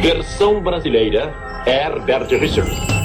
Versão 0.00 0.60
brasileira, 0.60 1.32
Herbert 1.66 2.28
Richards. 2.38 3.03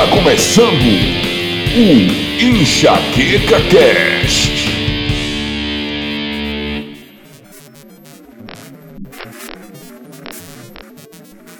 Está 0.00 0.16
começando 0.16 0.80
o 1.76 2.42
Enxaqueca 2.42 3.60
Cast. 3.68 4.50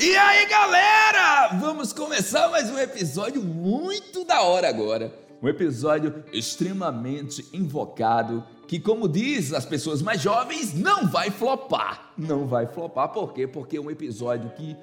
E 0.00 0.16
aí, 0.16 0.46
galera! 0.46 1.48
Vamos 1.60 1.92
começar 1.92 2.48
mais 2.48 2.70
um 2.70 2.78
episódio 2.78 3.42
muito 3.42 4.24
da 4.24 4.40
hora 4.40 4.70
agora. 4.70 5.12
Um 5.42 5.46
episódio 5.46 6.24
extremamente 6.32 7.44
invocado 7.52 8.42
que, 8.66 8.80
como 8.80 9.06
diz 9.06 9.52
as 9.52 9.66
pessoas 9.66 10.00
mais 10.00 10.22
jovens, 10.22 10.72
não 10.72 11.06
vai 11.06 11.30
flopar. 11.30 12.14
Não 12.16 12.46
vai 12.46 12.66
flopar, 12.66 13.10
por 13.10 13.34
quê? 13.34 13.46
Porque 13.46 13.76
é 13.76 13.80
um 13.80 13.90
episódio 13.90 14.50
que 14.56 14.74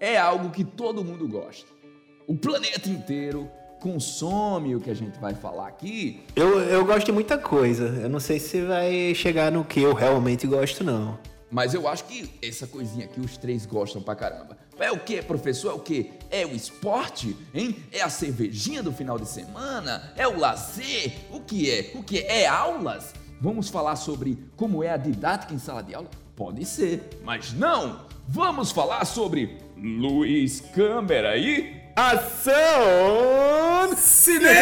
é 0.00 0.16
algo 0.16 0.48
que 0.48 0.64
todo 0.64 1.04
mundo 1.04 1.28
gosta 1.28 1.73
o 2.26 2.36
planeta 2.36 2.88
inteiro 2.88 3.50
consome 3.80 4.74
o 4.74 4.80
que 4.80 4.90
a 4.90 4.94
gente 4.94 5.18
vai 5.18 5.34
falar 5.34 5.68
aqui. 5.68 6.22
Eu, 6.34 6.58
eu 6.60 6.84
gosto 6.84 7.06
de 7.06 7.12
muita 7.12 7.36
coisa. 7.36 7.84
Eu 8.02 8.08
não 8.08 8.20
sei 8.20 8.40
se 8.40 8.62
vai 8.62 9.14
chegar 9.14 9.52
no 9.52 9.64
que 9.64 9.80
eu 9.80 9.92
realmente 9.92 10.46
gosto, 10.46 10.82
não. 10.82 11.18
Mas 11.50 11.74
eu 11.74 11.86
acho 11.86 12.04
que 12.06 12.30
essa 12.42 12.66
coisinha 12.66 13.04
aqui 13.04 13.20
os 13.20 13.36
três 13.36 13.66
gostam 13.66 14.02
pra 14.02 14.16
caramba. 14.16 14.56
É 14.78 14.90
o 14.90 14.98
que, 14.98 15.22
professor? 15.22 15.70
É 15.70 15.74
o 15.74 15.78
que? 15.78 16.10
É 16.30 16.46
o 16.46 16.52
esporte? 16.52 17.36
Hein? 17.54 17.76
É 17.92 18.00
a 18.00 18.08
cervejinha 18.08 18.82
do 18.82 18.90
final 18.90 19.18
de 19.18 19.28
semana? 19.28 20.12
É 20.16 20.26
o 20.26 20.38
lazer? 20.38 21.12
O 21.30 21.40
que 21.40 21.70
é? 21.70 21.92
O 21.94 22.02
que 22.02 22.18
é? 22.20 22.42
É 22.42 22.46
aulas? 22.48 23.12
Vamos 23.40 23.68
falar 23.68 23.96
sobre 23.96 24.38
como 24.56 24.82
é 24.82 24.90
a 24.90 24.96
didática 24.96 25.52
em 25.52 25.58
sala 25.58 25.82
de 25.82 25.94
aula? 25.94 26.08
Pode 26.34 26.64
ser, 26.64 27.20
mas 27.22 27.52
não! 27.52 28.06
Vamos 28.26 28.72
falar 28.72 29.04
sobre 29.04 29.58
Luiz 29.76 30.60
Câmara 30.60 31.30
aí? 31.30 31.83
Ação! 31.96 32.52
Cinema! 33.96 34.52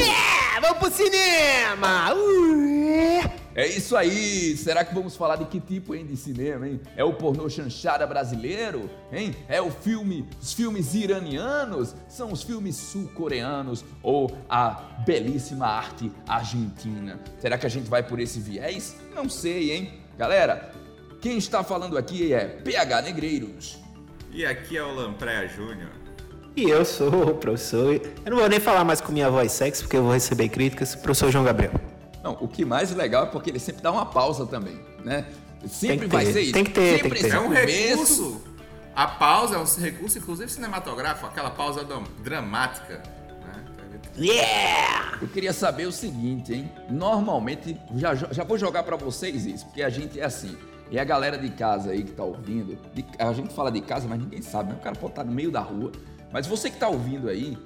É, 0.00 0.60
vamos 0.60 0.78
pro 0.78 0.88
cinema! 0.92 2.14
É 3.52 3.66
isso 3.66 3.96
aí! 3.96 4.56
Será 4.56 4.84
que 4.84 4.94
vamos 4.94 5.16
falar 5.16 5.34
de 5.34 5.46
que 5.46 5.58
tipo 5.58 5.92
hein, 5.92 6.06
de 6.06 6.16
cinema, 6.16 6.68
hein? 6.68 6.80
É 6.96 7.02
o 7.02 7.12
pornô 7.12 7.50
chanchada 7.50 8.06
brasileiro? 8.06 8.88
Hein? 9.12 9.34
É 9.48 9.60
o 9.60 9.72
filme, 9.72 10.24
os 10.40 10.52
filmes 10.52 10.94
iranianos? 10.94 11.96
São 12.08 12.30
os 12.30 12.44
filmes 12.44 12.76
sul-coreanos? 12.76 13.84
Ou 14.00 14.30
a 14.48 15.02
belíssima 15.04 15.66
arte 15.66 16.12
argentina? 16.28 17.18
Será 17.40 17.58
que 17.58 17.66
a 17.66 17.70
gente 17.70 17.90
vai 17.90 18.04
por 18.04 18.20
esse 18.20 18.38
viés? 18.38 18.94
Não 19.12 19.28
sei, 19.28 19.72
hein? 19.72 19.94
Galera, 20.16 20.70
quem 21.20 21.38
está 21.38 21.64
falando 21.64 21.98
aqui 21.98 22.32
é 22.32 22.46
PH 22.46 23.02
Negreiros. 23.02 23.80
E 24.32 24.46
aqui 24.46 24.76
é 24.76 24.82
o 24.84 24.94
Lampreia 24.94 25.48
Júnior. 25.48 25.99
E 26.56 26.64
eu 26.68 26.84
sou 26.84 27.30
o 27.30 27.34
professor. 27.34 27.94
Eu 28.24 28.30
não 28.30 28.38
vou 28.38 28.48
nem 28.48 28.60
falar 28.60 28.84
mais 28.84 29.00
com 29.00 29.12
minha 29.12 29.30
voz 29.30 29.52
sexy, 29.52 29.82
porque 29.82 29.96
eu 29.96 30.02
vou 30.02 30.12
receber 30.12 30.48
críticas. 30.48 30.94
Professor 30.94 31.30
João 31.30 31.44
Gabriel. 31.44 31.72
Não, 32.22 32.32
o 32.40 32.48
que 32.48 32.64
mais 32.64 32.94
legal 32.94 33.24
é 33.24 33.26
porque 33.26 33.50
ele 33.50 33.58
sempre 33.58 33.82
dá 33.82 33.90
uma 33.90 34.04
pausa 34.06 34.44
também, 34.46 34.78
né? 35.04 35.24
Sempre 35.66 36.06
vai 36.06 36.24
ter, 36.26 36.32
ser 36.32 36.40
isso. 36.42 36.52
Tem 36.52 36.64
que 36.64 36.70
ter, 36.72 36.96
sempre 37.00 37.10
tem 37.20 37.22
que 37.22 37.28
ter. 37.30 37.34
É 37.36 37.40
um 37.40 37.48
recurso. 37.48 38.42
A 38.94 39.06
pausa 39.06 39.56
é 39.56 39.58
um 39.58 39.64
recurso, 39.64 40.18
inclusive 40.18 40.50
cinematográfico, 40.50 41.26
aquela 41.26 41.50
pausa 41.50 41.86
dramática. 42.22 43.02
né? 43.42 43.64
Yeah! 44.18 45.18
Eu 45.22 45.28
queria 45.28 45.52
saber 45.52 45.86
o 45.86 45.92
seguinte, 45.92 46.52
hein? 46.52 46.70
Normalmente, 46.90 47.78
já, 47.94 48.14
já 48.14 48.44
vou 48.44 48.58
jogar 48.58 48.82
pra 48.82 48.96
vocês 48.96 49.46
isso, 49.46 49.64
porque 49.66 49.82
a 49.82 49.88
gente 49.90 50.18
é 50.20 50.24
assim. 50.24 50.56
E 50.90 50.98
a 50.98 51.04
galera 51.04 51.38
de 51.38 51.48
casa 51.50 51.90
aí 51.92 52.02
que 52.02 52.12
tá 52.12 52.24
ouvindo, 52.24 52.76
de- 52.92 53.04
a 53.18 53.32
gente 53.32 53.54
fala 53.54 53.70
de 53.70 53.80
casa, 53.80 54.08
mas 54.08 54.18
ninguém 54.18 54.42
sabe, 54.42 54.70
né? 54.72 54.78
O 54.78 54.82
cara 54.82 54.96
pode 54.96 55.12
estar 55.12 55.24
no 55.24 55.32
meio 55.32 55.50
da 55.50 55.60
rua. 55.60 55.92
Mas 56.32 56.46
você 56.46 56.70
que 56.70 56.78
tá 56.78 56.88
ouvindo 56.88 57.28
aí, 57.28 57.58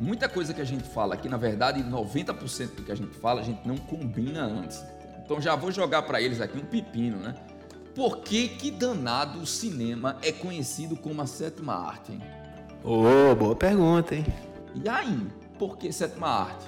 muita 0.00 0.28
coisa 0.28 0.52
que 0.52 0.60
a 0.60 0.64
gente 0.64 0.84
fala 0.84 1.14
aqui, 1.14 1.28
na 1.28 1.36
verdade, 1.36 1.82
90% 1.82 2.74
do 2.74 2.82
que 2.82 2.92
a 2.92 2.94
gente 2.94 3.16
fala, 3.16 3.40
a 3.40 3.44
gente 3.44 3.66
não 3.66 3.76
combina 3.76 4.44
antes. 4.44 4.84
Então 5.24 5.40
já 5.40 5.54
vou 5.54 5.70
jogar 5.70 6.02
pra 6.02 6.20
eles 6.20 6.40
aqui 6.40 6.58
um 6.58 6.64
pepino, 6.64 7.18
né? 7.18 7.34
Por 7.94 8.18
que 8.18 8.48
que 8.48 8.70
danado 8.70 9.40
o 9.40 9.46
cinema 9.46 10.16
é 10.22 10.32
conhecido 10.32 10.96
como 10.96 11.20
a 11.20 11.26
sétima 11.26 11.74
arte, 11.74 12.12
hein? 12.12 12.22
Ô, 12.84 13.34
boa 13.34 13.56
pergunta, 13.56 14.14
hein? 14.14 14.24
E 14.74 14.88
aí, 14.88 15.26
por 15.58 15.76
que 15.76 15.92
sétima 15.92 16.28
arte? 16.28 16.64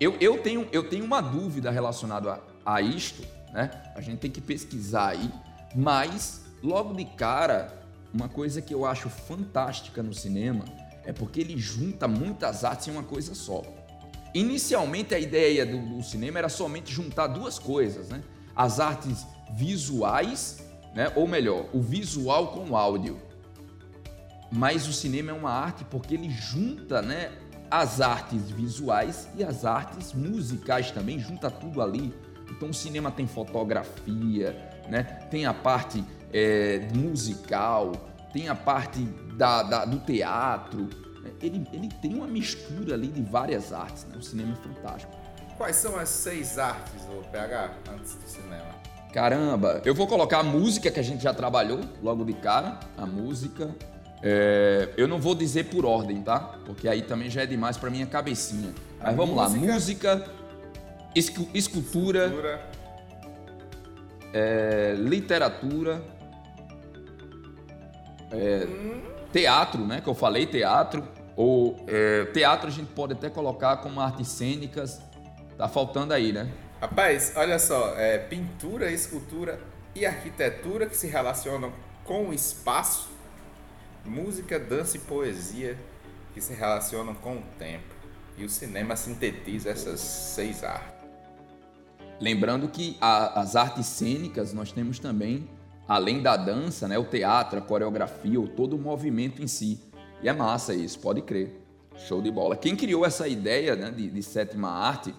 Eu, 0.00 0.16
eu, 0.20 0.42
tenho, 0.42 0.68
eu 0.72 0.88
tenho 0.88 1.04
uma 1.04 1.20
dúvida 1.20 1.70
relacionada 1.70 2.40
a, 2.64 2.74
a 2.74 2.82
isto, 2.82 3.22
né? 3.52 3.70
A 3.94 4.00
gente 4.00 4.18
tem 4.18 4.30
que 4.30 4.40
pesquisar 4.40 5.08
aí, 5.08 5.30
mas 5.74 6.44
logo 6.62 6.94
de 6.94 7.04
cara, 7.04 7.77
uma 8.12 8.28
coisa 8.28 8.62
que 8.62 8.72
eu 8.72 8.86
acho 8.86 9.08
fantástica 9.08 10.02
no 10.02 10.14
cinema 10.14 10.64
é 11.04 11.12
porque 11.12 11.40
ele 11.40 11.56
junta 11.56 12.06
muitas 12.06 12.64
artes 12.64 12.88
em 12.88 12.90
uma 12.90 13.02
coisa 13.02 13.34
só. 13.34 13.62
Inicialmente 14.34 15.14
a 15.14 15.18
ideia 15.18 15.64
do, 15.64 15.96
do 15.96 16.02
cinema 16.02 16.38
era 16.38 16.48
somente 16.48 16.92
juntar 16.92 17.28
duas 17.28 17.58
coisas, 17.58 18.08
né? 18.08 18.22
As 18.54 18.78
artes 18.78 19.26
visuais, 19.52 20.62
né? 20.94 21.10
Ou 21.16 21.26
melhor, 21.26 21.66
o 21.72 21.80
visual 21.80 22.48
com 22.48 22.70
o 22.70 22.76
áudio. 22.76 23.18
Mas 24.50 24.86
o 24.86 24.92
cinema 24.92 25.30
é 25.30 25.34
uma 25.34 25.50
arte 25.50 25.84
porque 25.84 26.14
ele 26.14 26.30
junta, 26.30 27.02
né, 27.02 27.32
as 27.70 28.00
artes 28.00 28.50
visuais 28.50 29.28
e 29.36 29.44
as 29.44 29.64
artes 29.64 30.14
musicais 30.14 30.90
também, 30.90 31.18
junta 31.18 31.50
tudo 31.50 31.82
ali. 31.82 32.14
Então 32.50 32.70
o 32.70 32.74
cinema 32.74 33.10
tem 33.10 33.26
fotografia, 33.26 34.52
né, 34.88 35.02
tem 35.30 35.44
a 35.44 35.52
parte 35.52 36.02
é, 36.32 36.88
musical, 36.94 37.92
tem 38.32 38.48
a 38.48 38.54
parte 38.54 39.00
da, 39.36 39.62
da- 39.62 39.84
do 39.84 39.98
teatro. 40.00 40.88
Ele, 41.42 41.66
ele 41.72 41.88
tem 42.02 42.14
uma 42.14 42.26
mistura 42.26 42.94
ali 42.94 43.08
de 43.08 43.22
várias 43.22 43.72
artes. 43.72 44.04
Né? 44.06 44.16
O 44.18 44.22
cinema 44.22 44.52
é 44.52 44.56
fantástico. 44.56 45.12
Quais 45.56 45.76
são 45.76 45.96
as 45.98 46.08
seis 46.08 46.58
artes, 46.58 47.02
o 47.10 47.22
PH, 47.30 47.70
antes 47.92 48.14
do 48.14 48.28
cinema? 48.28 48.66
Caramba, 49.12 49.80
eu 49.84 49.94
vou 49.94 50.06
colocar 50.06 50.38
a 50.40 50.42
música 50.42 50.90
que 50.90 51.00
a 51.00 51.02
gente 51.02 51.22
já 51.22 51.32
trabalhou 51.34 51.80
logo 52.02 52.24
de 52.24 52.34
cara, 52.34 52.78
a 52.96 53.06
música. 53.06 53.74
É, 54.22 54.90
eu 54.96 55.06
não 55.08 55.18
vou 55.20 55.34
dizer 55.34 55.64
por 55.66 55.84
ordem, 55.86 56.22
tá? 56.22 56.38
Porque 56.66 56.88
aí 56.88 57.02
também 57.02 57.30
já 57.30 57.42
é 57.42 57.46
demais 57.46 57.76
pra 57.76 57.88
minha 57.90 58.06
cabecinha. 58.06 58.72
Mas 58.98 59.08
A 59.08 59.12
vamos 59.12 59.36
lá, 59.36 59.48
música- 59.48 59.72
música, 59.72 60.30
escu- 61.14 61.48
escultura, 61.54 62.28
Cultura, 62.28 62.60
é, 64.32 64.94
literatura, 64.98 66.02
é, 68.30 68.66
teatro, 69.32 69.84
né? 69.86 70.00
Que 70.00 70.08
eu 70.08 70.14
falei, 70.14 70.46
teatro. 70.46 71.06
Ou 71.36 71.76
é, 71.86 72.24
teatro 72.26 72.66
a 72.68 72.70
gente 72.70 72.88
pode 72.92 73.12
até 73.12 73.30
colocar 73.30 73.76
como 73.78 74.00
artes 74.00 74.28
cênicas. 74.28 75.00
Tá 75.56 75.68
faltando 75.68 76.12
aí, 76.14 76.32
né? 76.32 76.50
Rapaz, 76.80 77.32
olha 77.36 77.58
só, 77.58 77.94
é, 77.96 78.18
pintura, 78.18 78.90
escultura 78.90 79.58
e 79.94 80.06
arquitetura 80.06 80.86
que 80.86 80.96
se 80.96 81.08
relacionam 81.08 81.72
com 82.04 82.28
o 82.28 82.32
espaço, 82.32 83.08
música, 84.04 84.58
dança 84.58 84.96
e 84.96 85.00
poesia 85.00 85.76
que 86.32 86.40
se 86.40 86.54
relacionam 86.54 87.14
com 87.14 87.36
o 87.38 87.42
tempo. 87.58 87.94
E 88.36 88.44
o 88.44 88.48
cinema 88.48 88.94
sintetiza 88.94 89.70
essas 89.70 89.98
seis 90.00 90.62
artes. 90.62 90.94
Lembrando 92.20 92.68
que 92.68 92.96
a- 93.00 93.40
as 93.40 93.56
artes 93.56 93.86
cênicas 93.86 94.52
nós 94.52 94.70
temos 94.72 94.98
também, 95.00 95.48
além 95.88 96.20
da 96.20 96.36
dança, 96.36 96.86
né, 96.86 96.98
o 96.98 97.04
teatro, 97.04 97.58
a 97.58 97.62
coreografia, 97.62 98.38
todo 98.54 98.76
o 98.76 98.78
movimento 98.78 99.42
em 99.42 99.46
si. 99.46 99.80
E 100.22 100.28
é 100.28 100.32
massa 100.34 100.74
isso, 100.74 100.98
pode 100.98 101.22
crer. 101.22 101.64
Show 101.96 102.20
de 102.20 102.30
bola. 102.30 102.54
Quem 102.54 102.76
criou 102.76 103.04
essa 103.04 103.26
ideia 103.26 103.74
né, 103.74 103.90
de, 103.90 104.08
de 104.10 104.22
sétima 104.22 104.70
arte 104.70 105.14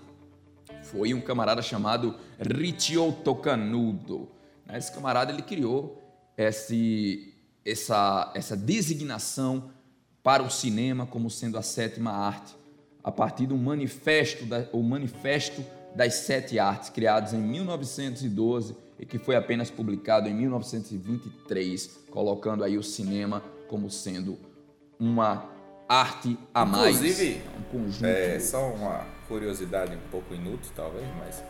foi 0.83 1.13
um 1.13 1.19
camarada 1.19 1.61
chamado 1.61 2.15
Richio 2.39 3.11
Tocanudo. 3.11 4.29
né? 4.65 4.77
Esse 4.77 4.93
camarada 4.93 5.33
ele 5.33 5.41
criou 5.41 6.01
esse, 6.37 7.33
essa, 7.65 8.31
essa 8.33 8.55
designação 8.55 9.71
para 10.23 10.43
o 10.43 10.49
cinema 10.49 11.05
como 11.05 11.29
sendo 11.29 11.57
a 11.57 11.61
sétima 11.61 12.11
arte, 12.11 12.55
a 13.03 13.11
partir 13.11 13.47
do 13.47 13.57
manifesto, 13.57 14.45
da, 14.45 14.65
o 14.71 14.81
manifesto 14.81 15.65
das 15.95 16.13
sete 16.13 16.59
artes, 16.59 16.89
criados 16.89 17.33
em 17.33 17.39
1912 17.39 18.75
e 18.99 19.05
que 19.05 19.17
foi 19.17 19.35
apenas 19.35 19.71
publicado 19.71 20.27
em 20.27 20.33
1923, 20.33 21.99
colocando 22.11 22.63
aí 22.63 22.77
o 22.77 22.83
cinema 22.83 23.41
como 23.67 23.89
sendo 23.89 24.37
uma 24.99 25.49
arte 25.87 26.37
a 26.53 26.65
mais. 26.65 26.97
Inclusive, 26.97 27.41
um 27.57 27.63
conjunto. 27.63 28.05
É, 28.05 28.39
só 28.39 28.69
uma 28.69 29.05
curiosidade 29.27 29.95
um 29.95 30.09
pouco 30.11 30.33
inútil, 30.33 30.71
talvez, 30.75 31.05
mas 31.17 31.43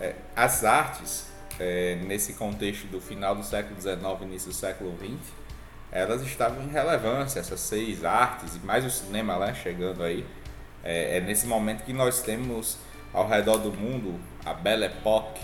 é, 0.00 0.14
as 0.34 0.64
artes, 0.64 1.26
é, 1.60 1.96
nesse 2.06 2.32
contexto 2.32 2.86
do 2.86 3.00
final 3.00 3.36
do 3.36 3.44
século 3.44 3.80
XIX 3.80 4.22
início 4.22 4.48
do 4.48 4.54
século 4.54 4.96
XX, 4.96 5.32
elas 5.92 6.22
estavam 6.22 6.64
em 6.64 6.68
relevância, 6.68 7.38
essas 7.38 7.60
seis 7.60 8.04
artes, 8.04 8.56
e 8.56 8.58
mais 8.60 8.84
o 8.84 8.90
cinema 8.90 9.36
lá 9.36 9.52
chegando 9.52 10.02
aí. 10.02 10.26
É, 10.82 11.18
é 11.18 11.20
nesse 11.20 11.46
momento 11.46 11.84
que 11.84 11.92
nós 11.92 12.22
temos 12.22 12.78
ao 13.12 13.28
redor 13.28 13.58
do 13.58 13.72
mundo 13.72 14.18
a 14.44 14.52
Belle 14.52 14.84
Époque, 14.84 15.40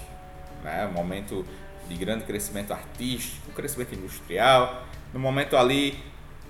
né? 0.63 0.87
um 0.87 0.93
momento 0.93 1.45
de 1.89 1.95
grande 1.97 2.25
crescimento 2.25 2.73
artístico, 2.73 3.51
crescimento 3.53 3.95
industrial, 3.95 4.85
no 5.13 5.19
momento 5.19 5.57
ali 5.57 5.99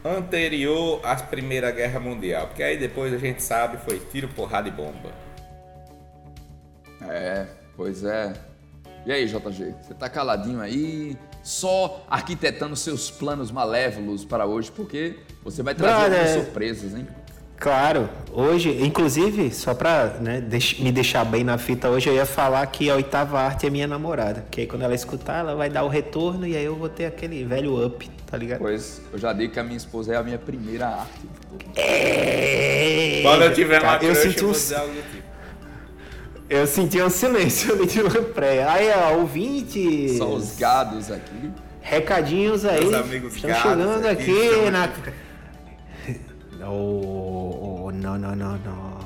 anterior 0.04 1.00
à 1.04 1.14
Primeira 1.16 1.70
Guerra 1.70 2.00
Mundial, 2.00 2.46
porque 2.46 2.62
aí 2.62 2.78
depois 2.78 3.12
a 3.12 3.18
gente 3.18 3.42
sabe 3.42 3.78
foi 3.78 3.98
tiro, 3.98 4.28
porrada 4.28 4.68
e 4.68 4.70
bomba. 4.70 5.12
É, 7.02 7.46
pois 7.76 8.04
é. 8.04 8.32
E 9.06 9.12
aí, 9.12 9.26
JG, 9.26 9.74
você 9.80 9.94
tá 9.94 10.10
caladinho 10.10 10.60
aí, 10.60 11.16
só 11.42 12.04
arquitetando 12.08 12.76
seus 12.76 13.10
planos 13.10 13.50
malévolos 13.50 14.26
para 14.26 14.44
hoje, 14.44 14.70
porque 14.70 15.18
você 15.42 15.62
vai 15.62 15.74
trazer 15.74 16.10
Brother. 16.10 16.20
algumas 16.20 16.44
surpresas, 16.44 16.94
hein? 16.94 17.08
Claro, 17.60 18.08
hoje, 18.32 18.70
inclusive, 18.82 19.52
só 19.52 19.74
pra 19.74 20.14
né, 20.18 20.40
deix- 20.40 20.78
me 20.80 20.90
deixar 20.90 21.24
bem 21.26 21.44
na 21.44 21.58
fita, 21.58 21.90
hoje 21.90 22.08
eu 22.08 22.14
ia 22.14 22.24
falar 22.24 22.64
que 22.68 22.88
a 22.88 22.94
oitava 22.94 23.38
arte 23.38 23.66
é 23.66 23.70
minha 23.70 23.86
namorada. 23.86 24.46
Que 24.50 24.62
aí 24.62 24.66
quando 24.66 24.80
ela 24.80 24.94
escutar, 24.94 25.40
ela 25.40 25.54
vai 25.54 25.68
dar 25.68 25.84
o 25.84 25.88
retorno 25.88 26.46
e 26.46 26.56
aí 26.56 26.64
eu 26.64 26.74
vou 26.74 26.88
ter 26.88 27.04
aquele 27.04 27.44
velho 27.44 27.84
up, 27.84 28.10
tá 28.30 28.38
ligado? 28.38 28.60
Pois 28.60 29.02
eu 29.12 29.18
já 29.18 29.34
digo 29.34 29.52
que 29.52 29.60
a 29.60 29.62
minha 29.62 29.76
esposa 29.76 30.14
é 30.14 30.16
a 30.16 30.22
minha 30.22 30.38
primeira 30.38 30.86
arte. 30.86 31.28
É, 31.76 33.20
Quando 33.22 33.42
eu 33.42 33.52
tiver 33.52 33.74
uma 33.82 33.92
cara, 33.92 34.04
eu 34.04 34.12
crush, 34.14 34.22
senti 34.22 34.40
eu 34.42 34.48
um, 34.48 34.52
dizer 34.52 34.74
algo 34.76 34.94
do 34.94 35.02
tipo. 35.02 35.22
eu 36.48 36.66
senti 36.66 37.02
um 37.02 37.10
silêncio 37.10 37.74
ali 37.74 37.86
de 37.86 38.00
lampreia. 38.00 38.70
Aí, 38.72 38.88
ó, 38.90 39.16
ouvintes. 39.18 40.16
Só 40.16 40.32
os 40.32 40.56
gados 40.56 41.10
aqui. 41.10 41.50
Recadinhos 41.82 42.64
aí. 42.64 42.80
Meus 42.86 42.94
amigos 42.94 43.34
estão 43.36 43.50
gados 43.50 43.62
chegando 43.70 44.06
aqui, 44.06 44.48
aqui, 44.48 44.70
na. 44.70 44.88
Oh, 46.62 47.84
oh, 47.86 47.92
não, 47.92 48.18
não, 48.18 48.36
não, 48.36 48.58
não. 48.58 49.00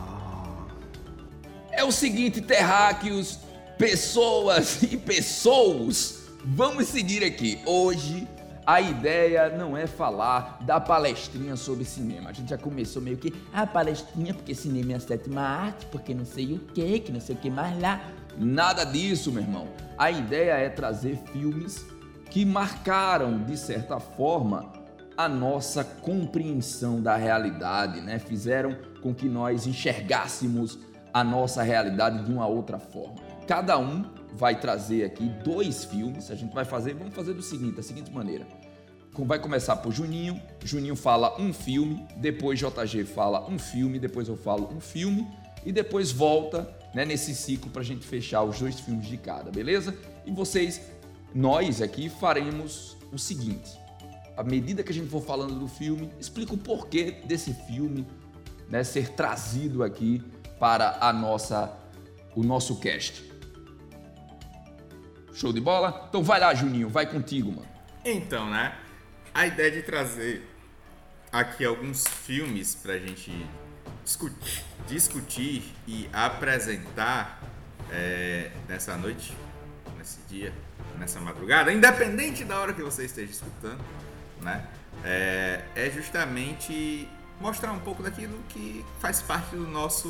É 1.71 1.85
o 1.85 1.93
seguinte, 1.93 2.41
terráqueos, 2.41 3.39
pessoas 3.79 4.83
e 4.91 4.97
pessoas, 4.97 6.25
vamos 6.45 6.89
seguir 6.89 7.23
aqui. 7.25 7.61
Hoje 7.65 8.27
a 8.67 8.81
ideia 8.81 9.51
não 9.51 9.77
é 9.77 9.87
falar 9.87 10.59
da 10.63 10.81
palestrinha 10.81 11.55
sobre 11.55 11.85
cinema. 11.85 12.31
A 12.31 12.33
gente 12.33 12.49
já 12.49 12.59
começou 12.59 13.03
meio 13.03 13.17
que 13.17 13.33
a 13.53 13.67
palestrinha 13.67 14.33
porque 14.33 14.55
cinema 14.55 14.93
é 14.93 14.97
a 14.97 15.01
sétima 15.01 15.43
arte, 15.43 15.87
porque 15.87 16.15
não 16.15 16.25
sei 16.25 16.55
o 16.55 16.59
que, 16.59 17.01
que 17.01 17.13
não 17.13 17.21
sei 17.21 17.37
o 17.37 17.39
que 17.39 17.51
mais 17.51 17.79
lá. 17.81 18.01
Nada 18.37 18.85
disso, 18.85 19.31
meu 19.31 19.43
irmão. 19.43 19.69
A 19.97 20.11
ideia 20.11 20.53
é 20.53 20.69
trazer 20.69 21.19
filmes 21.33 21.85
que 22.31 22.45
marcaram 22.45 23.45
de 23.45 23.57
certa 23.57 24.01
forma 24.01 24.73
a 25.17 25.29
nossa 25.29 25.85
compreensão 25.85 27.01
da 27.01 27.17
realidade, 27.17 28.01
né? 28.01 28.19
Fizeram 28.19 28.77
com 29.01 29.15
que 29.15 29.29
nós 29.29 29.67
enxergássemos 29.67 30.79
a 31.13 31.23
nossa 31.23 31.63
realidade 31.63 32.25
de 32.25 32.33
uma 32.33 32.47
outra 32.47 32.79
forma. 32.79 33.17
Cada 33.47 33.79
um 33.79 34.05
vai 34.33 34.59
trazer 34.59 35.05
aqui 35.05 35.29
dois 35.45 35.85
filmes. 35.85 36.31
A 36.31 36.35
gente 36.35 36.53
vai 36.53 36.65
fazer, 36.65 36.95
vamos 36.95 37.15
fazer 37.15 37.35
do 37.35 37.43
seguinte, 37.43 37.77
da 37.77 37.83
seguinte 37.83 38.11
maneira. 38.11 38.47
Vai 39.17 39.39
começar 39.39 39.77
por 39.77 39.93
Juninho. 39.93 40.41
Juninho 40.65 40.97
fala 40.97 41.41
um 41.41 41.53
filme, 41.53 42.05
depois 42.17 42.59
JG 42.59 43.05
fala 43.05 43.49
um 43.49 43.59
filme, 43.59 44.01
depois 44.01 44.27
eu 44.27 44.37
falo 44.37 44.69
um 44.75 44.81
filme 44.81 45.29
e 45.65 45.71
depois 45.71 46.11
volta 46.11 46.69
né, 46.93 47.05
nesse 47.05 47.35
ciclo 47.35 47.71
para 47.71 47.83
a 47.83 47.85
gente 47.85 48.05
fechar 48.05 48.43
os 48.43 48.59
dois 48.59 48.81
filmes 48.81 49.07
de 49.07 49.17
cada, 49.17 49.51
beleza? 49.53 49.97
E 50.27 50.33
vocês, 50.33 50.81
nós 51.33 51.81
aqui 51.81 52.09
faremos 52.09 52.97
o 53.13 53.19
seguinte: 53.19 53.79
à 54.37 54.43
medida 54.43 54.83
que 54.83 54.91
a 54.91 54.95
gente 54.95 55.09
for 55.09 55.23
falando 55.23 55.59
do 55.59 55.69
filme, 55.69 56.11
explica 56.19 56.55
o 56.55 56.59
porquê 56.59 57.23
desse 57.25 57.55
filme 57.67 58.07
né, 58.69 58.83
ser 58.83 59.11
trazido 59.11 59.83
aqui 59.83 60.23
para 60.59 60.99
a 61.01 61.13
nossa, 61.13 61.77
o 62.35 62.43
nosso 62.43 62.81
cast. 62.81 63.31
Show 65.33 65.53
de 65.53 65.61
bola? 65.61 66.07
Então 66.09 66.23
vai 66.23 66.41
lá, 66.41 66.55
Juninho, 66.55 66.89
vai 66.89 67.07
contigo, 67.07 67.51
mano. 67.51 67.69
Então, 68.05 68.49
né? 68.51 68.77
A 69.33 69.47
ideia 69.47 69.71
de 69.71 69.83
trazer 69.83 70.49
aqui 71.33 71.65
alguns 71.65 72.07
filmes 72.07 72.75
pra 72.77 72.97
gente 72.99 73.33
discutir, 74.05 74.65
discutir 74.87 75.75
e 75.87 76.09
apresentar 76.13 77.43
é, 77.91 78.53
nessa 78.69 78.97
noite, 78.97 79.37
nesse 79.99 80.21
dia, 80.29 80.53
nessa 80.99 81.21
madrugada, 81.21 81.73
independente 81.73 82.45
da 82.45 82.61
hora 82.61 82.73
que 82.73 82.83
você 82.83 83.05
esteja 83.05 83.33
escutando, 83.33 83.83
né? 84.41 84.67
É, 85.05 85.63
é 85.75 85.91
justamente 85.91 87.09
mostrar 87.41 87.73
um 87.73 87.81
pouco 87.81 88.03
daquilo 88.03 88.39
que 88.49 88.85
faz 89.01 89.21
parte 89.21 89.57
do 89.57 89.67
nosso 89.67 90.09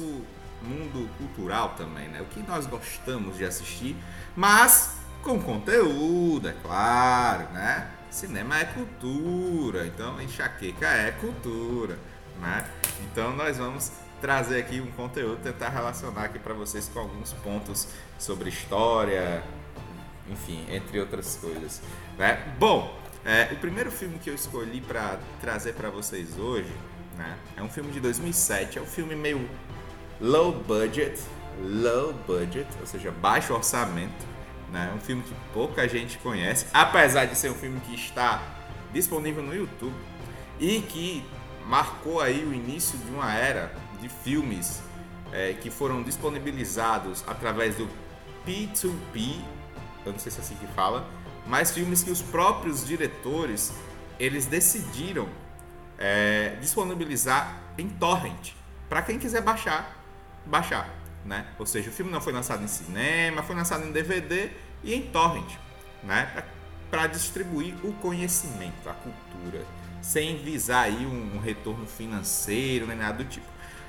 mundo 0.63 1.09
cultural 1.19 1.71
também, 1.71 2.09
né? 2.09 2.21
O 2.21 2.27
que 2.27 2.41
nós 2.43 2.67
gostamos 2.67 3.37
de 3.37 3.45
assistir, 3.45 3.97
mas 4.37 4.97
com 5.23 5.41
conteúdo, 5.41 6.49
é 6.49 6.55
claro, 6.63 7.49
né? 7.53 7.91
Cinema 8.11 8.59
é 8.61 8.65
cultura, 8.65 9.87
então 9.87 10.21
enxaqueca 10.21 10.87
é 10.87 11.11
cultura, 11.13 11.99
né? 12.41 12.65
Então 13.03 13.35
nós 13.35 13.57
vamos 13.59 13.91
trazer 14.21 14.61
aqui 14.61 14.81
um 14.81 14.91
conteúdo, 14.93 15.43
tentar 15.43 15.69
relacionar 15.69 16.25
aqui 16.25 16.39
para 16.39 16.55
vocês 16.55 16.89
com 16.93 17.01
alguns 17.01 17.33
pontos 17.33 17.89
sobre 18.19 18.49
história, 18.49 19.43
enfim, 20.31 20.65
entre 20.71 21.01
outras 21.01 21.37
coisas, 21.37 21.83
né? 22.17 22.55
Bom, 22.59 22.99
é, 23.25 23.49
o 23.53 23.57
primeiro 23.57 23.91
filme 23.91 24.19
que 24.19 24.29
eu 24.29 24.35
escolhi 24.35 24.81
para 24.81 25.19
trazer 25.41 25.73
para 25.73 25.89
vocês 25.91 26.39
hoje, 26.39 26.73
né? 27.17 27.37
É 27.57 27.63
um 27.63 27.69
filme 27.69 27.91
de 27.91 28.01
2007, 28.01 28.79
é 28.79 28.83
um 28.83 28.87
filme 28.87 29.15
meio 29.15 29.49
low 30.21 30.53
budget, 30.53 31.21
low 31.61 32.13
budget, 32.27 32.69
ou 32.81 32.87
seja, 32.87 33.11
baixo 33.11 33.55
orçamento, 33.55 34.27
né? 34.71 34.91
É 34.93 34.95
um 34.95 35.01
filme 35.01 35.23
que 35.23 35.35
pouca 35.53 35.89
gente 35.89 36.19
conhece, 36.19 36.67
apesar 36.73 37.25
de 37.25 37.37
ser 37.37 37.51
um 37.51 37.55
filme 37.55 37.81
que 37.81 37.95
está 37.95 38.43
disponível 38.93 39.43
no 39.43 39.55
YouTube 39.55 39.95
e 40.61 40.81
que 40.83 41.25
marcou 41.67 42.21
aí 42.21 42.45
o 42.45 42.53
início 42.53 42.99
de 42.99 43.11
uma 43.11 43.33
era 43.35 43.73
de 44.01 44.09
filmes 44.09 44.83
é, 45.33 45.55
que 45.55 45.71
foram 45.71 46.03
disponibilizados 46.03 47.25
através 47.27 47.77
do 47.77 47.89
P2P, 48.47 49.41
eu 50.05 50.13
não 50.13 50.19
sei 50.19 50.31
se 50.31 50.39
é 50.39 50.43
assim 50.43 50.55
que 50.57 50.67
fala, 50.75 51.09
mas 51.47 51.71
filmes 51.71 52.03
que 52.03 52.11
os 52.11 52.23
próprios 52.23 52.87
diretores 52.87 53.73
eles 54.19 54.47
decidiram 54.47 55.29
é, 55.99 56.57
disponibilizar 56.61 57.61
em 57.77 57.89
torrent 57.89 58.53
para 58.89 59.03
quem 59.03 59.19
quiser 59.19 59.43
baixar, 59.43 59.97
baixar, 60.47 60.89
né? 61.25 61.47
Ou 61.59 61.67
seja, 61.67 61.91
o 61.91 61.93
filme 61.93 62.11
não 62.11 62.21
foi 62.21 62.33
lançado 62.33 62.63
em 62.63 62.69
cinema, 62.69 63.43
foi 63.43 63.57
lançado 63.57 63.85
em 63.85 63.93
DVD 63.93 64.51
e 64.83 64.95
em 64.95 65.03
torrent, 65.03 65.57
né? 66.03 66.45
Para 66.91 67.07
distribuir 67.07 67.75
o 67.83 67.93
conhecimento, 67.95 68.89
a 68.89 68.93
cultura, 68.93 69.65
sem 70.01 70.37
visar 70.37 70.83
aí 70.83 71.07
um, 71.07 71.37
um 71.37 71.41
retorno 71.41 71.87
financeiro 71.87 72.87
nem 72.87 72.97
nada 72.97 73.19
do 73.19 73.25
tipo. 73.25 73.47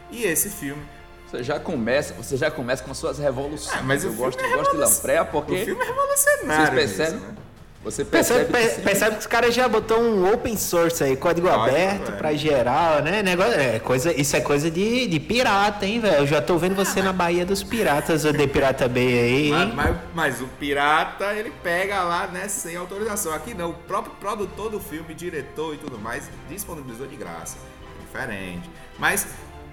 E 0.10 0.24
esse 0.24 0.50
filme, 0.50 0.84
Você 1.30 1.44
já 1.44 1.60
começa, 1.60 2.14
você 2.14 2.38
já 2.38 2.50
começa 2.50 2.84
com 2.84 2.92
as 2.92 2.98
suas 2.98 3.20
revoluções. 3.20 3.78
Ah, 3.78 3.84
mas 3.84 4.04
eu 4.04 4.14
gosto, 4.14 4.40
filme 4.40 4.54
eu 4.54 4.60
é 4.60 4.64
gosto 4.64 4.72
de 4.72 4.78
lampreia 4.78 5.26
porque 5.26 5.54
o 5.54 5.66
filme 5.66 5.82
é 5.84 5.86
revolucionário. 5.86 6.74
vocês 6.74 6.96
percebem? 6.96 7.20
mesmo, 7.20 7.28
né? 7.34 7.45
Você 7.86 8.04
Percebe, 8.04 8.46
percebe, 8.46 8.52
per- 8.68 8.76
que 8.78 8.82
percebe 8.82 9.12
que 9.16 9.20
os 9.22 9.28
caras 9.28 9.54
já 9.54 9.68
botou 9.70 10.02
um 10.02 10.34
open 10.34 10.58
source 10.58 11.04
aí, 11.04 11.16
código 11.16 11.48
Código 11.48 11.64
aberto 11.70 12.14
pra 12.18 12.34
geral, 12.34 13.04
né? 13.04 13.22
Negócio, 13.22 13.54
é, 13.60 13.78
coisa, 13.78 14.12
isso 14.12 14.36
é 14.36 14.42
coisa 14.42 14.72
de, 14.72 15.06
de 15.08 15.20
pirata, 15.20 15.86
hein, 15.86 16.00
velho? 16.00 16.16
Eu 16.16 16.26
já 16.26 16.42
tô 16.42 16.58
vendo 16.58 16.74
você 16.76 17.04
na 17.04 17.14
Bahia 17.14 17.46
dos 17.46 17.62
Piratas, 17.62 18.26
o 18.26 18.34
The 18.34 18.48
Pirata 18.48 18.88
Bay 18.90 19.08
aí, 19.20 19.50
Mas, 19.52 19.62
hein? 19.68 19.74
mas- 19.76 19.96
mas 20.16 20.42
o 20.42 20.48
pirata, 20.48 21.32
ele 21.36 21.52
pega 21.62 22.02
lá, 22.02 22.26
né, 22.26 22.48
sem 22.48 22.76
autorização. 22.76 23.32
Aqui 23.32 23.54
não, 23.54 23.70
o 23.70 23.74
próprio 23.76 24.16
produtor 24.16 24.72
do 24.72 24.80
filme, 24.80 25.14
diretor 25.14 25.76
e 25.76 25.78
tudo 25.78 26.00
mais, 26.00 26.28
disponibilizou 26.50 27.06
de 27.06 27.16
graça. 27.16 27.56
Diferente. 28.02 28.68
Mas 28.98 29.28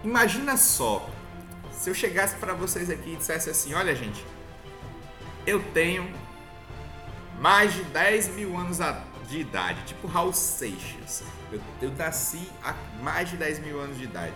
imagina 0.05 0.59
só, 0.59 1.09
se 1.73 1.89
eu 1.89 1.95
chegasse 1.95 2.35
pra 2.35 2.53
vocês 2.53 2.91
aqui 2.91 3.15
e 3.15 3.17
dissesse 3.17 3.49
assim, 3.49 3.73
olha 3.73 3.97
gente, 3.97 4.23
eu 5.47 5.61
tenho 5.73 6.07
mais 7.41 7.73
de 7.75 7.83
10 7.85 8.35
mil 8.35 8.57
anos 8.57 8.79
de 9.29 9.41
idade, 9.41 9.83
tipo 9.87 10.07
Raul 10.07 10.33
Seixas. 10.33 11.23
Eu, 11.51 11.61
eu 11.81 11.91
nasci 11.97 12.49
há 12.63 12.75
mais 13.03 13.31
de 13.31 13.37
10 13.37 13.61
mil 13.61 13.81
anos 13.81 13.99
de 13.99 14.05
idade. 14.05 14.35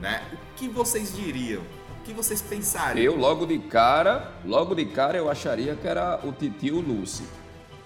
Né? 0.00 0.22
O 0.32 0.54
que 0.56 0.68
vocês 0.68 1.14
diriam? 1.14 1.62
O 2.00 2.04
que 2.04 2.12
vocês 2.12 2.40
pensariam? 2.40 3.04
Eu 3.04 3.16
logo 3.18 3.46
de 3.46 3.58
cara, 3.58 4.32
logo 4.44 4.74
de 4.74 4.86
cara 4.86 5.18
eu 5.18 5.30
acharia 5.30 5.74
que 5.74 5.86
era 5.86 6.20
o 6.24 6.32
Titio 6.32 6.80
Lucy. 6.80 7.24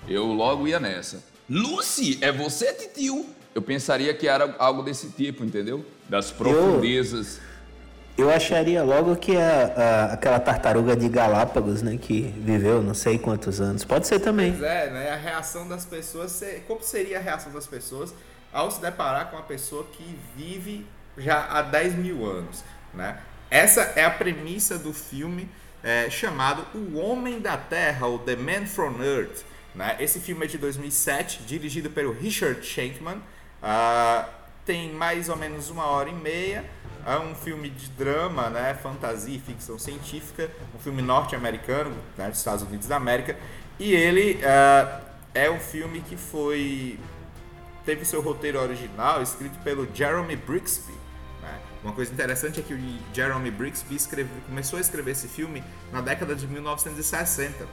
Eu 0.07 0.27
logo 0.27 0.67
ia 0.69 0.79
nessa. 0.79 1.23
Lucy, 1.49 2.19
é 2.21 2.31
você, 2.31 2.73
titio? 2.73 3.27
Eu 3.55 3.61
pensaria 3.61 4.15
que 4.15 4.27
era 4.27 4.55
algo 4.59 4.83
desse 4.83 5.09
tipo, 5.11 5.45
entendeu? 5.45 5.85
Das 6.09 6.31
profundezas. 6.31 7.37
Eu 7.37 7.52
acharia 8.35 8.83
logo 8.83 9.17
que 9.17 9.35
é 9.37 9.43
a- 9.77 10.11
aquela 10.13 10.39
tartaruga 10.39 10.95
de 10.95 11.09
Galápagos, 11.09 11.83
né? 11.83 11.99
Que 12.01 12.23
viveu 12.39 12.83
não 12.83 12.95
sei 12.95 13.19
quantos 13.19 13.61
anos. 13.61 13.85
Pode 13.85 14.07
ser 14.07 14.21
também. 14.21 14.53
Pois 14.53 14.63
é, 14.63 14.91
né? 14.91 15.11
A 15.11 15.17
reação 15.17 15.67
das 15.67 15.85
pessoas. 15.85 16.43
Como 16.67 16.83
seria 16.83 17.19
a 17.19 17.21
reação 17.23 17.53
das 17.53 17.67
pessoas 17.67 18.15
ao 18.53 18.71
se 18.71 18.81
deparar 18.81 19.31
com 19.31 19.37
uma 19.37 19.43
pessoa 19.43 19.85
que 19.93 20.19
vive 20.37 20.87
já 21.17 21.47
há 21.51 21.63
10 21.63 21.95
mil 21.95 22.25
anos, 22.27 22.63
né? 22.95 23.19
Essa 23.51 23.93
é 23.97 24.05
a 24.05 24.11
premissa 24.11 24.79
do 24.79 24.93
filme 24.93 25.49
é, 25.83 26.09
chamado 26.09 26.65
O 26.75 26.99
Homem 26.99 27.41
da 27.41 27.57
Terra, 27.57 28.07
ou 28.07 28.19
The 28.19 28.37
Man 28.37 28.67
from 28.67 29.03
Earth. 29.03 29.43
Né? 29.75 29.97
Esse 29.99 30.21
filme 30.21 30.45
é 30.45 30.49
de 30.49 30.59
2007, 30.59 31.43
dirigido 31.45 31.91
pelo 31.91 32.13
Richard 32.13 32.65
Shankman. 32.65 33.21
Ah, 33.63 34.27
tem 34.65 34.93
mais 34.93 35.29
ou 35.29 35.37
menos 35.37 35.71
uma 35.71 35.87
hora 35.87 36.09
e 36.09 36.15
meia. 36.15 36.65
É 37.05 37.19
um 37.19 37.35
filme 37.35 37.69
de 37.69 37.89
drama, 37.91 38.49
né, 38.49 38.75
fantasia 38.75 39.37
e 39.37 39.41
ficção 39.41 39.79
científica, 39.79 40.49
um 40.75 40.79
filme 40.79 41.03
norte-americano, 41.03 41.97
né, 42.17 42.29
dos 42.29 42.39
Estados 42.39 42.63
Unidos 42.63 42.87
da 42.87 42.97
América. 42.97 43.37
E 43.79 43.93
ele 43.93 44.41
ah, 44.45 45.01
é 45.35 45.51
um 45.51 45.59
filme 45.59 46.01
que 46.01 46.17
foi 46.17 46.99
teve 47.85 48.05
seu 48.05 48.23
roteiro 48.23 48.61
original 48.61 49.21
escrito 49.23 49.59
pelo 49.65 49.89
Jeremy 49.93 50.37
Brixby. 50.37 50.93
né? 51.43 51.61
Uma 51.83 51.93
coisa 51.93 52.13
interessante 52.13 52.61
é 52.61 52.63
que 52.63 52.73
o 52.73 52.99
Jeremy 53.13 53.51
Brixby 53.51 53.97
escreveu- 53.97 54.41
começou 54.47 54.77
a 54.77 54.81
escrever 54.81 55.11
esse 55.11 55.27
filme 55.27 55.65
na 55.91 56.01
década 56.01 56.37
de 56.37 56.47
1960. 56.47 57.67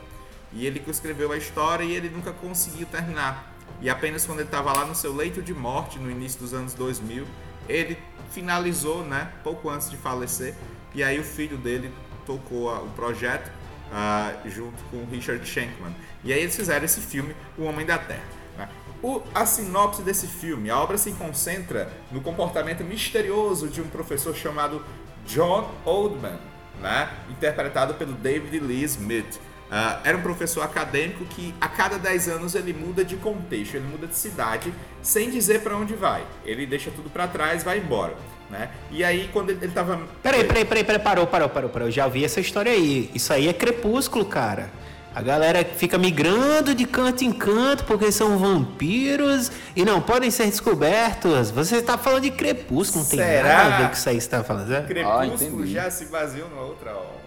E 0.52 0.66
ele 0.66 0.80
que 0.80 0.90
escreveu 0.90 1.32
a 1.32 1.38
história 1.38 1.84
e 1.84 1.94
ele 1.96 2.10
nunca 2.10 2.32
conseguiu 2.32 2.88
terminar. 2.88 3.54
E 3.80 3.88
apenas 3.90 4.26
quando 4.26 4.40
ele 4.40 4.48
estava 4.48 4.74
lá 4.74 4.84
no 4.84 4.96
seu 4.96 5.16
leito 5.16 5.44
de 5.44 5.54
morte, 5.54 6.00
no 6.00 6.10
início 6.10 6.40
dos 6.40 6.56
anos 6.56 6.74
2000, 6.74 7.28
ele 7.70 7.98
finalizou, 8.32 9.04
né, 9.04 9.32
pouco 9.44 9.70
antes 9.70 9.90
de 9.90 9.98
falecer. 9.98 10.56
E 10.94 11.04
aí 11.04 11.20
o 11.20 11.24
filho 11.24 11.58
dele 11.58 11.92
tocou 12.26 12.74
o 12.76 12.90
projeto 12.90 13.50
ah, 13.92 14.34
junto 14.46 14.84
com 14.92 15.06
Richard 15.06 15.46
Shankman. 15.48 15.96
E 16.24 16.34
aí 16.34 16.42
eles 16.42 16.56
fizeram 16.56 16.84
esse 16.84 17.00
filme, 17.00 17.36
O 17.58 17.64
Homem 17.64 17.86
da 17.86 17.98
Terra. 17.98 18.24
né? 18.58 18.68
O, 19.02 19.22
a 19.34 19.46
sinopse 19.46 20.02
desse 20.02 20.28
filme, 20.28 20.70
a 20.70 20.78
obra 20.80 20.98
se 20.98 21.12
concentra 21.14 21.92
no 22.12 22.22
comportamento 22.22 22.84
misterioso 22.84 23.70
de 23.70 23.82
um 23.82 23.88
professor 23.88 24.36
chamado 24.36 24.84
John 25.26 25.72
Oldman, 25.86 26.38
né? 26.82 27.10
interpretado 27.30 27.94
pelo 27.94 28.14
David 28.14 28.60
Lee 28.60 28.84
Smith. 28.84 29.40
Ah, 29.72 30.00
era 30.04 30.18
um 30.18 30.22
professor 30.22 30.62
acadêmico 30.64 31.26
que 31.26 31.54
a 31.62 31.68
cada 31.68 31.98
10 31.98 32.28
anos 32.30 32.56
ele 32.56 32.74
muda 32.74 33.06
de 33.06 33.16
contexto, 33.18 33.76
ele 33.76 33.88
muda 33.88 34.08
de 34.08 34.16
cidade, 34.16 34.74
sem 35.02 35.30
dizer 35.30 35.62
para 35.62 35.76
onde 35.78 35.94
vai. 35.94 36.24
Ele 36.44 36.66
deixa 36.66 36.90
tudo 36.90 37.10
para 37.10 37.28
trás, 37.28 37.64
vai 37.64 37.78
embora. 37.78 38.16
Né? 38.50 38.70
E 38.90 39.04
aí, 39.04 39.30
quando 39.32 39.52
ele, 39.52 39.60
ele 39.62 39.72
tava. 39.72 40.00
Peraí, 40.24 40.44
peraí, 40.44 40.66
peraí, 40.66 40.84
peraí, 40.84 41.00
parou, 41.02 41.28
parou, 41.28 41.50
parou, 41.50 41.70
parou. 41.70 41.88
Eu 41.88 41.92
já 41.92 42.06
ouvi 42.06 42.26
essa 42.26 42.40
história 42.40 42.72
aí. 42.72 43.12
Isso 43.14 43.32
aí 43.32 43.48
é 43.48 43.54
crepúsculo, 43.54 44.26
cara. 44.26 44.72
A 45.14 45.22
galera 45.22 45.64
fica 45.66 45.98
migrando 45.98 46.74
de 46.74 46.86
canto 46.86 47.24
em 47.24 47.32
canto 47.32 47.84
porque 47.84 48.12
são 48.12 48.38
vampiros 48.38 49.52
e 49.76 49.84
não 49.84 50.02
podem 50.02 50.32
ser 50.32 50.46
descobertos. 50.46 51.52
Você 51.52 51.82
tá 51.82 51.98
falando 51.98 52.24
de 52.24 52.32
crepúsculo, 52.32 53.04
não 53.04 53.10
tem 53.10 53.20
Será? 53.20 53.48
nada 53.50 53.76
a 53.76 53.78
ver 53.80 53.88
com 53.90 53.94
isso 53.94 54.10
aí 54.10 54.16
que 54.16 54.24
você 54.24 54.30
tá 54.30 54.44
falando. 54.44 54.68
né? 54.68 54.86
Crepúsculo 54.88 55.62
entendi. 55.62 55.74
já 55.74 55.92
se 55.92 56.06
baseou 56.06 56.48
numa 56.50 56.62
outra 56.62 56.92
obra. 56.92 57.19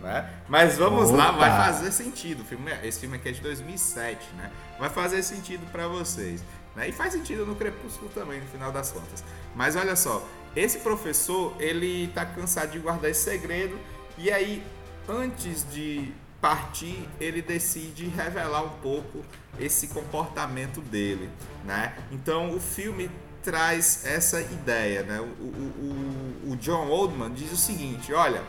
Né? 0.00 0.30
Mas 0.48 0.76
vamos 0.76 1.10
lá, 1.10 1.30
Opa. 1.30 1.38
vai 1.38 1.50
fazer 1.50 1.90
sentido. 1.92 2.44
Filme, 2.44 2.70
é- 2.70 2.86
esse 2.86 3.00
filme 3.00 3.16
aqui 3.16 3.28
é 3.28 3.32
de 3.32 3.40
2007, 3.40 4.26
né? 4.36 4.50
Vai 4.78 4.88
fazer 4.88 5.22
sentido 5.22 5.66
pra 5.72 5.88
vocês. 5.88 6.42
Né? 6.76 6.88
E 6.88 6.92
faz 6.92 7.12
sentido 7.12 7.44
no 7.44 7.56
Crepúsculo 7.56 8.08
também, 8.14 8.40
no 8.40 8.46
final 8.46 8.70
das 8.70 8.92
contas. 8.92 9.24
Mas 9.56 9.74
olha 9.74 9.96
só, 9.96 10.24
esse 10.54 10.78
professor, 10.78 11.54
ele 11.58 12.08
tá 12.14 12.24
cansado 12.24 12.70
de 12.70 12.78
guardar 12.78 13.10
esse 13.10 13.24
segredo. 13.24 13.78
E 14.16 14.30
aí, 14.30 14.62
antes 15.08 15.66
de 15.70 16.12
partir, 16.40 17.08
ele 17.20 17.42
decide 17.42 18.06
revelar 18.06 18.62
um 18.62 18.68
pouco 18.80 19.24
esse 19.58 19.88
comportamento 19.88 20.80
dele, 20.80 21.28
né? 21.64 21.94
Então, 22.12 22.54
o 22.54 22.60
filme 22.60 23.10
traz 23.42 24.04
essa 24.06 24.40
ideia, 24.40 25.02
né? 25.02 25.20
O, 25.20 25.24
o, 25.24 26.46
o, 26.46 26.52
o 26.52 26.56
John 26.56 26.88
Oldman 26.88 27.32
diz 27.32 27.50
o 27.52 27.56
seguinte, 27.56 28.12
olha, 28.12 28.42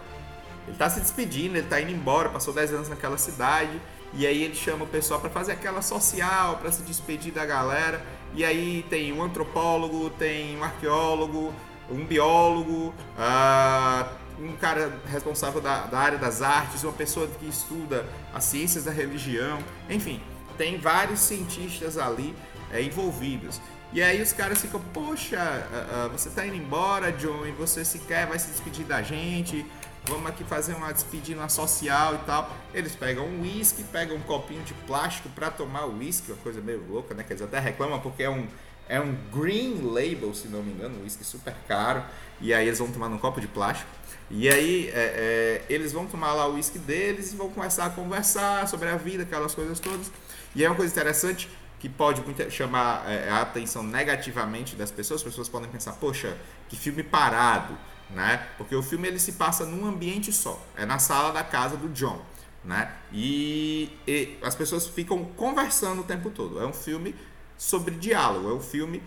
ele 0.69 0.77
tá 0.77 0.87
se 0.87 0.99
despedindo, 0.99 1.57
ele 1.57 1.67
tá 1.67 1.81
indo 1.81 1.91
embora, 1.91 2.29
passou 2.29 2.53
10 2.53 2.73
anos 2.73 2.89
naquela 2.89 3.17
cidade, 3.17 3.81
e 4.13 4.25
aí 4.25 4.43
ele 4.43 4.55
chama 4.55 4.85
o 4.85 4.87
pessoal 4.87 5.19
para 5.19 5.29
fazer 5.29 5.53
aquela 5.53 5.81
social, 5.81 6.57
para 6.57 6.71
se 6.71 6.83
despedir 6.83 7.33
da 7.33 7.45
galera. 7.45 8.05
E 8.35 8.45
aí 8.45 8.85
tem 8.87 9.11
um 9.11 9.23
antropólogo, 9.23 10.11
tem 10.11 10.55
um 10.57 10.63
arqueólogo, 10.63 11.51
um 11.89 12.05
biólogo, 12.05 12.93
ah, 13.17 14.11
um 14.39 14.55
cara 14.57 14.93
responsável 15.07 15.59
da, 15.59 15.87
da 15.87 15.97
área 15.97 16.17
das 16.19 16.43
artes, 16.43 16.83
uma 16.83 16.93
pessoa 16.93 17.27
que 17.27 17.47
estuda 17.47 18.05
as 18.31 18.43
ciências 18.43 18.83
da 18.83 18.91
religião, 18.91 19.57
enfim, 19.89 20.21
tem 20.55 20.77
vários 20.77 21.19
cientistas 21.21 21.97
ali 21.97 22.35
é, 22.71 22.79
envolvidos. 22.79 23.59
E 23.91 24.03
aí 24.03 24.21
os 24.21 24.31
caras 24.31 24.61
ficam, 24.61 24.79
poxa, 24.93 25.39
ah, 25.39 26.05
ah, 26.05 26.07
você 26.09 26.29
tá 26.29 26.45
indo 26.45 26.55
embora, 26.55 27.11
John, 27.11 27.47
e 27.47 27.51
você 27.51 27.83
sequer 27.83 28.27
vai 28.27 28.37
se 28.37 28.51
despedir 28.51 28.85
da 28.85 29.01
gente, 29.01 29.65
vamos 30.05 30.29
aqui 30.29 30.43
fazer 30.43 30.73
uma 30.73 30.91
despedida 30.91 31.47
social 31.49 32.15
e 32.15 32.17
tal. 32.19 32.55
Eles 32.73 32.95
pegam 32.95 33.25
um 33.25 33.41
whisky, 33.41 33.83
pegam 33.83 34.17
um 34.17 34.21
copinho 34.21 34.63
de 34.63 34.73
plástico 34.73 35.29
para 35.29 35.49
tomar 35.51 35.85
o 35.85 35.97
whisky, 35.97 36.31
uma 36.31 36.41
coisa 36.41 36.61
meio 36.61 36.83
louca, 36.87 37.13
né? 37.13 37.23
Que 37.23 37.33
eles 37.33 37.41
até 37.41 37.59
reclamam 37.59 37.99
porque 37.99 38.23
é 38.23 38.29
um, 38.29 38.47
é 38.87 38.99
um 38.99 39.15
green 39.31 39.81
label, 39.83 40.33
se 40.33 40.47
não 40.47 40.63
me 40.63 40.71
engano, 40.71 40.99
um 40.99 41.03
whisky 41.03 41.23
super 41.23 41.55
caro. 41.67 42.03
E 42.41 42.53
aí 42.53 42.67
eles 42.67 42.79
vão 42.79 42.91
tomar 42.91 43.09
num 43.09 43.17
copo 43.17 43.39
de 43.39 43.47
plástico. 43.47 43.89
E 44.31 44.47
aí 44.47 44.89
é, 44.89 44.93
é, 44.93 45.73
eles 45.73 45.91
vão 45.91 46.05
tomar 46.05 46.33
lá 46.33 46.47
o 46.47 46.53
whisky 46.53 46.79
deles 46.79 47.33
e 47.33 47.35
vão 47.35 47.49
começar 47.49 47.85
a 47.85 47.89
conversar 47.89 48.67
sobre 48.67 48.89
a 48.89 48.95
vida, 48.95 49.23
aquelas 49.23 49.55
coisas 49.55 49.79
todas. 49.79 50.11
E 50.55 50.63
é 50.63 50.69
uma 50.69 50.75
coisa 50.75 50.91
interessante 50.91 51.49
que 51.79 51.87
pode 51.87 52.21
chamar 52.51 53.09
é, 53.09 53.29
a 53.29 53.41
atenção 53.41 53.81
negativamente 53.81 54.75
das 54.75 54.91
pessoas. 54.91 55.21
As 55.21 55.27
pessoas 55.27 55.49
podem 55.49 55.69
pensar, 55.69 55.93
poxa, 55.93 56.37
que 56.67 56.75
filme 56.75 57.01
parado, 57.01 57.75
né? 58.09 58.47
Porque 58.57 58.75
o 58.75 58.81
filme 58.81 59.07
ele 59.07 59.19
se 59.19 59.33
passa 59.33 59.65
num 59.65 59.87
ambiente 59.87 60.31
só, 60.33 60.61
é 60.75 60.85
na 60.85 60.99
sala 60.99 61.31
da 61.31 61.43
casa 61.43 61.77
do 61.77 61.89
John, 61.89 62.21
né? 62.63 62.91
E, 63.11 63.91
e 64.07 64.37
as 64.41 64.55
pessoas 64.55 64.87
ficam 64.87 65.23
conversando 65.35 66.01
o 66.01 66.03
tempo 66.03 66.29
todo. 66.29 66.59
É 66.61 66.65
um 66.65 66.73
filme 66.73 67.15
sobre 67.57 67.95
diálogo, 67.95 68.49
é 68.49 68.53
um 68.53 68.61
filme 68.61 69.03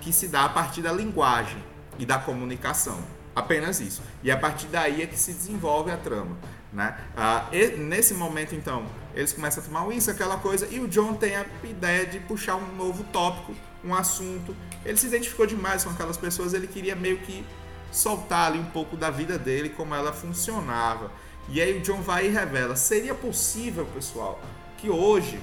que 0.00 0.12
se 0.12 0.28
dá 0.28 0.44
a 0.44 0.48
partir 0.48 0.82
da 0.82 0.92
linguagem 0.92 1.62
e 1.98 2.06
da 2.06 2.18
comunicação. 2.18 3.02
Apenas 3.34 3.80
isso. 3.80 4.02
E 4.22 4.30
a 4.30 4.36
partir 4.36 4.66
daí 4.68 5.02
é 5.02 5.06
que 5.06 5.18
se 5.18 5.32
desenvolve 5.32 5.90
a 5.90 5.96
trama. 5.96 6.36
Né? 6.72 6.96
Ah, 7.16 7.48
nesse 7.78 8.14
momento, 8.14 8.54
então, 8.54 8.86
eles 9.14 9.32
começam 9.32 9.62
a 9.62 9.66
tomar 9.66 9.94
isso, 9.94 10.10
aquela 10.10 10.36
coisa, 10.36 10.66
e 10.70 10.80
o 10.80 10.88
John 10.88 11.14
tem 11.14 11.36
a 11.36 11.46
ideia 11.64 12.06
de 12.06 12.18
puxar 12.20 12.56
um 12.56 12.74
novo 12.76 13.04
tópico, 13.04 13.54
um 13.84 13.94
assunto. 13.94 14.54
Ele 14.84 14.96
se 14.96 15.06
identificou 15.06 15.46
demais 15.46 15.84
com 15.84 15.90
aquelas 15.90 16.16
pessoas, 16.16 16.54
ele 16.54 16.66
queria 16.66 16.96
meio 16.96 17.18
que 17.18 17.44
soltar 17.92 18.48
ali 18.48 18.58
um 18.58 18.64
pouco 18.64 18.96
da 18.96 19.10
vida 19.10 19.38
dele, 19.38 19.70
como 19.70 19.94
ela 19.94 20.12
funcionava. 20.12 21.10
E 21.48 21.60
aí 21.60 21.78
o 21.78 21.80
John 21.80 22.00
vai 22.02 22.26
e 22.26 22.30
revela: 22.30 22.76
seria 22.76 23.14
possível, 23.14 23.86
pessoal, 23.86 24.40
que 24.78 24.90
hoje, 24.90 25.40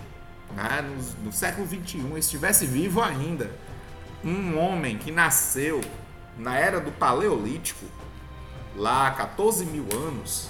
né, 0.56 0.82
no, 0.82 1.26
no 1.26 1.32
século 1.32 1.68
XXI, 1.68 2.18
estivesse 2.18 2.66
vivo 2.66 3.02
ainda 3.02 3.52
um 4.24 4.58
homem 4.58 4.98
que 4.98 5.12
nasceu 5.12 5.82
na 6.38 6.58
era 6.58 6.80
do 6.80 6.92
Paleolítico, 6.92 7.86
lá 8.76 9.08
há 9.08 9.12
14 9.12 9.66
mil 9.66 9.86
anos. 9.94 10.50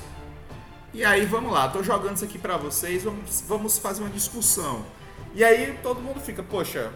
E 0.93 1.03
aí, 1.03 1.25
vamos 1.25 1.51
lá, 1.51 1.67
tô 1.69 1.81
jogando 1.81 2.17
isso 2.17 2.25
aqui 2.25 2.38
pra 2.38 2.55
vocês, 2.55 3.03
vamos, 3.03 3.43
vamos 3.47 3.77
fazer 3.79 4.03
uma 4.03 4.12
discussão. 4.12 4.85
E 5.33 5.43
aí 5.43 5.79
todo 5.81 6.00
mundo 6.00 6.19
fica, 6.19 6.43
poxa, 6.43 6.91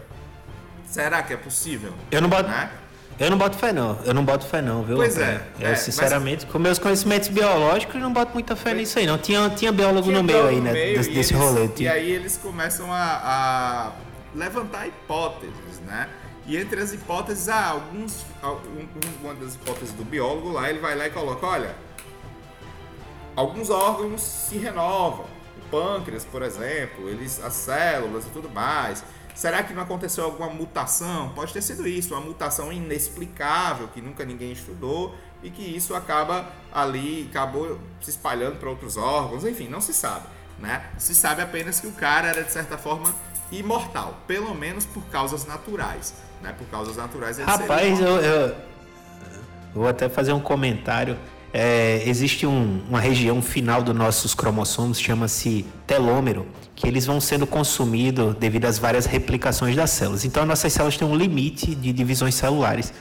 será 0.86 1.22
que 1.22 1.32
é 1.32 1.36
possível? 1.36 1.92
Eu 2.10 2.22
não 2.22 2.28
boto. 2.28 2.48
Né? 2.48 2.70
Eu 3.18 3.30
não 3.30 3.36
boto 3.38 3.56
fé 3.58 3.72
não, 3.72 3.98
eu 4.04 4.14
não 4.14 4.24
boto 4.24 4.46
fé 4.46 4.62
não, 4.62 4.82
viu? 4.84 4.96
Pois 4.96 5.18
é, 5.18 5.42
Eu, 5.58 5.68
é, 5.70 5.74
sinceramente, 5.74 6.46
com 6.46 6.58
meus 6.58 6.78
conhecimentos 6.78 7.28
biológicos, 7.28 8.00
não 8.00 8.12
boto 8.12 8.32
muita 8.32 8.54
fé 8.54 8.72
nisso 8.74 8.98
aí, 8.98 9.06
não. 9.06 9.18
Tinha, 9.18 9.50
tinha 9.50 9.72
biólogo 9.72 10.02
Tinha 10.08 10.18
no 10.18 10.22
meio 10.22 10.46
aí, 10.46 10.60
né? 10.60 10.72
meio, 10.72 10.96
desse 10.98 11.10
e 11.10 11.14
desse 11.14 11.34
eles- 11.34 11.44
rolê. 11.44 11.64
E 11.64 11.68
tinha- 11.68 11.92
aí 11.92 12.10
eles 12.12 12.36
começam 12.36 12.92
a, 12.92 13.20
a 13.24 13.92
levantar 14.36 14.86
hipóteses, 14.86 15.80
né? 15.84 16.08
E 16.46 16.56
entre 16.56 16.80
as 16.80 16.92
hipóteses, 16.92 17.48
há 17.48 17.66
alguns. 17.70 18.24
um- 18.42 18.48
um- 18.48 18.88
Uma 19.24 19.34
das 19.34 19.54
hipóteses 19.56 19.92
do 19.94 20.04
biólogo 20.04 20.52
lá, 20.52 20.70
ele 20.70 20.78
vai 20.78 20.94
lá 20.96 21.06
e 21.08 21.10
coloca, 21.10 21.44
olha, 21.44 21.74
alguns 23.34 23.68
órgãos 23.70 24.20
se 24.22 24.56
renovam. 24.58 25.24
O 25.56 25.70
pâncreas, 25.70 26.24
por 26.24 26.42
exemplo, 26.42 27.08
eles, 27.08 27.42
as 27.44 27.52
células 27.54 28.24
e 28.26 28.30
tudo 28.30 28.48
mais. 28.48 29.02
Será 29.38 29.62
que 29.62 29.72
não 29.72 29.84
aconteceu 29.84 30.24
alguma 30.24 30.48
mutação? 30.50 31.28
Pode 31.28 31.52
ter 31.52 31.62
sido 31.62 31.86
isso, 31.86 32.12
uma 32.12 32.20
mutação 32.20 32.72
inexplicável 32.72 33.86
que 33.86 34.00
nunca 34.02 34.24
ninguém 34.24 34.50
estudou 34.50 35.14
e 35.44 35.48
que 35.48 35.62
isso 35.62 35.94
acaba 35.94 36.48
ali, 36.72 37.28
acabou 37.30 37.78
se 38.00 38.10
espalhando 38.10 38.56
para 38.56 38.68
outros 38.68 38.96
órgãos, 38.96 39.44
enfim, 39.44 39.68
não 39.68 39.80
se 39.80 39.94
sabe, 39.94 40.26
né? 40.58 40.82
Se 40.98 41.14
sabe 41.14 41.40
apenas 41.40 41.78
que 41.78 41.86
o 41.86 41.92
cara 41.92 42.26
era 42.26 42.42
de 42.42 42.50
certa 42.50 42.76
forma 42.76 43.14
imortal, 43.52 44.18
pelo 44.26 44.52
menos 44.56 44.84
por 44.84 45.04
causas 45.04 45.46
naturais, 45.46 46.14
né? 46.42 46.52
Por 46.58 46.66
causas 46.66 46.96
naturais 46.96 47.38
ele 47.38 47.48
Rapaz, 47.48 48.00
eu- 48.00 48.16
eu 48.20 48.56
vou 49.72 49.86
até 49.86 50.08
fazer 50.08 50.32
um 50.32 50.40
comentário. 50.40 51.16
É, 51.52 52.02
existe 52.06 52.46
um- 52.46 52.80
uma 52.88 53.00
região 53.00 53.40
final 53.40 53.82
dos 53.82 53.94
nossos 53.94 54.34
cromossomos, 54.34 55.00
chama-se 55.00 55.64
telômero, 55.86 56.46
que 56.76 56.86
eles 56.86 57.06
vão 57.06 57.20
sendo 57.20 57.46
consumidos 57.46 58.34
devido 58.36 58.66
às 58.66 58.78
várias 58.78 59.06
replicações 59.06 59.74
das 59.74 59.90
células. 59.90 60.24
Então, 60.24 60.44
nossas 60.44 60.72
células 60.72 60.96
têm 60.96 61.08
um 61.08 61.16
limite 61.16 61.74
de 61.74 61.92
divisões 61.92 62.34
celulares. 62.34 62.92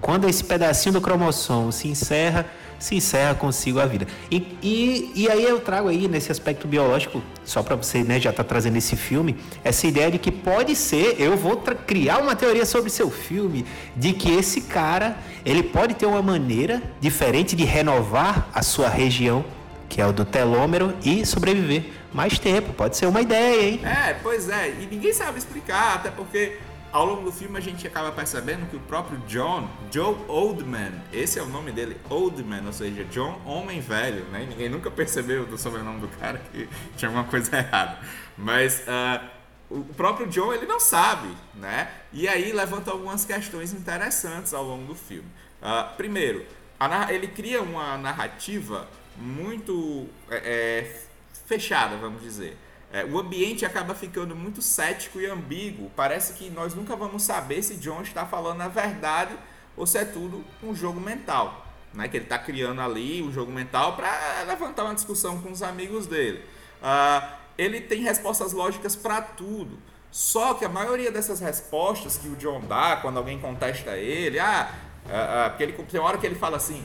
Quando 0.00 0.28
esse 0.28 0.44
pedacinho 0.44 0.92
do 0.92 1.00
cromossomo 1.00 1.72
se 1.72 1.88
encerra, 1.88 2.46
se 2.78 2.94
encerra 2.94 3.34
consigo 3.34 3.80
a 3.80 3.86
vida. 3.86 4.06
E, 4.30 4.56
e, 4.62 5.12
e 5.14 5.30
aí 5.30 5.44
eu 5.44 5.60
trago 5.60 5.88
aí 5.88 6.06
nesse 6.08 6.30
aspecto 6.30 6.68
biológico, 6.68 7.22
só 7.44 7.62
para 7.62 7.76
você 7.76 8.02
né, 8.02 8.20
já 8.20 8.32
tá 8.32 8.44
trazendo 8.44 8.76
esse 8.76 8.96
filme, 8.96 9.36
essa 9.64 9.86
ideia 9.86 10.10
de 10.10 10.18
que 10.18 10.30
pode 10.30 10.74
ser, 10.76 11.16
eu 11.18 11.36
vou 11.36 11.56
criar 11.86 12.18
uma 12.18 12.36
teoria 12.36 12.64
sobre 12.64 12.90
seu 12.90 13.10
filme, 13.10 13.64
de 13.96 14.12
que 14.12 14.30
esse 14.30 14.62
cara, 14.62 15.16
ele 15.44 15.62
pode 15.62 15.94
ter 15.94 16.06
uma 16.06 16.22
maneira 16.22 16.82
diferente 17.00 17.56
de 17.56 17.64
renovar 17.64 18.48
a 18.54 18.62
sua 18.62 18.88
região, 18.88 19.44
que 19.88 20.00
é 20.00 20.06
o 20.06 20.12
do 20.12 20.24
telômero, 20.24 20.94
e 21.02 21.24
sobreviver 21.24 21.86
mais 22.12 22.38
tempo. 22.38 22.72
Pode 22.72 22.96
ser 22.96 23.06
uma 23.06 23.20
ideia, 23.20 23.70
hein? 23.70 23.80
É, 23.84 24.14
pois 24.22 24.48
é, 24.48 24.74
e 24.80 24.88
ninguém 24.90 25.12
sabe 25.12 25.38
explicar, 25.38 25.96
até 25.96 26.10
porque 26.10 26.58
ao 26.92 27.04
longo 27.04 27.22
do 27.22 27.32
filme 27.32 27.58
a 27.58 27.60
gente 27.60 27.86
acaba 27.86 28.10
percebendo 28.12 28.68
que 28.68 28.76
o 28.76 28.80
próprio 28.80 29.18
John, 29.26 29.68
Joe 29.90 30.16
Oldman, 30.26 30.92
esse 31.12 31.38
é 31.38 31.42
o 31.42 31.46
nome 31.46 31.72
dele, 31.72 31.96
Oldman, 32.08 32.66
ou 32.66 32.72
seja, 32.72 33.04
John 33.04 33.40
Homem 33.44 33.80
Velho, 33.80 34.24
né? 34.26 34.46
Ninguém 34.48 34.68
nunca 34.68 34.90
percebeu 34.90 35.44
do 35.44 35.58
sobrenome 35.58 36.00
do 36.00 36.08
cara 36.08 36.38
que 36.50 36.68
tinha 36.96 37.08
alguma 37.08 37.24
coisa 37.24 37.56
errada. 37.56 37.98
Mas 38.36 38.82
ah, 38.88 39.22
o 39.70 39.84
próprio 39.84 40.26
John, 40.28 40.52
ele 40.52 40.66
não 40.66 40.80
sabe, 40.80 41.28
né? 41.54 41.90
E 42.12 42.26
aí 42.26 42.52
levanta 42.52 42.90
algumas 42.90 43.24
questões 43.24 43.72
interessantes 43.72 44.54
ao 44.54 44.64
longo 44.64 44.86
do 44.86 44.94
filme. 44.94 45.28
Ah, 45.60 45.92
primeiro, 45.96 46.46
a 46.80 47.12
ele 47.12 47.28
cria 47.28 47.60
uma 47.60 47.98
narrativa 47.98 48.88
muito 49.16 50.06
é, 50.30 50.36
é, 50.36 51.00
fechada, 51.46 51.96
vamos 51.96 52.22
dizer. 52.22 52.56
É, 52.92 53.04
o 53.04 53.18
ambiente 53.18 53.66
acaba 53.66 53.94
ficando 53.94 54.34
muito 54.34 54.62
cético 54.62 55.20
e 55.20 55.26
ambíguo. 55.26 55.90
Parece 55.94 56.32
que 56.34 56.48
nós 56.50 56.74
nunca 56.74 56.96
vamos 56.96 57.22
saber 57.22 57.62
se 57.62 57.76
John 57.76 58.00
está 58.02 58.24
falando 58.24 58.62
a 58.62 58.68
verdade 58.68 59.36
ou 59.76 59.86
se 59.86 59.98
é 59.98 60.04
tudo 60.04 60.44
um 60.62 60.74
jogo 60.74 61.00
mental. 61.00 61.66
Né? 61.92 62.08
Que 62.08 62.16
ele 62.16 62.24
está 62.24 62.38
criando 62.38 62.80
ali 62.80 63.22
um 63.22 63.32
jogo 63.32 63.52
mental 63.52 63.94
para 63.94 64.42
levantar 64.46 64.84
uma 64.84 64.94
discussão 64.94 65.40
com 65.40 65.50
os 65.50 65.62
amigos 65.62 66.06
dele. 66.06 66.42
Ah, 66.82 67.36
ele 67.58 67.80
tem 67.80 68.02
respostas 68.02 68.52
lógicas 68.52 68.96
para 68.96 69.20
tudo. 69.20 69.78
Só 70.10 70.54
que 70.54 70.64
a 70.64 70.68
maioria 70.68 71.12
dessas 71.12 71.40
respostas 71.40 72.16
que 72.16 72.28
o 72.28 72.36
John 72.36 72.60
dá 72.60 72.96
quando 72.96 73.18
alguém 73.18 73.38
contesta 73.38 73.96
ele, 73.96 74.38
ah, 74.38 74.72
ah, 75.10 75.46
ah, 75.46 75.50
porque 75.50 75.62
ele, 75.64 75.72
tem 75.72 76.00
hora 76.00 76.16
que 76.16 76.26
ele 76.26 76.34
fala 76.34 76.56
assim: 76.56 76.82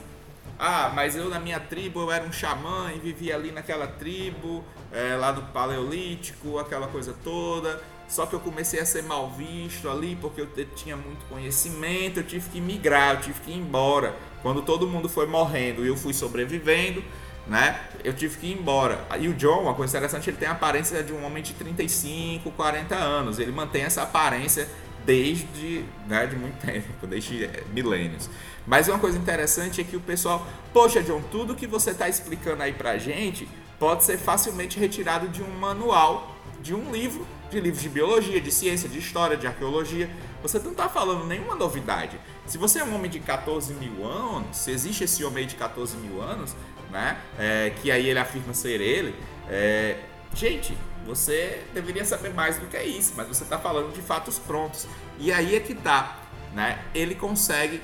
ah, 0.60 0.92
mas 0.94 1.16
eu 1.16 1.30
na 1.30 1.40
minha 1.40 1.60
tribo 1.60 2.02
eu 2.02 2.12
era 2.12 2.26
um 2.26 2.32
xamã 2.32 2.92
e 2.94 3.00
vivia 3.00 3.36
ali 3.36 3.52
naquela 3.52 3.88
tribo, 3.88 4.64
é, 4.94 5.16
lá 5.16 5.32
do 5.32 5.42
Paleolítico, 5.52 6.60
aquela 6.60 6.88
coisa 6.88 7.14
toda. 7.24 7.82
Só 8.08 8.26
que 8.26 8.34
eu 8.34 8.40
comecei 8.40 8.80
a 8.80 8.86
ser 8.86 9.04
mal 9.04 9.30
visto 9.32 9.90
ali 9.90 10.16
porque 10.16 10.42
eu 10.42 10.48
tinha 10.76 10.96
muito 10.96 11.26
conhecimento, 11.28 12.20
eu 12.20 12.24
tive 12.24 12.50
que 12.50 12.62
migrar, 12.62 13.16
eu 13.16 13.22
tive 13.22 13.40
que 13.42 13.52
ir 13.52 13.58
embora. 13.58 14.16
Quando 14.42 14.62
todo 14.62 14.88
mundo 14.88 15.10
foi 15.10 15.26
morrendo 15.26 15.84
e 15.84 15.88
eu 15.88 15.98
fui 15.98 16.14
sobrevivendo, 16.14 17.04
né? 17.48 17.80
Eu 18.04 18.14
tive 18.14 18.38
que 18.38 18.48
ir 18.48 18.54
embora. 18.54 19.04
E 19.20 19.28
o 19.28 19.34
John, 19.34 19.64
uma 19.64 19.74
coisa 19.74 19.98
interessante, 19.98 20.30
ele 20.30 20.38
tem 20.38 20.48
a 20.48 20.52
aparência 20.52 21.02
de 21.02 21.12
um 21.12 21.26
homem 21.26 21.42
de 21.42 21.54
35, 21.54 22.52
40 22.52 22.94
anos. 22.94 23.40
Ele 23.40 23.52
mantém 23.52 23.84
essa 23.84 24.04
aparência 24.04 24.68
desde 25.06 25.84
né, 26.08 26.28
de 26.28 26.36
muito 26.36 26.60
tempo, 26.64 27.08
desde 27.08 27.46
é, 27.46 27.64
milênios. 27.74 28.30
Mas 28.68 28.88
uma 28.88 29.00
coisa 29.00 29.18
interessante 29.18 29.82
é 29.82 29.84
que 29.84 29.96
o 29.96 30.02
pessoal, 30.02 30.46
poxa, 30.72 31.02
John, 31.02 31.22
tudo 31.32 31.56
que 31.56 31.68
você 31.68 31.92
está 31.92 32.08
explicando 32.08 32.62
aí 32.64 32.74
pra 32.74 32.98
gente 32.98 33.48
pode 33.80 34.04
ser 34.04 34.18
facilmente 34.18 34.80
retirado 34.80 35.28
de 35.28 35.42
um 35.42 35.52
manual, 35.60 36.36
de 36.62 36.74
um 36.74 36.92
livro, 36.92 37.26
de 37.50 37.60
livros 37.60 37.82
de 37.82 37.90
biologia, 37.90 38.40
de 38.40 38.52
ciência, 38.52 38.90
de 38.90 38.98
história, 38.98 39.38
de 39.38 39.46
arqueologia. 39.46 40.10
Você 40.42 40.60
não 40.60 40.72
está 40.72 40.90
falando 40.90 41.26
nenhuma 41.26 41.56
novidade. 41.56 42.20
Se 42.46 42.58
você 42.58 42.80
é 42.80 42.84
um 42.84 42.96
homem 42.96 43.10
de 43.10 43.20
14 43.20 43.74
mil 43.74 44.06
anos, 44.06 44.58
se 44.58 44.72
existe 44.72 45.04
esse 45.04 45.24
homem 45.24 45.46
de 45.46 45.56
14 45.56 45.96
mil 45.98 46.22
anos, 46.22 46.56
né, 46.92 47.18
é, 47.38 47.74
que 47.82 47.92
aí 47.92 48.10
ele 48.10 48.20
afirma 48.20 48.54
ser 48.54 48.82
ele, 48.82 49.16
é, 49.50 49.98
gente, 50.34 50.78
você 51.06 51.64
deveria 51.74 52.06
saber 52.06 52.34
mais 52.34 52.58
do 52.58 52.68
que 52.68 52.78
é 52.78 52.86
isso, 52.86 53.14
mas 53.16 53.28
você 53.28 53.44
está 53.44 53.58
falando 53.58 53.94
de 53.94 54.02
fatos 54.02 54.40
prontos. 54.40 54.88
E 55.20 55.32
aí 55.32 55.56
é 55.56 55.60
que 55.60 55.76
tá, 55.76 56.20
né? 56.54 56.80
Ele 56.94 57.16
consegue 57.16 57.82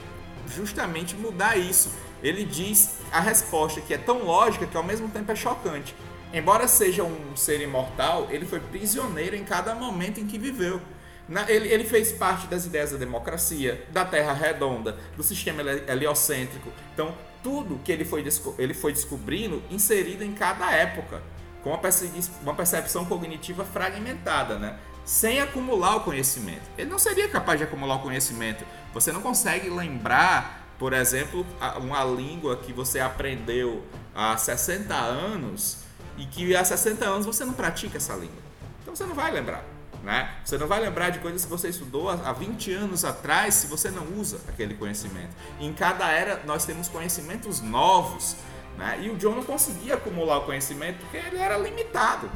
justamente 0.47 1.15
mudar 1.15 1.57
isso. 1.57 1.91
Ele 2.21 2.43
diz 2.43 2.97
a 3.11 3.19
resposta 3.19 3.79
que 3.81 3.93
é 3.93 3.97
tão 3.97 4.23
lógica 4.23 4.65
que 4.67 4.75
ao 4.77 4.83
mesmo 4.83 5.07
tempo 5.09 5.31
é 5.31 5.35
chocante. 5.35 5.95
Embora 6.33 6.67
seja 6.67 7.03
um 7.03 7.35
ser 7.35 7.59
imortal, 7.61 8.27
ele 8.29 8.45
foi 8.45 8.59
prisioneiro 8.59 9.35
em 9.35 9.43
cada 9.43 9.73
momento 9.73 10.19
em 10.19 10.27
que 10.27 10.37
viveu. 10.37 10.79
Na- 11.27 11.49
ele, 11.49 11.67
ele 11.69 11.83
fez 11.85 12.11
parte 12.11 12.47
das 12.47 12.65
ideias 12.65 12.91
da 12.91 12.97
democracia, 12.97 13.85
da 13.91 14.03
Terra 14.05 14.33
redonda, 14.33 14.97
do 15.15 15.23
sistema 15.23 15.61
heli- 15.61 15.83
heliocêntrico. 15.87 16.71
Então, 16.93 17.15
tudo 17.41 17.79
que 17.83 17.91
ele 17.91 18.03
foi, 18.05 18.23
ele 18.57 18.73
foi 18.73 18.91
descobrindo 18.93 19.61
inserido 19.71 20.23
em 20.23 20.33
cada 20.33 20.69
época, 20.71 21.21
com 21.63 21.69
uma, 21.69 21.77
persegui- 21.77 22.29
uma 22.43 22.53
percepção 22.53 23.05
cognitiva 23.05 23.63
fragmentada, 23.65 24.57
né? 24.59 24.77
sem 25.05 25.39
acumular 25.41 25.95
o 25.95 25.99
conhecimento. 26.01 26.61
Ele 26.77 26.87
não 26.89 26.99
seria 26.99 27.27
capaz 27.27 27.57
de 27.57 27.63
acumular 27.63 27.95
o 27.95 27.99
conhecimento. 27.99 28.63
Você 28.93 29.11
não 29.11 29.21
consegue 29.21 29.67
lembrar, 29.67 30.58
por 30.79 30.93
exemplo, 30.93 31.45
uma 31.77 32.03
língua 32.05 32.55
que 32.55 32.71
você 32.71 33.01
aprendeu 33.01 33.83
há 34.15 34.35
60 34.37 34.95
anos 34.95 35.79
e 36.17 36.25
que 36.25 36.55
há 36.55 36.63
60 36.63 37.05
anos 37.05 37.25
você 37.25 37.43
não 37.43 37.53
pratica 37.53 37.97
essa 37.97 38.13
língua. 38.13 38.41
Então 38.81 38.95
você 38.95 39.05
não 39.05 39.13
vai 39.13 39.29
lembrar. 39.29 39.63
Né? 40.01 40.33
Você 40.45 40.57
não 40.57 40.65
vai 40.65 40.79
lembrar 40.79 41.09
de 41.09 41.19
coisas 41.19 41.43
que 41.43 41.51
você 41.51 41.67
estudou 41.67 42.09
há 42.09 42.13
há 42.13 42.31
20 42.31 42.71
anos 42.71 43.03
atrás 43.03 43.55
se 43.55 43.67
você 43.67 43.91
não 43.91 44.05
usa 44.17 44.39
aquele 44.47 44.73
conhecimento. 44.73 45.35
Em 45.59 45.73
cada 45.73 46.09
era 46.09 46.41
nós 46.45 46.65
temos 46.65 46.87
conhecimentos 46.87 47.59
novos. 47.59 48.37
Né? 48.77 48.99
E 49.01 49.09
o 49.09 49.17
John 49.17 49.35
não 49.35 49.43
conseguia 49.43 49.95
acumular 49.95 50.37
o 50.37 50.45
conhecimento 50.45 50.99
porque 50.99 51.17
ele 51.17 51.37
era 51.37 51.57
limitado. 51.57 52.31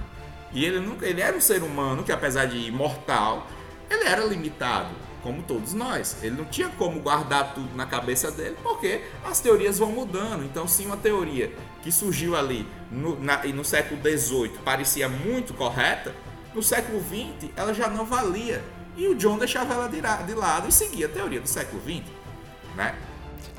E 0.51 0.65
ele, 0.65 0.79
nunca, 0.81 1.05
ele 1.05 1.21
era 1.21 1.35
um 1.35 1.41
ser 1.41 1.63
humano 1.63 2.03
que, 2.03 2.11
apesar 2.11 2.45
de 2.45 2.57
imortal, 2.57 3.47
ele 3.89 4.03
era 4.03 4.23
limitado, 4.23 4.93
como 5.23 5.41
todos 5.41 5.73
nós. 5.73 6.17
Ele 6.21 6.35
não 6.35 6.45
tinha 6.45 6.69
como 6.69 6.99
guardar 6.99 7.53
tudo 7.55 7.73
na 7.75 7.85
cabeça 7.85 8.29
dele, 8.29 8.57
porque 8.61 9.01
as 9.25 9.39
teorias 9.39 9.79
vão 9.79 9.89
mudando. 9.91 10.43
Então, 10.43 10.67
se 10.67 10.85
uma 10.85 10.97
teoria 10.97 11.51
que 11.81 11.91
surgiu 11.91 12.35
ali 12.35 12.67
no, 12.91 13.19
na- 13.19 13.43
no 13.45 13.63
século 13.63 13.99
XVIII 14.01 14.49
parecia 14.63 15.07
muito 15.09 15.53
correta, 15.53 16.13
no 16.53 16.61
século 16.61 17.01
XX 17.01 17.49
ela 17.55 17.73
já 17.73 17.87
não 17.89 18.05
valia. 18.05 18.61
E 18.95 19.07
o 19.07 19.15
John 19.15 19.37
deixava 19.39 19.73
ela 19.73 19.87
de, 19.87 19.99
de 20.01 20.33
lado 20.35 20.67
e 20.69 20.71
seguia 20.71 21.07
a 21.07 21.09
teoria 21.09 21.39
do 21.39 21.47
século 21.47 21.81
XX. 21.81 22.03
Né? 22.75 22.93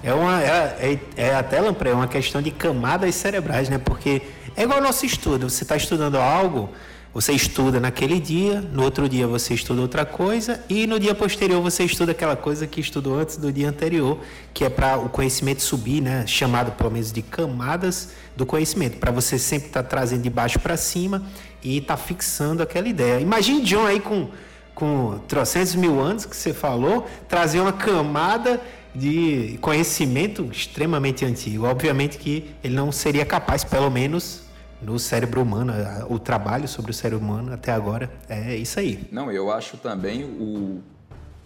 É, 0.02 0.12
uma, 0.14 0.40
é, 0.42 1.00
é, 1.16 1.24
é 1.28 1.34
até, 1.34 1.60
Lamprey, 1.60 1.92
uma 1.92 2.06
questão 2.06 2.40
de 2.42 2.50
camadas 2.50 3.14
cerebrais, 3.14 3.68
né? 3.68 3.78
Porque 3.78 4.22
é 4.54 4.62
igual 4.62 4.78
ao 4.78 4.84
nosso 4.84 5.04
estudo. 5.06 5.48
Você 5.48 5.64
está 5.64 5.76
estudando 5.76 6.16
algo, 6.16 6.70
você 7.14 7.32
estuda 7.32 7.78
naquele 7.78 8.18
dia, 8.18 8.60
no 8.60 8.82
outro 8.82 9.08
dia 9.08 9.24
você 9.28 9.54
estuda 9.54 9.80
outra 9.80 10.04
coisa, 10.04 10.60
e 10.68 10.84
no 10.84 10.98
dia 10.98 11.14
posterior 11.14 11.62
você 11.62 11.84
estuda 11.84 12.10
aquela 12.10 12.34
coisa 12.34 12.66
que 12.66 12.80
estudou 12.80 13.16
antes 13.16 13.36
do 13.36 13.52
dia 13.52 13.68
anterior, 13.68 14.18
que 14.52 14.64
é 14.64 14.68
para 14.68 14.98
o 14.98 15.08
conhecimento 15.08 15.62
subir, 15.62 16.02
né? 16.02 16.26
Chamado 16.26 16.72
pelo 16.72 16.90
menos 16.90 17.12
de 17.12 17.22
camadas 17.22 18.10
do 18.36 18.44
conhecimento, 18.44 18.98
para 18.98 19.12
você 19.12 19.38
sempre 19.38 19.68
estar 19.68 19.84
trazendo 19.84 20.22
de 20.22 20.30
baixo 20.30 20.58
para 20.58 20.76
cima 20.76 21.22
e 21.62 21.78
estar 21.78 21.96
fixando 21.96 22.64
aquela 22.64 22.88
ideia. 22.88 23.20
Imagine 23.20 23.62
John 23.62 23.86
aí 23.86 24.00
com, 24.00 24.28
com 24.74 25.20
trocentos 25.28 25.76
mil 25.76 26.00
anos 26.00 26.26
que 26.26 26.36
você 26.36 26.52
falou, 26.52 27.08
trazer 27.28 27.60
uma 27.60 27.72
camada 27.72 28.60
de 28.92 29.56
conhecimento 29.60 30.48
extremamente 30.50 31.24
antigo. 31.24 31.64
Obviamente 31.64 32.18
que 32.18 32.50
ele 32.62 32.74
não 32.74 32.90
seria 32.90 33.24
capaz, 33.24 33.62
pelo 33.62 33.88
menos 33.88 34.43
no 34.84 34.98
cérebro 34.98 35.42
humano, 35.42 35.72
o 36.08 36.18
trabalho 36.18 36.68
sobre 36.68 36.90
o 36.90 36.94
cérebro 36.94 37.24
humano 37.24 37.52
até 37.52 37.72
agora 37.72 38.10
é 38.28 38.54
isso 38.56 38.78
aí. 38.78 39.08
Não, 39.10 39.30
eu 39.30 39.50
acho 39.50 39.76
também 39.76 40.24
o, 40.24 40.82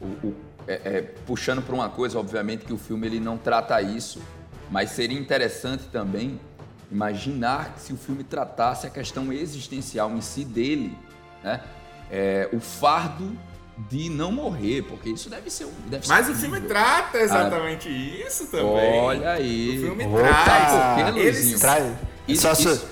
o- 0.00 0.06
o- 0.28 0.34
é- 0.66 0.80
é, 0.84 1.02
puxando 1.26 1.62
para 1.62 1.74
uma 1.74 1.88
coisa, 1.88 2.18
obviamente 2.18 2.64
que 2.64 2.72
o 2.72 2.78
filme 2.78 3.06
ele 3.06 3.20
não 3.20 3.38
trata 3.38 3.80
isso, 3.80 4.20
mas 4.70 4.90
seria 4.90 5.18
interessante 5.18 5.84
também 5.90 6.38
imaginar 6.90 7.74
se 7.78 7.92
o 7.92 7.96
filme 7.96 8.24
tratasse 8.24 8.86
a 8.86 8.90
questão 8.90 9.32
existencial 9.32 10.10
em 10.10 10.20
si 10.20 10.44
dele, 10.44 10.96
né? 11.42 11.60
É, 12.10 12.48
o 12.52 12.60
fardo 12.60 13.30
de 13.90 14.08
não 14.10 14.32
morrer, 14.32 14.82
porque 14.82 15.10
isso 15.10 15.30
deve 15.30 15.50
ser 15.50 15.66
um. 15.66 15.72
Deve 15.88 16.04
ser 16.06 16.12
Mas 16.12 16.28
o 16.28 16.34
filme 16.34 16.56
horrível. 16.56 16.68
trata 16.68 17.18
exatamente 17.18 17.88
isso 17.88 18.46
também. 18.46 18.66
Olha 19.00 19.30
aí. 19.32 19.78
O 19.78 19.82
filme 19.86 20.04
Opa! 20.06 20.44
traz. 20.44 20.72
Por 20.72 21.12
que, 21.14 21.20
Eles- 21.20 21.36
Luizinho? 21.36 21.60
Traz- 21.60 21.92
Isso- 22.26 22.42
só, 22.42 22.52
isso- 22.52 22.86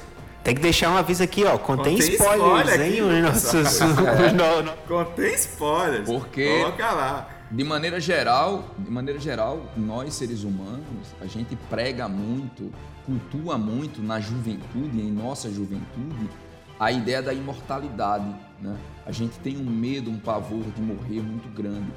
Tem 0.46 0.54
que 0.54 0.60
deixar 0.62 0.90
um 0.92 0.96
aviso 0.96 1.24
aqui, 1.24 1.42
ó. 1.44 1.58
Contém, 1.58 1.94
Contém 1.98 2.12
spoilers, 2.14 2.68
spoiler 2.70 2.80
hein? 2.80 2.92
aqui, 2.92 3.02
Os 3.02 3.52
nossos. 3.52 3.80
os 3.82 4.32
no- 4.32 4.62
no- 4.62 4.72
Contém 4.86 5.34
spoilers. 5.34 6.08
Porque- 6.08 6.58
Coloca 6.60 6.92
lá. 6.92 7.28
De 7.50 7.64
maneira 7.64 7.98
geral, 7.98 8.64
de 8.78 8.88
maneira 8.88 9.18
geral, 9.18 9.60
nós 9.76 10.14
seres 10.14 10.44
humanos, 10.44 11.08
a 11.20 11.26
gente 11.26 11.56
prega 11.68 12.06
muito, 12.08 12.72
cultua 13.04 13.58
muito 13.58 14.00
na 14.00 14.20
juventude, 14.20 15.00
em 15.00 15.10
nossa 15.10 15.50
juventude, 15.50 16.30
a 16.78 16.92
ideia 16.92 17.20
da 17.20 17.34
imortalidade, 17.34 18.32
né? 18.62 18.76
A 19.04 19.10
gente 19.10 19.36
tem 19.40 19.56
um 19.56 19.64
medo, 19.68 20.10
um 20.12 20.18
pavor 20.20 20.62
de 20.76 20.80
morrer 20.80 21.20
muito 21.22 21.48
grande. 21.52 21.90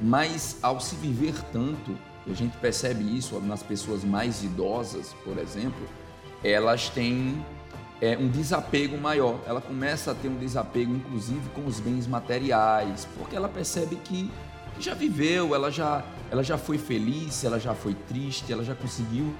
Mas 0.00 0.56
ao 0.60 0.80
se 0.80 0.96
viver 0.96 1.34
tanto, 1.52 1.96
e 2.26 2.32
a 2.32 2.34
gente 2.34 2.56
percebe 2.56 3.04
isso 3.16 3.38
nas 3.40 3.62
pessoas 3.62 4.02
mais 4.02 4.42
idosas, 4.42 5.14
por 5.24 5.38
exemplo, 5.38 5.86
elas 6.44 6.88
têm 6.88 7.44
é, 8.02 8.18
um 8.18 8.26
desapego 8.26 8.98
maior. 8.98 9.38
Ela 9.46 9.60
começa 9.60 10.10
a 10.10 10.14
ter 10.14 10.26
um 10.26 10.36
desapego, 10.36 10.92
inclusive, 10.92 11.48
com 11.50 11.64
os 11.64 11.78
bens 11.78 12.08
materiais, 12.08 13.06
porque 13.16 13.36
ela 13.36 13.48
percebe 13.48 13.94
que, 13.94 14.28
já 14.80 14.92
viveu, 14.92 15.54
ela 15.54 15.70
já, 15.70 16.04
ela 16.28 16.42
já 16.42 16.58
foi 16.58 16.78
feliz, 16.78 17.44
ela 17.44 17.60
já 17.60 17.74
foi 17.74 17.94
triste, 17.94 18.52
ela 18.52 18.64
já 18.64 18.74
conseguiu 18.74 19.32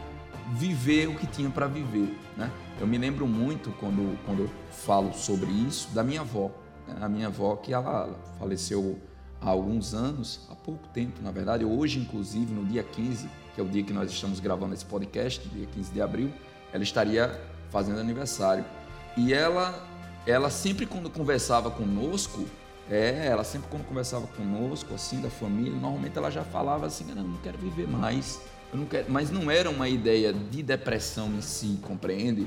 viver 0.53 1.09
o 1.09 1.16
que 1.16 1.27
tinha 1.27 1.51
para 1.51 1.66
viver. 1.66 2.16
Né? 2.37 2.48
Eu 2.81 2.87
me 2.87 2.96
lembro 2.96 3.27
muito 3.27 3.72
quando, 3.81 4.16
quando 4.25 4.42
eu 4.42 4.51
falo 4.70 5.12
sobre 5.12 5.51
isso 5.51 5.88
da 5.92 6.05
minha 6.05 6.20
avó. 6.20 6.53
né? 6.87 6.94
A 7.01 7.09
minha 7.09 7.27
avó, 7.27 7.57
que 7.57 7.72
ela, 7.72 8.05
ela 8.05 8.18
faleceu 8.38 8.96
há 9.40 9.51
alguns 9.51 9.92
anos, 9.92 10.46
há 10.48 10.55
pouco 10.55 10.87
tempo, 10.88 11.20
na 11.20 11.33
verdade, 11.33 11.64
hoje, 11.64 11.98
inclusive, 11.98 12.53
no 12.53 12.64
dia 12.64 12.85
15, 12.85 13.29
que 13.57 13.61
é 13.61 13.64
o 13.64 13.68
dia 13.68 13.83
que 13.83 13.92
nós 13.92 14.09
estamos 14.09 14.38
gravando 14.38 14.72
esse 14.72 14.85
podcast, 14.85 15.48
dia 15.48 15.66
15 15.66 15.92
de 15.92 16.01
abril, 16.01 16.31
ela 16.72 16.85
estaria 16.85 17.40
fazendo 17.72 17.98
aniversário. 17.98 18.64
E 19.16 19.32
ela, 19.32 19.82
ela 20.26 20.50
sempre 20.50 20.87
quando 20.87 21.11
conversava 21.11 21.70
conosco, 21.70 22.44
é, 22.90 23.26
ela 23.26 23.42
sempre 23.42 23.68
quando 23.70 23.85
conversava 23.85 24.26
conosco, 24.28 24.94
assim, 24.94 25.20
da 25.20 25.30
família, 25.30 25.72
normalmente 25.72 26.16
ela 26.16 26.30
já 26.30 26.44
falava 26.44 26.87
assim, 26.87 27.08
eu 27.08 27.16
não 27.16 27.38
quero 27.42 27.58
viver 27.58 27.88
mais, 27.88 28.40
eu 28.72 28.78
não 28.78 28.87
quero, 28.87 29.11
mas 29.11 29.30
não 29.30 29.50
era 29.50 29.70
uma 29.70 29.88
ideia 29.88 30.32
de 30.32 30.62
depressão 30.62 31.28
em 31.28 31.40
si, 31.40 31.78
compreende? 31.82 32.46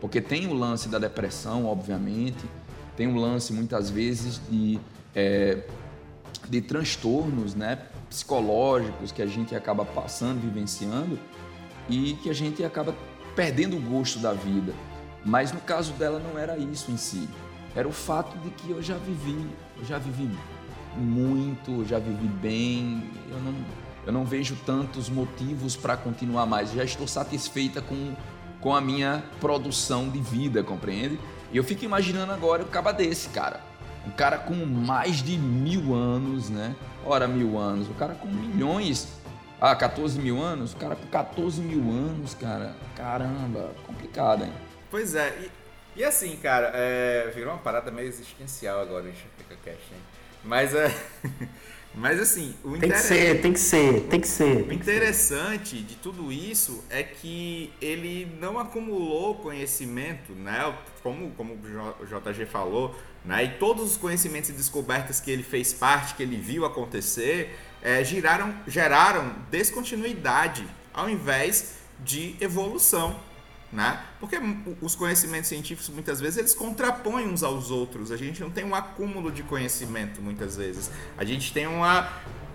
Porque 0.00 0.20
tem 0.20 0.46
o 0.46 0.54
lance 0.54 0.88
da 0.88 0.98
depressão, 0.98 1.66
obviamente, 1.66 2.44
tem 2.96 3.06
o 3.06 3.16
lance 3.16 3.52
muitas 3.52 3.90
vezes 3.90 4.40
de 4.48 4.80
é, 5.14 5.64
de 6.48 6.60
transtornos 6.60 7.54
né, 7.54 7.78
psicológicos 8.08 9.12
que 9.12 9.22
a 9.22 9.26
gente 9.26 9.54
acaba 9.54 9.84
passando, 9.84 10.40
vivenciando 10.40 11.18
e 11.88 12.14
que 12.22 12.30
a 12.30 12.32
gente 12.32 12.64
acaba 12.64 12.94
perdendo 13.34 13.76
o 13.76 13.80
gosto 13.80 14.18
da 14.18 14.32
vida. 14.32 14.72
Mas 15.24 15.52
no 15.52 15.60
caso 15.60 15.92
dela 15.94 16.18
não 16.18 16.38
era 16.38 16.56
isso 16.58 16.90
em 16.90 16.96
si. 16.96 17.28
Era 17.74 17.88
o 17.88 17.92
fato 17.92 18.38
de 18.38 18.50
que 18.50 18.70
eu 18.70 18.82
já 18.82 18.96
vivi, 18.96 19.48
eu 19.78 19.84
já 19.84 19.98
vivi 19.98 20.30
muito, 20.96 21.80
eu 21.80 21.84
já 21.84 21.98
vivi 21.98 22.28
bem, 22.28 23.10
eu 23.30 23.40
não, 23.40 23.54
eu 24.06 24.12
não 24.12 24.24
vejo 24.24 24.56
tantos 24.64 25.08
motivos 25.08 25.74
para 25.74 25.96
continuar 25.96 26.46
mais. 26.46 26.70
Eu 26.70 26.76
já 26.76 26.84
estou 26.84 27.08
satisfeita 27.08 27.80
com, 27.80 28.14
com 28.60 28.74
a 28.74 28.80
minha 28.80 29.24
produção 29.40 30.08
de 30.08 30.20
vida, 30.20 30.62
compreende? 30.62 31.18
E 31.52 31.56
eu 31.56 31.64
fico 31.64 31.84
imaginando 31.84 32.32
agora 32.32 32.62
o 32.62 32.66
caba 32.66 32.92
desse, 32.92 33.28
cara. 33.30 33.60
Um 34.06 34.10
cara 34.10 34.38
com 34.38 34.54
mais 34.66 35.22
de 35.22 35.38
mil 35.38 35.94
anos, 35.94 36.50
né? 36.50 36.76
Ora, 37.04 37.26
mil 37.26 37.58
anos. 37.58 37.88
O 37.88 37.94
cara 37.94 38.14
com 38.14 38.28
milhões. 38.28 39.08
Ah, 39.66 39.74
14 39.74 40.20
mil 40.20 40.42
anos? 40.42 40.74
O 40.74 40.76
cara 40.76 40.94
com 40.94 41.06
14 41.06 41.62
mil 41.62 41.90
anos, 41.90 42.34
cara. 42.34 42.76
Caramba, 42.94 43.74
complicado, 43.86 44.44
hein? 44.44 44.52
Pois 44.90 45.14
é, 45.14 45.34
e, 45.40 46.00
e 46.00 46.04
assim, 46.04 46.36
cara, 46.36 46.70
é, 46.74 47.32
virou 47.34 47.54
uma 47.54 47.62
parada 47.62 47.90
meio 47.90 48.06
existencial 48.06 48.78
agora 48.78 49.04
o 49.04 49.08
Enxaqueca 49.08 49.56
Cash, 49.64 49.90
hein? 49.90 49.98
Mas, 50.44 50.74
é, 50.74 50.94
mas 51.96 52.20
assim, 52.20 52.54
o 52.62 52.76
Tem 52.76 52.90
que 52.90 52.98
ser, 52.98 53.40
tem 53.40 53.52
que 53.54 53.58
ser, 53.58 54.00
tem 54.02 54.20
que 54.20 54.28
ser. 54.28 54.68
O 54.68 54.70
interessante 54.70 55.78
de 55.78 55.94
tudo 55.94 56.30
isso 56.30 56.84
é 56.90 57.02
que 57.02 57.72
ele 57.80 58.30
não 58.38 58.58
acumulou 58.58 59.36
conhecimento, 59.36 60.34
né? 60.34 60.76
Como, 61.02 61.30
como 61.30 61.54
o 61.54 62.04
JG 62.04 62.44
falou, 62.44 62.94
né? 63.24 63.44
E 63.44 63.48
todos 63.52 63.92
os 63.92 63.96
conhecimentos 63.96 64.50
e 64.50 64.52
descobertas 64.52 65.20
que 65.20 65.30
ele 65.30 65.42
fez 65.42 65.72
parte, 65.72 66.16
que 66.16 66.22
ele 66.22 66.36
viu 66.36 66.66
acontecer, 66.66 67.56
é, 67.84 68.02
geraram, 68.02 68.54
geraram 68.66 69.32
descontinuidade 69.50 70.66
ao 70.92 71.08
invés 71.08 71.74
de 72.00 72.34
evolução. 72.40 73.20
Né? 73.70 74.00
Porque 74.20 74.38
os 74.80 74.94
conhecimentos 74.94 75.48
científicos 75.48 75.88
muitas 75.88 76.20
vezes 76.20 76.38
eles 76.38 76.54
contrapõem 76.54 77.28
uns 77.28 77.42
aos 77.42 77.70
outros. 77.70 78.10
A 78.12 78.16
gente 78.16 78.40
não 78.40 78.48
tem 78.48 78.64
um 78.64 78.74
acúmulo 78.74 79.30
de 79.32 79.42
conhecimento 79.42 80.22
muitas 80.22 80.56
vezes. 80.56 80.90
A 81.18 81.24
gente 81.24 81.52
tem 81.52 81.66
uma 81.66 82.08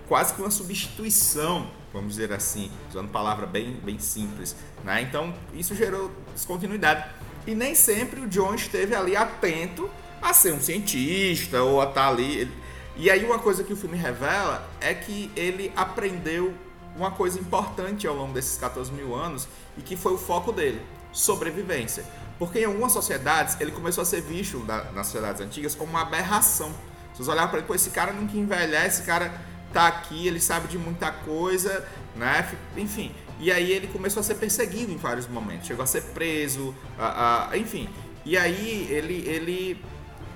quase 0.07 0.33
que 0.33 0.41
uma 0.41 0.49
substituição, 0.49 1.69
vamos 1.93 2.15
dizer 2.15 2.31
assim, 2.31 2.71
usando 2.89 3.09
palavra 3.09 3.45
bem, 3.45 3.73
bem 3.83 3.99
simples. 3.99 4.55
Né? 4.83 5.01
Então 5.01 5.33
isso 5.53 5.75
gerou 5.75 6.09
descontinuidade. 6.33 7.05
E 7.45 7.53
nem 7.53 7.75
sempre 7.75 8.21
o 8.21 8.27
John 8.27 8.55
esteve 8.55 8.95
ali 8.95 9.15
atento 9.15 9.89
a 10.21 10.33
ser 10.33 10.53
um 10.53 10.61
cientista 10.61 11.61
ou 11.61 11.81
a 11.81 11.85
estar 11.85 12.07
ali. 12.07 12.39
Ele- 12.39 12.68
E 13.01 13.09
aí 13.09 13.23
uma 13.23 13.39
coisa 13.39 13.63
que 13.63 13.71
o 13.71 13.77
filme 13.77 13.97
revela 13.97 14.69
é 14.81 14.93
que 14.93 15.31
ele 15.33 15.71
aprendeu 15.73 16.53
uma 16.97 17.12
coisa 17.12 17.39
importante 17.39 18.05
ao 18.05 18.13
longo 18.13 18.33
desses 18.33 18.57
14 18.57 18.91
mil 18.91 19.15
anos 19.15 19.47
e 19.77 19.81
que 19.81 19.95
foi 19.95 20.13
o 20.13 20.17
foco 20.17 20.51
dele, 20.51 20.81
sobrevivência. 21.13 22.03
Porque 22.38 22.59
em 22.59 22.65
algumas 22.65 22.91
sociedades 22.91 23.55
ele 23.62 23.71
começou 23.71 24.01
a 24.01 24.05
ser 24.05 24.21
visto 24.21 24.59
nas 24.93 25.07
sociedades 25.07 25.39
antigas 25.41 25.73
como 25.75 25.91
uma 25.91 26.01
aberração. 26.01 26.73
Vocês 27.13 27.27
olhavam 27.29 27.49
para 27.51 27.59
ele, 27.59 27.67
pô, 27.67 27.73
esse 27.73 27.89
cara 27.91 28.12
nunca 28.12 28.35
envelhece, 28.38 28.97
esse 28.99 29.03
cara 29.03 29.33
tá 29.71 29.88
aqui, 29.88 30.27
ele 30.27 30.41
sabe 30.41 30.67
de 30.67 30.77
muita 30.77 31.09
coisa, 31.12 31.88
né? 32.17 32.49
Enfim. 32.75 33.13
E 33.39 33.49
aí 33.49 33.71
ele 33.71 33.88
começou 33.88 34.19
a 34.19 34.23
ser 34.23 34.35
perseguido 34.35 34.91
em 34.91 34.97
vários 34.97 35.25
momentos. 35.27 35.67
Chegou 35.67 35.83
a 35.83 35.88
ser 35.88 36.01
preso, 36.13 36.75
a- 36.97 37.49
a- 37.51 37.57
enfim. 37.57 37.88
E 38.25 38.38
aí 38.38 38.88
ele, 38.89 39.23
ele 39.25 39.81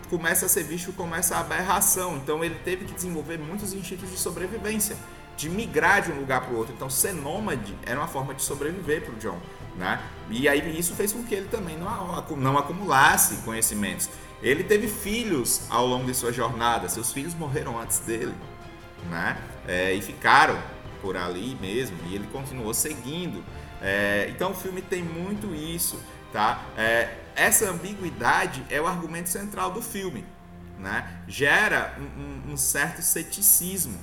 começa 0.08 0.46
a 0.46 0.50
ser 0.50 0.64
visto 0.64 0.92
como 0.94 1.16
essa 1.16 1.38
aberração. 1.38 2.18
Então 2.18 2.44
ele 2.44 2.56
teve 2.64 2.86
que 2.86 2.94
desenvolver 2.94 3.38
muitos 3.38 3.74
instintos 3.74 4.10
de 4.10 4.18
sobrevivência, 4.18 4.96
de 5.36 5.50
migrar 5.50 6.02
de 6.02 6.12
um 6.12 6.20
lugar 6.20 6.42
para 6.42 6.54
o 6.54 6.58
outro. 6.58 6.74
Então 6.74 6.90
ser 6.90 7.14
nômade 7.14 7.76
era 7.86 8.00
uma 8.00 8.08
forma 8.08 8.34
de 8.34 8.42
sobreviver 8.42 9.04
para 9.04 9.14
o 9.14 9.18
John, 9.18 9.40
né? 9.76 10.02
E 10.30 10.48
aí 10.48 10.78
isso 10.80 10.94
fez 10.94 11.12
com 11.12 11.24
que 11.24 11.34
ele 11.34 11.48
também 11.48 11.78
não, 11.78 12.26
não 12.38 12.58
acumulasse 12.58 13.38
conhecimentos. 13.38 14.10
Ele 14.42 14.64
teve 14.64 14.88
filhos 14.88 15.62
ao 15.70 15.88
longo 15.88 16.06
de 16.06 16.14
sua 16.14 16.32
jornada. 16.32 16.90
Seus 16.90 17.12
filhos 17.12 17.34
morreram 17.34 17.80
antes 17.80 18.00
dele, 18.00 18.34
né? 19.10 19.38
É, 19.68 19.94
e 19.94 20.02
ficaram 20.02 20.58
por 21.02 21.16
ali 21.16 21.58
mesmo. 21.62 21.98
E 22.10 22.16
ele 22.16 22.28
continuou 22.28 22.74
seguindo. 22.74 23.44
É, 23.82 24.28
então 24.30 24.52
o 24.52 24.54
filme 24.54 24.82
tem 24.82 25.02
muito 25.02 25.54
isso, 25.56 26.00
tá? 26.32 26.62
É, 26.78 27.23
essa 27.36 27.70
ambiguidade 27.70 28.64
é 28.70 28.80
o 28.82 28.88
argumento 28.88 29.30
central 29.30 29.72
do 29.72 29.82
filme, 29.82 30.26
né? 30.80 31.08
Gera 31.28 31.96
um, 32.00 32.50
um- 32.50 32.54
um 32.54 32.58
certo 32.58 33.02
ceticismo 33.02 33.98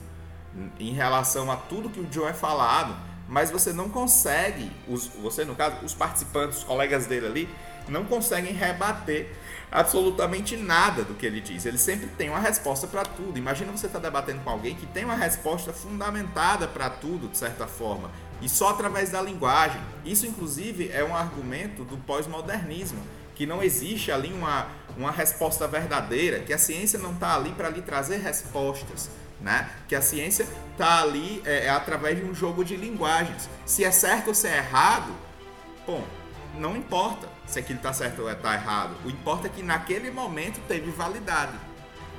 em 0.79 0.93
relação 0.93 1.51
a 1.51 1.57
tudo 1.57 1.89
que 1.91 2.01
o 2.01 2.13
Joe 2.13 2.27
é 2.31 2.33
falado, 2.33 2.97
mas 3.29 3.51
você 3.51 3.73
não 3.73 3.89
consegue, 3.89 4.71
os, 4.89 5.07
você 5.07 5.45
no 5.45 5.55
caso, 5.55 5.77
os 5.85 5.95
participantes, 5.95 6.59
os 6.59 6.65
colegas 6.65 7.07
dele 7.07 7.27
ali, 7.27 7.49
não 7.89 8.05
conseguem 8.05 8.53
rebater 8.53 9.33
absolutamente 9.71 10.57
nada 10.57 11.05
do 11.05 11.15
que 11.15 11.25
ele 11.27 11.41
diz. 11.41 11.65
Ele 11.65 11.79
sempre 11.79 12.07
tem 12.09 12.29
uma 12.29 12.41
resposta 12.41 12.87
para 12.87 13.05
tudo. 13.05 13.39
Imagina 13.39 13.71
você 13.73 13.87
estar 13.87 13.99
debatendo 14.01 14.41
com 14.41 14.51
alguém 14.51 14.75
que 14.75 14.87
tem 14.87 15.05
uma 15.05 15.15
resposta 15.17 15.73
fundamentada 15.73 16.67
para 16.69 16.91
tudo, 16.91 17.29
de 17.29 17.39
certa 17.39 17.67
forma, 17.67 18.11
e 18.43 18.49
só 18.49 18.71
através 18.71 19.11
da 19.11 19.23
linguagem. 19.23 19.81
Isso, 20.05 20.27
inclusive, 20.27 20.91
é 20.93 21.05
um 21.05 21.15
argumento 21.17 21.85
do 21.85 21.97
pós-modernismo, 21.99 23.01
que 23.41 23.47
não 23.47 23.63
existe 23.63 24.13
ali 24.13 24.31
uma, 24.35 24.67
uma 24.99 25.11
resposta 25.11 25.67
verdadeira, 25.67 26.41
que 26.41 26.53
a 26.53 26.59
ciência 26.59 26.99
não 26.99 27.15
está 27.15 27.37
ali 27.37 27.53
para 27.53 27.71
lhe 27.71 27.81
trazer 27.81 28.19
respostas. 28.19 29.09
Né? 29.41 29.67
Que 29.89 29.95
a 29.95 30.03
ciência 30.03 30.47
está 30.73 31.01
ali 31.01 31.41
é, 31.47 31.65
é 31.65 31.71
através 31.71 32.19
de 32.19 32.23
um 32.23 32.35
jogo 32.35 32.63
de 32.63 32.77
linguagens. 32.77 33.49
Se 33.65 33.83
é 33.83 33.91
certo 33.91 34.29
ou 34.29 34.35
se 34.35 34.47
é 34.47 34.59
errado, 34.59 35.11
bom, 35.87 36.05
não 36.59 36.77
importa 36.77 37.31
se 37.47 37.59
aquilo 37.59 37.79
está 37.79 37.95
certo 37.95 38.21
ou 38.21 38.31
está 38.31 38.53
errado. 38.53 38.95
O 39.07 39.09
importa 39.09 39.47
é 39.47 39.51
que 39.51 39.63
naquele 39.63 40.11
momento 40.11 40.61
teve 40.69 40.91
validade. 40.91 41.55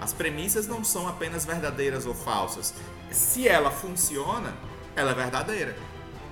As 0.01 0.11
premissas 0.11 0.65
não 0.65 0.83
são 0.83 1.07
apenas 1.07 1.45
verdadeiras 1.45 2.07
ou 2.07 2.15
falsas. 2.15 2.73
Se 3.11 3.47
ela 3.47 3.69
funciona, 3.69 4.55
ela 4.95 5.11
é 5.11 5.13
verdadeira. 5.13 5.77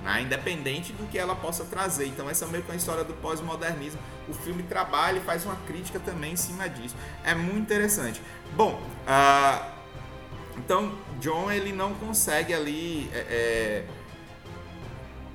Né? 0.02 0.22
Independente 0.22 0.92
do 0.92 1.06
que 1.10 1.18
ela 1.18 1.34
possa 1.34 1.64
trazer. 1.64 2.06
Então, 2.06 2.28
essa 2.28 2.44
é 2.44 2.48
meio 2.48 2.64
que 2.64 2.72
a 2.72 2.74
história 2.74 3.04
do 3.04 3.12
pós-modernismo. 3.14 4.00
O 4.28 4.32
filme 4.32 4.62
trabalha 4.62 5.18
e 5.18 5.20
faz 5.20 5.44
uma 5.44 5.56
crítica 5.66 5.98
também 6.00 6.32
em 6.32 6.36
cima 6.36 6.68
disso. 6.68 6.94
É 7.24 7.34
muito 7.34 7.60
interessante. 7.60 8.20
Bom, 8.56 8.80
ah, 9.06 9.72
então 10.56 10.92
John 11.20 11.50
ele 11.50 11.72
não 11.72 11.94
consegue 11.94 12.52
ali 12.52 13.10
é, 13.12 13.18
é, 13.18 13.84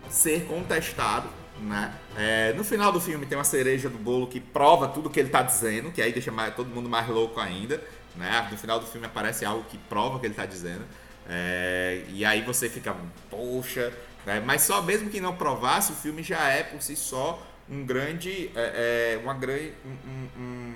ser 0.09 0.45
contestado 0.45 1.29
Né? 1.59 1.93
É, 2.17 2.53
no 2.53 2.63
final 2.63 2.91
do 2.91 2.99
filme 2.99 3.25
tem 3.25 3.37
uma 3.37 3.43
cereja 3.43 3.89
do 3.89 3.97
bolo 3.97 4.27
que 4.27 4.39
prova 4.39 4.89
tudo 4.89 5.09
que 5.09 5.19
ele 5.19 5.29
está 5.29 5.41
dizendo, 5.41 5.91
que 5.91 6.01
aí 6.01 6.11
deixa 6.11 6.31
mais, 6.31 6.53
todo 6.53 6.67
mundo 6.67 6.89
mais 6.89 7.07
louco 7.07 7.39
ainda. 7.39 7.81
Né? 8.15 8.47
No 8.51 8.57
final 8.57 8.79
do 8.79 8.85
filme 8.85 9.07
aparece 9.07 9.45
algo 9.45 9.63
que 9.69 9.77
prova 9.77 10.17
o 10.17 10.19
que 10.19 10.25
ele 10.25 10.33
está 10.33 10.45
dizendo. 10.45 10.85
É, 11.27 12.03
e 12.09 12.23
aí 12.23 12.41
você 12.41 12.69
fica, 12.69 12.95
poxa, 13.29 13.91
né? 14.25 14.41
mas 14.45 14.63
só 14.63 14.81
mesmo 14.81 15.09
que 15.09 15.21
não 15.21 15.35
provasse, 15.35 15.91
o 15.91 15.95
filme 15.95 16.23
já 16.23 16.49
é 16.49 16.63
por 16.63 16.81
si 16.81 16.95
só 16.95 17.41
um 17.69 17.85
grande, 17.85 18.51
é, 18.55 19.15
é 19.15 19.21
uma 19.23 19.33
grande, 19.33 19.73
um, 19.85 20.41
um, 20.41 20.73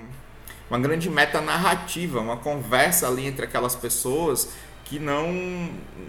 uma 0.68 0.78
grande 0.78 1.08
metanarrativa, 1.08 2.20
uma 2.20 2.36
conversa 2.36 3.08
ali 3.08 3.26
entre 3.26 3.44
aquelas 3.44 3.74
pessoas 3.74 4.50
que 4.84 4.98
não, 4.98 5.32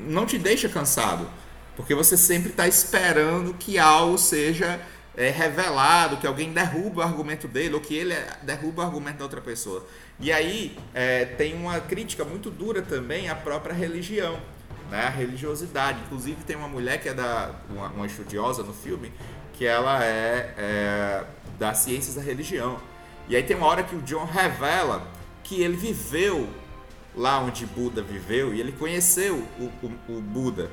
não 0.07 0.25
te 0.25 0.37
deixa 0.37 0.67
cansado. 0.67 1.27
Porque 1.75 1.95
você 1.95 2.17
sempre 2.17 2.49
está 2.49 2.67
esperando 2.67 3.53
que 3.53 3.77
algo 3.79 4.17
seja 4.17 4.79
é, 5.15 5.29
revelado, 5.29 6.17
que 6.17 6.27
alguém 6.27 6.51
derruba 6.51 7.01
o 7.01 7.03
argumento 7.03 7.47
dele, 7.47 7.75
ou 7.75 7.81
que 7.81 7.95
ele 7.95 8.13
é, 8.13 8.27
derruba 8.43 8.83
o 8.83 8.85
argumento 8.85 9.17
da 9.17 9.23
outra 9.23 9.41
pessoa. 9.41 9.85
E 10.19 10.31
aí 10.31 10.77
é, 10.93 11.25
tem 11.25 11.53
uma 11.53 11.79
crítica 11.79 12.23
muito 12.23 12.49
dura 12.49 12.81
também 12.81 13.29
à 13.29 13.35
própria 13.35 13.73
religião, 13.73 14.39
né? 14.91 15.07
a 15.07 15.09
religiosidade. 15.09 15.99
Inclusive 16.05 16.43
tem 16.43 16.55
uma 16.55 16.67
mulher 16.67 17.01
que 17.01 17.09
é 17.09 17.13
da, 17.13 17.51
uma, 17.69 17.87
uma 17.87 18.05
estudiosa 18.05 18.61
no 18.61 18.73
filme, 18.73 19.11
que 19.53 19.65
ela 19.65 20.03
é, 20.03 20.53
é 20.57 21.23
das 21.57 21.79
ciências 21.79 22.15
da 22.15 22.21
religião. 22.21 22.77
E 23.27 23.35
aí 23.35 23.41
tem 23.41 23.55
uma 23.55 23.65
hora 23.65 23.81
que 23.81 23.95
o 23.95 24.01
John 24.01 24.25
revela 24.25 25.07
que 25.43 25.61
ele 25.61 25.75
viveu 25.75 26.47
lá 27.15 27.39
onde 27.39 27.65
Buda 27.65 28.01
viveu 28.01 28.53
e 28.53 28.59
ele 28.59 28.71
conheceu 28.71 29.47
o, 29.59 29.63
o, 29.83 30.17
o 30.17 30.21
Buda 30.21 30.69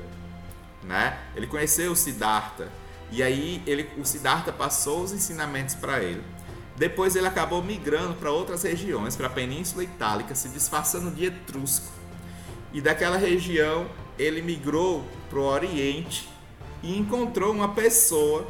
né? 0.83 1.17
Ele 1.35 1.47
conheceu 1.47 1.91
o 1.91 1.95
Siddhartha 1.95 2.69
e 3.11 3.23
aí 3.23 3.61
ele, 3.65 3.89
o 3.97 4.05
Siddhartha 4.05 4.51
passou 4.51 5.03
os 5.03 5.11
ensinamentos 5.11 5.75
para 5.75 6.01
ele. 6.01 6.23
Depois 6.75 7.15
ele 7.15 7.27
acabou 7.27 7.61
migrando 7.61 8.13
para 8.15 8.31
outras 8.31 8.63
regiões, 8.63 9.15
para 9.15 9.27
a 9.27 9.29
Península 9.29 9.83
Itálica, 9.83 10.33
se 10.33 10.47
disfarçando 10.49 11.11
de 11.11 11.25
etrusco. 11.25 11.87
E 12.71 12.79
daquela 12.79 13.17
região 13.17 13.87
ele 14.19 14.41
migrou 14.41 15.03
para 15.29 15.39
o 15.39 15.43
Oriente 15.43 16.29
e 16.83 16.97
encontrou 16.97 17.51
uma 17.51 17.73
pessoa 17.73 18.45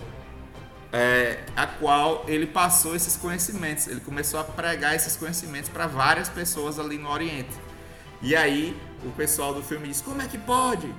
é, 0.91 1.43
a 1.55 1.67
qual 1.67 2.25
ele 2.27 2.47
passou 2.47 2.95
esses 2.95 3.15
conhecimentos. 3.15 3.87
Ele 3.87 3.99
começou 3.99 4.39
a 4.39 4.43
pregar 4.43 4.95
esses 4.95 5.15
conhecimentos 5.15 5.69
para 5.69 5.87
várias 5.87 6.27
pessoas 6.27 6.79
ali 6.79 6.97
no 6.97 7.09
Oriente. 7.09 7.55
E 8.21 8.35
aí 8.35 8.75
o 9.05 9.11
pessoal 9.11 9.53
do 9.53 9.61
filme 9.61 9.87
diz: 9.87 10.01
Como 10.01 10.21
é 10.21 10.27
que 10.27 10.37
pode? 10.37 10.93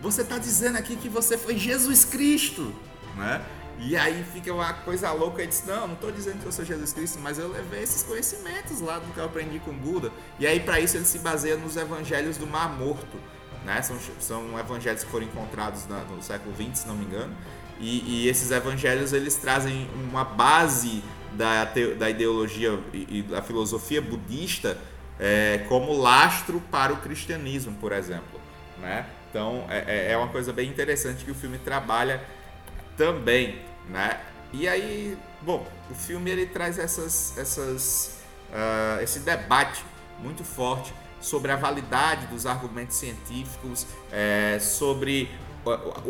Você 0.00 0.22
está 0.22 0.38
dizendo 0.38 0.76
aqui 0.76 0.96
que 0.96 1.08
você 1.08 1.38
foi 1.38 1.56
Jesus 1.56 2.04
Cristo, 2.04 2.74
né? 3.16 3.44
E 3.82 3.96
aí 3.96 4.22
fica 4.30 4.52
uma 4.52 4.74
coisa 4.74 5.10
louca, 5.10 5.40
ele 5.40 5.48
diz, 5.48 5.64
não, 5.64 5.86
não 5.86 5.94
estou 5.94 6.12
dizendo 6.12 6.38
que 6.40 6.46
eu 6.46 6.52
sou 6.52 6.64
Jesus 6.64 6.92
Cristo, 6.92 7.18
mas 7.18 7.38
eu 7.38 7.48
levei 7.48 7.82
esses 7.82 8.02
conhecimentos 8.02 8.80
lá 8.80 8.98
do 8.98 9.10
que 9.12 9.18
eu 9.18 9.24
aprendi 9.24 9.58
com 9.58 9.72
Buda. 9.72 10.12
E 10.38 10.46
aí 10.46 10.60
para 10.60 10.78
isso 10.78 10.98
ele 10.98 11.06
se 11.06 11.18
baseia 11.18 11.56
nos 11.56 11.76
evangelhos 11.76 12.36
do 12.36 12.46
Mar 12.46 12.68
Morto, 12.78 13.16
né? 13.64 13.82
São, 13.82 13.96
são 14.18 14.58
evangelhos 14.58 15.04
que 15.04 15.10
foram 15.10 15.26
encontrados 15.26 15.86
na, 15.86 15.98
no 16.04 16.22
século 16.22 16.54
XX, 16.54 16.80
se 16.80 16.88
não 16.88 16.96
me 16.96 17.04
engano. 17.04 17.34
E, 17.78 18.24
e, 18.24 18.28
esses 18.28 18.50
evangelhos 18.50 19.12
eles 19.12 19.36
trazem 19.36 19.88
uma 19.94 20.22
base 20.22 21.02
da, 21.32 21.64
da 21.98 22.10
ideologia 22.10 22.78
e, 22.92 23.18
e 23.18 23.22
da 23.22 23.40
filosofia 23.40 24.02
budista 24.02 24.76
é, 25.18 25.64
como 25.68 25.92
lastro 25.92 26.60
para 26.70 26.92
o 26.92 26.96
cristianismo, 26.98 27.74
por 27.80 27.92
exemplo, 27.92 28.40
né? 28.80 29.06
Então 29.30 29.64
é, 29.68 30.08
é, 30.08 30.12
é 30.12 30.16
uma 30.16 30.28
coisa 30.28 30.52
bem 30.52 30.68
interessante 30.68 31.24
que 31.24 31.30
o 31.30 31.34
filme 31.34 31.58
trabalha 31.58 32.22
também, 32.96 33.60
né? 33.88 34.20
E 34.52 34.66
aí, 34.68 35.16
bom, 35.42 35.66
o 35.90 35.94
filme 35.94 36.30
ele 36.30 36.46
traz 36.46 36.78
essas, 36.78 37.38
essas, 37.38 38.18
uh, 38.50 39.00
esse 39.00 39.20
debate 39.20 39.84
muito 40.18 40.42
forte 40.42 40.92
sobre 41.20 41.52
a 41.52 41.56
validade 41.56 42.26
dos 42.26 42.46
argumentos 42.46 42.96
científicos, 42.96 43.86
é, 44.10 44.58
sobre 44.60 45.28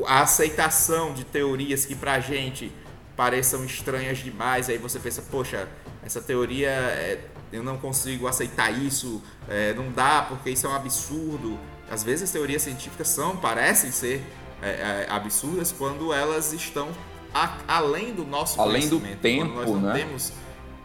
a 0.06 0.22
aceitação 0.22 1.12
de 1.12 1.24
teorias 1.24 1.84
que 1.84 1.94
para 1.94 2.14
a 2.14 2.20
gente 2.20 2.72
pareçam 3.16 3.64
estranhas 3.64 4.18
demais. 4.18 4.68
Aí 4.68 4.78
você 4.78 4.98
pensa, 4.98 5.22
poxa, 5.30 5.68
essa 6.02 6.20
teoria 6.20 6.70
é, 6.70 7.20
eu 7.52 7.62
não 7.62 7.76
consigo 7.76 8.26
aceitar 8.26 8.70
isso, 8.70 9.22
é, 9.48 9.74
não 9.74 9.90
dá 9.90 10.22
porque 10.28 10.50
isso 10.50 10.66
é 10.66 10.70
um 10.70 10.74
absurdo. 10.74 11.58
Às 11.90 12.02
vezes 12.04 12.24
as 12.24 12.30
teorias 12.30 12.62
científicas 12.62 13.08
são, 13.08 13.36
parecem 13.36 13.90
ser 13.90 14.22
é, 14.62 14.68
é, 14.68 15.06
absurdas 15.10 15.72
quando 15.72 16.12
elas 16.12 16.52
estão 16.52 16.88
a, 17.34 17.58
além 17.66 18.12
do 18.12 18.24
nosso 18.24 18.60
além 18.60 18.88
do 18.88 19.00
tempo, 19.16 19.54
nós 19.54 19.70
não 19.70 19.80
né? 19.80 19.92
Temos, 19.94 20.32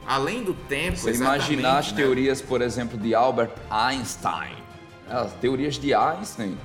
além 0.08 0.44
do 0.44 0.54
tempo, 0.54 0.98
Você 0.98 1.14
imaginar 1.14 1.80
as 1.80 1.92
né? 1.92 1.98
teorias, 1.98 2.42
por 2.42 2.62
exemplo, 2.62 2.98
de 2.98 3.14
Albert 3.16 3.52
Einstein, 3.70 4.56
as 5.10 5.34
teorias 5.34 5.76
de 5.76 5.94
Einstein, 5.94 6.58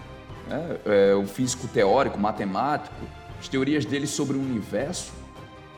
né? 0.49 0.79
é, 0.85 1.15
o 1.15 1.27
físico 1.27 1.69
teórico, 1.69 2.19
matemático, 2.19 2.95
as 3.39 3.49
teorias 3.49 3.85
dele 3.85 4.07
sobre 4.07 4.37
o 4.37 4.41
universo, 4.41 5.13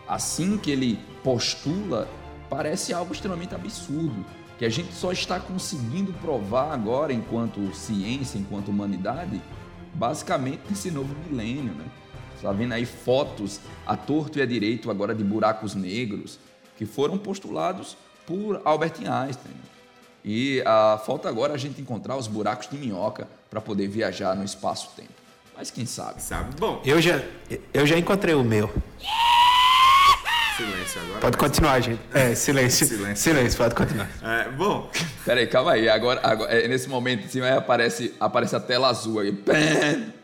assim 0.08 0.58
que 0.58 0.70
ele 0.70 0.98
postula, 1.22 2.08
parece 2.50 2.92
algo 2.92 3.12
extremamente 3.12 3.54
absurdo 3.54 4.24
que 4.58 4.64
a 4.64 4.68
gente 4.68 4.92
só 4.92 5.10
está 5.10 5.40
conseguindo 5.40 6.12
provar 6.14 6.72
agora, 6.72 7.12
enquanto 7.12 7.74
ciência, 7.74 8.38
enquanto 8.38 8.68
humanidade, 8.68 9.40
basicamente 9.94 10.62
nesse 10.68 10.90
novo 10.90 11.14
milênio, 11.26 11.72
né? 11.72 11.84
Está 12.36 12.52
vendo 12.52 12.72
aí 12.72 12.84
fotos 12.84 13.60
a 13.86 13.96
torto 13.96 14.38
e 14.38 14.42
a 14.42 14.46
direito 14.46 14.90
agora 14.90 15.14
de 15.14 15.22
buracos 15.24 15.74
negros 15.74 16.38
que 16.76 16.86
foram 16.86 17.18
postulados 17.18 17.96
por 18.26 18.60
Albert 18.64 18.94
Einstein. 18.98 19.54
E 20.24 20.62
a 20.64 21.00
falta 21.04 21.28
agora 21.28 21.54
a 21.54 21.58
gente 21.58 21.80
encontrar 21.80 22.16
os 22.16 22.26
buracos 22.26 22.68
de 22.68 22.76
minhoca 22.76 23.26
para 23.50 23.60
poder 23.60 23.88
viajar 23.88 24.36
no 24.36 24.44
espaço-tempo. 24.44 25.10
Mas 25.56 25.70
quem 25.70 25.84
sabe? 25.84 26.22
Sabe? 26.22 26.54
Bom, 26.56 26.80
eu 26.84 27.00
já 27.00 27.20
eu 27.74 27.86
já 27.86 27.98
encontrei 27.98 28.34
o 28.34 28.42
meu. 28.42 28.72
Silêncio 30.56 31.00
agora. 31.00 31.20
Pode 31.20 31.36
continuar, 31.36 31.80
gente. 31.80 32.00
É, 32.12 32.34
silêncio. 32.34 32.86
silêncio. 32.86 33.16
Silêncio, 33.16 33.58
pode 33.58 33.74
continuar. 33.74 34.08
É, 34.22 34.48
bom. 34.50 34.90
Peraí, 35.24 35.46
calma 35.46 35.72
aí. 35.72 35.88
Agora, 35.88 36.20
agora 36.22 36.52
é, 36.52 36.68
nesse 36.68 36.88
momento, 36.88 37.26
assim, 37.26 37.40
aí 37.40 37.52
aparece, 37.56 38.14
aparece 38.20 38.54
a 38.54 38.60
tela 38.60 38.88
azul 38.88 39.18
aí. 39.20 39.32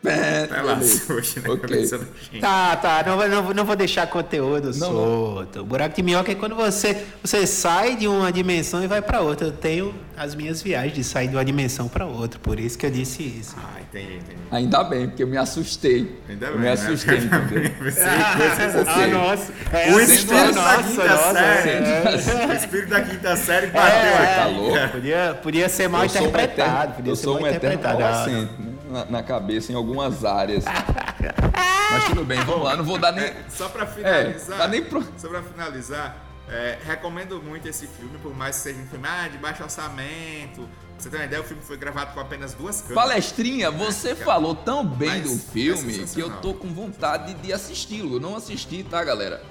Pé, 0.01 0.15
pé, 0.15 0.47
tela 0.47 0.77
azul 0.77 1.21
na 1.43 1.53
okay. 1.53 2.39
Tá, 2.39 2.75
tá. 2.77 3.03
Não, 3.05 3.27
não, 3.27 3.53
não 3.53 3.65
vou 3.65 3.75
deixar 3.75 4.07
conteúdo 4.07 4.67
não, 4.67 4.73
solto. 4.73 5.59
Não. 5.59 5.65
Buraco 5.65 5.95
de 5.95 6.01
minhoca 6.01 6.31
é 6.31 6.35
quando 6.35 6.55
você, 6.55 7.05
você 7.21 7.45
sai 7.45 7.97
de 7.97 8.07
uma 8.07 8.31
dimensão 8.31 8.81
e 8.81 8.87
vai 8.87 9.01
para 9.01 9.19
outra. 9.19 9.47
Eu 9.47 9.51
tenho 9.51 9.93
as 10.15 10.35
minhas 10.35 10.61
viagens 10.61 10.93
de 10.93 11.03
sair 11.03 11.27
de 11.27 11.35
uma 11.35 11.43
dimensão 11.43 11.89
para 11.89 12.05
outra. 12.05 12.39
Por 12.39 12.59
isso 12.59 12.77
que 12.77 12.85
eu 12.85 12.91
disse 12.91 13.23
isso. 13.23 13.55
Ah, 13.57 13.81
entendi, 13.81 14.15
entendi. 14.15 14.39
Ainda 14.51 14.83
bem, 14.85 15.07
porque 15.07 15.23
eu 15.23 15.27
me 15.27 15.37
assustei. 15.37 16.17
Ainda 16.29 16.45
eu 16.47 16.51
bem. 16.53 16.59
me 16.61 16.65
né? 16.67 16.71
assustei, 16.73 17.17
entendeu? 17.17 17.71
ah, 18.87 19.07
nossa. 19.07 19.53
É, 19.73 19.91
o 19.93 19.99
espírito 19.99 20.53
da 20.53 20.83
quinta 20.83 21.07
nossa, 21.07 21.33
série. 21.33 21.69
É. 21.69 22.49
O 22.49 22.53
espírito 22.53 22.89
da 22.89 23.01
quinta 23.01 23.35
série 23.35 23.67
bateu 23.67 24.09
é, 24.09 24.35
Tá 24.35 24.45
louco? 24.47 24.89
Podia, 24.91 25.39
podia 25.43 25.69
ser 25.69 25.87
mal 25.89 26.01
eu 26.01 26.07
interpretado. 26.07 26.93
Podia 26.93 27.11
eu 27.11 27.15
ser 27.15 27.23
sou 27.23 27.33
mal 27.35 27.43
um 27.43 27.47
eterno 27.47 27.87
adolescente, 27.87 28.51
né? 28.59 28.78
Na, 28.89 29.05
na 29.05 29.23
cabeça, 29.23 29.71
em 29.71 29.75
algumas 29.75 30.25
áreas. 30.25 30.65
Mas 31.91 32.05
tudo 32.05 32.25
bem, 32.25 32.39
vamos 32.41 32.63
lá. 32.63 32.75
Não 32.75 32.83
vou 32.83 32.97
dar 32.97 33.11
nem. 33.11 33.25
É, 33.25 33.45
só 33.49 33.69
para 33.69 33.85
finalizar. 33.85 34.61
É, 34.61 34.67
nem 34.67 34.83
pro... 34.83 35.03
Só 35.17 35.29
para 35.29 35.41
finalizar. 35.41 36.25
É, 36.47 36.79
recomendo 36.83 37.41
muito 37.41 37.67
esse 37.67 37.85
filme, 37.85 38.17
por 38.17 38.35
mais 38.35 38.55
que 38.55 38.63
seja 38.63 38.79
um 38.79 38.87
filme 38.87 39.07
ah, 39.07 39.27
de 39.27 39.37
baixo 39.37 39.63
orçamento. 39.63 40.67
Você 40.97 41.09
ter 41.09 41.17
uma 41.17 41.25
ideia, 41.25 41.41
o 41.41 41.45
filme 41.45 41.61
foi 41.63 41.77
gravado 41.77 42.13
com 42.13 42.19
apenas 42.19 42.53
duas 42.53 42.81
câmeras. 42.81 43.03
Palestrinha, 43.03 43.71
você 43.71 44.09
é, 44.09 44.15
falou 44.15 44.55
tão 44.55 44.85
bem 44.85 45.21
do 45.21 45.37
filme 45.37 46.05
que 46.07 46.19
eu 46.19 46.41
tô 46.41 46.53
com 46.53 46.67
vontade 46.67 47.35
de 47.35 47.53
assisti-lo. 47.53 48.15
Eu 48.15 48.19
não 48.19 48.35
assisti, 48.35 48.83
tá, 48.83 49.03
galera? 49.03 49.41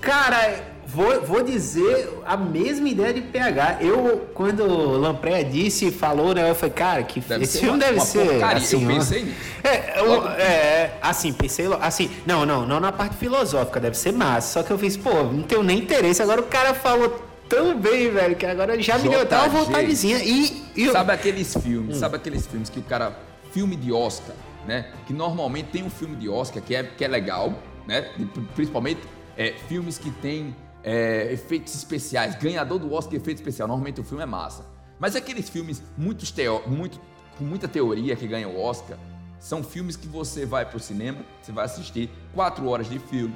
Cara, 0.00 0.64
vou, 0.86 1.20
vou 1.22 1.42
dizer 1.42 2.08
a 2.24 2.36
mesma 2.36 2.88
ideia 2.88 3.12
de 3.12 3.20
PH. 3.20 3.78
Eu, 3.80 4.30
quando 4.34 4.64
o 4.64 4.96
Lampreia 4.96 5.44
disse, 5.44 5.90
falou, 5.90 6.34
né? 6.34 6.48
Eu 6.48 6.54
falei, 6.54 6.74
cara, 6.74 7.02
que 7.02 7.20
deve 7.20 7.44
esse 7.44 7.58
filme 7.58 7.74
uma, 7.74 7.78
deve 7.78 7.98
uma 7.98 8.04
ser. 8.04 8.26
Porcaria. 8.26 8.56
Assim, 8.56 8.82
eu 8.82 8.88
pensei 8.88 9.24
nisso. 9.24 9.36
É, 9.62 10.00
eu, 10.00 10.28
é, 10.28 10.98
assim, 11.02 11.32
pensei. 11.32 11.66
Assim, 11.80 12.10
não, 12.26 12.46
não, 12.46 12.66
não 12.66 12.80
na 12.80 12.90
parte 12.90 13.16
filosófica, 13.16 13.78
deve 13.78 13.96
ser 13.96 14.12
massa. 14.12 14.54
Só 14.54 14.62
que 14.62 14.70
eu 14.72 14.78
fiz, 14.78 14.96
pô, 14.96 15.10
não 15.24 15.42
tenho 15.42 15.62
nem 15.62 15.78
interesse. 15.78 16.22
Agora 16.22 16.40
o 16.40 16.46
cara 16.46 16.74
falou 16.74 17.22
tão 17.48 17.78
bem, 17.78 18.10
velho, 18.10 18.36
que 18.36 18.46
agora 18.46 18.80
já 18.80 18.98
me 18.98 19.08
deu 19.08 19.20
até 19.20 19.36
uma 19.36 19.48
vontadezinha. 19.48 20.18
E, 20.18 20.64
e 20.74 20.84
eu... 20.86 20.92
Sabe 20.92 21.12
aqueles 21.12 21.54
filmes, 21.54 21.96
hum. 21.96 22.00
sabe 22.00 22.16
aqueles 22.16 22.46
filmes 22.46 22.68
que 22.68 22.78
o 22.78 22.82
cara. 22.82 23.28
Filme 23.52 23.74
de 23.74 23.90
Oscar, 23.92 24.36
né? 24.64 24.92
Que 25.08 25.12
normalmente 25.12 25.70
tem 25.72 25.82
um 25.82 25.90
filme 25.90 26.14
de 26.14 26.28
Oscar 26.28 26.62
que 26.62 26.72
é, 26.72 26.84
que 26.84 27.04
é 27.04 27.08
legal, 27.08 27.52
né? 27.84 28.08
Principalmente 28.54 29.00
é, 29.40 29.52
filmes 29.52 29.96
que 29.96 30.10
têm 30.10 30.54
é, 30.84 31.32
efeitos 31.32 31.74
especiais, 31.74 32.34
ganhador 32.34 32.78
do 32.78 32.92
Oscar 32.92 33.14
efeito 33.14 33.38
especial, 33.38 33.66
normalmente 33.66 33.98
o 33.98 34.04
filme 34.04 34.22
é 34.22 34.26
massa. 34.26 34.66
Mas 34.98 35.16
aqueles 35.16 35.48
filmes 35.48 35.82
muito 35.96 36.22
muito, 36.66 37.00
com 37.38 37.44
muita 37.44 37.66
teoria 37.66 38.14
que 38.14 38.26
ganham 38.26 38.54
o 38.54 38.60
Oscar, 38.60 38.98
são 39.38 39.64
filmes 39.64 39.96
que 39.96 40.06
você 40.06 40.44
vai 40.44 40.66
para 40.66 40.76
o 40.76 40.80
cinema, 40.80 41.20
você 41.40 41.52
vai 41.52 41.64
assistir 41.64 42.10
quatro 42.34 42.68
horas 42.68 42.86
de 42.86 42.98
filme, 42.98 43.34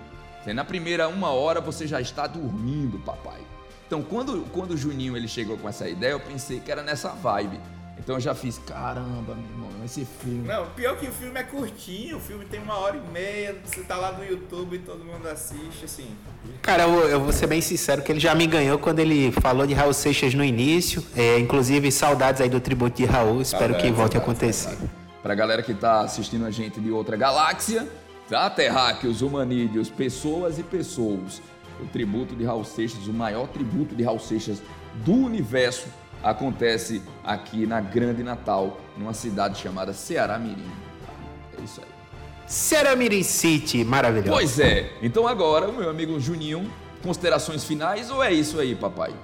Na 0.52 0.62
primeira 0.62 1.08
uma 1.08 1.30
hora 1.30 1.58
você 1.58 1.86
já 1.86 2.02
está 2.02 2.26
dormindo, 2.26 2.98
papai. 2.98 3.40
Então, 3.86 4.02
quando, 4.02 4.44
quando 4.52 4.72
o 4.72 4.76
Juninho 4.76 5.16
ele 5.16 5.26
chegou 5.26 5.56
com 5.56 5.66
essa 5.66 5.88
ideia, 5.88 6.12
eu 6.12 6.20
pensei 6.20 6.60
que 6.60 6.70
era 6.70 6.82
nessa 6.82 7.12
vibe. 7.12 7.58
Então 7.98 8.16
eu 8.16 8.20
já 8.20 8.34
fiz, 8.34 8.58
caramba, 8.66 9.34
meu 9.34 9.44
irmão, 9.50 9.84
esse 9.84 10.04
filme. 10.04 10.46
Não, 10.46 10.66
pior 10.70 10.96
que 10.98 11.06
o 11.06 11.12
filme 11.12 11.38
é 11.38 11.42
curtinho, 11.42 12.16
o 12.16 12.20
filme 12.20 12.44
tem 12.44 12.60
uma 12.60 12.76
hora 12.76 12.96
e 12.96 13.12
meia, 13.12 13.56
você 13.64 13.82
tá 13.82 13.96
lá 13.96 14.12
no 14.12 14.24
YouTube 14.24 14.76
e 14.76 14.78
todo 14.80 15.04
mundo 15.04 15.26
assiste, 15.28 15.84
assim. 15.84 16.08
Cara, 16.60 16.82
eu, 16.82 17.08
eu 17.08 17.20
vou 17.20 17.32
ser 17.32 17.46
bem 17.46 17.60
sincero 17.60 18.02
que 18.02 18.12
ele 18.12 18.20
já 18.20 18.34
me 18.34 18.46
ganhou 18.46 18.78
quando 18.78 18.98
ele 18.98 19.32
falou 19.32 19.66
de 19.66 19.74
Raul 19.74 19.92
Seixas 19.92 20.34
no 20.34 20.44
início. 20.44 21.04
É, 21.16 21.38
inclusive, 21.38 21.90
saudades 21.90 22.40
aí 22.40 22.48
do 22.48 22.60
tributo 22.60 22.96
de 22.96 23.04
Raul. 23.04 23.40
Espero 23.40 23.74
que 23.76 23.90
volte 23.90 24.16
a 24.16 24.20
acontecer. 24.20 24.70
saudades. 24.70 24.90
Pra 25.22 25.34
galera 25.34 25.62
que 25.62 25.72
tá 25.72 26.00
assistindo 26.00 26.44
a 26.44 26.50
gente 26.50 26.78
de 26.80 26.90
outra 26.90 27.16
galáxia, 27.16 27.88
tá? 28.28 28.50
Terráqueos, 28.50 29.22
humanídeos, 29.22 29.88
pessoas 29.88 30.58
e 30.58 30.62
pessoas. 30.62 31.40
O 31.80 31.86
tributo 31.86 32.36
de 32.36 32.44
Raul 32.44 32.64
Seixas, 32.64 33.06
o 33.06 33.12
maior 33.12 33.48
tributo 33.48 33.94
de 33.94 34.02
Raul 34.02 34.18
Seixas 34.18 34.62
do 34.96 35.12
universo, 35.12 35.86
acontece 36.24 37.02
aqui 37.22 37.66
na 37.66 37.80
Grande 37.80 38.22
Natal, 38.22 38.80
numa 38.96 39.12
cidade 39.12 39.60
chamada 39.60 39.92
Ceará 39.92 40.38
Mirim. 40.38 40.72
É 41.58 41.62
isso 41.62 41.80
aí. 41.82 41.94
Ceramirim 42.46 43.22
City, 43.22 43.84
maravilhoso. 43.84 44.30
Pois 44.30 44.58
é. 44.58 44.90
Então 45.02 45.28
agora, 45.28 45.70
meu 45.70 45.88
amigo 45.88 46.18
Juninho, 46.18 46.70
considerações 47.02 47.64
finais 47.64 48.10
ou 48.10 48.22
é 48.22 48.32
isso 48.32 48.58
aí, 48.58 48.74
papai? 48.74 49.14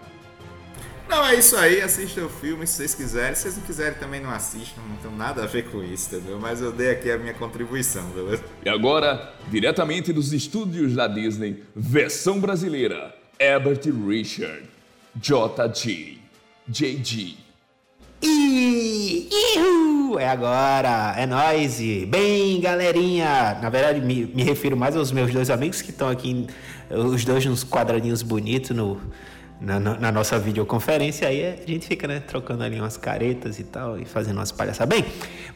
Não, 1.08 1.26
é 1.26 1.34
isso 1.34 1.56
aí, 1.56 1.82
assista 1.82 2.24
o 2.24 2.28
filme 2.28 2.66
se 2.66 2.74
vocês 2.74 2.94
quiserem. 2.94 3.34
Se 3.34 3.42
vocês 3.42 3.56
não 3.56 3.64
quiserem, 3.64 3.98
também 3.98 4.20
não 4.20 4.30
assistam, 4.30 4.80
não 4.88 4.96
tem 4.96 5.10
nada 5.18 5.42
a 5.42 5.46
ver 5.46 5.68
com 5.68 5.82
isso, 5.82 6.14
entendeu? 6.14 6.38
Mas 6.38 6.62
eu 6.62 6.70
dei 6.70 6.90
aqui 6.90 7.10
a 7.10 7.18
minha 7.18 7.34
contribuição, 7.34 8.04
beleza? 8.10 8.44
E 8.64 8.68
agora, 8.68 9.34
diretamente 9.50 10.12
dos 10.12 10.32
estúdios 10.32 10.94
da 10.94 11.08
Disney, 11.08 11.64
versão 11.74 12.38
brasileira, 12.38 13.12
Herbert 13.40 13.80
Richard, 14.06 14.62
JG, 15.16 16.19
JG. 16.70 17.36
Ihu, 18.22 20.18
é 20.20 20.28
agora, 20.28 21.14
é 21.16 21.26
nóis. 21.26 21.80
e 21.80 22.06
Bem, 22.06 22.60
galerinha, 22.60 23.58
na 23.60 23.68
verdade 23.68 24.00
me, 24.00 24.24
me 24.26 24.44
refiro 24.44 24.76
mais 24.76 24.94
aos 24.94 25.10
meus 25.10 25.32
dois 25.32 25.50
amigos 25.50 25.82
que 25.82 25.90
estão 25.90 26.08
aqui, 26.08 26.46
os 26.88 27.24
dois 27.24 27.44
nos 27.44 27.64
quadradinhos 27.64 28.22
bonitos 28.22 28.70
no, 28.70 29.00
na, 29.60 29.78
na- 29.78 30.10
nossa 30.12 30.38
videoconferência. 30.38 31.28
Aí 31.28 31.44
a 31.44 31.70
gente 31.70 31.86
fica, 31.86 32.08
né, 32.08 32.20
trocando 32.20 32.64
ali 32.64 32.80
umas 32.80 32.96
caretas 32.96 33.58
e 33.58 33.64
tal 33.64 33.98
e 33.98 34.04
fazendo 34.04 34.38
umas 34.38 34.50
palhaçadas. 34.50 34.88
Bem, 34.98 35.04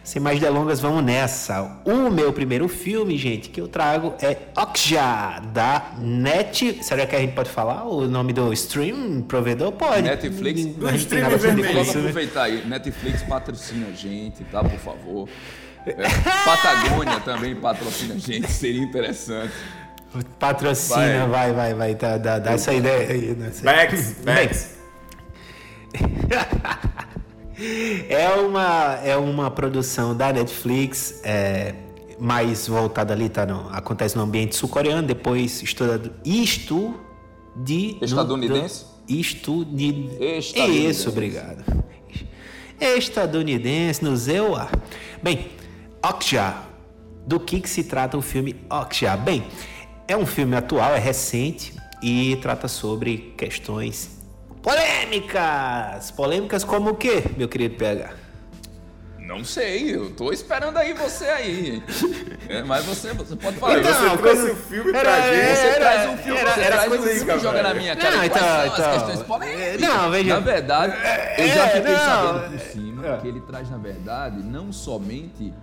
sem 0.03 0.21
mais 0.21 0.39
delongas, 0.39 0.81
vamos 0.81 1.03
nessa. 1.03 1.81
O 1.85 2.11
meu 2.11 2.33
primeiro 2.33 2.69
filme, 2.69 3.17
gente, 3.17 3.49
que 3.49 3.61
eu 3.61 3.67
trago 3.67 4.15
é 4.21 4.37
Okja, 4.57 5.41
da 5.53 5.93
Net. 5.99 6.85
Será 6.85 7.07
que 7.07 7.17
a 7.17 7.21
gente 7.21 7.35
pode 7.35 7.51
falar 7.51 7.85
o 7.85 8.07
nome 8.07 8.33
do 8.33 8.53
stream 8.53 9.23
provedor? 9.23 9.73
Pode. 9.73 10.03
Netflix. 10.03 10.61
A 10.61 10.93
gente. 10.97 11.09
Vamos 11.21 11.45
né? 11.45 12.01
aproveitar 12.01 12.43
aí. 12.45 12.67
Netflix 12.67 13.23
patrocina 13.23 13.87
a 13.89 13.93
gente, 13.93 14.45
tá? 14.45 14.63
Por 14.63 14.79
favor. 14.79 15.29
É, 15.87 15.93
Patagônia 16.45 17.21
também 17.21 17.55
patrocina 17.55 18.15
a 18.15 18.19
gente, 18.19 18.51
seria 18.51 18.83
interessante. 18.83 19.53
Patrocina, 20.39 21.27
vai, 21.27 21.53
vai, 21.53 21.75
vai, 21.75 21.95
dá, 21.95 22.17
dá, 22.17 22.39
dá 22.39 22.53
essa 22.53 22.73
ideia 22.73 23.11
aí. 23.11 23.35
Bags, 23.63 24.17
bags. 24.25 24.75
É 28.09 28.29
uma, 28.31 28.99
é 29.05 29.17
uma 29.17 29.51
produção 29.51 30.17
da 30.17 30.33
Netflix, 30.33 31.21
é, 31.25 31.75
mais 32.19 32.67
voltada 32.67 33.13
ali, 33.13 33.29
tá? 33.29 33.47
No, 33.47 33.69
acontece 33.71 34.17
no 34.17 34.23
ambiente 34.23 34.57
sul-coreano, 34.57 35.07
depois 35.07 35.63
estuda, 35.63 36.13
isto 36.25 36.95
de... 37.57 37.97
Estadunidense? 38.01 38.87
Isto 39.09 39.65
de... 39.65 40.09
Estadunidense. 40.21 40.89
Isso, 40.89 41.09
obrigado. 41.09 41.65
Estadunidense, 42.81 44.03
no 44.03 44.17
ZEUA. 44.17 44.69
Bem, 45.23 45.49
Okja, 46.03 46.55
do 47.27 47.41
que, 47.41 47.61
que 47.61 47.69
se 47.69 47.85
trata 47.85 48.17
o 48.17 48.23
filme 48.23 48.57
Okja? 48.69 49.17
Bem, 49.17 49.45
é 50.07 50.17
um 50.17 50.27
filme 50.27 50.57
atual, 50.57 50.95
é 50.95 50.99
recente 50.99 51.75
e 52.03 52.37
trata 52.43 52.69
sobre 52.69 53.35
questões 53.37 54.11
polêmicas. 54.63 56.11
Polêmicas 56.11 56.65
como 56.65 56.91
o 56.91 56.95
quê, 56.95 57.25
meu 57.37 57.49
querido 57.49 57.77
PH? 57.77 58.11
Não 59.19 59.43
sei, 59.43 59.95
eu 59.97 60.11
tô 60.11 60.31
esperando 60.33 60.77
aí 60.77 60.93
você 60.93 61.25
aí. 61.27 61.83
É, 62.47 62.63
mas 62.63 62.85
você, 62.85 63.11
você 63.15 63.35
pode 63.37 63.57
falar. 63.57 63.79
Então, 63.79 63.91
você, 63.91 64.17
trouxe 64.19 64.51
o 64.51 64.55
filme 64.57 64.93
pra 64.93 65.21
gente. 65.33 65.57
você 65.57 65.67
era- 65.67 65.75
traz 65.81 66.11
um 66.11 66.17
filme, 66.19 66.39
era- 66.41 66.51
você 66.53 66.61
era 66.61 66.77
traz 66.77 66.85
um 66.85 66.89
coisa 66.97 67.15
filme 67.15 67.33
e 67.33 67.39
joga 67.41 67.63
na 67.63 67.73
minha 67.75 67.97
cara. 67.97 68.11
Não, 68.11 68.19
quais 68.19 68.31
então- 68.31 68.43
são 68.43 68.67
então- 68.67 68.85
as 68.91 68.93
questões 69.03 69.23
polêmicas? 69.27 69.81
Não, 69.81 70.11
veja- 70.11 70.35
Na 70.35 70.41
verdade, 70.41 70.93
eu 71.39 71.49
já 71.49 71.65
é, 71.65 71.69
fiquei 71.71 71.93
não, 71.93 71.99
sabendo 72.01 72.51
por 72.51 72.61
cima 72.61 73.07
é. 73.09 73.17
que 73.17 73.29
ele 73.29 73.41
traz, 73.41 73.71
na 73.71 73.79
verdade, 73.79 74.43
não 74.43 74.71
somente 74.75 75.55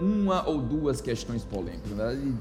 uma 0.00 0.46
ou 0.48 0.58
duas 0.58 1.00
questões 1.00 1.44
polêmicas. 1.44 1.90
Na 1.90 2.06
verdade, 2.06 2.34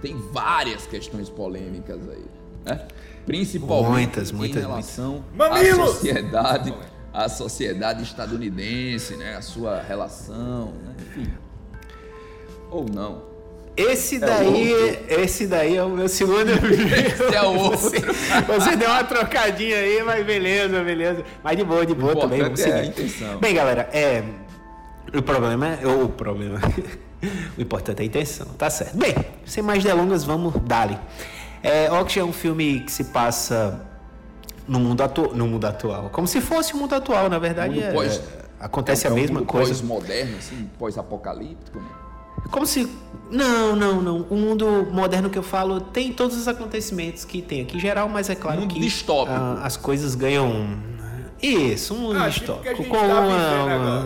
tem 0.00 0.16
várias 0.32 0.86
questões 0.86 1.28
polêmicas 1.28 2.00
aí. 2.08 2.24
Né? 2.64 2.86
Principalmente 3.26 3.90
Muitas, 3.90 4.32
muitas, 4.32 4.62
em 4.62 4.66
relação 4.66 5.24
Mamilos! 5.34 5.78
à 5.78 5.86
sociedade, 5.86 6.74
à 7.12 7.28
sociedade 7.28 8.02
estadunidense, 8.02 9.16
né? 9.16 9.36
A 9.36 9.42
sua 9.42 9.80
relação, 9.80 10.72
né? 10.84 10.94
enfim. 10.98 11.32
Ou 12.70 12.86
não. 12.92 13.30
Esse 13.76 14.18
daí, 14.18 14.98
esse 15.08 15.46
daí 15.46 15.76
é 15.76 15.82
o 15.82 15.88
meu 15.88 16.08
segundo. 16.08 16.50
Esse 16.52 17.34
é 17.34 17.42
o 17.42 17.56
outro. 17.56 17.78
Você, 17.78 18.00
você 18.42 18.76
deu 18.76 18.90
uma 18.90 19.04
trocadinha 19.04 19.76
aí, 19.76 20.02
mas 20.02 20.26
beleza, 20.26 20.82
beleza. 20.82 21.24
Mas 21.42 21.56
de 21.56 21.64
boa, 21.64 21.86
de 21.86 21.94
boa 21.94 22.14
também. 22.14 22.42
Vamos 22.42 22.60
é 22.60 22.64
a 22.64 22.76
seguir. 22.76 22.88
intenção. 22.88 23.38
Bem, 23.38 23.54
galera, 23.54 23.88
é. 23.92 24.22
O 25.16 25.22
problema 25.22 25.66
é. 25.68 25.86
O 25.86 26.08
problema. 26.08 26.58
o 27.56 27.60
importante 27.60 28.00
é 28.00 28.02
a 28.02 28.06
intenção, 28.06 28.46
tá 28.58 28.70
certo. 28.70 28.96
Bem, 28.96 29.14
sem 29.44 29.62
mais 29.62 29.82
delongas, 29.82 30.24
vamos 30.24 30.54
dali. 30.62 30.98
É, 31.62 31.90
Oxy 31.92 32.18
é 32.20 32.24
um 32.24 32.32
filme 32.32 32.80
que 32.80 32.92
se 32.92 33.04
passa 33.04 33.80
no 34.66 34.78
mundo, 34.80 35.02
atu 35.02 35.34
no 35.34 35.46
mundo 35.46 35.64
atual. 35.66 36.08
Como 36.10 36.26
se 36.26 36.40
fosse 36.40 36.72
o 36.74 36.76
mundo 36.76 36.94
atual, 36.94 37.28
na 37.28 37.38
verdade. 37.38 37.82
É- 37.82 37.92
pós- 37.92 38.22
acontece 38.58 39.06
É 39.06 39.10
a 39.10 39.12
mesma 39.14 39.40
mundo 39.40 39.46
coisa. 39.48 39.70
Pós-moderno, 39.70 40.36
assim, 40.38 40.70
pós-apocalíptico, 40.78 41.78
né? 41.80 41.86
Como 42.50 42.66
se. 42.66 42.88
Não, 43.30 43.76
não, 43.76 44.00
não. 44.00 44.26
O 44.30 44.34
mundo 44.36 44.88
moderno 44.90 45.28
que 45.28 45.38
eu 45.38 45.42
falo 45.42 45.80
tem 45.80 46.12
todos 46.12 46.36
os 46.36 46.48
acontecimentos 46.48 47.24
que 47.24 47.42
tem 47.42 47.60
aqui 47.62 47.76
em 47.76 47.80
geral, 47.80 48.08
mas 48.08 48.28
é 48.30 48.34
claro 48.34 48.60
Mundo 48.60 48.74
que 48.74 48.80
distópico. 48.80 49.36
ah, 49.36 49.60
as 49.62 49.76
coisas 49.76 50.14
ganham. 50.14 50.78
Isso, 51.42 51.94
um 51.94 52.12
Ah, 52.12 52.30
tipo 52.30 52.52
a 52.52 52.74
gente 52.74 52.88
com 52.88 52.96
tá 52.96 53.04
uma- 53.04 54.04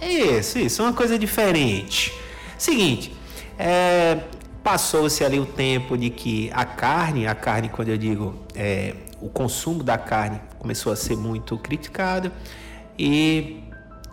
Isso, 0.00 0.58
isso, 0.58 0.82
uma 0.82 0.92
coisa 0.92 1.18
diferente. 1.18 2.12
Seguinte, 2.56 3.12
é, 3.58 4.18
passou-se 4.62 5.24
ali 5.24 5.40
o 5.40 5.46
tempo 5.46 5.96
de 5.96 6.10
que 6.10 6.50
a 6.54 6.64
carne, 6.64 7.26
a 7.26 7.34
carne, 7.34 7.68
quando 7.68 7.88
eu 7.88 7.98
digo 7.98 8.34
é, 8.54 8.94
o 9.20 9.28
consumo 9.28 9.82
da 9.82 9.98
carne, 9.98 10.40
começou 10.58 10.92
a 10.92 10.96
ser 10.96 11.16
muito 11.16 11.56
criticado 11.58 12.30
e 12.98 13.60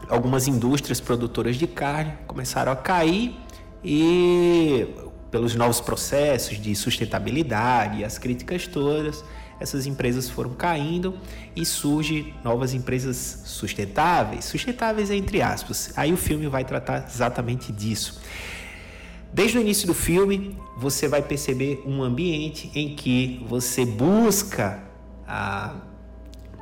algumas 0.09 0.47
indústrias 0.47 0.99
produtoras 0.99 1.55
de 1.57 1.67
carne 1.67 2.13
começaram 2.27 2.71
a 2.71 2.75
cair 2.75 3.35
e 3.83 4.87
pelos 5.29 5.53
novos 5.55 5.81
processos 5.81 6.59
de 6.59 6.75
sustentabilidade, 6.75 8.03
as 8.03 8.17
críticas 8.17 8.65
todas, 8.67 9.23
essas 9.59 9.85
empresas 9.85 10.29
foram 10.29 10.51
caindo 10.53 11.17
e 11.55 11.65
surgem 11.65 12.33
novas 12.43 12.73
empresas 12.73 13.41
sustentáveis, 13.45 14.45
sustentáveis 14.45 15.09
entre 15.09 15.41
aspas. 15.41 15.93
Aí 15.95 16.11
o 16.11 16.17
filme 16.17 16.47
vai 16.47 16.65
tratar 16.65 17.05
exatamente 17.07 17.71
disso. 17.71 18.21
Desde 19.33 19.57
o 19.57 19.61
início 19.61 19.85
do 19.85 19.93
filme, 19.93 20.57
você 20.77 21.07
vai 21.07 21.21
perceber 21.21 21.83
um 21.85 22.01
ambiente 22.01 22.71
em 22.73 22.95
que 22.95 23.45
você 23.47 23.85
busca 23.85 24.83
a 25.27 25.75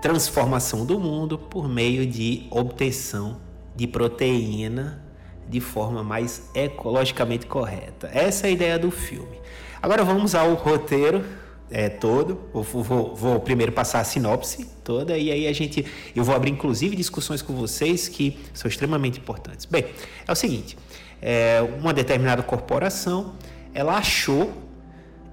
transformação 0.02 0.86
do 0.86 1.00
mundo 1.00 1.38
por 1.38 1.70
meio 1.70 2.06
de 2.06 2.48
obtenção 2.50 3.40
de 3.76 3.88
proteína 3.88 5.04
de 5.48 5.60
forma 5.60 6.04
mais 6.04 6.50
ecologicamente 6.54 7.46
correta. 7.46 8.10
Essa 8.14 8.48
é 8.48 8.50
a 8.50 8.52
ideia 8.52 8.80
do 8.80 8.90
filme. 8.92 9.38
Agora 9.82 10.04
vamos 10.04 10.34
ao 10.34 10.54
roteiro 10.54 11.24
é, 11.72 11.90
todo. 11.90 12.40
Vou, 12.54 12.64
vou- 12.64 13.16
vou 13.16 13.40
primeiro 13.40 13.72
passar 13.72 14.00
a 14.00 14.04
sinopse 14.04 14.66
toda 14.84 15.18
e 15.18 15.32
aí 15.32 15.48
a 15.48 15.54
gente, 15.54 15.86
eu 16.16 16.24
vou 16.24 16.36
abrir 16.36 16.52
inclusive 16.52 16.96
discussões 16.96 17.42
com 17.42 17.54
vocês 17.54 18.08
que 18.08 18.38
são 18.54 18.70
extremamente 18.70 19.20
importantes. 19.20 19.66
Bem, 19.66 19.86
é 20.28 20.32
o 20.32 20.36
seguinte: 20.36 20.78
é, 21.22 21.62
uma 21.80 21.94
determinada 21.94 22.44
corporação 22.44 23.36
ela 23.74 23.98
achou 23.98 24.54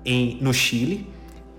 em, 0.04 0.38
no 0.40 0.52
Chile 0.54 1.06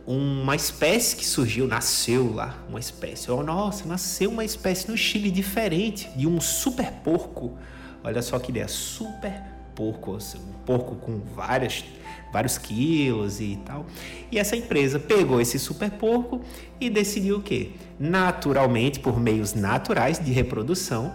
uma 0.08 0.56
espécie 0.56 1.16
que 1.16 1.24
surgiu, 1.26 1.68
nasceu 1.68 2.34
lá, 2.34 2.58
uma 2.68 2.80
espécie. 2.80 3.30
Oh, 3.32 3.44
nossa, 3.44 3.88
nasceu 3.88 4.32
uma 4.32 4.44
espécie 4.44 4.90
no 4.90 4.98
Chile 4.98 5.30
diferente 5.30 6.10
de 6.16 6.26
um 6.28 6.42
super 6.42 6.92
porco. 7.04 7.56
Olha 8.04 8.22
só 8.22 8.40
que 8.40 8.50
ideia, 8.50 8.68
super 8.68 9.32
porco, 9.76 10.16
assim, 10.16 10.40
um 10.40 10.54
porco 10.66 10.96
com 10.96 11.20
várias, 11.36 11.86
vários 12.32 12.58
quilos 12.58 13.40
e 13.40 13.60
tal. 13.66 13.86
E 14.32 14.40
essa 14.40 14.56
empresa 14.56 15.00
pegou 15.00 15.42
esse 15.42 15.60
super 15.60 15.92
porco 15.92 16.42
e 16.80 16.90
decidiu 16.90 17.38
o 17.38 17.42
quê? 17.42 17.72
Naturalmente, 18.00 19.00
por 19.00 19.20
meios 19.20 19.54
naturais 19.54 20.24
de 20.24 20.32
reprodução, 20.32 21.14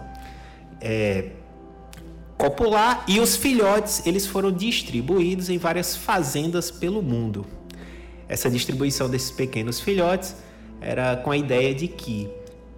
é, 0.79 1.31
copular 2.37 3.03
e 3.07 3.19
os 3.19 3.35
filhotes 3.35 4.05
eles 4.05 4.27
foram 4.27 4.51
distribuídos 4.51 5.49
em 5.49 5.57
várias 5.57 5.95
fazendas 5.95 6.69
pelo 6.69 7.01
mundo. 7.01 7.45
Essa 8.29 8.49
distribuição 8.49 9.09
desses 9.09 9.31
pequenos 9.31 9.79
filhotes 9.79 10.35
era 10.79 11.17
com 11.17 11.31
a 11.31 11.37
ideia 11.37 11.73
de 11.73 11.87
que 11.87 12.29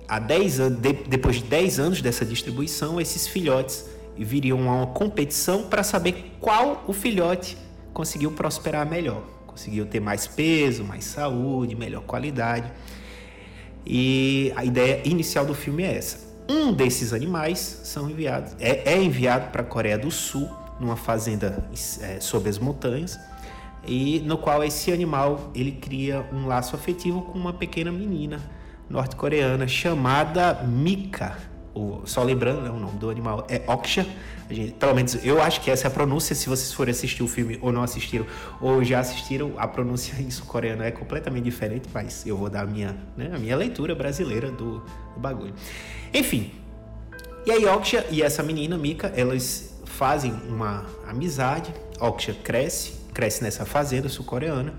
há 0.07 0.19
10 0.19 0.59
anos, 0.59 0.79
de, 0.79 0.93
depois 0.93 1.37
de 1.37 1.43
10 1.43 1.79
anos 1.79 2.01
dessa 2.01 2.25
distribuição, 2.25 3.01
esses 3.01 3.27
filhotes 3.27 3.85
viriam 4.17 4.69
a 4.69 4.75
uma 4.75 4.87
competição 4.87 5.63
para 5.63 5.83
saber 5.83 6.35
qual 6.39 6.83
o 6.87 6.93
filhote 6.93 7.57
conseguiu 7.93 8.31
prosperar 8.31 8.85
melhor, 8.89 9.23
conseguiu 9.45 9.85
ter 9.85 9.99
mais 9.99 10.27
peso, 10.27 10.83
mais 10.83 11.05
saúde, 11.05 11.75
melhor 11.75 12.03
qualidade. 12.03 12.71
E 13.85 14.53
a 14.55 14.63
ideia 14.63 15.01
inicial 15.05 15.45
do 15.45 15.53
filme 15.53 15.83
é 15.83 15.97
essa. 15.97 16.29
Um 16.49 16.73
desses 16.73 17.13
animais 17.13 17.81
são 17.83 18.09
enviados, 18.09 18.55
é, 18.59 18.93
é 18.93 19.01
enviado 19.01 19.51
para 19.51 19.61
a 19.61 19.65
Coreia 19.65 19.97
do 19.97 20.09
Sul, 20.09 20.49
numa 20.79 20.95
fazenda 20.95 21.67
é, 22.01 22.19
sob 22.19 22.49
as 22.49 22.57
montanhas, 22.57 23.19
e 23.85 24.19
no 24.21 24.37
qual 24.37 24.63
esse 24.63 24.91
animal 24.91 25.51
ele 25.53 25.71
cria 25.71 26.25
um 26.33 26.47
laço 26.47 26.75
afetivo 26.75 27.21
com 27.21 27.37
uma 27.37 27.53
pequena 27.53 27.91
menina 27.91 28.39
norte-coreana 28.89 29.67
chamada 29.67 30.63
Mika. 30.63 31.37
O, 31.73 32.01
só 32.05 32.23
lembrando, 32.23 32.61
né, 32.61 32.69
o 32.69 32.79
nome 32.79 32.97
do 32.97 33.09
animal 33.09 33.45
é 33.47 33.61
Oksha. 33.67 34.07
Gente, 34.49 34.73
pelo 34.73 34.95
menos 34.95 35.23
eu 35.23 35.39
acho 35.41 35.61
que 35.61 35.69
essa 35.69 35.87
é 35.87 35.89
a 35.89 35.91
pronúncia. 35.91 36.35
Se 36.35 36.49
vocês 36.49 36.73
forem 36.73 36.91
assistir 36.91 37.21
o 37.21 37.27
filme 37.27 37.59
ou 37.61 37.71
não 37.71 37.83
assistiram, 37.83 38.25
ou 38.59 38.83
já 38.83 38.99
assistiram, 38.99 39.53
a 39.57 39.67
pronúncia 39.67 40.19
em 40.19 40.31
sul-coreano 40.31 40.83
é 40.83 40.91
completamente 40.91 41.43
diferente, 41.43 41.87
mas 41.93 42.25
eu 42.25 42.35
vou 42.35 42.49
dar 42.49 42.61
a 42.61 42.65
minha, 42.65 42.97
né, 43.15 43.31
a 43.33 43.37
minha 43.37 43.55
leitura 43.55 43.93
brasileira 43.93 44.51
do, 44.51 44.79
do 44.79 45.19
bagulho. 45.19 45.53
Enfim, 46.13 46.51
e 47.45 47.51
aí 47.51 47.65
Oksha 47.65 48.05
e 48.09 48.21
essa 48.21 48.43
menina, 48.43 48.77
Mika, 48.77 49.13
elas 49.15 49.73
fazem 49.85 50.31
uma 50.47 50.85
amizade. 51.07 51.73
Oksha 51.99 52.33
cresce, 52.33 52.93
cresce 53.13 53.43
nessa 53.43 53.65
fazenda 53.65 54.09
sul-coreana 54.09 54.73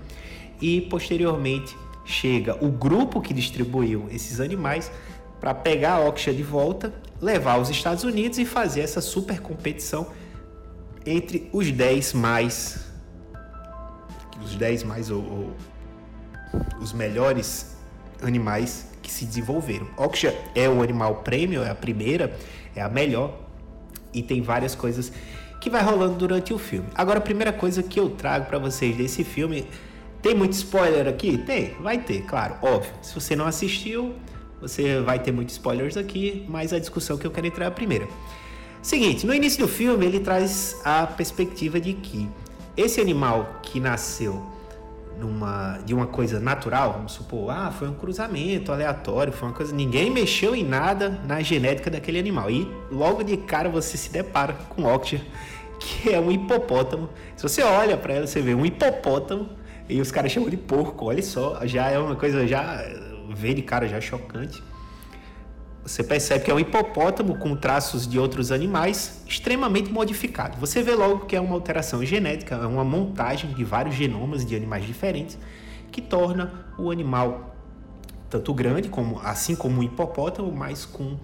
e 0.59 0.81
posteriormente 0.81 1.75
chega 2.05 2.57
o 2.63 2.69
grupo 2.69 3.21
que 3.21 3.33
distribuiu 3.33 4.07
esses 4.11 4.39
animais 4.39 4.91
para 5.39 5.53
pegar 5.53 5.93
a 5.93 5.99
Oksha 6.01 6.33
de 6.33 6.43
volta, 6.43 6.93
levar 7.21 7.53
aos 7.53 7.69
Estados 7.69 8.03
Unidos 8.03 8.39
e 8.39 8.45
fazer 8.45 8.81
essa 8.81 8.99
super 8.99 9.39
competição 9.39 10.07
entre 11.05 11.49
os 11.53 11.71
10 11.71 12.13
mais 12.13 12.91
os 14.43 14.55
10 14.55 14.83
mais 14.83 15.11
ou, 15.11 15.21
ou 15.21 15.55
os 16.81 16.91
melhores 16.93 17.77
animais 18.21 18.87
que 19.01 19.11
se 19.11 19.25
desenvolveram. 19.25 19.87
Oksha 19.97 20.35
é 20.55 20.67
o 20.67 20.81
animal 20.81 21.17
prêmio, 21.17 21.63
é 21.63 21.69
a 21.69 21.75
primeira, 21.75 22.35
é 22.75 22.81
a 22.81 22.89
melhor 22.89 23.39
e 24.13 24.21
tem 24.21 24.41
várias 24.41 24.75
coisas 24.75 25.11
que 25.59 25.69
vai 25.69 25.83
rolando 25.83 26.15
durante 26.15 26.53
o 26.53 26.57
filme. 26.57 26.87
Agora 26.95 27.19
a 27.19 27.21
primeira 27.21 27.53
coisa 27.53 27.83
que 27.83 27.99
eu 27.99 28.09
trago 28.09 28.45
para 28.45 28.57
vocês 28.57 28.97
desse 28.97 29.23
filme 29.23 29.67
tem 30.21 30.35
muito 30.35 30.53
spoiler 30.53 31.07
aqui? 31.07 31.37
Tem, 31.37 31.73
vai 31.79 31.99
ter, 31.99 32.23
claro, 32.23 32.55
óbvio. 32.61 32.91
Se 33.01 33.13
você 33.13 33.35
não 33.35 33.45
assistiu, 33.45 34.15
você 34.61 35.01
vai 35.01 35.19
ter 35.19 35.31
muitos 35.31 35.55
spoilers 35.55 35.97
aqui, 35.97 36.45
mas 36.47 36.71
a 36.71 36.79
discussão 36.79 37.17
que 37.17 37.25
eu 37.25 37.31
quero 37.31 37.47
entrar 37.47 37.65
é 37.65 37.67
a 37.67 37.71
primeira. 37.71 38.07
Seguinte, 38.81 39.25
no 39.25 39.33
início 39.33 39.59
do 39.59 39.67
filme 39.67 40.05
ele 40.05 40.19
traz 40.19 40.79
a 40.83 41.05
perspectiva 41.05 41.79
de 41.79 41.93
que 41.93 42.29
esse 42.77 43.01
animal 43.01 43.59
que 43.61 43.79
nasceu 43.79 44.41
numa, 45.19 45.79
de 45.85 45.93
uma 45.93 46.07
coisa 46.07 46.39
natural, 46.39 46.93
vamos 46.93 47.11
supor, 47.11 47.51
ah, 47.51 47.71
foi 47.71 47.87
um 47.87 47.93
cruzamento 47.93 48.71
aleatório, 48.71 49.31
foi 49.31 49.49
uma 49.49 49.53
coisa, 49.53 49.73
ninguém 49.73 50.09
mexeu 50.09 50.55
em 50.55 50.63
nada 50.63 51.21
na 51.25 51.41
genética 51.41 51.91
daquele 51.91 52.19
animal. 52.19 52.49
E 52.49 52.67
logo 52.91 53.23
de 53.23 53.37
cara 53.37 53.69
você 53.69 53.97
se 53.97 54.11
depara 54.11 54.53
com 54.69 54.83
Octia, 54.83 55.21
que 55.79 56.11
é 56.11 56.19
um 56.19 56.31
hipopótamo. 56.31 57.09
Se 57.35 57.43
você 57.43 57.61
olha 57.61 57.97
para 57.97 58.13
ela, 58.13 58.27
você 58.27 58.41
vê 58.41 58.55
um 58.55 58.65
hipopótamo 58.65 59.49
e 59.87 60.01
os 60.01 60.11
caras 60.11 60.31
chamam 60.31 60.49
de 60.49 60.57
porco, 60.57 61.05
olha 61.05 61.21
só, 61.21 61.59
já 61.65 61.89
é 61.89 61.99
uma 61.99 62.15
coisa 62.15 62.47
já 62.47 62.83
vê 63.41 63.53
de 63.53 63.63
cara 63.63 63.87
já 63.87 63.99
chocante. 63.99 64.63
Você 65.83 66.03
percebe 66.03 66.45
que 66.45 66.51
é 66.51 66.53
um 66.53 66.59
hipopótamo 66.59 67.35
com 67.39 67.55
traços 67.55 68.07
de 68.07 68.19
outros 68.19 68.51
animais 68.51 69.23
extremamente 69.27 69.91
modificado. 69.91 70.57
Você 70.59 70.83
vê 70.83 70.93
logo 70.93 71.25
que 71.25 71.35
é 71.35 71.41
uma 71.41 71.55
alteração 71.55 72.05
genética, 72.05 72.55
é 72.55 72.67
uma 72.67 72.85
montagem 72.85 73.51
de 73.51 73.63
vários 73.63 73.95
genomas 73.95 74.45
de 74.45 74.55
animais 74.55 74.85
diferentes 74.85 75.39
que 75.91 76.01
torna 76.01 76.67
o 76.77 76.91
animal 76.91 77.55
tanto 78.29 78.53
grande 78.53 78.87
como 78.87 79.19
assim 79.19 79.55
como 79.55 79.81
o 79.81 79.83
hipopótamo, 79.83 80.51
mas 80.51 80.85
com 80.85 81.17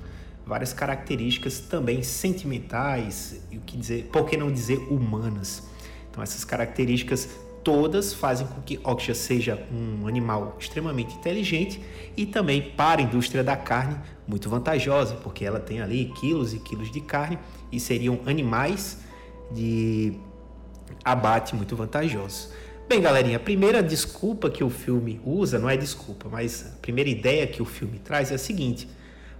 várias 0.46 0.74
características 0.74 1.60
também 1.60 2.02
sentimentais 2.02 3.40
e 3.52 3.58
o 3.58 3.62
que 3.62 3.78
dizer, 3.78 4.10
por 4.12 4.26
que 4.26 4.36
não 4.36 4.52
dizer 4.52 4.78
humanas. 4.90 5.68
Então 6.10 6.24
essas 6.24 6.44
características 6.44 7.30
todas 7.68 8.14
fazem 8.14 8.48
com 8.48 8.62
que 8.62 8.80
Oxia 8.82 9.14
seja 9.14 9.62
um 9.70 10.08
animal 10.08 10.56
extremamente 10.58 11.14
inteligente 11.16 11.82
e 12.16 12.26
também 12.26 12.62
para 12.62 13.02
a 13.02 13.04
indústria 13.04 13.44
da 13.44 13.58
carne 13.58 13.98
muito 14.26 14.50
vantajosa, 14.50 15.16
porque 15.16 15.44
ela 15.44 15.60
tem 15.60 15.82
ali 15.82 16.14
quilos 16.18 16.54
e 16.54 16.60
quilos 16.60 16.90
de 16.90 17.02
carne 17.02 17.38
e 17.70 17.78
seriam 17.78 18.22
animais 18.26 19.00
de 19.52 20.14
abate 21.04 21.58
muito 21.58 21.76
vantajosos. 21.76 22.54
Bem, 22.88 23.02
galerinha, 23.02 23.36
a 23.36 23.42
primeira 23.42 23.84
desculpa 23.84 24.50
que 24.50 24.64
o 24.64 24.70
filme 24.70 25.20
usa, 25.26 25.60
não 25.60 25.70
é 25.70 25.76
desculpa, 25.76 26.30
mas 26.32 26.68
a 26.74 26.82
primeira 26.82 27.10
ideia 27.10 27.46
que 27.46 27.62
o 27.62 27.66
filme 27.66 28.00
traz 28.00 28.32
é 28.32 28.36
a 28.36 28.38
seguinte: 28.38 28.88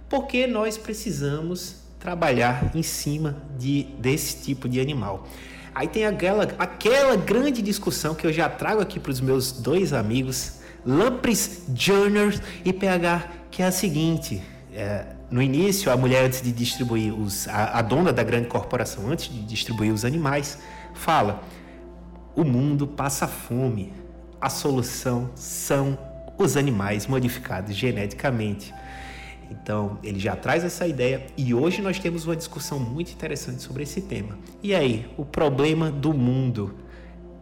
por 0.06 0.26
que 0.26 0.46
nós 0.46 0.76
precisamos 0.76 1.76
trabalhar 1.98 2.72
em 2.76 2.82
cima 2.82 3.42
de, 3.58 3.84
desse 3.98 4.42
tipo 4.42 4.68
de 4.68 4.82
animal? 4.82 5.26
Aí 5.78 5.86
tem 5.86 6.04
aquela, 6.04 6.42
aquela 6.58 7.14
grande 7.14 7.62
discussão 7.62 8.12
que 8.12 8.26
eu 8.26 8.32
já 8.32 8.48
trago 8.48 8.80
aqui 8.80 8.98
para 8.98 9.12
os 9.12 9.20
meus 9.20 9.52
dois 9.52 9.92
amigos, 9.92 10.54
Lampres 10.84 11.62
Junior 11.72 12.34
e 12.64 12.72
PH, 12.72 13.28
que 13.48 13.62
é 13.62 13.66
a 13.66 13.70
seguinte: 13.70 14.42
é, 14.74 15.06
no 15.30 15.40
início, 15.40 15.92
a 15.92 15.96
mulher, 15.96 16.24
antes 16.24 16.42
de 16.42 16.50
distribuir 16.50 17.14
os. 17.14 17.46
A, 17.46 17.78
a 17.78 17.82
dona 17.82 18.12
da 18.12 18.24
grande 18.24 18.48
corporação, 18.48 19.08
antes 19.08 19.32
de 19.32 19.40
distribuir 19.44 19.92
os 19.92 20.04
animais, 20.04 20.58
fala: 20.94 21.44
o 22.34 22.42
mundo 22.42 22.84
passa 22.84 23.28
fome. 23.28 23.92
A 24.40 24.50
solução 24.50 25.30
são 25.36 25.96
os 26.36 26.56
animais 26.56 27.06
modificados 27.06 27.76
geneticamente. 27.76 28.74
Então, 29.50 29.98
ele 30.02 30.18
já 30.18 30.36
traz 30.36 30.64
essa 30.64 30.86
ideia 30.86 31.26
e 31.36 31.54
hoje 31.54 31.80
nós 31.80 31.98
temos 31.98 32.26
uma 32.26 32.36
discussão 32.36 32.78
muito 32.78 33.12
interessante 33.12 33.62
sobre 33.62 33.82
esse 33.82 34.02
tema. 34.02 34.38
E 34.62 34.74
aí, 34.74 35.10
o 35.16 35.24
problema 35.24 35.90
do 35.90 36.12
mundo 36.12 36.74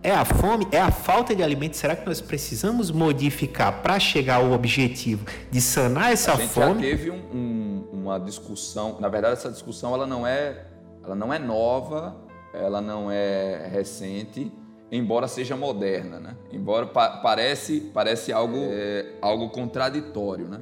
é 0.03 0.13
a 0.13 0.25
fome? 0.25 0.69
É 0.71 0.81
a 0.81 0.93
falta 0.93 1.35
de 1.35 1.43
alimento? 1.43 1.77
Será 1.77 1.97
que 1.97 2.07
nós 2.07 2.21
precisamos 2.21 2.93
modificar 2.93 3.83
para 3.83 3.99
chegar 3.99 4.37
ao 4.37 4.53
objetivo 4.53 5.27
de 5.51 5.61
sanar 5.61 6.13
essa 6.13 6.33
a 6.33 6.37
gente 6.37 6.49
fome? 6.51 6.75
Já 6.75 6.81
teve 6.81 7.11
um, 7.11 7.17
um, 7.35 7.89
uma 7.93 8.19
discussão. 8.19 9.01
Na 9.01 9.09
verdade, 9.09 9.35
essa 9.35 9.51
discussão 9.51 9.93
ela 9.95 10.07
não 10.07 10.25
é, 10.25 10.65
ela 11.03 11.17
não 11.17 11.35
é 11.35 11.41
nova, 11.41 12.17
ela 12.55 12.81
não 12.81 13.11
é 13.11 13.69
recente, 13.73 14.53
embora 14.93 15.27
seja 15.27 15.57
moderna, 15.57 16.21
né? 16.21 16.37
Embora 16.53 16.87
pa 16.87 17.19
parece 17.19 17.81
parece 17.93 18.33
algo 18.33 18.59
é, 18.71 19.15
algo 19.21 19.51
contraditório, 19.51 20.47
né? 20.47 20.61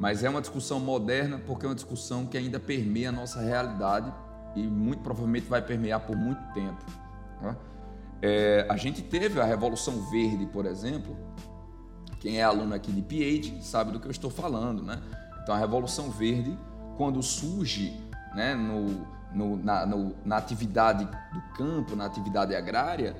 Mas 0.00 0.24
é 0.24 0.30
uma 0.30 0.40
discussão 0.40 0.80
moderna 0.80 1.38
porque 1.46 1.66
é 1.66 1.68
uma 1.68 1.74
discussão 1.74 2.24
que 2.24 2.38
ainda 2.38 2.58
permeia 2.58 3.10
a 3.10 3.12
nossa 3.12 3.38
realidade 3.38 4.10
e 4.56 4.66
muito 4.66 5.02
provavelmente 5.02 5.46
vai 5.46 5.60
permear 5.60 6.00
por 6.00 6.16
muito 6.16 6.42
tempo. 6.54 6.82
Né? 7.42 7.54
É, 8.22 8.66
a 8.66 8.78
gente 8.78 9.02
teve 9.02 9.38
a 9.38 9.44
Revolução 9.44 10.10
Verde, 10.10 10.46
por 10.46 10.64
exemplo. 10.64 11.14
Quem 12.18 12.38
é 12.38 12.42
aluno 12.42 12.74
aqui 12.74 12.90
de 12.90 13.02
PhD 13.02 13.62
sabe 13.62 13.92
do 13.92 14.00
que 14.00 14.06
eu 14.06 14.10
estou 14.10 14.30
falando, 14.30 14.82
né? 14.82 15.02
Então 15.42 15.54
a 15.54 15.58
Revolução 15.58 16.10
Verde, 16.10 16.58
quando 16.96 17.22
surge 17.22 17.94
né, 18.34 18.54
no, 18.54 19.06
no, 19.34 19.56
na, 19.56 19.84
no, 19.84 20.14
na 20.24 20.38
atividade 20.38 21.04
do 21.04 21.40
campo, 21.56 21.94
na 21.94 22.06
atividade 22.06 22.54
agrária, 22.54 23.16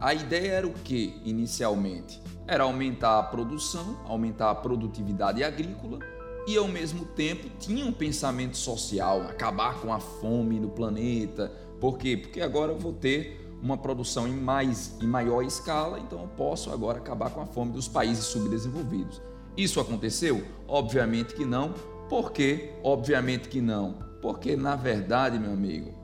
a 0.00 0.14
ideia 0.14 0.52
era 0.52 0.66
o 0.66 0.72
que 0.72 1.20
inicialmente? 1.24 2.22
Era 2.46 2.62
aumentar 2.62 3.18
a 3.18 3.22
produção, 3.22 3.98
aumentar 4.06 4.50
a 4.50 4.54
produtividade 4.54 5.42
agrícola 5.42 5.98
e 6.46 6.56
ao 6.56 6.68
mesmo 6.68 7.04
tempo 7.04 7.50
tinha 7.58 7.84
um 7.84 7.92
pensamento 7.92 8.56
social, 8.56 9.22
acabar 9.22 9.80
com 9.80 9.92
a 9.92 9.98
fome 9.98 10.60
no 10.60 10.70
planeta. 10.70 11.52
Por 11.80 11.98
quê? 11.98 12.16
Porque 12.16 12.40
agora 12.40 12.72
eu 12.72 12.78
vou 12.78 12.92
ter 12.92 13.44
uma 13.60 13.76
produção 13.76 14.28
em 14.28 14.36
mais 14.36 14.96
em 15.02 15.06
maior 15.06 15.42
escala, 15.42 15.98
então 15.98 16.22
eu 16.22 16.28
posso 16.28 16.70
agora 16.70 16.98
acabar 16.98 17.30
com 17.30 17.40
a 17.40 17.46
fome 17.46 17.72
dos 17.72 17.88
países 17.88 18.24
subdesenvolvidos. 18.26 19.20
Isso 19.56 19.80
aconteceu? 19.80 20.44
Obviamente 20.68 21.34
que 21.34 21.44
não. 21.44 21.74
Por 22.08 22.30
quê? 22.30 22.72
Obviamente 22.84 23.48
que 23.48 23.60
não. 23.60 23.94
Porque 24.22 24.54
na 24.56 24.76
verdade, 24.76 25.40
meu 25.40 25.52
amigo, 25.52 25.97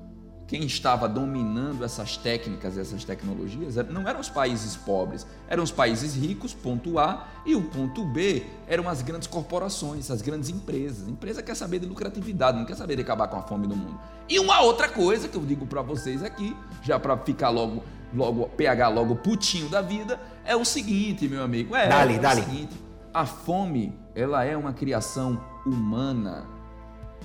quem 0.47 0.65
estava 0.65 1.09
dominando 1.09 1.85
essas 1.85 2.17
técnicas, 2.17 2.77
essas 2.77 3.03
tecnologias, 3.03 3.77
não 3.91 4.07
eram 4.07 4.21
os 4.21 4.29
países 4.29 4.77
pobres, 4.77 5.27
eram 5.49 5.63
os 5.63 5.71
países 5.71 6.15
ricos, 6.15 6.53
ponto 6.53 6.99
A, 6.99 7.27
e 7.47 7.55
o 7.55 7.63
ponto 7.63 8.05
B 8.05 8.45
eram 8.67 8.89
as 8.89 9.01
grandes 9.01 9.27
corporações, 9.27 10.11
as 10.11 10.21
grandes 10.21 10.51
empresas. 10.51 11.09
A 11.09 11.11
empresa 11.11 11.43
quer 11.43 11.55
saber 11.55 11.79
de 11.79 11.87
lucratividade, 11.87 12.59
não 12.59 12.67
quer 12.67 12.77
saber 12.77 12.97
de 12.97 13.03
acabar 13.03 13.29
com 13.29 13.37
a 13.37 13.43
fome 13.43 13.67
do 13.67 13.75
mundo. 13.75 13.99
E 14.29 14.39
uma 14.39 14.61
outra 14.61 14.89
coisa 14.89 15.29
que 15.29 15.37
eu 15.37 15.43
digo 15.43 15.67
para 15.67 15.81
vocês 15.81 16.23
aqui, 16.23 16.55
já 16.83 16.99
para 16.99 17.17
ficar 17.17 17.49
logo, 17.49 17.83
logo, 18.15 18.47
pegar 18.51 18.89
logo 18.89 19.17
putinho 19.17 19.69
da 19.69 19.81
vida, 19.81 20.21
é 20.45 20.55
o 20.55 20.65
seguinte, 20.65 21.27
meu 21.27 21.43
amigo. 21.43 21.75
É, 21.75 21.89
dale, 21.89 22.15
é 22.15 22.19
dale. 22.19 22.41
o 22.43 22.45
seguinte, 22.45 22.77
a 23.13 23.25
fome, 23.25 23.99
ela 24.15 24.45
é 24.45 24.57
uma 24.57 24.75
criação 24.75 25.43
humana 25.65 26.54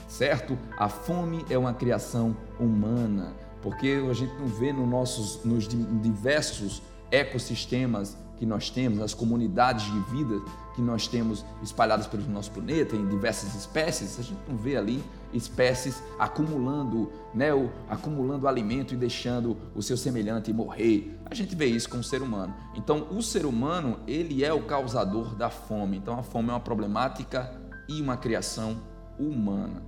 certo? 0.08 0.58
A 0.78 0.90
fome 0.90 1.46
é 1.50 1.58
uma 1.58 1.74
criação 1.74 2.36
humana, 2.60 3.34
porque 3.62 4.02
a 4.10 4.14
gente 4.14 4.34
não 4.40 4.48
vê 4.48 4.72
no 4.72 4.86
nossos, 4.86 5.44
nos 5.44 5.68
diversos 5.68 6.82
ecossistemas 7.12 8.18
que 8.40 8.46
nós 8.46 8.70
temos, 8.70 9.02
as 9.02 9.14
comunidades 9.14 9.86
de 9.86 10.00
vida 10.12 10.42
que 10.74 10.82
nós 10.82 11.08
temos 11.08 11.46
espalhadas 11.62 12.08
pelo 12.08 12.24
nosso 12.30 12.52
planeta, 12.52 12.96
em 12.96 13.06
diversas 13.10 13.54
espécies, 13.54 14.18
a 14.18 14.24
gente 14.24 14.40
não 14.48 14.56
vê 14.56 14.78
ali 14.78 15.04
espécies 15.34 16.02
acumulando, 16.18 17.12
né, 17.34 17.50
acumulando 17.90 18.48
alimento 18.48 18.94
e 18.94 18.98
deixando 18.98 19.58
o 19.76 19.82
seu 19.82 19.98
semelhante 19.98 20.54
morrer. 20.54 21.20
A 21.26 21.36
gente 21.36 21.54
vê 21.54 21.66
isso 21.66 21.90
com 21.90 21.98
o 21.98 22.04
ser 22.04 22.22
humano. 22.22 22.54
Então, 22.74 23.08
o 23.12 23.22
ser 23.22 23.46
humano, 23.46 24.00
ele 24.08 24.44
é 24.44 24.54
o 24.54 24.64
causador 24.64 25.36
da 25.36 25.50
fome. 25.50 25.98
Então, 25.98 26.18
a 26.18 26.24
fome 26.24 26.48
é 26.48 26.54
uma 26.54 26.60
problemática 26.62 27.52
e 27.90 28.02
uma 28.02 28.16
criação 28.16 28.78
humana. 29.20 29.84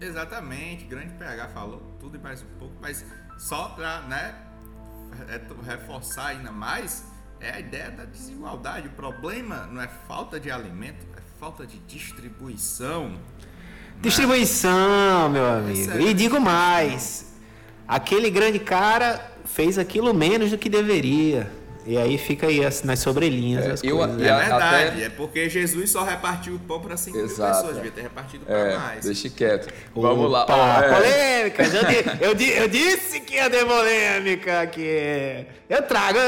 Exatamente, 0.00 0.84
grande 0.84 1.14
PH 1.14 1.48
falou 1.48 1.82
tudo 1.98 2.16
e 2.16 2.20
mais 2.20 2.42
um 2.42 2.58
pouco, 2.58 2.74
mas 2.80 3.04
só 3.38 3.70
para 3.70 4.02
né, 4.02 4.34
é, 5.28 5.40
reforçar 5.64 6.28
ainda 6.28 6.52
mais, 6.52 7.04
é 7.40 7.50
a 7.50 7.60
ideia 7.60 7.90
da 7.90 8.04
desigualdade. 8.04 8.88
O 8.88 8.92
problema 8.92 9.68
não 9.72 9.80
é 9.80 9.88
falta 10.06 10.38
de 10.38 10.50
alimento, 10.50 11.06
é 11.16 11.20
falta 11.38 11.66
de 11.66 11.78
distribuição. 11.80 13.18
Distribuição, 14.00 15.28
meu 15.28 15.46
amigo. 15.46 15.92
É 15.92 16.00
e 16.00 16.14
digo 16.14 16.40
mais: 16.40 17.34
aquele 17.86 18.30
grande 18.30 18.58
cara 18.58 19.32
fez 19.44 19.78
aquilo 19.78 20.12
menos 20.14 20.50
do 20.50 20.58
que 20.58 20.68
deveria. 20.68 21.50
E 21.88 21.96
aí 21.96 22.18
fica 22.18 22.48
aí 22.48 22.60
nas 22.84 22.98
sobrelinhas 22.98 23.64
é, 23.64 23.70
as 23.70 23.82
eu, 23.82 23.96
coisas. 23.96 24.20
É 24.20 24.36
verdade, 24.36 24.88
até... 24.90 25.04
é 25.04 25.08
porque 25.08 25.48
Jesus 25.48 25.90
só 25.90 26.04
repartiu 26.04 26.56
o 26.56 26.58
pão 26.58 26.80
para 26.80 26.98
5 26.98 27.16
mil 27.16 27.26
pessoas, 27.26 27.76
devia 27.76 27.90
ter 27.90 28.02
repartido 28.02 28.44
para 28.44 28.58
é, 28.58 28.76
mais. 28.76 29.04
Deixa 29.06 29.30
quieto. 29.30 29.72
Vamos 29.94 30.30
Opa, 30.30 30.54
lá. 30.54 30.84
É. 30.84 30.94
Polêmica! 30.94 31.62
Eu, 32.20 32.32
eu, 32.36 32.62
eu, 32.62 32.68
disse 32.68 33.20
que 33.20 33.36
ia 33.36 33.48
ter 33.48 33.64
polêmica 33.64 34.60
aqui. 34.60 35.46
Eu 35.66 35.82
trago, 35.82 36.18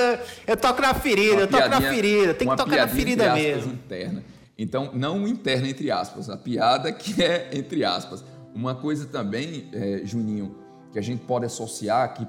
eu 0.47 0.57
toco 0.57 0.81
na 0.81 0.95
ferida, 0.95 1.35
uma 1.35 1.41
eu 1.43 1.49
toco 1.49 1.69
na 1.69 1.81
ferida. 1.83 2.33
Tem 2.33 2.49
que 2.49 2.57
tocar 2.57 2.77
na 2.77 2.89
ferida 2.89 3.35
mesmo. 3.35 3.75
Interna. 3.75 4.25
Então, 4.57 4.91
não 4.95 5.29
interna 5.29 5.69
entre 5.69 5.91
aspas, 5.91 6.31
a 6.31 6.39
piada 6.39 6.91
que 6.91 7.23
é 7.23 7.51
entre 7.53 7.85
aspas. 7.85 8.25
Uma 8.55 8.75
coisa 8.75 9.05
também, 9.07 9.69
é, 9.75 10.01
Juninho, 10.05 10.57
que 10.91 10.99
a 10.99 11.03
gente 11.03 11.23
pode 11.25 11.45
associar, 11.45 12.15
que 12.15 12.27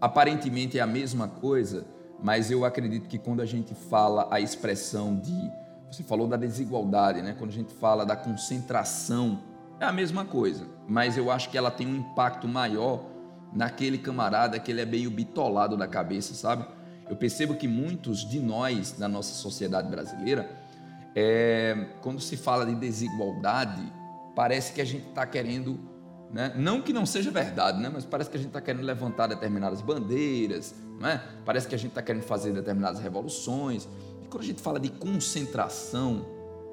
aparentemente 0.00 0.78
é 0.78 0.82
a 0.82 0.86
mesma 0.86 1.26
coisa, 1.26 1.86
mas 2.24 2.50
eu 2.50 2.64
acredito 2.64 3.06
que 3.06 3.18
quando 3.18 3.42
a 3.42 3.44
gente 3.44 3.74
fala 3.74 4.26
a 4.30 4.40
expressão 4.40 5.14
de. 5.14 5.52
Você 5.92 6.02
falou 6.02 6.26
da 6.26 6.38
desigualdade, 6.38 7.20
né? 7.20 7.36
Quando 7.38 7.50
a 7.50 7.52
gente 7.52 7.74
fala 7.74 8.06
da 8.06 8.16
concentração, 8.16 9.42
é 9.78 9.84
a 9.84 9.92
mesma 9.92 10.24
coisa, 10.24 10.66
mas 10.88 11.18
eu 11.18 11.30
acho 11.30 11.50
que 11.50 11.58
ela 11.58 11.70
tem 11.70 11.86
um 11.86 11.96
impacto 11.96 12.48
maior 12.48 13.04
naquele 13.52 13.98
camarada 13.98 14.58
que 14.58 14.72
ele 14.72 14.80
é 14.80 14.86
meio 14.86 15.10
bitolado 15.10 15.76
da 15.76 15.86
cabeça, 15.86 16.32
sabe? 16.32 16.66
Eu 17.10 17.14
percebo 17.14 17.56
que 17.56 17.68
muitos 17.68 18.26
de 18.26 18.40
nós, 18.40 18.96
na 18.96 19.06
nossa 19.06 19.34
sociedade 19.34 19.90
brasileira, 19.90 20.50
é, 21.14 21.88
quando 22.00 22.20
se 22.20 22.38
fala 22.38 22.64
de 22.64 22.74
desigualdade, 22.74 23.82
parece 24.34 24.72
que 24.72 24.80
a 24.80 24.86
gente 24.86 25.08
está 25.08 25.26
querendo 25.26 25.78
né? 26.34 26.52
Não 26.56 26.82
que 26.82 26.92
não 26.92 27.06
seja 27.06 27.30
verdade, 27.30 27.80
né? 27.80 27.88
mas 27.94 28.04
parece 28.04 28.28
que 28.28 28.36
a 28.36 28.40
gente 28.40 28.48
está 28.48 28.60
querendo 28.60 28.82
levantar 28.82 29.28
determinadas 29.28 29.80
bandeiras, 29.80 30.74
né? 31.00 31.22
parece 31.44 31.68
que 31.68 31.74
a 31.74 31.78
gente 31.78 31.90
está 31.90 32.02
querendo 32.02 32.22
fazer 32.22 32.52
determinadas 32.52 33.00
revoluções. 33.00 33.88
E 34.22 34.26
quando 34.26 34.42
a 34.42 34.46
gente 34.46 34.62
fala 34.62 34.80
de 34.80 34.88
concentração, 34.88 36.24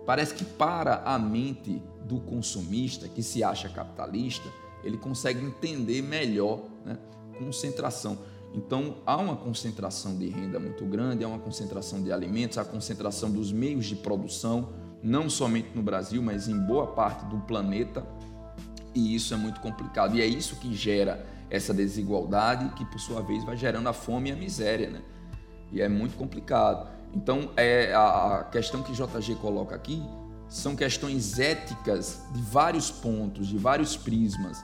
parece 0.06 0.34
que 0.34 0.46
para 0.46 1.02
a 1.06 1.18
mente 1.18 1.82
do 2.04 2.20
consumista, 2.20 3.08
que 3.08 3.24
se 3.24 3.44
acha 3.44 3.70
capitalista, 3.70 4.50
ele 4.84 4.98
consegue 4.98 5.44
entender 5.44 6.02
melhor 6.02 6.64
né? 6.86 6.98
concentração. 7.38 8.18
Então, 8.54 8.98
há 9.06 9.16
uma 9.16 9.36
concentração 9.36 10.18
de 10.18 10.28
renda 10.28 10.60
muito 10.60 10.86
grande, 10.86 11.24
há 11.24 11.28
uma 11.28 11.40
concentração 11.40 12.04
de 12.04 12.12
alimentos, 12.12 12.58
há 12.58 12.66
concentração 12.66 13.32
dos 13.32 13.52
meios 13.52 13.86
de 13.86 13.96
produção, 13.96 14.74
não 15.02 15.30
somente 15.30 15.70
no 15.74 15.82
Brasil, 15.82 16.22
mas 16.22 16.48
em 16.48 16.60
boa 16.60 16.88
parte 16.88 17.26
do 17.26 17.38
planeta. 17.42 18.06
E 18.94 19.16
isso 19.16 19.34
é 19.34 19.38
muito 19.38 19.60
complicado. 19.62 20.16
E 20.16 20.22
é 20.22 20.26
isso 20.26 20.56
que 20.58 20.74
gera 20.74 21.26
essa 21.50 21.74
desigualdade, 21.74 22.74
que 22.76 22.86
por 22.86 23.00
sua 23.00 23.22
vez 23.22 23.44
vai 23.44 23.58
gerando 23.58 23.88
a 23.88 23.94
fome 23.94 24.30
e 24.30 24.34
a 24.34 24.36
miséria, 24.36 24.90
né? 24.90 25.02
E 25.72 25.82
é 25.82 25.90
muito 25.90 26.16
complicado. 26.18 26.90
Então, 27.14 27.52
é 27.58 27.94
a 27.94 28.48
questão 28.52 28.82
que 28.82 28.94
JG 28.94 29.36
coloca 29.36 29.76
aqui 29.76 30.02
são 30.48 30.76
questões 30.76 31.40
éticas 31.40 32.24
de 32.34 32.42
vários 32.42 32.92
pontos, 32.92 33.48
de 33.48 33.58
vários 33.58 33.96
prismas. 33.96 34.64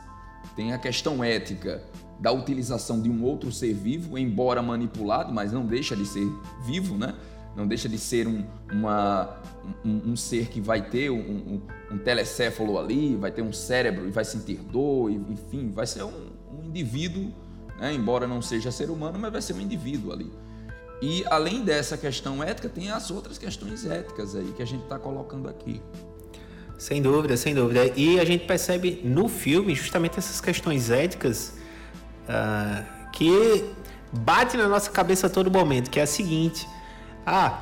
Tem 0.55 0.73
a 0.73 0.77
questão 0.77 1.23
ética 1.23 1.81
da 2.19 2.31
utilização 2.31 3.01
de 3.01 3.09
um 3.09 3.23
outro 3.23 3.51
ser 3.51 3.73
vivo, 3.73 4.17
embora 4.17 4.61
manipulado, 4.61 5.33
mas 5.33 5.51
não 5.51 5.65
deixa 5.65 5.95
de 5.95 6.05
ser 6.05 6.27
vivo, 6.65 6.97
né? 6.97 7.15
Não 7.57 7.65
deixa 7.65 7.89
de 7.89 7.97
ser 7.97 8.27
um, 8.27 8.45
uma, 8.71 9.41
um, 9.83 10.11
um 10.11 10.15
ser 10.15 10.45
que 10.47 10.61
vai 10.61 10.79
ter 10.79 11.09
um, 11.09 11.17
um, 11.17 11.61
um, 11.91 11.97
telecéfalo 11.97 12.77
ali, 12.77 13.15
vai 13.15 13.31
ter 13.31 13.41
um 13.41 13.51
cérebro 13.51 14.07
e 14.07 14.11
vai 14.11 14.23
sentir 14.23 14.57
dor, 14.57 15.09
enfim, 15.09 15.71
vai 15.71 15.87
ser 15.87 16.03
um, 16.03 16.27
indivíduo, 16.63 17.33
né? 17.79 17.91
embora 17.93 18.27
não 18.27 18.43
seja 18.43 18.71
ser 18.71 18.91
humano, 18.91 19.17
mas 19.17 19.31
vai 19.31 19.41
ser 19.41 19.53
um 19.53 19.59
indivíduo 19.59 20.13
ali. 20.13 20.31
E 21.01 21.23
além 21.27 21.63
dessa 21.63 21.97
questão 21.97 22.43
ética, 22.43 22.69
tem 22.69 22.91
as 22.91 23.09
outras 23.09 23.39
questões 23.39 23.85
éticas 23.85 24.35
aí 24.35 24.53
que 24.55 24.61
a 24.61 24.65
gente 24.65 24.83
está 24.83 24.99
colocando 24.99 25.49
aqui. 25.49 25.81
Sem 26.77 27.01
dúvida, 27.01 27.35
sem 27.37 27.55
dúvida. 27.55 27.91
E 27.95 28.19
a 28.19 28.25
gente 28.25 28.45
percebe 28.45 29.01
no 29.03 29.27
filme 29.27 29.73
justamente 29.73 30.19
essas 30.19 30.39
questões 30.39 30.91
éticas 30.91 31.53
uh, 32.23 33.09
que 33.11 33.65
bate 34.11 34.57
na 34.57 34.67
nossa 34.67 34.91
cabeça 34.91 35.25
a 35.25 35.29
todo 35.29 35.49
momento, 35.49 35.89
que 35.89 35.99
é 35.99 36.03
a 36.03 36.07
seguinte 36.07 36.67
ah, 37.29 37.59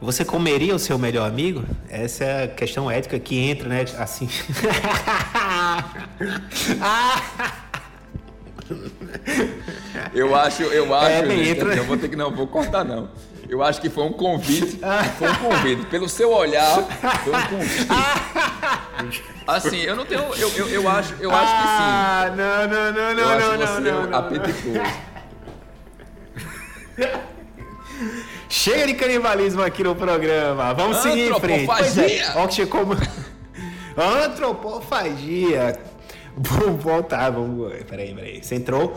você 0.00 0.24
comeria 0.24 0.76
o 0.76 0.78
seu 0.78 0.96
melhor 0.96 1.28
amigo? 1.28 1.64
Essa 1.90 2.22
é 2.22 2.44
a 2.44 2.48
questão 2.48 2.88
ética 2.88 3.18
que 3.18 3.36
entra, 3.36 3.68
né? 3.68 3.84
Assim. 3.98 4.28
eu 10.14 10.36
acho, 10.36 10.62
eu 10.62 10.94
acho. 10.94 11.10
É, 11.10 11.26
gente, 11.26 11.48
entra... 11.48 11.74
Eu 11.74 11.82
vou 11.82 11.96
ter 11.96 12.08
que 12.08 12.14
não, 12.14 12.30
vou 12.30 12.46
cortar 12.46 12.84
não. 12.84 13.10
Eu 13.48 13.60
acho 13.60 13.80
que 13.80 13.90
foi 13.90 14.04
um 14.04 14.12
convite, 14.12 14.78
foi 15.18 15.28
um 15.28 15.34
convite. 15.34 15.84
Pelo 15.86 16.08
seu 16.08 16.30
olhar, 16.30 16.80
foi 17.24 17.34
um 17.34 17.42
convite. 17.48 17.88
Assim, 19.48 19.78
eu 19.78 19.96
não 19.96 20.06
tenho, 20.06 20.32
eu, 20.36 20.48
eu, 20.50 20.68
eu 20.68 20.88
acho, 20.88 21.16
eu 21.18 21.34
acho 21.34 21.56
que 21.56 21.62
sim. 21.62 21.66
Ah, 21.66 22.32
não, 22.36 22.68
não, 22.68 22.92
não, 22.92 23.02
não, 23.02 23.10
eu 23.10 23.16
não, 23.16 23.32
acho 23.32 23.48
não, 23.48 23.58
você 23.66 23.80
não, 23.80 24.06
não, 24.06 24.16
apetitoso. 24.16 24.78
Chega 28.48 28.86
de 28.86 28.94
canibalismo 28.94 29.62
aqui 29.62 29.84
no 29.84 29.94
programa. 29.94 30.72
Vamos 30.72 30.98
seguir 30.98 31.30
em 31.30 31.40
frente. 31.40 31.66
Pois 31.66 31.98
é. 31.98 32.32
Antropofagia. 34.24 35.78
Vamos 36.36 36.82
voltar, 36.82 37.30
vamos... 37.30 37.72
Peraí, 37.84 38.14
peraí. 38.14 38.42
Você 38.42 38.54
entrou, 38.54 38.94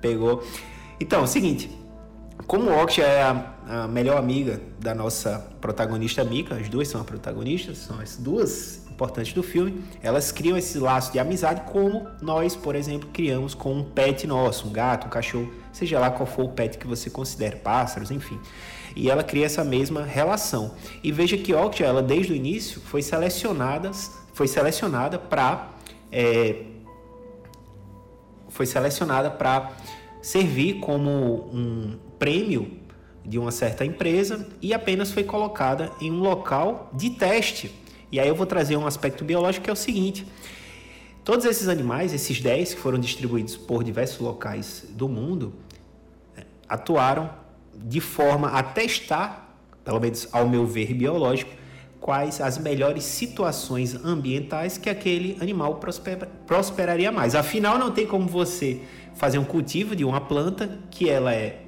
pegou. 0.00 0.42
Então, 0.98 1.20
é 1.20 1.22
o 1.22 1.26
seguinte. 1.26 1.70
Como 2.46 2.70
Oxy 2.70 3.00
é 3.00 3.22
a, 3.22 3.54
a, 3.68 3.88
melhor 3.88 4.18
amiga 4.18 4.60
da 4.80 4.94
nossa 4.94 5.38
protagonista 5.60 6.24
Mika, 6.24 6.56
as 6.56 6.68
duas 6.68 6.88
são 6.88 7.00
as 7.00 7.06
protagonistas, 7.06 7.78
são 7.78 8.00
as 8.00 8.16
duas 8.16 8.83
importantes 8.94 9.32
do 9.32 9.42
filme, 9.42 9.82
elas 10.02 10.30
criam 10.30 10.56
esse 10.56 10.78
laço 10.78 11.12
de 11.12 11.18
amizade 11.18 11.62
como 11.70 12.06
nós, 12.22 12.54
por 12.54 12.74
exemplo, 12.76 13.08
criamos 13.12 13.54
com 13.54 13.74
um 13.74 13.84
pet 13.84 14.26
nosso, 14.26 14.68
um 14.68 14.72
gato, 14.72 15.06
um 15.06 15.10
cachorro 15.10 15.52
seja 15.72 15.98
lá 15.98 16.10
qual 16.10 16.26
for 16.26 16.44
o 16.44 16.48
pet 16.48 16.78
que 16.78 16.86
você 16.86 17.10
considere, 17.10 17.56
pássaros, 17.56 18.10
enfim. 18.10 18.40
E 18.94 19.10
ela 19.10 19.24
cria 19.24 19.44
essa 19.44 19.64
mesma 19.64 20.04
relação. 20.04 20.74
E 21.02 21.10
veja 21.10 21.36
que 21.36 21.52
Octia, 21.52 21.86
ela 21.86 22.00
desde 22.00 22.32
o 22.32 22.36
início 22.36 22.80
foi 22.80 23.02
selecionada, 23.02 23.90
foi 24.32 24.46
selecionada 24.46 25.18
para 25.18 25.70
é, 26.12 26.62
foi 28.48 28.66
selecionada 28.66 29.32
para 29.32 29.72
servir 30.22 30.74
como 30.74 31.50
um 31.52 31.98
prêmio 32.20 32.78
de 33.24 33.36
uma 33.36 33.50
certa 33.50 33.84
empresa 33.84 34.46
e 34.62 34.72
apenas 34.72 35.10
foi 35.10 35.24
colocada 35.24 35.90
em 36.00 36.12
um 36.12 36.20
local 36.20 36.90
de 36.94 37.10
teste. 37.10 37.74
E 38.10 38.20
aí 38.20 38.28
eu 38.28 38.34
vou 38.34 38.46
trazer 38.46 38.76
um 38.76 38.86
aspecto 38.86 39.24
biológico 39.24 39.64
que 39.64 39.70
é 39.70 39.72
o 39.72 39.76
seguinte: 39.76 40.26
todos 41.24 41.44
esses 41.44 41.68
animais, 41.68 42.12
esses 42.12 42.40
10 42.40 42.74
que 42.74 42.80
foram 42.80 42.98
distribuídos 42.98 43.56
por 43.56 43.82
diversos 43.82 44.20
locais 44.20 44.86
do 44.90 45.08
mundo, 45.08 45.54
é, 46.36 46.44
atuaram 46.68 47.30
de 47.74 48.00
forma 48.00 48.48
a 48.48 48.62
testar, 48.62 49.56
pelo 49.84 50.00
menos 50.00 50.28
ao 50.32 50.48
meu 50.48 50.66
ver 50.66 50.94
biológico, 50.94 51.50
quais 52.04 52.40
as 52.40 52.58
melhores 52.58 53.02
situações 53.04 53.94
ambientais 54.04 54.76
que 54.76 54.90
aquele 54.90 55.38
animal 55.40 55.76
prosper, 55.76 56.28
prosperaria 56.46 57.10
mais. 57.10 57.34
Afinal, 57.34 57.78
não 57.78 57.90
tem 57.90 58.06
como 58.06 58.28
você 58.28 58.82
fazer 59.14 59.38
um 59.38 59.44
cultivo 59.44 59.96
de 59.96 60.04
uma 60.04 60.20
planta 60.20 60.78
que 60.90 61.08
ela 61.08 61.34
é, 61.34 61.62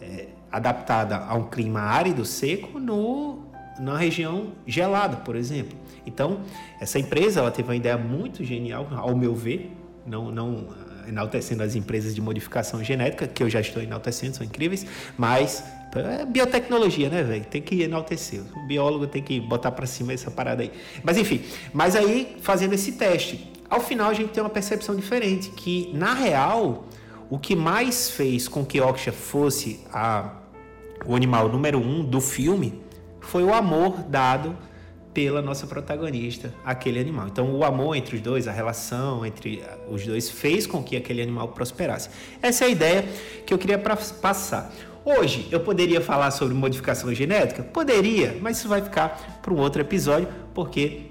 é 0.00 0.28
adaptada 0.50 1.16
a 1.16 1.34
um 1.34 1.44
clima 1.44 1.80
árido, 1.80 2.24
seco, 2.26 2.78
no, 2.78 3.46
na 3.78 3.96
região 3.96 4.52
gelada, 4.66 5.16
por 5.18 5.36
exemplo. 5.36 5.76
Então, 6.06 6.40
essa 6.80 6.98
empresa 6.98 7.40
ela 7.40 7.50
teve 7.50 7.68
uma 7.68 7.76
ideia 7.76 7.96
muito 7.96 8.44
genial, 8.44 8.88
ao 8.96 9.16
meu 9.16 9.34
ver, 9.34 9.72
não, 10.06 10.30
não 10.30 10.68
enaltecendo 11.08 11.62
as 11.62 11.74
empresas 11.74 12.14
de 12.14 12.20
modificação 12.20 12.82
genética, 12.82 13.26
que 13.26 13.42
eu 13.42 13.50
já 13.50 13.60
estou 13.60 13.82
enaltecendo, 13.82 14.36
são 14.36 14.46
incríveis, 14.46 14.86
mas 15.16 15.64
é 15.94 16.24
biotecnologia, 16.24 17.08
né, 17.08 17.22
velho? 17.22 17.44
Tem 17.44 17.60
que 17.60 17.82
enaltecer. 17.82 18.42
O 18.56 18.66
biólogo 18.66 19.06
tem 19.06 19.22
que 19.22 19.40
botar 19.40 19.72
para 19.72 19.86
cima 19.86 20.12
essa 20.12 20.30
parada 20.30 20.62
aí. 20.62 20.72
Mas 21.02 21.18
enfim, 21.18 21.42
mas 21.72 21.94
aí 21.94 22.36
fazendo 22.40 22.72
esse 22.72 22.92
teste, 22.92 23.52
ao 23.68 23.80
final 23.80 24.08
a 24.08 24.14
gente 24.14 24.30
tem 24.30 24.42
uma 24.42 24.50
percepção 24.50 24.96
diferente, 24.96 25.50
que 25.50 25.90
na 25.94 26.14
real 26.14 26.86
o 27.28 27.38
que 27.38 27.54
mais 27.54 28.10
fez 28.10 28.48
com 28.48 28.64
que 28.64 28.80
Oksha 28.80 29.12
fosse 29.12 29.80
a, 29.92 30.34
o 31.06 31.14
animal 31.14 31.48
número 31.48 31.78
um 31.78 32.04
do 32.04 32.20
filme 32.20 32.81
foi 33.22 33.42
o 33.42 33.52
amor 33.52 34.02
dado 34.02 34.56
pela 35.14 35.42
nossa 35.42 35.66
protagonista, 35.66 36.54
aquele 36.64 36.98
animal. 36.98 37.28
Então, 37.28 37.54
o 37.54 37.64
amor 37.64 37.94
entre 37.96 38.16
os 38.16 38.22
dois, 38.22 38.48
a 38.48 38.52
relação 38.52 39.24
entre 39.26 39.62
os 39.88 40.04
dois, 40.06 40.30
fez 40.30 40.66
com 40.66 40.82
que 40.82 40.96
aquele 40.96 41.22
animal 41.22 41.48
prosperasse. 41.48 42.08
Essa 42.40 42.64
é 42.64 42.66
a 42.68 42.70
ideia 42.70 43.04
que 43.46 43.52
eu 43.52 43.58
queria 43.58 43.78
passar. 43.78 44.72
Hoje, 45.04 45.48
eu 45.50 45.60
poderia 45.60 46.00
falar 46.00 46.30
sobre 46.30 46.54
modificação 46.54 47.12
genética? 47.12 47.62
Poderia, 47.62 48.38
mas 48.40 48.58
isso 48.58 48.68
vai 48.68 48.80
ficar 48.80 49.40
para 49.42 49.52
um 49.52 49.58
outro 49.58 49.82
episódio, 49.82 50.28
porque 50.54 51.10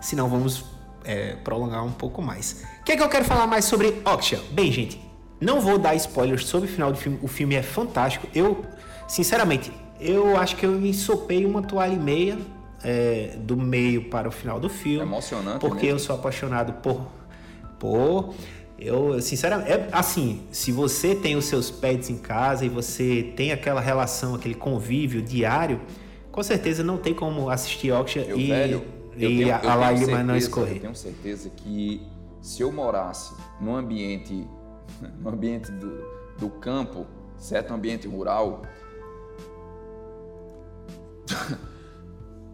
senão 0.00 0.28
vamos 0.28 0.64
é, 1.04 1.36
prolongar 1.36 1.84
um 1.84 1.92
pouco 1.92 2.22
mais. 2.22 2.64
O 2.80 2.84
que 2.84 2.92
é 2.92 2.96
que 2.96 3.02
eu 3.02 3.08
quero 3.08 3.24
falar 3.24 3.46
mais 3.46 3.66
sobre 3.66 4.00
Oxia? 4.04 4.40
Bem, 4.50 4.72
gente, 4.72 5.00
não 5.40 5.60
vou 5.60 5.78
dar 5.78 5.94
spoilers 5.94 6.46
sobre 6.46 6.68
o 6.68 6.72
final 6.72 6.90
do 6.90 6.98
filme. 6.98 7.18
O 7.22 7.28
filme 7.28 7.54
é 7.54 7.62
fantástico. 7.62 8.26
Eu, 8.34 8.64
sinceramente, 9.06 9.70
eu 10.02 10.36
acho 10.36 10.56
que 10.56 10.66
eu 10.66 10.84
ensopei 10.84 11.44
uma 11.44 11.62
toalha 11.62 11.92
e 11.92 11.98
meia 11.98 12.38
é, 12.82 13.36
do 13.38 13.56
meio 13.56 14.08
para 14.10 14.28
o 14.28 14.32
final 14.32 14.58
do 14.58 14.68
filme. 14.68 15.00
É 15.00 15.02
emocionante. 15.02 15.60
Porque 15.60 15.86
mesmo. 15.86 15.90
eu 15.90 15.98
sou 15.98 16.16
apaixonado 16.16 16.72
por. 16.74 17.06
por 17.78 18.34
eu, 18.78 19.20
sinceramente, 19.22 19.70
é 19.70 19.88
assim, 19.92 20.42
se 20.50 20.72
você 20.72 21.14
tem 21.14 21.36
os 21.36 21.44
seus 21.44 21.70
pets 21.70 22.10
em 22.10 22.18
casa 22.18 22.64
e 22.64 22.68
você 22.68 23.32
tem 23.36 23.52
aquela 23.52 23.80
relação, 23.80 24.34
aquele 24.34 24.56
convívio 24.56 25.22
diário, 25.22 25.80
com 26.32 26.42
certeza 26.42 26.82
não 26.82 26.98
tem 26.98 27.14
como 27.14 27.48
assistir 27.48 27.92
Oxia 27.92 28.26
e, 28.34 28.48
velho, 28.48 28.82
e 29.16 29.20
tenho, 29.20 29.54
a 29.54 29.74
lágrima 29.76 30.24
não 30.24 30.36
escorrer. 30.36 30.76
Eu 30.76 30.80
tenho 30.80 30.94
certeza 30.96 31.48
que 31.50 32.02
se 32.40 32.62
eu 32.62 32.72
morasse 32.72 33.32
num 33.60 33.76
ambiente, 33.76 34.44
no 35.20 35.28
ambiente 35.28 35.70
do, 35.70 36.02
do 36.38 36.50
campo, 36.50 37.06
certo? 37.38 37.72
Um 37.72 37.76
ambiente 37.76 38.08
rural, 38.08 38.62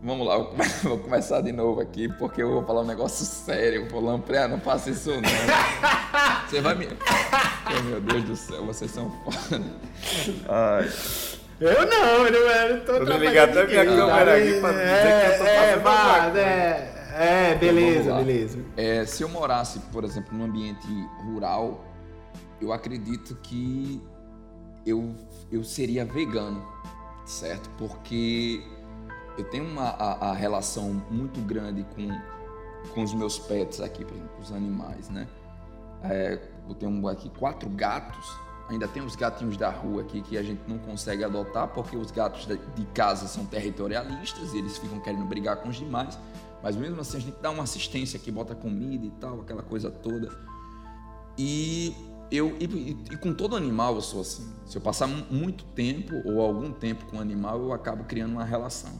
Vamos 0.00 0.26
lá, 0.28 0.38
vou 0.84 0.98
começar 0.98 1.40
de 1.40 1.50
novo 1.50 1.80
aqui, 1.80 2.08
porque 2.08 2.40
eu 2.40 2.52
vou 2.52 2.64
falar 2.64 2.82
um 2.82 2.86
negócio 2.86 3.26
sério. 3.26 3.88
Vou 3.90 4.00
lamprear, 4.00 4.48
não 4.48 4.60
faça 4.60 4.90
isso 4.90 5.10
não. 5.10 5.22
Você 6.48 6.60
vai 6.60 6.74
me. 6.76 6.86
Oh, 6.86 7.82
meu 7.82 8.00
Deus 8.00 8.24
do 8.24 8.36
céu, 8.36 8.64
vocês 8.64 8.90
são 8.90 9.10
foda. 9.10 9.62
Ai. 10.48 10.88
Eu 11.60 11.86
não, 11.86 12.26
eu 12.26 12.76
não 12.76 12.84
tô 12.84 13.04
Vou 13.04 13.16
ligar 13.16 13.48
até 13.48 13.66
minha 13.66 13.84
câmera 13.84 14.36
aqui 14.36 14.60
pra 14.60 14.72
é, 14.72 14.92
dizer 14.92 15.08
que 15.08 15.32
eu 15.32 15.38
tô 15.38 15.44
é, 15.44 15.80
fazendo 15.80 16.38
é, 16.38 16.98
é, 17.18 17.50
é, 17.50 17.54
beleza, 17.56 18.00
então, 18.00 18.16
beleza. 18.18 18.58
É, 18.76 19.04
se 19.04 19.24
eu 19.24 19.28
morasse, 19.28 19.80
por 19.92 20.04
exemplo, 20.04 20.38
num 20.38 20.44
ambiente 20.44 20.86
rural, 21.24 21.84
eu 22.60 22.72
acredito 22.72 23.34
que 23.42 24.00
eu, 24.86 25.16
eu 25.50 25.64
seria 25.64 26.04
vegano, 26.04 26.64
certo? 27.28 27.68
Porque 27.76 28.62
eu 29.36 29.44
tenho 29.44 29.64
uma 29.64 29.90
a, 29.90 30.30
a 30.30 30.32
relação 30.32 31.02
muito 31.10 31.40
grande 31.40 31.86
com, 31.94 32.08
com 32.92 33.02
os 33.02 33.14
meus 33.14 33.38
pets 33.38 33.80
aqui, 33.80 34.04
por 34.04 34.14
exemplo, 34.16 34.40
os 34.40 34.50
animais, 34.50 35.08
né? 35.10 35.28
É, 36.02 36.40
eu 36.68 36.74
tenho 36.74 37.08
aqui 37.08 37.28
quatro 37.28 37.68
gatos, 37.68 38.26
ainda 38.68 38.88
tem 38.88 39.02
os 39.02 39.14
gatinhos 39.14 39.56
da 39.56 39.68
rua 39.68 40.02
aqui 40.02 40.22
que 40.22 40.38
a 40.38 40.42
gente 40.42 40.60
não 40.66 40.78
consegue 40.78 41.24
adotar 41.24 41.68
porque 41.68 41.96
os 41.96 42.10
gatos 42.10 42.46
de 42.46 42.84
casa 42.94 43.26
são 43.26 43.44
territorialistas 43.44 44.54
e 44.54 44.58
eles 44.58 44.78
ficam 44.78 45.00
querendo 45.00 45.24
brigar 45.24 45.56
com 45.56 45.68
os 45.68 45.76
demais. 45.76 46.18
Mas 46.62 46.76
mesmo 46.76 47.00
assim 47.00 47.18
a 47.18 47.20
gente 47.20 47.36
dá 47.40 47.50
uma 47.50 47.64
assistência 47.64 48.18
aqui, 48.18 48.30
bota 48.30 48.54
comida 48.54 49.04
e 49.06 49.10
tal, 49.10 49.40
aquela 49.40 49.62
coisa 49.62 49.90
toda. 49.90 50.28
E 51.36 51.94
eu 52.30 52.56
e, 52.60 52.96
e, 53.10 53.16
com 53.16 53.32
todo 53.32 53.56
animal 53.56 53.94
eu 53.94 54.00
sou 54.00 54.20
assim. 54.20 54.46
Se 54.66 54.76
eu 54.76 54.82
passar 54.82 55.06
muito 55.06 55.64
tempo 55.64 56.14
ou 56.24 56.40
algum 56.40 56.70
tempo 56.72 57.06
com 57.06 57.16
o 57.16 57.20
animal, 57.20 57.60
eu 57.60 57.72
acabo 57.72 58.04
criando 58.04 58.32
uma 58.32 58.44
relação. 58.44 58.92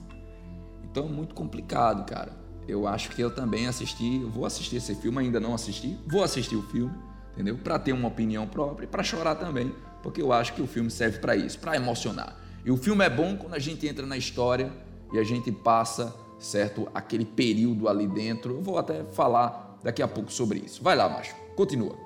Então 0.90 1.06
é 1.06 1.08
muito 1.08 1.34
complicado, 1.34 2.08
cara. 2.08 2.32
Eu 2.66 2.86
acho 2.86 3.10
que 3.10 3.20
eu 3.22 3.30
também 3.30 3.66
assisti, 3.66 4.20
eu 4.22 4.30
vou 4.30 4.44
assistir 4.44 4.76
esse 4.76 4.94
filme, 4.94 5.18
ainda 5.18 5.40
não 5.40 5.54
assisti, 5.54 5.98
vou 6.06 6.22
assistir 6.22 6.56
o 6.56 6.62
filme, 6.62 6.94
entendeu? 7.32 7.56
Para 7.56 7.78
ter 7.78 7.92
uma 7.92 8.08
opinião 8.08 8.46
própria 8.46 8.84
e 8.84 8.88
para 8.88 9.02
chorar 9.02 9.36
também, 9.36 9.74
porque 10.02 10.20
eu 10.20 10.32
acho 10.32 10.52
que 10.54 10.60
o 10.60 10.66
filme 10.66 10.90
serve 10.90 11.18
para 11.18 11.34
isso, 11.34 11.58
para 11.58 11.76
emocionar. 11.76 12.36
E 12.64 12.70
o 12.70 12.76
filme 12.76 13.04
é 13.04 13.10
bom 13.10 13.36
quando 13.36 13.54
a 13.54 13.58
gente 13.58 13.86
entra 13.86 14.06
na 14.06 14.16
história 14.16 14.70
e 15.12 15.18
a 15.18 15.24
gente 15.24 15.50
passa, 15.50 16.14
certo, 16.38 16.88
aquele 16.94 17.24
período 17.24 17.88
ali 17.88 18.06
dentro. 18.06 18.56
Eu 18.56 18.62
vou 18.62 18.78
até 18.78 19.04
falar 19.04 19.78
daqui 19.82 20.02
a 20.02 20.08
pouco 20.08 20.30
sobre 20.30 20.58
isso. 20.58 20.82
Vai 20.82 20.94
lá, 20.94 21.08
macho, 21.08 21.34
continua. 21.56 21.96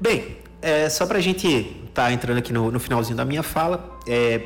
Bem, 0.00 0.36
é, 0.62 0.88
só 0.88 1.06
para 1.06 1.18
a 1.18 1.20
gente 1.20 1.46
estar 1.46 2.04
tá 2.04 2.12
entrando 2.12 2.38
aqui 2.38 2.52
no, 2.52 2.70
no, 2.70 2.78
finalzinho 2.78 3.16
da 3.16 3.24
minha 3.24 3.42
fala, 3.42 3.98
é, 4.06 4.42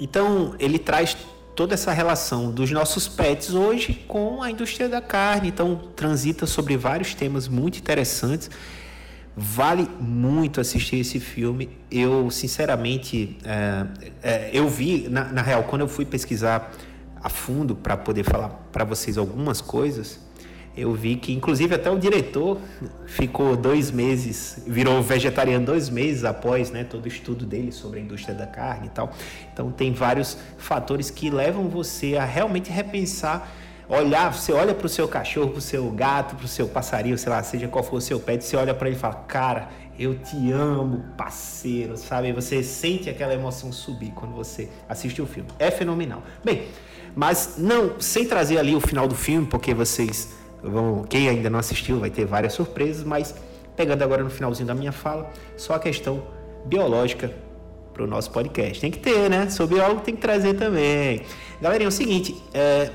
então 0.00 0.54
ele 0.58 0.78
traz 0.78 1.16
toda 1.54 1.74
essa 1.74 1.92
relação 1.92 2.50
dos 2.50 2.70
nossos 2.70 3.06
pets 3.06 3.52
hoje 3.52 3.92
com 4.08 4.42
a 4.42 4.50
indústria 4.50 4.88
da 4.88 5.00
carne. 5.00 5.48
Então, 5.48 5.90
transita 5.94 6.46
sobre 6.46 6.76
vários 6.76 7.14
temas 7.14 7.46
muito 7.46 7.78
interessantes. 7.78 8.50
Vale 9.36 9.88
muito 10.00 10.60
assistir 10.60 10.96
esse 10.96 11.20
filme. 11.20 11.70
Eu, 11.90 12.30
sinceramente, 12.30 13.36
é, 13.44 13.86
é, 14.22 14.50
eu 14.52 14.68
vi, 14.68 15.08
na, 15.08 15.24
na 15.24 15.42
real, 15.42 15.64
quando 15.64 15.82
eu 15.82 15.88
fui 15.88 16.04
pesquisar 16.04 16.72
a 17.22 17.28
fundo 17.28 17.76
para 17.76 17.96
poder 17.96 18.24
falar 18.24 18.48
para 18.72 18.84
vocês 18.84 19.16
algumas 19.16 19.60
coisas, 19.60 20.20
eu 20.76 20.92
vi 20.94 21.16
que, 21.16 21.32
inclusive, 21.32 21.74
até 21.74 21.90
o 21.90 21.98
diretor 21.98 22.58
ficou 23.06 23.56
dois 23.56 23.90
meses, 23.90 24.62
virou 24.66 25.02
vegetariano 25.02 25.66
dois 25.66 25.90
meses 25.90 26.24
após 26.24 26.70
né, 26.70 26.82
todo 26.82 27.04
o 27.04 27.08
estudo 27.08 27.44
dele 27.44 27.70
sobre 27.70 28.00
a 28.00 28.02
indústria 28.02 28.34
da 28.34 28.46
carne 28.46 28.86
e 28.86 28.90
tal. 28.90 29.12
Então, 29.52 29.70
tem 29.70 29.92
vários 29.92 30.38
fatores 30.56 31.10
que 31.10 31.28
levam 31.28 31.68
você 31.68 32.16
a 32.16 32.24
realmente 32.24 32.70
repensar. 32.70 33.52
Olhar, 33.88 34.32
você 34.32 34.52
olha 34.52 34.74
para 34.74 34.86
o 34.86 34.88
seu 34.88 35.06
cachorro, 35.06 35.50
para 35.50 35.58
o 35.58 35.62
seu 35.62 35.90
gato, 35.90 36.36
para 36.36 36.46
o 36.46 36.48
seu 36.48 36.66
passarinho, 36.66 37.18
sei 37.18 37.30
lá, 37.30 37.42
seja 37.42 37.68
qual 37.68 37.84
for 37.84 37.96
o 37.96 38.00
seu 38.00 38.18
pet, 38.18 38.42
você 38.42 38.56
olha 38.56 38.72
para 38.72 38.88
ele 38.88 38.96
e 38.96 38.98
fala: 38.98 39.16
Cara, 39.28 39.68
eu 39.98 40.18
te 40.18 40.50
amo, 40.50 41.04
parceiro, 41.16 41.98
sabe? 41.98 42.32
Você 42.32 42.62
sente 42.62 43.10
aquela 43.10 43.34
emoção 43.34 43.70
subir 43.70 44.12
quando 44.12 44.34
você 44.34 44.70
assiste 44.88 45.20
o 45.20 45.26
filme. 45.26 45.50
É 45.58 45.70
fenomenal. 45.70 46.22
Bem, 46.42 46.68
mas 47.14 47.56
não, 47.58 48.00
sem 48.00 48.26
trazer 48.26 48.56
ali 48.56 48.74
o 48.74 48.80
final 48.80 49.06
do 49.06 49.14
filme, 49.14 49.46
porque 49.46 49.74
vocês 49.74 50.30
Quem 51.08 51.28
ainda 51.28 51.50
não 51.50 51.58
assistiu 51.58 51.98
vai 51.98 52.10
ter 52.10 52.24
várias 52.24 52.52
surpresas, 52.52 53.04
mas 53.04 53.34
pegando 53.76 54.02
agora 54.02 54.22
no 54.22 54.30
finalzinho 54.30 54.66
da 54.66 54.74
minha 54.74 54.92
fala, 54.92 55.30
só 55.56 55.74
a 55.74 55.78
questão 55.78 56.22
biológica 56.64 57.32
para 57.92 58.04
o 58.04 58.06
nosso 58.06 58.30
podcast. 58.30 58.80
Tem 58.80 58.90
que 58.90 58.98
ter, 58.98 59.28
né? 59.28 59.48
Sou 59.50 59.66
biólogo, 59.66 60.00
tem 60.00 60.14
que 60.14 60.20
trazer 60.20 60.54
também. 60.54 61.22
Galerinha, 61.60 61.86
é 61.86 61.88
o 61.88 61.92
seguinte: 61.92 62.42
é, 62.54 62.90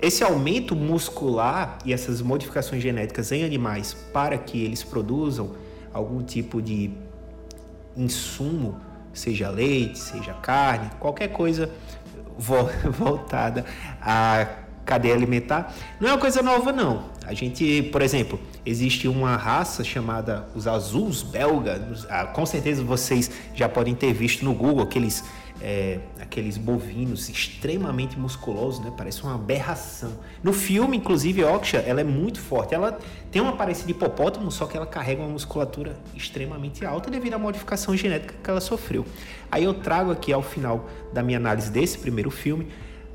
esse 0.00 0.24
aumento 0.24 0.74
muscular 0.74 1.78
e 1.84 1.92
essas 1.92 2.22
modificações 2.22 2.82
genéticas 2.82 3.30
em 3.32 3.44
animais 3.44 3.94
para 4.12 4.38
que 4.38 4.64
eles 4.64 4.82
produzam 4.82 5.52
algum 5.92 6.22
tipo 6.22 6.62
de 6.62 6.90
insumo, 7.96 8.80
seja 9.12 9.50
leite, 9.50 9.98
seja 9.98 10.32
carne, 10.34 10.90
qualquer 10.98 11.28
coisa 11.28 11.70
voltada 12.38 13.64
a 14.00 14.46
cadeia 14.84 15.14
alimentar. 15.14 15.74
Não 16.00 16.08
é 16.08 16.12
uma 16.12 16.18
coisa 16.18 16.42
nova, 16.42 16.72
não. 16.72 17.04
A 17.26 17.34
gente, 17.34 17.82
por 17.84 18.02
exemplo, 18.02 18.40
existe 18.64 19.06
uma 19.06 19.36
raça 19.36 19.84
chamada 19.84 20.48
os 20.54 20.66
azuis 20.66 21.22
belga. 21.22 21.88
Ah, 22.08 22.26
com 22.26 22.44
certeza 22.44 22.82
vocês 22.82 23.30
já 23.54 23.68
podem 23.68 23.94
ter 23.94 24.12
visto 24.12 24.44
no 24.44 24.52
Google 24.52 24.82
aqueles 24.82 25.24
é, 25.62 25.98
aqueles 26.20 26.56
bovinos 26.56 27.28
extremamente 27.28 28.18
musculosos, 28.18 28.82
né? 28.82 28.92
Parece 28.96 29.22
uma 29.22 29.34
aberração. 29.34 30.18
No 30.42 30.52
filme, 30.52 30.96
inclusive, 30.96 31.44
Oksha, 31.44 31.78
ela 31.78 32.00
é 32.00 32.04
muito 32.04 32.40
forte. 32.40 32.74
Ela 32.74 32.98
tem 33.30 33.42
uma 33.42 33.50
aparência 33.52 33.84
de 33.84 33.92
hipopótamo, 33.92 34.50
só 34.50 34.66
que 34.66 34.76
ela 34.76 34.86
carrega 34.86 35.20
uma 35.22 35.30
musculatura 35.30 35.96
extremamente 36.14 36.84
alta 36.84 37.10
devido 37.10 37.34
à 37.34 37.38
modificação 37.38 37.94
genética 37.96 38.34
que 38.42 38.50
ela 38.50 38.60
sofreu. 38.60 39.04
Aí 39.50 39.64
eu 39.64 39.74
trago 39.74 40.10
aqui 40.10 40.32
ao 40.32 40.42
final 40.42 40.88
da 41.12 41.22
minha 41.22 41.38
análise 41.38 41.70
desse 41.70 41.98
primeiro 41.98 42.30
filme 42.30 42.68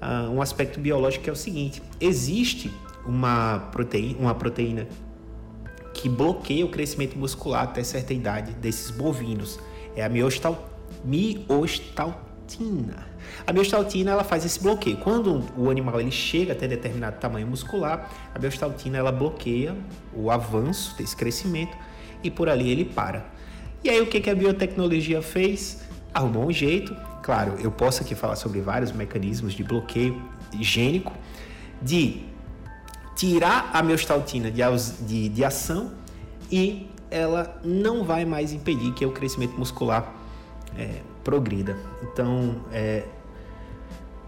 uh, 0.05 0.31
um 0.31 0.41
aspecto 0.41 0.79
biológico 0.79 1.23
que 1.23 1.29
é 1.29 1.33
o 1.33 1.35
seguinte: 1.35 1.81
existe 1.99 2.71
uma 3.05 3.69
proteína, 3.71 4.19
uma 4.19 4.35
proteína 4.35 4.87
que 5.93 6.09
bloqueia 6.09 6.65
o 6.65 6.69
crescimento 6.69 7.17
muscular 7.17 7.63
até 7.63 7.83
certa 7.83 8.13
idade 8.13 8.51
desses 8.53 8.91
bovinos. 8.91 9.59
É 9.95 10.03
a 10.03 10.09
miostal, 10.09 10.69
miostal 11.03 12.25
a 13.47 13.51
biostaltina 13.51 14.11
ela 14.11 14.23
faz 14.23 14.45
esse 14.45 14.61
bloqueio. 14.61 14.97
Quando 14.97 15.43
o 15.57 15.69
animal 15.69 15.99
ele 15.99 16.11
chega 16.11 16.53
até 16.53 16.67
determinado 16.67 17.17
tamanho 17.19 17.47
muscular, 17.47 18.11
a 18.33 18.39
biostaltina 18.39 18.97
ela 18.97 19.11
bloqueia 19.11 19.75
o 20.13 20.29
avanço 20.29 20.95
desse 20.97 21.15
crescimento 21.15 21.75
e 22.23 22.29
por 22.29 22.47
ali 22.47 22.69
ele 22.69 22.85
para. 22.85 23.25
E 23.83 23.89
aí 23.89 23.99
o 24.01 24.07
que, 24.07 24.19
que 24.21 24.29
a 24.29 24.35
biotecnologia 24.35 25.21
fez? 25.21 25.83
Arrumou 26.15 26.47
um 26.47 26.51
jeito. 26.51 26.95
Claro, 27.21 27.55
eu 27.59 27.69
posso 27.69 28.01
aqui 28.01 28.15
falar 28.15 28.37
sobre 28.37 28.61
vários 28.61 28.93
mecanismos 28.93 29.53
de 29.53 29.63
bloqueio 29.63 30.21
gênico 30.61 31.11
de 31.81 32.23
tirar 33.15 33.69
a 33.73 33.83
miostaltina 33.83 34.49
de, 34.49 34.61
de, 35.05 35.29
de 35.29 35.43
ação 35.43 35.91
e 36.49 36.89
ela 37.11 37.59
não 37.63 38.05
vai 38.05 38.23
mais 38.23 38.53
impedir 38.53 38.93
que 38.93 39.05
o 39.05 39.11
crescimento 39.11 39.57
muscular 39.57 40.13
é, 40.77 41.01
progrida. 41.21 41.75
Então, 42.01 42.61
é, 42.71 43.03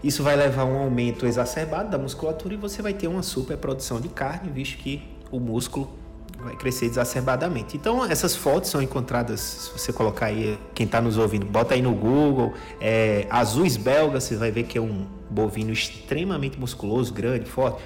isso 0.04 0.22
vai 0.22 0.36
levar 0.36 0.62
a 0.62 0.64
um 0.66 0.78
aumento 0.78 1.26
exacerbado 1.26 1.90
da 1.90 1.98
musculatura 1.98 2.52
e 2.54 2.56
você 2.56 2.82
vai 2.82 2.92
ter 2.92 3.08
uma 3.08 3.22
superprodução 3.22 3.98
de 3.98 4.08
carne, 4.08 4.50
visto 4.50 4.76
que 4.76 5.02
o 5.30 5.40
músculo 5.40 5.97
vai 6.42 6.54
crescer 6.54 6.86
exacerbadamente. 6.86 7.76
Então, 7.76 8.04
essas 8.04 8.36
fotos 8.36 8.70
são 8.70 8.80
encontradas, 8.80 9.40
se 9.40 9.72
você 9.72 9.92
colocar 9.92 10.26
aí, 10.26 10.58
quem 10.74 10.86
está 10.86 11.00
nos 11.00 11.16
ouvindo, 11.16 11.44
bota 11.44 11.74
aí 11.74 11.82
no 11.82 11.92
Google, 11.92 12.54
é, 12.80 13.26
azuis 13.28 13.76
belgas, 13.76 14.24
você 14.24 14.36
vai 14.36 14.50
ver 14.50 14.64
que 14.64 14.78
é 14.78 14.80
um 14.80 15.06
bovino 15.28 15.72
extremamente 15.72 16.58
musculoso, 16.58 17.12
grande, 17.12 17.48
forte. 17.50 17.82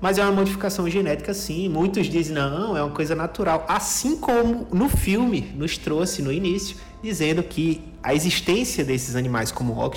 Mas 0.00 0.18
é 0.18 0.22
uma 0.22 0.32
modificação 0.32 0.88
genética, 0.90 1.32
sim. 1.32 1.68
Muitos 1.68 2.06
dizem, 2.08 2.34
não, 2.34 2.76
é 2.76 2.82
uma 2.82 2.94
coisa 2.94 3.14
natural. 3.14 3.64
Assim 3.66 4.16
como 4.18 4.66
no 4.70 4.88
filme 4.88 5.52
nos 5.56 5.78
trouxe 5.78 6.20
no 6.20 6.30
início, 6.30 6.76
dizendo 7.02 7.42
que 7.42 7.80
a 8.02 8.14
existência 8.14 8.84
desses 8.84 9.16
animais 9.16 9.50
como 9.50 9.72
o 9.72 9.90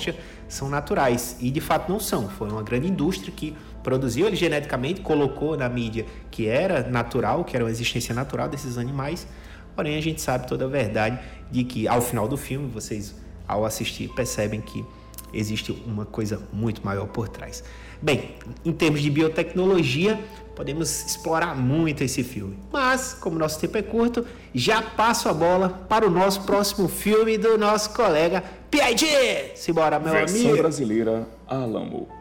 são 0.48 0.70
naturais 0.70 1.36
e 1.40 1.50
de 1.50 1.60
fato 1.60 1.92
não 1.92 2.00
são. 2.00 2.28
Foi 2.28 2.48
uma 2.48 2.62
grande 2.62 2.88
indústria 2.88 3.30
que 3.34 3.54
produziu 3.88 4.26
ele 4.26 4.36
geneticamente, 4.36 5.00
colocou 5.00 5.56
na 5.56 5.66
mídia 5.66 6.04
que 6.30 6.46
era 6.46 6.86
natural, 6.86 7.42
que 7.42 7.56
era 7.56 7.64
uma 7.64 7.70
existência 7.70 8.14
natural 8.14 8.46
desses 8.46 8.76
animais. 8.76 9.26
Porém, 9.74 9.96
a 9.96 10.02
gente 10.02 10.20
sabe 10.20 10.46
toda 10.46 10.66
a 10.66 10.68
verdade 10.68 11.18
de 11.50 11.64
que 11.64 11.88
ao 11.88 12.02
final 12.02 12.28
do 12.28 12.36
filme, 12.36 12.68
vocês 12.68 13.14
ao 13.46 13.64
assistir 13.64 14.08
percebem 14.10 14.60
que 14.60 14.84
existe 15.32 15.72
uma 15.86 16.04
coisa 16.04 16.38
muito 16.52 16.84
maior 16.84 17.06
por 17.06 17.30
trás. 17.30 17.64
Bem, 18.02 18.34
em 18.62 18.72
termos 18.72 19.00
de 19.00 19.08
biotecnologia, 19.10 20.20
podemos 20.54 21.06
explorar 21.06 21.56
muito 21.56 22.04
esse 22.04 22.22
filme. 22.22 22.58
Mas, 22.70 23.14
como 23.14 23.38
nosso 23.38 23.58
tempo 23.58 23.78
é 23.78 23.82
curto, 23.82 24.26
já 24.54 24.82
passo 24.82 25.30
a 25.30 25.32
bola 25.32 25.70
para 25.88 26.06
o 26.06 26.10
nosso 26.10 26.42
próximo 26.42 26.88
filme 26.88 27.38
do 27.38 27.56
nosso 27.56 27.94
colega 27.94 28.44
PID. 28.70 29.06
Simbora, 29.54 29.98
meu 29.98 30.12
Versão 30.12 30.40
amigo. 30.40 30.58
brasileira, 30.58 31.26
Alamo. 31.46 32.17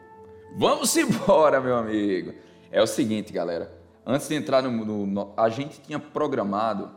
Vamos 0.57 0.97
embora, 0.97 1.61
meu 1.61 1.77
amigo. 1.77 2.33
É 2.71 2.81
o 2.81 2.87
seguinte, 2.87 3.31
galera. 3.31 3.71
Antes 4.03 4.27
de 4.27 4.33
entrar 4.33 4.63
no, 4.63 4.71
no, 4.71 5.05
no, 5.05 5.33
A 5.37 5.49
gente 5.49 5.79
tinha 5.81 5.99
programado. 5.99 6.89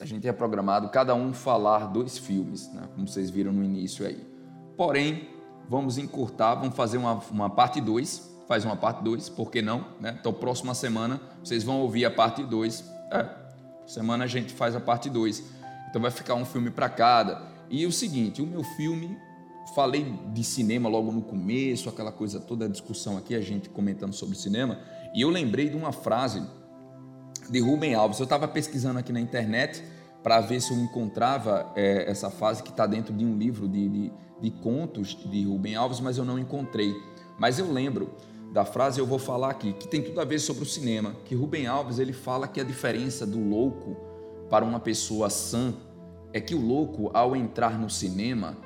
A 0.00 0.06
gente 0.06 0.22
tinha 0.22 0.32
programado 0.32 0.88
cada 0.88 1.14
um 1.14 1.34
falar 1.34 1.88
dois 1.88 2.16
filmes, 2.16 2.72
né? 2.72 2.88
Como 2.94 3.06
vocês 3.06 3.28
viram 3.28 3.52
no 3.52 3.62
início 3.62 4.06
aí. 4.06 4.26
Porém, 4.78 5.28
vamos 5.68 5.98
encurtar, 5.98 6.54
vamos 6.54 6.74
fazer 6.74 6.96
uma, 6.96 7.22
uma 7.30 7.50
parte 7.50 7.82
2 7.82 8.32
faz 8.48 8.64
uma 8.64 8.76
parte 8.76 9.02
2, 9.02 9.30
por 9.30 9.50
que 9.50 9.62
não? 9.62 9.86
Né? 10.00 10.16
Então, 10.18 10.32
próxima 10.32 10.74
semana 10.74 11.20
vocês 11.42 11.62
vão 11.62 11.80
ouvir 11.80 12.04
a 12.04 12.10
parte 12.10 12.42
2. 12.42 12.84
É, 13.10 13.26
semana 13.86 14.24
a 14.24 14.26
gente 14.26 14.52
faz 14.52 14.74
a 14.74 14.80
parte 14.80 15.08
2. 15.08 15.42
Então, 15.88 16.02
vai 16.02 16.10
ficar 16.10 16.34
um 16.34 16.44
filme 16.44 16.70
para 16.70 16.88
cada. 16.88 17.42
E 17.70 17.86
o 17.86 17.92
seguinte: 17.92 18.42
o 18.42 18.46
meu 18.46 18.62
filme, 18.62 19.18
falei 19.74 20.14
de 20.32 20.44
cinema 20.44 20.88
logo 20.88 21.10
no 21.10 21.22
começo, 21.22 21.88
aquela 21.88 22.12
coisa 22.12 22.40
toda, 22.40 22.66
a 22.66 22.68
discussão 22.68 23.16
aqui, 23.16 23.34
a 23.34 23.40
gente 23.40 23.68
comentando 23.68 24.12
sobre 24.12 24.36
cinema, 24.36 24.78
e 25.14 25.20
eu 25.20 25.30
lembrei 25.30 25.68
de 25.68 25.76
uma 25.76 25.92
frase 25.92 26.42
de 27.50 27.60
Rubem 27.60 27.94
Alves. 27.94 28.18
Eu 28.18 28.24
estava 28.24 28.46
pesquisando 28.48 28.98
aqui 28.98 29.12
na 29.12 29.20
internet 29.20 29.82
para 30.22 30.40
ver 30.40 30.60
se 30.60 30.72
eu 30.72 30.78
encontrava 30.78 31.72
é, 31.74 32.10
essa 32.10 32.30
frase 32.30 32.62
que 32.62 32.70
está 32.70 32.86
dentro 32.86 33.12
de 33.12 33.24
um 33.24 33.36
livro 33.36 33.68
de, 33.68 33.88
de, 33.88 34.12
de 34.40 34.50
contos 34.50 35.16
de 35.30 35.44
Rubem 35.44 35.74
Alves, 35.74 36.00
mas 36.00 36.16
eu 36.16 36.24
não 36.24 36.38
encontrei. 36.38 36.94
Mas 37.38 37.58
eu 37.58 37.70
lembro 37.70 38.10
da 38.52 38.64
frase 38.64 39.00
eu 39.00 39.06
vou 39.06 39.18
falar 39.18 39.50
aqui, 39.50 39.72
que 39.72 39.88
tem 39.88 40.02
tudo 40.02 40.20
a 40.20 40.24
ver 40.24 40.38
sobre 40.38 40.62
o 40.62 40.66
cinema, 40.66 41.14
que 41.24 41.34
Rubem 41.34 41.66
Alves 41.66 41.98
ele 41.98 42.12
fala 42.12 42.46
que 42.46 42.60
a 42.60 42.64
diferença 42.64 43.26
do 43.26 43.40
louco 43.40 43.96
para 44.50 44.64
uma 44.64 44.78
pessoa 44.78 45.30
sã 45.30 45.74
é 46.32 46.40
que 46.40 46.54
o 46.54 46.60
louco 46.60 47.10
ao 47.14 47.34
entrar 47.34 47.78
no 47.78 47.88
cinema, 47.88 48.56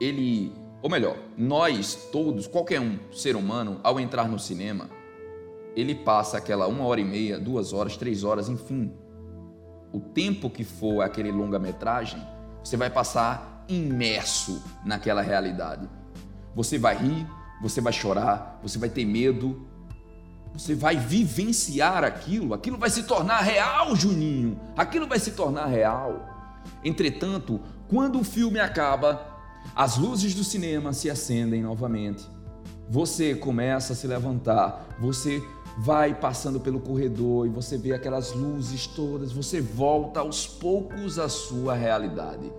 ele, 0.00 0.52
ou 0.82 0.90
melhor, 0.90 1.16
nós 1.36 2.08
todos, 2.10 2.46
qualquer 2.46 2.80
um 2.80 2.98
ser 3.12 3.36
humano 3.36 3.78
ao 3.82 4.00
entrar 4.00 4.28
no 4.28 4.38
cinema, 4.38 4.88
ele 5.76 5.94
passa 5.94 6.38
aquela 6.38 6.66
uma 6.66 6.84
hora 6.84 7.00
e 7.00 7.04
meia, 7.04 7.38
duas 7.38 7.72
horas, 7.72 7.96
três 7.96 8.24
horas, 8.24 8.48
enfim, 8.48 8.92
o 9.92 10.00
tempo 10.00 10.48
que 10.48 10.64
for 10.64 11.02
aquele 11.02 11.30
longa-metragem, 11.30 12.20
você 12.62 12.76
vai 12.76 12.90
passar 12.90 13.64
imerso 13.68 14.62
naquela 14.84 15.22
realidade. 15.22 15.88
Você 16.54 16.78
vai 16.78 16.96
rir, 16.96 17.26
você 17.62 17.80
vai 17.80 17.92
chorar, 17.92 18.58
você 18.62 18.78
vai 18.78 18.88
ter 18.88 19.04
medo, 19.04 19.68
você 20.52 20.74
vai 20.74 20.96
vivenciar 20.96 22.04
aquilo, 22.04 22.54
aquilo 22.54 22.76
vai 22.76 22.90
se 22.90 23.04
tornar 23.04 23.40
real, 23.40 23.94
Juninho, 23.94 24.58
aquilo 24.76 25.06
vai 25.06 25.18
se 25.18 25.32
tornar 25.32 25.66
real. 25.66 26.28
Entretanto, 26.84 27.60
quando 27.88 28.20
o 28.20 28.24
filme 28.24 28.58
acaba, 28.58 29.29
as 29.74 29.96
luzes 29.96 30.34
do 30.34 30.44
cinema 30.44 30.92
se 30.92 31.10
acendem 31.10 31.62
novamente. 31.62 32.26
Você 32.88 33.34
começa 33.34 33.92
a 33.92 33.96
se 33.96 34.06
levantar, 34.06 34.96
você 35.00 35.42
vai 35.78 36.14
passando 36.14 36.58
pelo 36.60 36.80
corredor 36.80 37.46
e 37.46 37.50
você 37.50 37.78
vê 37.78 37.92
aquelas 37.92 38.32
luzes 38.32 38.86
todas, 38.86 39.32
você 39.32 39.60
volta 39.60 40.20
aos 40.20 40.46
poucos 40.46 41.18
à 41.18 41.28
sua 41.28 41.74
realidade. 41.74 42.52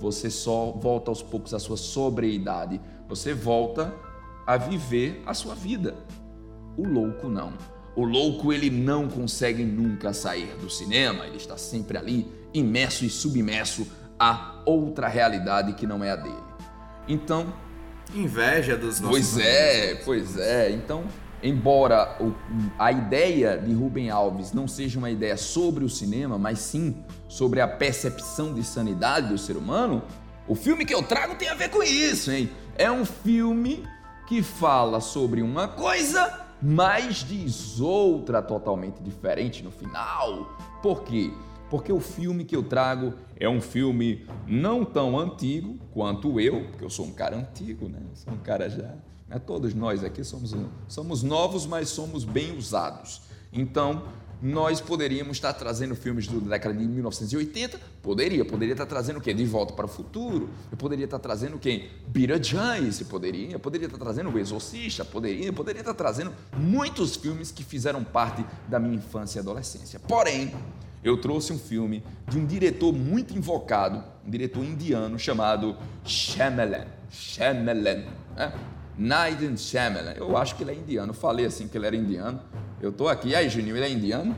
Você 0.00 0.30
só 0.30 0.72
volta 0.72 1.10
aos 1.10 1.22
poucos 1.22 1.54
à 1.54 1.58
sua 1.58 1.76
sobriedade. 1.76 2.80
Você 3.08 3.32
volta 3.32 3.94
a 4.46 4.56
viver 4.56 5.22
a 5.24 5.32
sua 5.32 5.54
vida. 5.54 5.94
O 6.76 6.86
louco 6.86 7.28
não. 7.28 7.52
O 7.96 8.04
louco 8.04 8.52
ele 8.52 8.70
não 8.70 9.08
consegue 9.08 9.64
nunca 9.64 10.12
sair 10.12 10.56
do 10.56 10.68
cinema, 10.68 11.26
ele 11.26 11.36
está 11.36 11.56
sempre 11.56 11.96
ali, 11.96 12.28
imerso 12.52 13.04
e 13.04 13.08
submerso 13.08 13.86
a 14.18 14.62
outra 14.66 15.06
realidade 15.06 15.74
que 15.74 15.86
não 15.86 16.02
é 16.02 16.10
a 16.10 16.16
dele. 16.16 16.43
Então, 17.06 17.52
inveja 18.14 18.76
dos 18.76 19.00
nossos 19.00 19.34
Pois 19.34 19.38
é, 19.38 19.94
pois 20.04 20.36
é. 20.38 20.70
Então, 20.70 21.04
embora 21.42 22.18
a 22.78 22.90
ideia 22.90 23.58
de 23.58 23.72
Rubem 23.72 24.10
Alves 24.10 24.52
não 24.52 24.66
seja 24.66 24.98
uma 24.98 25.10
ideia 25.10 25.36
sobre 25.36 25.84
o 25.84 25.88
cinema, 25.88 26.38
mas 26.38 26.58
sim 26.58 27.04
sobre 27.28 27.60
a 27.60 27.68
percepção 27.68 28.54
de 28.54 28.64
sanidade 28.64 29.28
do 29.28 29.38
ser 29.38 29.56
humano, 29.56 30.02
o 30.48 30.54
filme 30.54 30.84
que 30.84 30.94
eu 30.94 31.02
trago 31.02 31.34
tem 31.34 31.48
a 31.48 31.54
ver 31.54 31.70
com 31.70 31.82
isso, 31.82 32.30
hein? 32.30 32.50
É 32.76 32.90
um 32.90 33.04
filme 33.04 33.84
que 34.26 34.42
fala 34.42 35.00
sobre 35.00 35.42
uma 35.42 35.68
coisa, 35.68 36.40
mas 36.62 37.16
diz 37.16 37.78
outra 37.80 38.40
totalmente 38.42 39.02
diferente 39.02 39.62
no 39.62 39.70
final. 39.70 40.56
Por 40.82 41.02
quê? 41.02 41.30
Porque 41.30 41.53
o 41.92 42.00
filme 42.00 42.44
que 42.44 42.54
eu 42.54 42.62
trago 42.62 43.14
é 43.36 43.48
um 43.48 43.60
filme 43.60 44.26
não 44.46 44.84
tão 44.84 45.18
antigo 45.18 45.78
quanto 45.92 46.40
eu, 46.40 46.64
porque 46.68 46.84
eu 46.84 46.90
sou 46.90 47.06
um 47.06 47.12
cara 47.12 47.36
antigo, 47.36 47.88
né? 47.88 48.00
sou 48.14 48.32
um 48.32 48.38
cara 48.38 48.68
já. 48.68 48.94
Né? 49.28 49.38
Todos 49.38 49.74
nós 49.74 50.04
aqui 50.04 50.22
somos, 50.22 50.54
somos 50.88 51.22
novos, 51.22 51.66
mas 51.66 51.88
somos 51.88 52.24
bem 52.24 52.56
usados. 52.56 53.22
Então, 53.52 54.02
nós 54.42 54.80
poderíamos 54.80 55.38
estar 55.38 55.54
trazendo 55.54 55.94
filmes 55.94 56.26
da 56.26 56.38
década 56.38 56.76
de 56.76 56.84
1980? 56.84 57.80
Poderia. 58.02 58.44
Poderia 58.44 58.74
estar 58.74 58.84
trazendo 58.84 59.18
o 59.18 59.20
quê? 59.22 59.32
De 59.32 59.44
Volta 59.46 59.72
para 59.72 59.86
o 59.86 59.88
Futuro. 59.88 60.50
Eu 60.70 60.76
poderia 60.76 61.06
estar 61.06 61.18
trazendo 61.18 61.58
quem? 61.58 61.88
Beetlejuice, 62.08 63.06
poderia. 63.06 63.58
Poderia 63.58 63.86
estar 63.86 63.96
trazendo 63.98 64.30
O 64.30 64.38
Exorcista, 64.38 65.02
poderia. 65.02 65.50
Poderia 65.50 65.80
estar 65.80 65.94
trazendo 65.94 66.30
muitos 66.58 67.16
filmes 67.16 67.50
que 67.50 67.64
fizeram 67.64 68.04
parte 68.04 68.44
da 68.68 68.78
minha 68.78 68.96
infância 68.96 69.38
e 69.38 69.40
adolescência. 69.40 69.98
Porém, 70.00 70.52
eu 71.04 71.18
trouxe 71.18 71.52
um 71.52 71.58
filme 71.58 72.02
de 72.26 72.38
um 72.38 72.46
diretor 72.46 72.92
muito 72.92 73.36
invocado, 73.36 74.02
um 74.26 74.30
diretor 74.30 74.64
indiano 74.64 75.18
chamado 75.18 75.76
Shyamalan. 76.02 76.86
Shyamalan. 77.10 78.04
Né? 78.34 78.52
Night 78.96 79.58
Shyamalan. 79.58 80.14
Eu 80.16 80.36
acho 80.36 80.56
que 80.56 80.62
ele 80.62 80.70
é 80.70 80.74
indiano. 80.74 81.10
Eu 81.10 81.14
falei 81.14 81.44
assim 81.44 81.68
que 81.68 81.76
ele 81.76 81.86
era 81.86 81.94
indiano. 81.94 82.40
Eu 82.80 82.90
tô 82.90 83.06
aqui. 83.06 83.28
E 83.28 83.36
aí, 83.36 83.50
Juninho, 83.50 83.76
ele 83.76 83.84
é 83.84 83.90
indiano? 83.90 84.34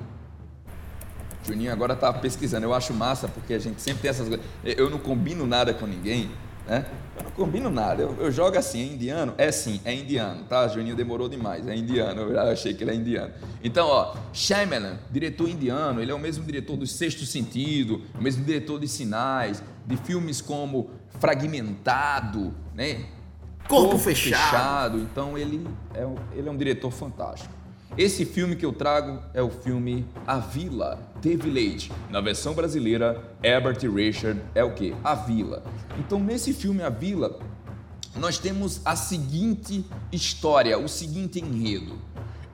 Juninho 1.45 1.73
agora 1.73 1.95
tá 1.95 2.13
pesquisando. 2.13 2.67
Eu 2.67 2.75
acho 2.75 2.93
massa 2.93 3.29
porque 3.29 3.55
a 3.55 3.59
gente 3.61 3.81
sempre 3.81 4.03
tem 4.03 4.11
essas 4.11 4.29
coisas. 4.29 4.45
Eu 4.65 4.91
não 4.91 4.99
combino 4.99 5.47
nada 5.47 5.73
com 5.73 5.87
ninguém. 5.87 6.31
Né? 6.67 6.85
Eu 7.17 7.23
não 7.23 7.31
combino 7.31 7.71
nada, 7.71 8.03
eu, 8.03 8.17
eu, 8.19 8.33
jogo 8.33 8.59
assim, 8.59 8.81
é 8.81 8.93
indiano? 8.93 9.35
É 9.39 9.53
sim, 9.53 9.81
é 9.85 9.95
indiano, 9.95 10.45
tá? 10.45 10.67
Juninho 10.67 10.97
demorou 10.97 11.29
demais, 11.29 11.67
é 11.69 11.77
indiano, 11.77 12.23
eu 12.23 12.41
achei 12.41 12.75
que 12.75 12.83
ele 12.83 12.91
é 12.91 12.95
indiano. 12.95 13.33
Então, 13.63 13.87
ó, 13.87 14.17
Shyamalan, 14.33 14.99
diretor 15.11 15.49
indiano, 15.49 16.03
ele 16.03 16.11
é 16.11 16.15
o 16.15 16.19
mesmo 16.19 16.45
diretor 16.45 16.77
do 16.77 16.87
Sexto 16.87 17.25
Sentido, 17.25 18.03
o 18.19 18.23
mesmo 18.23 18.45
diretor 18.45 18.81
de 18.81 18.89
Sinais, 18.89 19.63
de 19.87 19.97
filmes 19.97 20.41
como 20.41 20.91
Fragmentado, 21.21 22.53
né? 22.75 23.07
Corpo, 23.69 23.91
Corpo 23.91 23.99
fechado. 23.99 24.43
fechado. 24.43 24.99
Então, 24.99 25.39
ele 25.39 25.67
é, 25.95 26.07
ele 26.37 26.49
é 26.49 26.53
um 26.53 26.57
diretor 26.57 26.91
fantástico. 26.91 27.55
Esse 27.97 28.27
filme 28.27 28.57
que 28.57 28.67
eu 28.67 28.73
trago 28.73 29.23
é 29.33 29.41
o 29.41 29.49
filme 29.49 30.05
A 30.27 30.39
Vila, 30.39 30.99
The 31.23 31.37
Village. 31.37 31.91
Na 32.11 32.21
versão 32.21 32.53
brasileira, 32.53 33.23
Herbert 33.43 33.79
Richard 33.91 34.43
é 34.55 34.63
o 34.63 34.75
que? 34.75 34.95
A 35.03 35.15
Vila. 35.15 35.63
Então, 35.99 36.21
nesse 36.21 36.53
filme 36.53 36.83
A 36.83 36.91
Vila, 36.91 37.39
nós 38.15 38.37
temos 38.39 38.83
a 38.85 38.95
seguinte 38.97 39.85
história, 40.13 40.79
o 40.79 40.89
seguinte 40.89 41.39
enredo. 41.39 41.99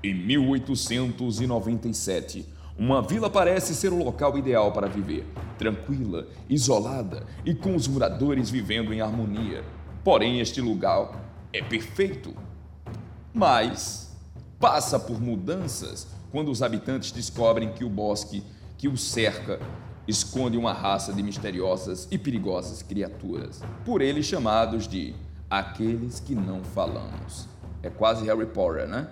Em 0.03 0.15
1897, 0.15 2.47
uma 2.79 3.03
vila 3.03 3.29
parece 3.29 3.75
ser 3.75 3.93
o 3.93 4.03
local 4.03 4.39
ideal 4.39 4.73
para 4.73 4.89
viver, 4.89 5.27
tranquila, 5.59 6.27
isolada 6.49 7.27
e 7.45 7.55
com 7.55 7.77
os 7.77 7.87
moradores 7.87 8.49
vivendo 8.51 8.95
em 8.95 9.01
harmonia. 9.01 9.63
Porém, 10.03 10.41
este 10.41 10.61
lugar 10.61 11.23
é 11.53 11.63
perfeito. 11.63 12.35
Mas 13.33 14.02
passa 14.63 14.97
por 14.97 15.21
mudanças 15.21 16.07
quando 16.31 16.49
os 16.49 16.63
habitantes 16.63 17.11
descobrem 17.11 17.73
que 17.73 17.85
o 17.85 17.91
bosque 17.91 18.45
que 18.79 18.87
o 18.87 18.97
cerca 18.97 19.59
esconde 20.07 20.57
uma 20.57 20.73
raça 20.73 21.13
de 21.13 21.21
misteriosas 21.21 22.07
e 22.13 22.17
perigosas 22.17 22.81
criaturas, 22.81 23.61
por 23.85 24.01
eles 24.01 24.25
chamados 24.25 24.87
de 24.87 25.17
aqueles 25.51 26.21
que 26.21 26.33
não 26.35 26.63
falamos. 26.63 27.49
É 27.83 27.91
quase 27.91 28.25
Harry 28.25 28.47
Potter, 28.47 28.87
né? 28.87 29.09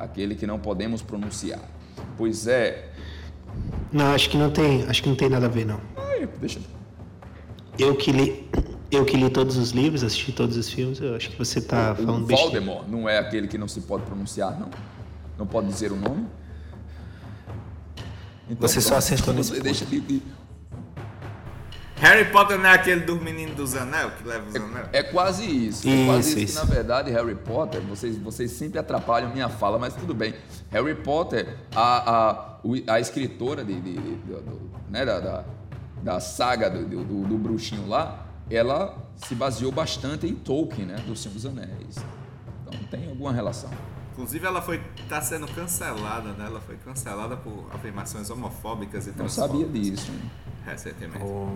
Aquele 0.00 0.34
que 0.34 0.48
não 0.48 0.58
podemos 0.58 1.00
pronunciar. 1.00 1.62
Pois 2.16 2.48
é. 2.48 2.90
Não, 3.92 4.12
acho 4.12 4.28
que 4.28 4.36
não 4.36 4.50
tem, 4.50 4.82
acho 4.82 5.00
que 5.00 5.08
não 5.08 5.16
tem 5.16 5.28
nada 5.28 5.46
a 5.46 5.48
ver 5.48 5.64
não. 5.64 5.80
Ai, 5.96 6.28
deixa. 6.40 6.60
Eu 7.78 7.94
que 7.94 8.10
li, 8.10 8.50
eu 8.90 9.04
que 9.04 9.16
li 9.16 9.28
todos 9.28 9.56
os 9.56 9.70
livros, 9.70 10.02
assisti 10.02 10.32
todos 10.32 10.56
os 10.56 10.70
filmes, 10.70 11.00
eu 11.00 11.14
acho 11.14 11.30
que 11.30 11.36
você 11.36 11.58
está 11.58 11.94
falando 11.94 12.26
bem. 12.26 12.36
Voldemort 12.36 12.78
besteira. 12.80 13.02
não 13.02 13.08
é 13.08 13.18
aquele 13.18 13.46
que 13.46 13.58
não 13.58 13.68
se 13.68 13.82
pode 13.82 14.04
pronunciar, 14.04 14.58
não? 14.58 14.70
Não 15.36 15.46
pode 15.46 15.68
dizer 15.68 15.92
o 15.92 15.96
nome? 15.96 16.26
Então, 18.50 18.66
você 18.66 18.80
só 18.80 18.96
acertou 18.96 19.34
nesse 19.34 19.50
você 19.50 19.60
deixa 19.60 19.84
de, 19.84 20.00
de... 20.00 20.22
Harry 21.96 22.30
Potter 22.30 22.56
não 22.56 22.66
é 22.66 22.72
aquele 22.72 23.00
do 23.00 23.16
menino 23.16 23.54
dos 23.54 23.74
anel 23.74 24.12
que 24.12 24.26
leva 24.26 24.48
os 24.48 24.54
é, 24.54 24.58
anel? 24.58 24.84
É 24.92 25.02
quase 25.02 25.44
isso. 25.44 25.86
É 25.86 26.06
quase 26.06 26.30
isso, 26.30 26.38
isso. 26.38 26.60
Que, 26.60 26.66
na 26.66 26.74
verdade, 26.74 27.10
Harry 27.10 27.34
Potter, 27.34 27.82
vocês, 27.82 28.16
vocês 28.16 28.52
sempre 28.52 28.78
atrapalham 28.78 29.30
minha 29.30 29.50
fala, 29.50 29.78
mas 29.78 29.94
tudo 29.94 30.14
bem. 30.14 30.34
Harry 30.70 30.94
Potter, 30.94 31.56
a, 31.74 32.10
a, 32.10 32.94
a 32.94 33.00
escritora 33.00 33.62
de, 33.64 33.78
de, 33.80 33.92
de 33.92 34.14
do, 34.16 34.70
né, 34.88 35.04
da, 35.04 35.20
da, 35.20 35.44
da 36.02 36.20
saga 36.20 36.70
do, 36.70 36.84
do, 36.84 37.24
do 37.24 37.36
bruxinho 37.36 37.86
lá, 37.86 38.27
ela 38.50 38.96
se 39.16 39.34
baseou 39.34 39.72
bastante 39.72 40.26
em 40.26 40.34
Tolkien, 40.34 40.86
né, 40.86 40.96
do 41.06 41.14
Senhor 41.16 41.34
dos 41.34 41.46
Anéis. 41.46 41.96
Então 42.62 42.80
tem 42.90 43.08
alguma 43.08 43.32
relação. 43.32 43.70
Inclusive 44.12 44.44
ela 44.44 44.60
foi 44.60 44.80
tá 45.08 45.22
sendo 45.22 45.46
cancelada, 45.46 46.30
né? 46.32 46.46
Ela 46.46 46.60
foi 46.60 46.76
cancelada 46.76 47.36
por 47.36 47.66
afirmações 47.72 48.28
homofóbicas 48.30 49.06
e 49.06 49.12
Não 49.16 49.28
sabia 49.28 49.64
disso. 49.64 50.10
Recentemente. 50.66 51.24
Oh, 51.24 51.46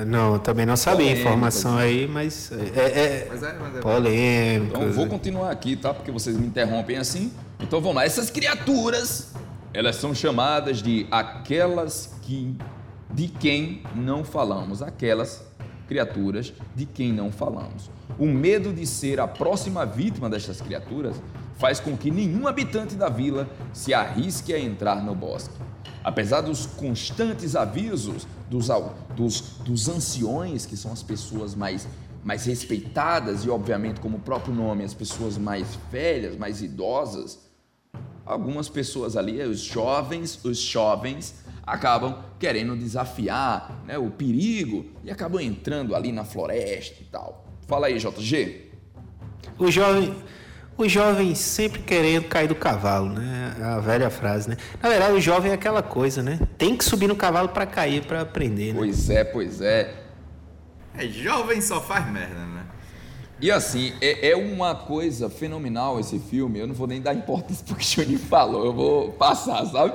é. 0.00 0.04
Não, 0.04 0.38
também 0.38 0.64
não 0.64 0.76
sabia 0.76 1.10
a 1.10 1.18
informação 1.18 1.76
aí, 1.76 2.06
mas 2.06 2.52
é, 2.52 2.54
é, 2.54 3.26
mas 3.28 3.42
é, 3.42 3.58
mas 3.58 3.76
é 3.76 3.80
polêmico. 3.80 4.76
Então 4.76 4.92
vou 4.92 5.08
continuar 5.08 5.50
aqui, 5.50 5.74
tá? 5.74 5.92
Porque 5.92 6.12
vocês 6.12 6.36
me 6.36 6.46
interrompem 6.46 6.96
assim. 6.96 7.32
Então 7.58 7.80
vamos 7.80 7.96
lá. 7.96 8.04
Essas 8.04 8.30
criaturas, 8.30 9.34
elas 9.74 9.96
são 9.96 10.14
chamadas 10.14 10.80
de 10.80 11.08
aquelas 11.10 12.14
que 12.22 12.56
de 13.12 13.28
quem 13.28 13.82
não 13.94 14.24
falamos, 14.24 14.80
aquelas 14.80 15.45
criaturas 15.86 16.52
de 16.74 16.86
quem 16.86 17.12
não 17.12 17.30
falamos. 17.30 17.90
O 18.18 18.26
medo 18.26 18.72
de 18.72 18.86
ser 18.86 19.20
a 19.20 19.26
próxima 19.26 19.84
vítima 19.84 20.28
destas 20.28 20.60
criaturas 20.60 21.16
faz 21.58 21.80
com 21.80 21.96
que 21.96 22.10
nenhum 22.10 22.46
habitante 22.46 22.94
da 22.94 23.08
vila 23.08 23.48
se 23.72 23.94
arrisque 23.94 24.52
a 24.52 24.58
entrar 24.58 25.02
no 25.02 25.14
bosque. 25.14 25.54
Apesar 26.04 26.40
dos 26.40 26.66
constantes 26.66 27.56
avisos 27.56 28.26
dos, 28.48 28.68
dos, 29.16 29.40
dos 29.64 29.88
anciões, 29.88 30.64
que 30.64 30.76
são 30.76 30.92
as 30.92 31.02
pessoas 31.02 31.54
mais, 31.54 31.88
mais 32.22 32.44
respeitadas, 32.44 33.44
e 33.44 33.50
obviamente, 33.50 34.00
como 34.00 34.18
o 34.18 34.20
próprio 34.20 34.54
nome, 34.54 34.84
as 34.84 34.94
pessoas 34.94 35.36
mais 35.36 35.66
velhas, 35.90 36.36
mais 36.36 36.62
idosas, 36.62 37.40
algumas 38.24 38.68
pessoas 38.68 39.16
ali, 39.16 39.40
os 39.42 39.60
jovens, 39.60 40.38
os 40.44 40.58
jovens, 40.58 41.34
acabam 41.66 42.18
querendo 42.38 42.76
desafiar 42.76 43.82
né, 43.84 43.98
o 43.98 44.10
perigo 44.10 44.86
e 45.02 45.10
acabam 45.10 45.40
entrando 45.40 45.96
ali 45.96 46.12
na 46.12 46.24
floresta 46.24 46.96
e 47.00 47.06
tal. 47.06 47.44
Fala 47.66 47.88
aí, 47.88 47.98
JG. 47.98 48.70
O 49.58 49.70
jovem, 49.70 50.14
o 50.78 50.88
jovem 50.88 51.34
sempre 51.34 51.82
querendo 51.82 52.28
cair 52.28 52.46
do 52.46 52.54
cavalo, 52.54 53.08
né? 53.08 53.56
A 53.60 53.80
velha 53.80 54.10
frase, 54.10 54.48
né? 54.48 54.56
Na 54.80 54.88
verdade, 54.88 55.14
o 55.14 55.20
jovem 55.20 55.50
é 55.50 55.54
aquela 55.54 55.82
coisa, 55.82 56.22
né? 56.22 56.38
Tem 56.56 56.76
que 56.76 56.84
subir 56.84 57.08
no 57.08 57.16
cavalo 57.16 57.48
para 57.48 57.66
cair, 57.66 58.04
para 58.04 58.20
aprender, 58.20 58.72
né? 58.72 58.78
Pois 58.78 59.10
é, 59.10 59.24
pois 59.24 59.60
é. 59.60 59.94
É, 60.96 61.08
jovem 61.08 61.60
só 61.60 61.80
faz 61.80 62.10
merda, 62.10 62.46
né? 62.46 62.66
E 63.40 63.50
assim, 63.50 63.92
é, 64.00 64.30
é, 64.30 64.36
uma 64.36 64.74
coisa 64.74 65.28
fenomenal 65.28 65.98
esse 65.98 66.18
filme. 66.18 66.58
Eu 66.58 66.66
não 66.66 66.74
vou 66.74 66.86
nem 66.86 67.00
dar 67.00 67.14
importância 67.14 67.64
porque 67.66 67.82
o 67.82 68.04
Juninho 68.04 68.18
falou, 68.18 68.64
eu 68.64 68.72
vou 68.72 69.12
passar, 69.12 69.64
sabe? 69.66 69.94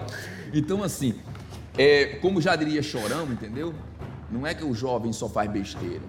Então, 0.54 0.84
assim, 0.84 1.16
é, 1.78 2.18
como 2.22 2.42
já 2.42 2.56
diria 2.56 2.82
Chorão, 2.82 3.32
entendeu? 3.32 3.74
Não 4.30 4.46
é 4.46 4.54
que 4.54 4.64
o 4.64 4.74
jovem 4.74 5.12
só 5.12 5.28
faz 5.28 5.50
besteira. 5.50 6.04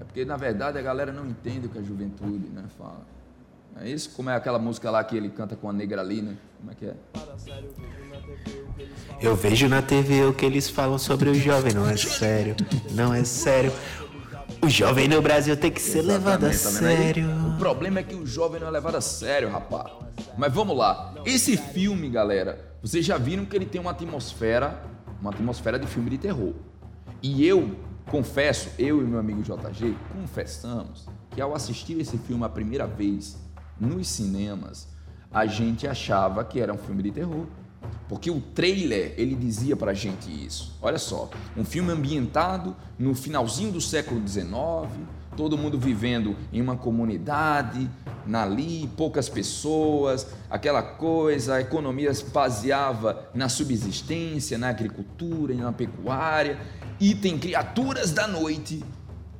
É 0.00 0.04
porque, 0.04 0.24
na 0.24 0.36
verdade, 0.36 0.78
a 0.78 0.82
galera 0.82 1.12
não 1.12 1.26
entende 1.26 1.66
o 1.66 1.70
que 1.70 1.78
a 1.78 1.82
juventude 1.82 2.48
né, 2.48 2.64
fala. 2.76 3.06
É 3.80 3.88
isso? 3.88 4.10
Como 4.10 4.28
é 4.30 4.34
aquela 4.34 4.58
música 4.58 4.90
lá 4.90 5.02
que 5.04 5.16
ele 5.16 5.28
canta 5.28 5.54
com 5.54 5.68
a 5.68 5.72
negra 5.72 6.00
ali, 6.00 6.20
né? 6.20 6.36
Como 6.58 6.72
é 6.72 6.74
que 6.74 6.86
é? 6.86 6.94
Eu 9.20 9.36
vejo 9.36 9.68
na 9.68 9.82
TV 9.82 10.24
o 10.24 10.32
que 10.32 10.44
eles 10.44 10.68
falam 10.68 10.98
sobre 10.98 11.28
o 11.28 11.34
jovem, 11.34 11.72
não 11.72 11.88
é 11.88 11.96
sério. 11.96 12.56
Não 12.90 13.14
é 13.14 13.24
sério. 13.24 13.72
O 14.60 14.68
jovem 14.68 15.06
no 15.06 15.22
Brasil 15.22 15.56
tem 15.56 15.70
que 15.70 15.80
ser 15.80 15.98
Exatamente, 15.98 16.24
levado 16.24 16.44
a 16.44 16.48
tá 16.48 16.54
sério. 16.54 17.28
O 17.54 17.58
problema 17.58 18.00
é 18.00 18.02
que 18.02 18.14
o 18.14 18.26
jovem 18.26 18.60
não 18.60 18.66
é 18.66 18.70
levado 18.70 18.96
a 18.96 19.00
sério, 19.00 19.48
rapaz. 19.48 19.92
Mas 20.36 20.52
vamos 20.52 20.76
lá. 20.76 21.14
Esse 21.24 21.56
filme, 21.56 22.08
galera, 22.08 22.58
vocês 22.82 23.04
já 23.04 23.16
viram 23.16 23.44
que 23.44 23.54
ele 23.54 23.66
tem 23.66 23.80
uma 23.80 23.92
atmosfera 23.92 24.82
uma 25.20 25.30
atmosfera 25.30 25.78
de 25.78 25.86
filme 25.86 26.10
de 26.10 26.18
terror. 26.18 26.54
E 27.22 27.44
eu 27.44 27.76
confesso, 28.06 28.70
eu 28.78 29.02
e 29.02 29.04
meu 29.04 29.18
amigo 29.18 29.42
JG, 29.42 29.96
confessamos 30.12 31.06
que 31.30 31.40
ao 31.40 31.54
assistir 31.54 32.00
esse 32.00 32.16
filme 32.18 32.44
a 32.44 32.48
primeira 32.48 32.86
vez 32.86 33.36
nos 33.78 34.08
cinemas, 34.08 34.88
a 35.30 35.46
gente 35.46 35.86
achava 35.86 36.44
que 36.44 36.60
era 36.60 36.72
um 36.72 36.78
filme 36.78 37.02
de 37.02 37.10
terror. 37.10 37.46
Porque 38.08 38.30
o 38.30 38.40
trailer, 38.40 39.14
ele 39.16 39.34
dizia 39.34 39.76
pra 39.76 39.92
gente 39.92 40.28
isso. 40.30 40.76
Olha 40.80 40.98
só, 40.98 41.30
um 41.56 41.64
filme 41.64 41.92
ambientado 41.92 42.74
no 42.98 43.14
finalzinho 43.14 43.70
do 43.70 43.80
século 43.80 44.26
XIX, 44.26 44.48
todo 45.38 45.56
mundo 45.56 45.78
vivendo 45.78 46.34
em 46.52 46.60
uma 46.60 46.76
comunidade, 46.76 47.88
ali, 48.42 48.90
poucas 48.96 49.28
pessoas, 49.28 50.26
aquela 50.50 50.82
coisa, 50.82 51.54
a 51.54 51.60
economia 51.60 52.12
se 52.12 52.24
baseava 52.24 53.30
na 53.32 53.48
subsistência, 53.48 54.58
na 54.58 54.68
agricultura 54.68 55.54
na 55.54 55.72
pecuária, 55.72 56.58
e 56.98 57.14
tem 57.14 57.38
criaturas 57.38 58.10
da 58.10 58.26
noite 58.26 58.82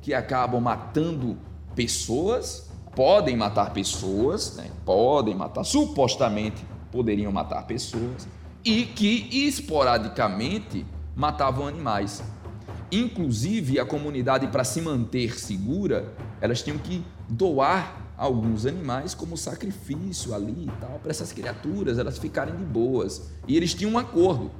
que 0.01 0.13
acabam 0.13 0.61
matando 0.61 1.37
pessoas, 1.75 2.71
podem 2.95 3.35
matar 3.35 3.73
pessoas, 3.73 4.55
né? 4.55 4.71
podem 4.85 5.35
matar, 5.35 5.65
supostamente 5.65 6.63
poderiam 6.93 7.31
matar 7.31 7.67
pessoas, 7.67 8.25
e 8.63 8.85
que 8.85 9.27
esporadicamente 9.45 10.85
matavam 11.13 11.67
animais. 11.67 12.23
Inclusive, 12.91 13.79
a 13.79 13.85
comunidade, 13.85 14.47
para 14.47 14.63
se 14.63 14.81
manter 14.81 15.39
segura, 15.39 16.11
elas 16.41 16.61
tinham 16.61 16.77
que 16.77 17.03
doar 17.27 18.13
alguns 18.17 18.65
animais 18.65 19.13
como 19.13 19.37
sacrifício 19.37 20.33
ali 20.33 20.65
e 20.65 20.71
tal, 20.81 20.99
para 20.99 21.11
essas 21.11 21.31
criaturas 21.31 21.97
elas 21.97 22.17
ficarem 22.17 22.55
de 22.55 22.65
boas. 22.65 23.29
E 23.47 23.55
eles 23.55 23.73
tinham 23.73 23.93
um 23.93 23.97
acordo. 23.97 24.51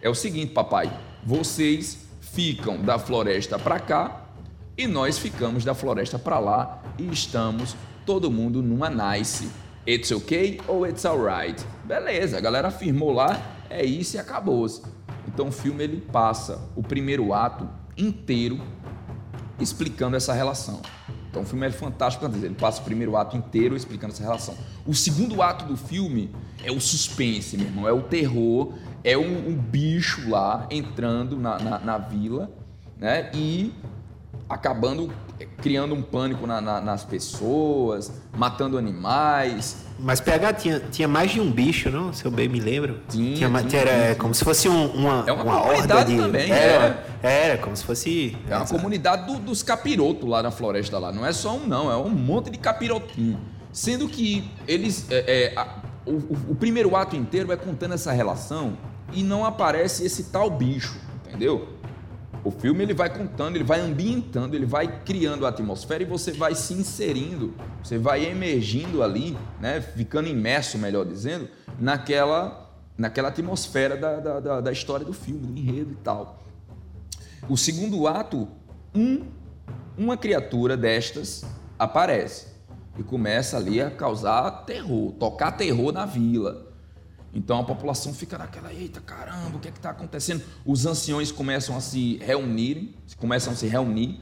É 0.00 0.08
o 0.08 0.14
seguinte, 0.14 0.52
papai, 0.52 0.92
vocês 1.24 2.06
ficam 2.20 2.80
da 2.80 2.98
floresta 2.98 3.58
para 3.58 3.80
cá 3.80 4.26
e 4.78 4.86
nós 4.86 5.18
ficamos 5.18 5.64
da 5.64 5.74
floresta 5.74 6.18
para 6.18 6.38
lá 6.38 6.82
e 6.98 7.06
estamos 7.10 7.74
todo 8.06 8.30
mundo 8.30 8.62
numa 8.62 8.88
nice. 8.88 9.48
It's 9.86 10.12
okay 10.12 10.60
ou 10.68 10.86
it's 10.86 11.04
alright. 11.04 11.64
Beleza, 11.84 12.38
a 12.38 12.40
galera 12.40 12.68
afirmou 12.68 13.12
lá, 13.12 13.40
é 13.68 13.84
isso 13.84 14.16
e 14.16 14.18
acabou-se. 14.18 14.82
Então 15.40 15.48
o 15.48 15.52
filme 15.52 15.82
ele 15.82 16.02
passa 16.02 16.60
o 16.76 16.82
primeiro 16.82 17.32
ato 17.32 17.66
inteiro 17.96 18.60
explicando 19.58 20.14
essa 20.14 20.34
relação. 20.34 20.82
Então 21.30 21.40
o 21.40 21.46
filme 21.46 21.66
é 21.66 21.70
fantástico, 21.70 22.26
ele 22.26 22.54
passa 22.54 22.82
o 22.82 22.84
primeiro 22.84 23.16
ato 23.16 23.38
inteiro 23.38 23.74
explicando 23.74 24.12
essa 24.12 24.22
relação. 24.22 24.54
O 24.86 24.92
segundo 24.92 25.40
ato 25.40 25.64
do 25.64 25.78
filme 25.78 26.30
é 26.62 26.70
o 26.70 26.78
suspense, 26.78 27.56
meu 27.56 27.68
irmão, 27.68 27.88
é 27.88 27.92
o 27.92 28.02
terror, 28.02 28.74
é 29.02 29.16
um, 29.16 29.48
um 29.48 29.56
bicho 29.56 30.28
lá 30.28 30.66
entrando 30.70 31.38
na, 31.38 31.58
na, 31.58 31.78
na, 31.78 31.96
vila, 31.96 32.50
né? 32.98 33.30
E 33.32 33.72
acabando 34.50 35.10
criando 35.60 35.94
um 35.94 36.02
pânico 36.02 36.46
na, 36.46 36.60
na, 36.60 36.80
nas 36.80 37.04
pessoas, 37.04 38.12
matando 38.36 38.76
animais. 38.76 39.76
Mas 39.98 40.20
PH 40.20 40.52
tinha, 40.54 40.80
tinha 40.80 41.06
mais 41.06 41.30
de 41.30 41.40
um 41.40 41.50
bicho, 41.50 41.90
não? 41.90 42.12
Se 42.12 42.24
eu 42.24 42.30
bem 42.30 42.48
me 42.48 42.58
lembro. 42.58 43.00
Tinha, 43.08 43.36
tinha, 43.36 43.62
tinha, 43.64 43.82
era 43.82 44.14
como 44.14 44.34
se 44.34 44.42
fosse 44.42 44.68
um, 44.68 44.86
uma, 44.92 45.24
é 45.26 45.32
uma, 45.32 45.42
uma 45.42 45.60
comunidade 45.60 45.92
horda 45.92 46.04
de... 46.04 46.16
também, 46.16 46.50
era, 46.50 47.04
é. 47.22 47.44
Era, 47.44 47.58
como 47.58 47.76
se 47.76 47.84
fosse... 47.84 48.36
É 48.48 48.56
uma 48.56 48.66
comunidade 48.66 49.26
do, 49.26 49.38
dos 49.38 49.62
capirotos 49.62 50.28
lá 50.28 50.42
na 50.42 50.50
floresta 50.50 50.98
lá. 50.98 51.12
Não 51.12 51.24
é 51.24 51.32
só 51.32 51.54
um 51.54 51.66
não, 51.66 51.90
é 51.90 51.96
um 51.96 52.10
monte 52.10 52.50
de 52.50 52.58
capirotinho. 52.58 53.38
Sendo 53.72 54.08
que 54.08 54.50
eles... 54.66 55.06
É, 55.10 55.52
é, 55.52 55.52
a, 55.56 55.80
o, 56.06 56.52
o 56.52 56.54
primeiro 56.54 56.96
ato 56.96 57.14
inteiro 57.14 57.52
é 57.52 57.56
contando 57.56 57.94
essa 57.94 58.10
relação 58.10 58.72
e 59.12 59.22
não 59.22 59.44
aparece 59.44 60.04
esse 60.04 60.24
tal 60.24 60.50
bicho, 60.50 60.96
entendeu? 61.26 61.79
O 62.42 62.50
filme 62.50 62.82
ele 62.82 62.94
vai 62.94 63.10
contando, 63.10 63.56
ele 63.56 63.64
vai 63.64 63.80
ambientando, 63.80 64.56
ele 64.56 64.64
vai 64.64 65.02
criando 65.04 65.44
a 65.44 65.50
atmosfera 65.50 66.02
e 66.02 66.06
você 66.06 66.32
vai 66.32 66.54
se 66.54 66.72
inserindo, 66.72 67.54
você 67.82 67.98
vai 67.98 68.24
emergindo 68.24 69.02
ali, 69.02 69.36
né, 69.60 69.80
ficando 69.80 70.28
imerso, 70.28 70.78
melhor 70.78 71.04
dizendo, 71.04 71.48
naquela, 71.78 72.70
naquela 72.96 73.28
atmosfera 73.28 73.96
da, 73.96 74.40
da, 74.40 74.60
da, 74.62 74.72
história 74.72 75.04
do 75.04 75.12
filme, 75.12 75.46
do 75.46 75.58
enredo 75.58 75.92
e 75.92 75.96
tal. 75.96 76.42
O 77.46 77.58
segundo 77.58 78.08
ato, 78.08 78.48
um, 78.94 79.26
uma 79.98 80.16
criatura 80.16 80.78
destas 80.78 81.44
aparece 81.78 82.46
e 82.98 83.02
começa 83.02 83.58
ali 83.58 83.82
a 83.82 83.90
causar 83.90 84.64
terror, 84.64 85.12
tocar 85.12 85.52
terror 85.52 85.92
na 85.92 86.06
vila. 86.06 86.69
Então 87.32 87.60
a 87.60 87.64
população 87.64 88.12
fica 88.12 88.36
naquela, 88.36 88.72
eita 88.72 89.00
caramba, 89.00 89.56
o 89.56 89.60
que 89.60 89.68
é 89.68 89.70
está 89.70 89.90
acontecendo? 89.90 90.42
Os 90.64 90.84
anciões 90.84 91.30
começam 91.30 91.76
a 91.76 91.80
se 91.80 92.16
reunirem, 92.18 92.94
começam 93.18 93.52
a 93.52 93.56
se 93.56 93.66
reunir 93.66 94.20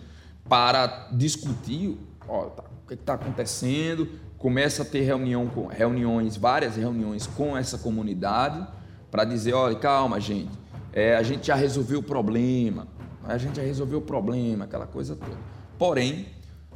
para 0.48 1.08
discutir 1.12 1.98
ó, 2.26 2.46
tá, 2.46 2.64
o 2.84 2.86
que 2.86 2.94
é 2.94 2.96
está 2.96 3.14
acontecendo. 3.14 4.08
Começa 4.36 4.82
a 4.82 4.84
ter 4.84 5.00
reunião 5.00 5.48
com, 5.48 5.66
reuniões, 5.66 6.36
várias 6.36 6.76
reuniões 6.76 7.26
com 7.26 7.56
essa 7.56 7.78
comunidade 7.78 8.66
para 9.10 9.24
dizer, 9.24 9.52
olha, 9.54 9.74
calma 9.74 10.20
gente, 10.20 10.50
é, 10.92 11.16
a 11.16 11.22
gente 11.22 11.46
já 11.46 11.54
resolveu 11.54 12.00
o 12.00 12.02
problema, 12.02 12.86
a 13.24 13.36
gente 13.36 13.56
já 13.56 13.62
resolveu 13.62 13.98
o 13.98 14.02
problema, 14.02 14.64
aquela 14.64 14.86
coisa 14.86 15.16
toda. 15.16 15.36
Porém, 15.78 16.26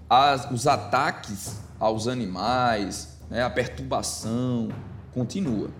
as, 0.08 0.50
os 0.50 0.66
ataques 0.66 1.60
aos 1.78 2.08
animais, 2.08 3.18
né, 3.30 3.42
a 3.42 3.50
perturbação 3.50 4.68
continua. 5.12 5.70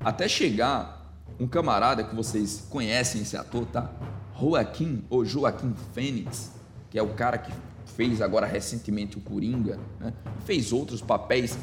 Até 0.00 0.28
chegar 0.28 0.98
um 1.38 1.46
camarada 1.46 2.02
que 2.04 2.14
vocês 2.14 2.66
conhecem 2.68 3.22
esse 3.22 3.36
ator, 3.36 3.66
tá? 3.66 3.90
Joaquim 4.38 5.04
ou 5.10 5.24
Joaquim 5.24 5.74
Fênix, 5.92 6.52
que 6.90 6.98
é 6.98 7.02
o 7.02 7.08
cara 7.08 7.38
que 7.38 7.52
fez 7.96 8.22
agora 8.22 8.46
recentemente 8.46 9.18
o 9.18 9.20
Coringa, 9.20 9.78
né? 9.98 10.12
fez 10.44 10.72
outros 10.72 11.00
papéis 11.00 11.58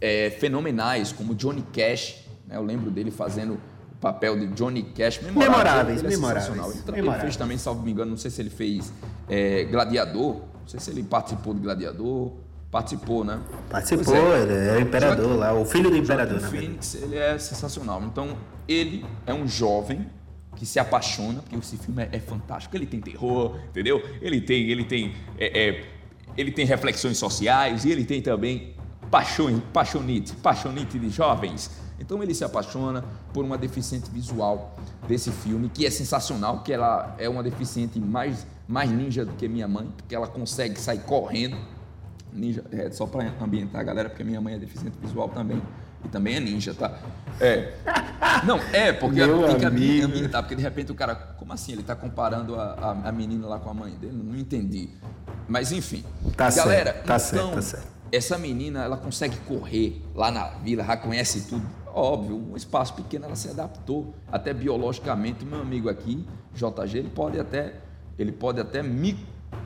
é, 0.00 0.30
fenomenais, 0.30 1.12
como 1.12 1.34
Johnny 1.34 1.62
Cash, 1.72 2.26
né? 2.46 2.56
eu 2.56 2.62
lembro 2.62 2.90
dele 2.90 3.10
fazendo 3.10 3.54
o 3.54 3.96
papel 4.00 4.38
de 4.38 4.48
Johnny 4.48 4.82
Cash, 4.82 5.22
memorável, 5.22 5.52
memoráveis, 5.52 5.98
ele 6.00 6.06
é 6.06 6.10
memoráveis, 6.10 6.84
ele, 6.88 6.98
ele, 6.98 7.20
fez 7.20 7.36
também, 7.36 7.56
salvo 7.56 7.82
me 7.82 7.90
engano, 7.90 8.10
não 8.10 8.18
sei 8.18 8.30
se 8.30 8.42
ele 8.42 8.50
fez 8.50 8.92
é, 9.28 9.64
Gladiador, 9.64 10.42
não 10.60 10.68
sei 10.68 10.78
se 10.78 10.90
ele 10.90 11.02
participou 11.02 11.54
de 11.54 11.60
Gladiador, 11.60 12.32
Participou, 12.74 13.22
né? 13.22 13.38
Participou, 13.70 14.34
é. 14.34 14.42
ele 14.42 14.68
é 14.68 14.72
o 14.78 14.80
imperador 14.80 15.38
lá, 15.38 15.54
o 15.54 15.64
filho 15.64 15.90
do 15.90 15.96
imperador. 15.96 16.38
O 16.38 16.40
Phoenix, 16.40 16.96
ele 16.96 17.16
é 17.16 17.38
sensacional. 17.38 18.02
Então, 18.02 18.36
ele 18.66 19.06
é 19.24 19.32
um 19.32 19.46
jovem 19.46 20.04
que 20.56 20.66
se 20.66 20.80
apaixona, 20.80 21.40
porque 21.40 21.54
esse 21.54 21.76
filme 21.76 22.02
é, 22.02 22.08
é 22.10 22.18
fantástico. 22.18 22.76
Ele 22.76 22.84
tem 22.84 23.00
terror, 23.00 23.60
entendeu? 23.68 24.02
Ele 24.20 24.40
tem, 24.40 24.68
ele 24.68 24.82
tem, 24.82 25.14
é, 25.38 25.68
é, 25.68 25.84
ele 26.36 26.50
tem 26.50 26.66
reflexões 26.66 27.16
sociais 27.16 27.84
e 27.84 27.92
ele 27.92 28.04
tem 28.04 28.20
também 28.20 28.74
paixão, 29.08 29.62
paixonite, 29.72 30.32
paixonite 30.34 30.98
de 30.98 31.10
jovens. 31.10 31.70
Então 32.00 32.20
ele 32.24 32.34
se 32.34 32.42
apaixona 32.42 33.04
por 33.32 33.44
uma 33.44 33.56
deficiente 33.56 34.10
visual 34.10 34.76
desse 35.06 35.30
filme, 35.30 35.68
que 35.68 35.86
é 35.86 35.90
sensacional, 35.90 36.64
que 36.64 36.72
ela 36.72 37.14
é 37.20 37.28
uma 37.28 37.44
deficiente 37.44 38.00
mais, 38.00 38.44
mais 38.66 38.90
ninja 38.90 39.24
do 39.24 39.32
que 39.34 39.46
minha 39.46 39.68
mãe, 39.68 39.88
porque 39.96 40.12
ela 40.12 40.26
consegue 40.26 40.76
sair 40.80 41.02
correndo 41.02 41.56
ninja, 42.34 42.64
é, 42.72 42.90
só 42.90 43.06
para 43.06 43.32
ambientar 43.40 43.80
a 43.80 43.84
galera, 43.84 44.08
porque 44.08 44.24
minha 44.24 44.40
mãe 44.40 44.54
é 44.54 44.58
deficiente 44.58 44.96
visual 45.00 45.28
também. 45.28 45.62
E 46.04 46.08
também 46.08 46.36
é 46.36 46.40
ninja, 46.40 46.74
tá? 46.74 46.98
É. 47.40 47.72
Não, 48.44 48.58
é, 48.72 48.92
porque 48.92 49.24
Meu 49.24 49.46
tem 49.46 49.56
que 49.56 49.64
amigo. 49.64 50.06
ambientar, 50.06 50.42
porque 50.42 50.54
de 50.54 50.62
repente 50.62 50.92
o 50.92 50.94
cara. 50.94 51.14
Como 51.14 51.52
assim? 51.52 51.72
Ele 51.72 51.82
tá 51.82 51.96
comparando 51.96 52.56
a, 52.56 52.74
a, 52.74 53.08
a 53.08 53.12
menina 53.12 53.46
lá 53.46 53.58
com 53.58 53.70
a 53.70 53.74
mãe 53.74 53.92
dele? 53.92 54.20
Não 54.22 54.36
entendi. 54.36 54.90
Mas 55.48 55.72
enfim. 55.72 56.04
Tá 56.36 56.50
galera, 56.50 56.92
certo, 56.92 57.06
tá 57.06 57.16
então, 57.16 57.18
certo, 57.18 57.54
tá 57.54 57.62
certo. 57.62 57.88
essa 58.12 58.36
menina, 58.38 58.84
ela 58.84 58.96
consegue 58.96 59.36
correr 59.38 60.02
lá 60.14 60.30
na 60.30 60.48
vila, 60.58 60.84
já 60.84 60.96
conhece 60.96 61.48
tudo. 61.48 61.66
Óbvio, 61.86 62.36
um 62.36 62.56
espaço 62.56 62.94
pequeno, 62.94 63.24
ela 63.26 63.36
se 63.36 63.48
adaptou. 63.48 64.14
Até 64.30 64.52
biologicamente, 64.52 65.44
meu 65.44 65.60
amigo 65.60 65.88
aqui, 65.88 66.26
JG, 66.54 66.98
ele 66.98 67.10
pode 67.10 67.38
até, 67.38 67.74
ele 68.18 68.32
pode 68.32 68.60
até 68.60 68.82
me 68.82 69.16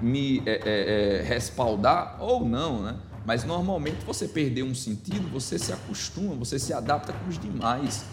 me 0.01 0.43
é, 0.47 0.51
é, 0.51 1.18
é, 1.18 1.22
respaldar 1.22 2.16
ou 2.20 2.45
não, 2.45 2.82
né? 2.82 2.97
Mas 3.24 3.45
normalmente 3.45 4.05
você 4.07 4.26
perder 4.26 4.62
um 4.62 4.74
sentido, 4.74 5.28
você 5.30 5.59
se 5.59 5.72
acostuma, 5.72 6.34
você 6.34 6.59
se 6.59 6.72
adapta 6.72 7.12
com 7.12 7.28
os 7.28 7.39
demais. 7.39 8.05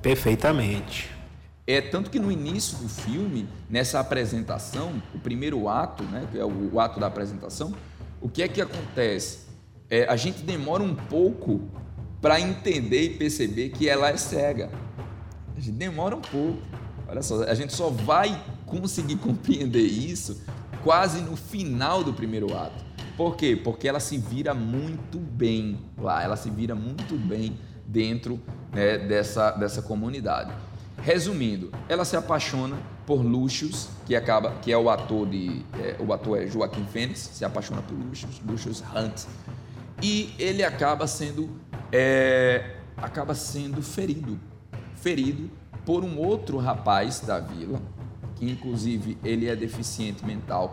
Perfeitamente. 0.00 1.10
É 1.66 1.80
tanto 1.80 2.10
que 2.10 2.18
no 2.18 2.32
início 2.32 2.78
do 2.78 2.88
filme, 2.88 3.46
nessa 3.68 4.00
apresentação, 4.00 5.02
o 5.14 5.18
primeiro 5.18 5.68
ato, 5.68 6.02
né, 6.04 6.26
que 6.32 6.38
é 6.38 6.44
o, 6.44 6.70
o 6.72 6.80
ato 6.80 6.98
da 6.98 7.06
apresentação, 7.06 7.74
o 8.20 8.28
que 8.28 8.42
é 8.42 8.48
que 8.48 8.60
acontece? 8.60 9.40
É, 9.90 10.06
a 10.06 10.16
gente 10.16 10.42
demora 10.42 10.82
um 10.82 10.94
pouco 10.94 11.60
para 12.20 12.40
entender 12.40 13.02
e 13.02 13.10
perceber 13.10 13.70
que 13.70 13.88
ela 13.88 14.08
é 14.08 14.16
cega. 14.16 14.70
A 15.56 15.60
gente 15.60 15.76
demora 15.76 16.16
um 16.16 16.20
pouco. 16.20 16.62
Olha 17.08 17.22
só, 17.22 17.42
a 17.44 17.54
gente 17.54 17.72
só 17.72 17.90
vai 17.90 18.42
conseguir 18.66 19.16
compreender 19.20 19.82
isso 19.82 20.40
quase 20.82 21.20
no 21.20 21.36
final 21.36 22.02
do 22.02 22.12
primeiro 22.12 22.56
ato. 22.56 22.84
Por 23.16 23.36
quê? 23.36 23.54
Porque 23.54 23.86
ela 23.86 24.00
se 24.00 24.16
vira 24.16 24.54
muito 24.54 25.18
bem 25.18 25.78
lá, 25.98 26.22
ela 26.22 26.36
se 26.36 26.48
vira 26.48 26.74
muito 26.74 27.16
bem 27.16 27.58
dentro 27.86 28.40
né, 28.72 28.98
dessa, 28.98 29.50
dessa 29.52 29.82
comunidade. 29.82 30.52
Resumindo, 31.02 31.70
ela 31.88 32.04
se 32.04 32.16
apaixona 32.16 32.76
por 33.06 33.22
Lucius, 33.22 33.88
que 34.06 34.14
acaba, 34.14 34.52
que 34.62 34.70
é 34.70 34.78
o 34.78 34.88
ator 34.88 35.28
de, 35.28 35.64
é, 35.74 35.96
o 35.98 36.12
ator 36.12 36.40
é 36.40 36.46
Joaquim 36.46 36.84
Fênix, 36.84 37.18
se 37.32 37.44
apaixona 37.44 37.82
por 37.82 37.94
Lucius, 37.94 38.40
Lucius 38.46 38.82
Hunt, 38.94 39.24
e 40.02 40.34
ele 40.38 40.62
acaba 40.62 41.06
sendo, 41.06 41.50
é, 41.90 42.76
acaba 42.96 43.34
sendo 43.34 43.82
ferido, 43.82 44.38
ferido 44.94 45.50
por 45.84 46.04
um 46.04 46.18
outro 46.18 46.58
rapaz 46.58 47.20
da 47.20 47.40
vila, 47.40 47.80
que 48.40 48.50
inclusive 48.50 49.18
ele 49.22 49.46
é 49.46 49.54
deficiente 49.54 50.24
mental, 50.24 50.72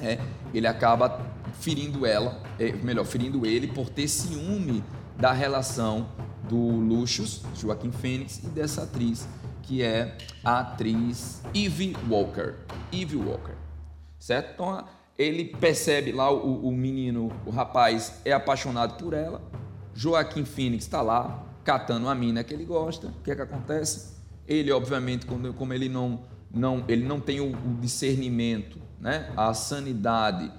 é, 0.00 0.20
ele 0.54 0.66
acaba 0.68 1.20
ferindo 1.54 2.06
ela, 2.06 2.40
é, 2.60 2.70
melhor, 2.72 3.04
ferindo 3.04 3.44
ele 3.44 3.66
por 3.66 3.90
ter 3.90 4.06
ciúme 4.06 4.84
da 5.18 5.32
relação 5.32 6.08
do 6.48 6.56
Lucius, 6.56 7.42
Joaquim 7.56 7.90
Fênix, 7.90 8.38
e 8.44 8.46
dessa 8.46 8.84
atriz, 8.84 9.26
que 9.62 9.82
é 9.82 10.16
a 10.44 10.60
atriz 10.60 11.42
Eve 11.52 11.96
Walker. 12.08 12.54
Eve 12.92 13.16
Walker, 13.16 13.54
certo? 14.18 14.52
Então 14.54 14.84
ele 15.18 15.46
percebe 15.46 16.12
lá 16.12 16.30
o, 16.30 16.68
o 16.68 16.70
menino, 16.70 17.32
o 17.44 17.50
rapaz 17.50 18.20
é 18.24 18.32
apaixonado 18.32 19.02
por 19.02 19.12
ela, 19.12 19.42
Joaquim 19.92 20.44
Phoenix 20.44 20.84
está 20.84 21.00
lá, 21.02 21.42
catando 21.64 22.08
a 22.08 22.14
mina 22.14 22.44
que 22.44 22.54
ele 22.54 22.64
gosta. 22.64 23.08
O 23.08 23.22
que 23.24 23.30
é 23.32 23.34
que 23.34 23.42
acontece? 23.42 24.14
Ele, 24.46 24.70
obviamente, 24.70 25.26
quando- 25.26 25.52
como 25.54 25.72
ele 25.72 25.88
não, 25.88 26.20
não, 26.50 26.84
ele 26.88 27.04
não 27.04 27.20
tem 27.20 27.40
o, 27.40 27.50
o 27.52 27.74
discernimento, 27.80 28.78
né? 29.00 29.32
a 29.36 29.52
sanidade 29.54 30.50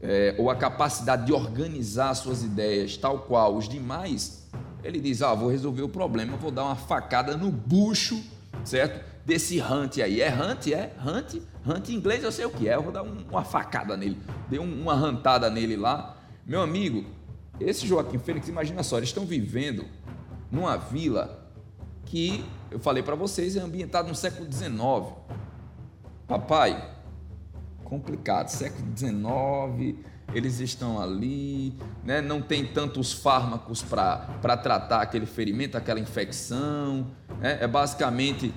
é, 0.00 0.34
ou 0.38 0.50
a 0.50 0.56
capacidade 0.56 1.26
de 1.26 1.32
organizar 1.32 2.14
suas 2.14 2.42
ideias 2.42 2.96
tal 2.96 3.20
qual 3.20 3.56
os 3.56 3.68
demais, 3.68 4.46
ele 4.84 5.00
diz: 5.00 5.22
Ah, 5.22 5.34
vou 5.34 5.48
resolver 5.50 5.82
o 5.82 5.88
problema, 5.88 6.36
vou 6.36 6.50
dar 6.50 6.64
uma 6.64 6.76
facada 6.76 7.36
no 7.36 7.50
bucho, 7.50 8.22
certo? 8.64 9.04
Desse 9.24 9.60
Hunt 9.60 9.98
aí. 9.98 10.20
É 10.20 10.30
Hunt? 10.32 10.68
É? 10.68 10.92
Hunt? 11.04 11.42
Hunt 11.66 11.88
em 11.88 11.94
inglês 11.94 12.22
eu 12.22 12.30
sei 12.30 12.44
o 12.44 12.50
que 12.50 12.68
é, 12.68 12.76
eu 12.76 12.82
vou 12.82 12.92
dar 12.92 13.02
um- 13.02 13.24
uma 13.28 13.42
facada 13.42 13.96
nele. 13.96 14.16
Dei 14.48 14.60
um- 14.60 14.82
uma 14.82 14.94
rantada 14.94 15.50
nele 15.50 15.76
lá. 15.76 16.16
Meu 16.46 16.60
amigo, 16.60 17.04
esse 17.58 17.84
Joaquim 17.86 18.18
Fênix, 18.18 18.46
imagina 18.48 18.84
só, 18.84 18.98
eles 18.98 19.08
estão 19.08 19.26
vivendo 19.26 19.84
numa 20.52 20.76
vila 20.76 21.50
que, 22.04 22.44
eu 22.70 22.78
falei 22.78 23.02
para 23.02 23.14
vocês, 23.14 23.56
é 23.56 23.60
ambientado 23.60 24.08
no 24.08 24.14
século 24.14 24.50
XIX. 24.50 25.14
Papai, 26.26 26.90
complicado, 27.84 28.48
século 28.48 28.86
XIX, 28.96 29.96
eles 30.34 30.58
estão 30.58 31.00
ali, 31.00 31.74
né? 32.04 32.20
não 32.20 32.42
tem 32.42 32.66
tantos 32.66 33.12
fármacos 33.12 33.82
para 33.82 34.56
tratar 34.56 35.00
aquele 35.00 35.26
ferimento, 35.26 35.76
aquela 35.76 36.00
infecção. 36.00 37.06
né? 37.40 37.58
É 37.60 37.66
basicamente. 37.66 38.52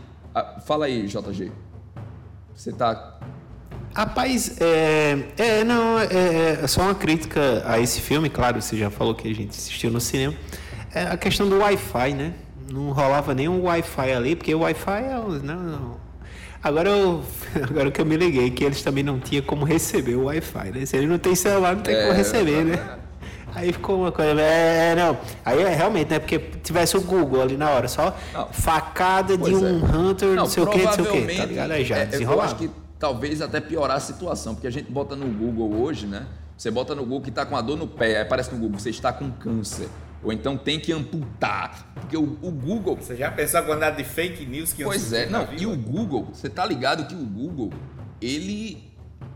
Fala 0.66 0.86
aí, 0.86 1.06
JG. 1.08 1.52
Você 2.56 2.72
tá. 2.72 3.20
Rapaz, 3.94 4.60
é, 4.62 5.32
é 5.38 5.64
não, 5.64 6.00
é, 6.00 6.60
é 6.62 6.68
só 6.68 6.82
uma 6.82 6.96
crítica 6.96 7.64
a 7.66 7.80
esse 7.80 8.02
filme, 8.02 8.30
claro, 8.30 8.62
você 8.62 8.78
já 8.78 8.90
falou 8.90 9.16
que 9.16 9.28
a 9.30 9.34
gente 9.34 9.50
assistiu 9.50 9.90
no 9.90 10.00
cinema. 10.00 10.36
É 10.94 11.04
a 11.04 11.18
questão 11.18 11.48
do 11.48 11.60
Wi-Fi, 11.60 12.14
né? 12.14 12.34
Não 12.72 12.92
rolava 12.92 13.34
nenhum 13.34 13.64
Wi-Fi 13.64 14.12
ali, 14.12 14.36
porque 14.36 14.54
o 14.54 14.60
Wi-Fi 14.60 15.04
é. 15.04 15.16
Não, 15.44 15.60
não. 15.60 15.98
Agora, 16.62 16.90
eu, 16.90 17.24
agora 17.64 17.92
que 17.92 18.02
eu 18.02 18.06
me 18.06 18.18
liguei, 18.18 18.50
que 18.52 18.64
eles 18.64 18.82
também 18.82 19.04
não 19.04 19.20
tinham 19.20 19.44
como 19.44 19.66
receber 19.66 20.16
o 20.16 20.26
Wi-Fi, 20.26 20.72
né? 20.72 20.86
Se 20.86 20.98
ele 20.98 21.08
não 21.08 21.18
tem 21.18 21.36
celular, 21.36 21.76
não 21.76 21.84
tem 21.84 21.96
É, 21.96 22.02
como 22.04 22.14
receber, 22.14 22.66
né? 22.66 22.98
Aí 23.56 23.74
ficou 23.74 24.02
uma 24.02 24.12
coisa. 24.12 24.40
É, 24.40 24.96
não. 24.96 25.18
Aí 25.44 25.62
é 25.62 25.74
realmente, 25.74 26.12
né? 26.12 26.20
Porque 26.20 26.38
tivesse 26.38 26.96
o 26.98 27.02
Google 27.02 27.42
ali 27.42 27.58
na 27.58 27.70
hora, 27.72 27.88
só 27.88 28.16
Não. 28.34 28.48
facada 28.48 29.36
de 29.36 29.52
Pois 29.52 29.64
é. 29.64 29.66
um 29.66 29.84
Hunter, 29.84 30.36
não, 30.36 30.46
sei 30.46 30.64
o 30.64 30.68
que, 30.68 30.84
não 30.84 30.92
sei 30.94 31.04
o 31.04 31.12
que, 31.12 31.36
tá 31.36 31.46
ligado? 31.46 31.72
Aí 31.72 31.84
já 31.84 31.98
é, 31.98 32.10
eu 32.14 32.42
acho 32.42 32.56
que 32.56 32.70
talvez 33.00 33.42
até 33.42 33.60
piorar 33.60 33.98
a 33.98 34.00
situação, 34.00 34.54
porque 34.54 34.68
a 34.68 34.72
gente 34.72 34.92
bota 34.92 35.16
no 35.16 35.26
Google 35.28 35.82
hoje, 35.82 36.06
né? 36.06 36.28
Você 36.58 36.70
bota 36.70 36.94
no 36.94 37.04
Google 37.04 37.22
que 37.22 37.30
está 37.30 37.46
com 37.46 37.56
a 37.56 37.62
dor 37.62 37.78
no 37.78 37.88
pé, 37.88 38.18
aí 38.18 38.22
aparece 38.22 38.52
no 38.54 38.60
Google, 38.60 38.80
você 38.80 38.90
está 38.90 39.14
com 39.14 39.32
câncer. 39.32 39.88
Ou 40.24 40.34
então 40.34 40.58
tem 40.58 40.80
que 40.80 40.92
amputar. 40.92 41.94
Porque 41.96 42.18
o, 42.18 42.38
o 42.42 42.52
Google. 42.52 42.98
Você 42.98 43.16
já 43.16 43.32
pensou 43.32 43.60
a 43.60 43.64
quantidade 43.64 43.98
de 43.98 44.04
fake 44.04 44.46
news 44.46 44.74
que 44.74 44.84
Pois 44.84 45.14
é, 45.14 45.30
não, 45.30 45.48
e 45.54 45.66
o 45.66 45.76
Google, 45.76 46.30
você 46.34 46.50
tá 46.50 46.66
ligado 46.66 47.08
que 47.08 47.16
o 47.16 47.26
Google, 47.26 47.72
ele. 48.22 48.88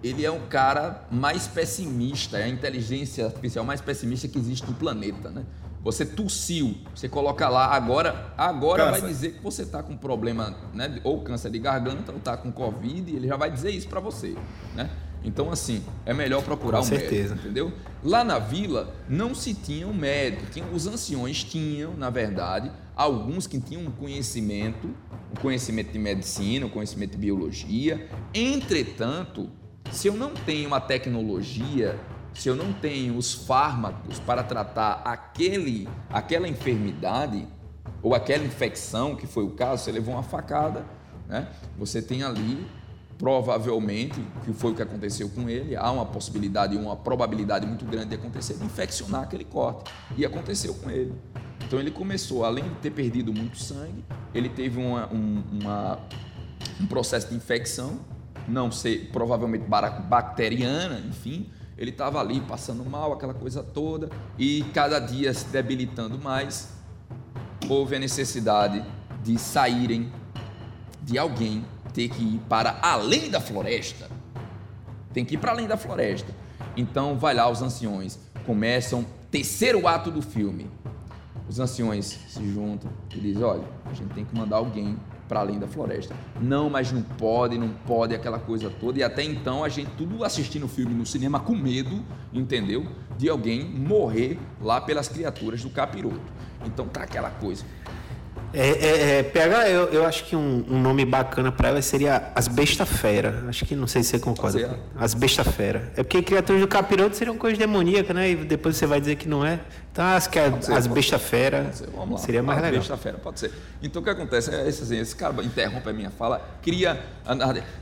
Ele 0.01 0.25
é 0.25 0.31
o 0.31 0.39
cara 0.47 1.05
mais 1.09 1.47
pessimista, 1.47 2.37
é 2.37 2.43
a 2.43 2.49
inteligência 2.49 3.25
artificial 3.25 3.63
mais 3.63 3.79
pessimista 3.79 4.27
que 4.27 4.37
existe 4.37 4.67
no 4.67 4.73
planeta, 4.73 5.29
né? 5.29 5.45
Você 5.81 6.05
tossiu, 6.05 6.77
você 6.93 7.07
coloca 7.07 7.47
lá, 7.47 7.67
agora, 7.73 8.33
agora 8.37 8.85
vai 8.91 9.01
Câncer. 9.01 9.07
dizer 9.07 9.31
que 9.33 9.43
você 9.43 9.65
tá 9.65 9.81
com 9.81 9.95
problema, 9.95 10.55
né? 10.73 10.99
Ou 11.05 11.21
câncer 11.21 11.51
de 11.51 11.59
garganta, 11.59 12.11
ou 12.11 12.19
tá 12.19 12.35
com 12.35 12.51
Covid, 12.51 13.15
ele 13.15 13.27
já 13.27 13.37
vai 13.37 13.49
dizer 13.49 13.71
isso 13.71 13.87
para 13.87 14.01
você, 14.01 14.35
né? 14.75 14.89
Então, 15.23 15.51
assim, 15.51 15.83
é 16.05 16.13
melhor 16.13 16.43
procurar 16.43 16.79
Com 16.79 16.83
um 16.83 16.87
certeza. 16.87 17.29
médico, 17.29 17.39
entendeu? 17.39 17.73
Lá 18.03 18.23
na 18.23 18.39
vila 18.39 18.93
não 19.07 19.33
se 19.33 19.53
tinha 19.53 19.87
um 19.87 19.93
médico, 19.93 20.45
tinha, 20.51 20.65
os 20.65 20.85
anciões 20.85 21.43
tinham, 21.43 21.93
na 21.95 22.09
verdade, 22.09 22.71
alguns 22.95 23.47
que 23.47 23.59
tinham 23.59 23.83
um 23.83 23.91
conhecimento, 23.91 24.87
um 25.31 25.41
conhecimento 25.41 25.91
de 25.91 25.99
medicina, 25.99 26.65
um 26.65 26.69
conhecimento 26.69 27.11
de 27.11 27.17
biologia. 27.17 28.09
Entretanto, 28.33 29.49
se 29.91 30.07
eu 30.07 30.13
não 30.15 30.31
tenho 30.33 30.67
uma 30.67 30.81
tecnologia, 30.81 31.97
se 32.33 32.49
eu 32.49 32.55
não 32.55 32.73
tenho 32.73 33.15
os 33.15 33.33
fármacos 33.33 34.19
para 34.19 34.43
tratar 34.43 35.01
aquele, 35.05 35.87
aquela 36.09 36.47
enfermidade 36.47 37.47
ou 38.01 38.13
aquela 38.13 38.43
infecção, 38.43 39.15
que 39.15 39.25
foi 39.25 39.43
o 39.43 39.51
caso, 39.51 39.83
você 39.83 39.91
levou 39.91 40.13
uma 40.15 40.23
facada, 40.23 40.85
né? 41.27 41.47
Você 41.77 42.01
tem 42.01 42.23
ali 42.23 42.65
provavelmente, 43.23 44.21
que 44.43 44.51
foi 44.51 44.73
o 44.73 44.75
que 44.75 44.81
aconteceu 44.81 45.29
com 45.29 45.47
ele, 45.49 45.77
há 45.77 45.89
uma 45.89 46.05
possibilidade, 46.05 46.75
uma 46.75 46.93
probabilidade 46.93 47.65
muito 47.65 47.85
grande 47.85 48.07
de 48.07 48.15
acontecer, 48.15 48.55
de 48.55 48.65
infeccionar 48.65 49.21
aquele 49.23 49.45
corte. 49.45 49.89
E 50.17 50.25
aconteceu 50.25 50.73
com 50.73 50.89
ele. 50.89 51.13
Então 51.65 51.79
ele 51.79 51.89
começou, 51.89 52.43
além 52.43 52.65
de 52.65 52.75
ter 52.81 52.91
perdido 52.91 53.31
muito 53.31 53.57
sangue, 53.57 54.03
ele 54.35 54.49
teve 54.49 54.77
uma, 54.77 55.07
um, 55.09 55.41
uma- 55.53 55.99
um 56.81 56.85
processo 56.85 57.29
de 57.29 57.35
infecção, 57.35 57.97
não 58.45 58.69
sei, 58.69 59.05
provavelmente 59.05 59.63
bacteriana, 59.69 60.99
enfim. 61.07 61.49
Ele 61.77 61.91
estava 61.91 62.19
ali 62.19 62.41
passando 62.41 62.83
mal, 62.83 63.13
aquela 63.13 63.33
coisa 63.33 63.63
toda, 63.63 64.09
e 64.37 64.63
cada 64.73 64.99
dia 64.99 65.33
se 65.33 65.45
debilitando 65.45 66.19
mais, 66.19 66.73
houve 67.69 67.95
a 67.95 67.99
necessidade 67.99 68.83
de 69.23 69.39
saírem 69.39 70.11
de 71.01 71.17
alguém 71.17 71.63
ter 71.93 72.09
que 72.09 72.23
ir 72.23 72.41
para 72.49 72.79
além 72.81 73.29
da 73.29 73.39
floresta. 73.39 74.09
Tem 75.13 75.23
que 75.23 75.35
ir 75.35 75.37
para 75.37 75.51
além 75.51 75.67
da 75.67 75.77
floresta. 75.77 76.33
Então 76.75 77.17
vai 77.17 77.33
lá 77.33 77.49
os 77.49 77.61
anciões, 77.61 78.19
começam 78.45 79.05
terceiro 79.29 79.87
ato 79.87 80.09
do 80.09 80.21
filme. 80.21 80.69
Os 81.47 81.59
anciões 81.59 82.19
se 82.27 82.51
juntam 82.51 82.89
e 83.13 83.19
dizem: 83.19 83.43
"Olha, 83.43 83.63
a 83.85 83.93
gente 83.93 84.13
tem 84.13 84.25
que 84.25 84.35
mandar 84.35 84.57
alguém 84.57 84.97
para 85.27 85.39
além 85.39 85.57
da 85.57 85.67
floresta. 85.67 86.15
Não, 86.39 86.69
mas 86.69 86.91
não 86.91 87.01
pode, 87.01 87.57
não 87.57 87.69
pode 87.69 88.13
aquela 88.13 88.39
coisa 88.39 88.69
toda. 88.69 88.99
E 88.99 89.03
até 89.03 89.23
então 89.23 89.63
a 89.63 89.69
gente 89.69 89.91
tudo 89.97 90.23
assistindo 90.23 90.65
o 90.65 90.67
filme 90.67 90.93
no 90.93 91.05
cinema 91.05 91.39
com 91.39 91.55
medo, 91.55 92.03
entendeu? 92.31 92.85
De 93.17 93.29
alguém 93.29 93.63
morrer 93.63 94.39
lá 94.61 94.81
pelas 94.81 95.07
criaturas 95.07 95.63
do 95.63 95.69
capiroto. 95.69 96.21
Então 96.65 96.87
tá 96.87 97.03
aquela 97.03 97.29
coisa. 97.29 97.65
É, 98.53 98.69
é, 98.69 99.17
é, 99.19 99.23
PH, 99.23 99.69
eu, 99.69 99.87
eu 99.89 100.05
acho 100.05 100.25
que 100.25 100.35
um, 100.35 100.63
um 100.69 100.79
nome 100.79 101.03
bacana 101.05 101.51
pra 101.51 101.69
ela 101.69 101.81
seria 101.81 102.31
As 102.35 102.47
Besta 102.47 102.85
Fera. 102.85 103.43
Acho 103.47 103.65
que 103.65 103.75
não 103.75 103.87
sei 103.87 104.03
se 104.03 104.11
você 104.11 104.19
concorda. 104.19 104.79
As 104.95 105.15
Besta 105.15 105.43
Fera. 105.43 105.91
É 105.97 106.03
porque 106.03 106.21
criaturas 106.21 106.61
do 106.61 106.67
capiroto 106.67 107.15
seriam 107.15 107.35
coisa 107.35 107.57
demoníaca, 107.57 108.13
né? 108.13 108.29
E 108.29 108.35
depois 108.35 108.77
você 108.77 108.85
vai 108.85 108.99
dizer 108.99 109.15
que 109.15 109.27
não 109.27 109.43
é. 109.43 109.59
Então 109.91 110.05
acho 110.05 110.29
que 110.29 110.37
é 110.37 110.61
ser, 110.61 110.73
As 110.73 110.85
Besta 110.85 111.17
ser. 111.17 111.25
Fera 111.25 111.71
seria 112.17 112.43
mais 112.43 112.59
Ah, 112.59 112.61
legal. 112.61 112.79
Besta-feira, 112.79 113.17
pode 113.17 113.39
ser. 113.39 113.51
Então 113.81 114.03
o 114.03 114.05
que 114.05 114.11
acontece 114.11 114.53
é 114.53 114.69
esse, 114.69 114.83
assim, 114.83 114.99
esse 114.99 115.15
cara 115.15 115.33
interrompe 115.43 115.89
a 115.89 115.93
minha 115.93 116.11
fala, 116.11 116.39
cria. 116.61 117.03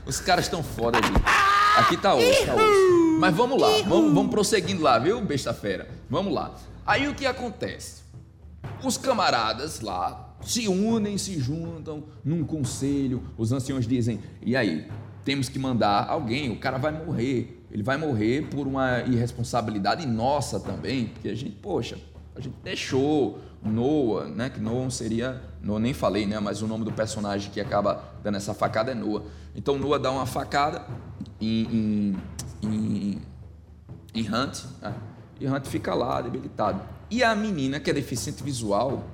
Os 0.06 0.20
caras 0.20 0.46
estão 0.46 0.62
foda 0.62 0.96
ali. 0.96 1.14
Aqui 1.76 1.98
tá 1.98 2.14
osso, 2.14 2.46
tá 2.46 2.54
osso. 2.54 3.18
Mas 3.18 3.34
vamos 3.34 3.60
lá, 3.60 3.68
vamos, 3.86 4.14
vamos 4.14 4.30
prosseguindo 4.30 4.82
lá, 4.82 4.98
viu, 4.98 5.20
besta-feira? 5.20 5.86
Vamos 6.08 6.32
lá. 6.32 6.54
Aí 6.86 7.08
o 7.08 7.14
que 7.14 7.26
acontece? 7.26 8.02
Os 8.82 8.96
camaradas 8.96 9.80
lá 9.80 10.21
se 10.42 10.68
unem, 10.68 11.16
se 11.18 11.38
juntam 11.38 12.04
num 12.24 12.44
conselho. 12.44 13.22
Os 13.36 13.52
anciões 13.52 13.86
dizem: 13.86 14.20
e 14.40 14.56
aí? 14.56 14.86
Temos 15.24 15.48
que 15.48 15.56
mandar 15.56 16.08
alguém, 16.08 16.50
o 16.50 16.58
cara 16.58 16.78
vai 16.78 16.90
morrer. 16.90 17.64
Ele 17.70 17.82
vai 17.82 17.96
morrer 17.96 18.48
por 18.48 18.66
uma 18.66 19.02
irresponsabilidade 19.02 20.04
nossa 20.04 20.58
também, 20.58 21.06
porque 21.06 21.28
a 21.28 21.34
gente, 21.34 21.54
poxa, 21.62 21.96
a 22.34 22.40
gente 22.40 22.56
deixou 22.62 23.38
Noah, 23.62 24.26
né? 24.26 24.50
Que 24.50 24.58
Noah 24.58 24.90
seria. 24.90 25.40
Noah 25.62 25.80
nem 25.80 25.94
falei, 25.94 26.26
né? 26.26 26.40
Mas 26.40 26.60
o 26.60 26.66
nome 26.66 26.84
do 26.84 26.92
personagem 26.92 27.52
que 27.52 27.60
acaba 27.60 28.02
dando 28.22 28.36
essa 28.36 28.52
facada 28.52 28.90
é 28.90 28.94
Noah. 28.94 29.24
Então 29.54 29.78
Noah 29.78 30.02
dá 30.02 30.10
uma 30.10 30.26
facada 30.26 30.84
em, 31.40 32.16
em, 32.62 32.68
em 32.68 33.22
em 34.14 34.28
Hunt, 34.28 34.64
né? 34.80 34.94
e 35.40 35.46
Hunt 35.46 35.66
fica 35.66 35.94
lá 35.94 36.20
debilitado. 36.20 36.82
E 37.10 37.22
a 37.22 37.34
menina 37.34 37.80
que 37.80 37.90
é 37.90 37.94
deficiente 37.94 38.42
visual, 38.42 39.04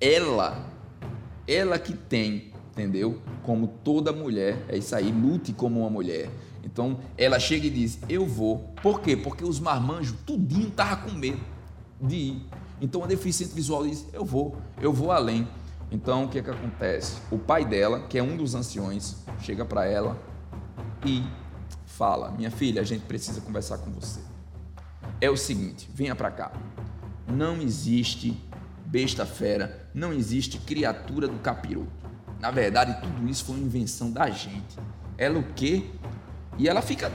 ela, 0.00 0.66
ela 1.52 1.78
que 1.78 1.92
tem, 1.92 2.52
entendeu? 2.70 3.20
Como 3.42 3.66
toda 3.66 4.12
mulher, 4.12 4.64
é 4.68 4.78
isso 4.78 4.94
aí, 4.94 5.10
lute 5.10 5.52
como 5.52 5.80
uma 5.80 5.90
mulher. 5.90 6.30
Então 6.64 7.00
ela 7.16 7.40
chega 7.40 7.66
e 7.66 7.70
diz: 7.70 7.98
Eu 8.08 8.26
vou. 8.26 8.58
Por 8.82 9.00
quê? 9.00 9.16
Porque 9.16 9.44
os 9.44 9.58
marmanjos, 9.58 10.16
tudinho 10.24 10.70
tava 10.70 10.96
com 10.96 11.12
medo 11.12 11.40
de 12.00 12.16
ir. 12.16 12.46
Então 12.80 13.02
a 13.02 13.06
deficiente 13.06 13.54
visual 13.54 13.86
diz: 13.86 14.06
Eu 14.12 14.24
vou, 14.24 14.56
eu 14.80 14.92
vou 14.92 15.10
além. 15.10 15.48
Então 15.90 16.24
o 16.24 16.28
que 16.28 16.38
é 16.38 16.42
que 16.42 16.50
acontece? 16.50 17.16
O 17.30 17.38
pai 17.38 17.64
dela, 17.64 18.00
que 18.08 18.16
é 18.16 18.22
um 18.22 18.36
dos 18.36 18.54
anciões, 18.54 19.16
chega 19.40 19.64
para 19.64 19.86
ela 19.86 20.16
e 21.04 21.24
fala: 21.86 22.30
Minha 22.30 22.50
filha, 22.50 22.80
a 22.80 22.84
gente 22.84 23.02
precisa 23.02 23.40
conversar 23.40 23.78
com 23.78 23.90
você. 23.90 24.20
É 25.20 25.28
o 25.28 25.36
seguinte, 25.36 25.88
venha 25.92 26.14
para 26.14 26.30
cá. 26.30 26.52
Não 27.26 27.60
existe 27.60 28.36
besta 28.90 29.24
fera, 29.24 29.88
não 29.94 30.12
existe 30.12 30.58
criatura 30.58 31.28
do 31.28 31.38
capiroto. 31.38 31.88
Na 32.40 32.50
verdade, 32.50 33.00
tudo 33.00 33.28
isso 33.28 33.44
foi 33.44 33.54
uma 33.56 33.64
invenção 33.64 34.10
da 34.10 34.28
gente. 34.30 34.78
Ela 35.16 35.38
o 35.38 35.44
quê? 35.54 35.84
E 36.58 36.68
ela 36.68 36.82
fica 36.82 37.12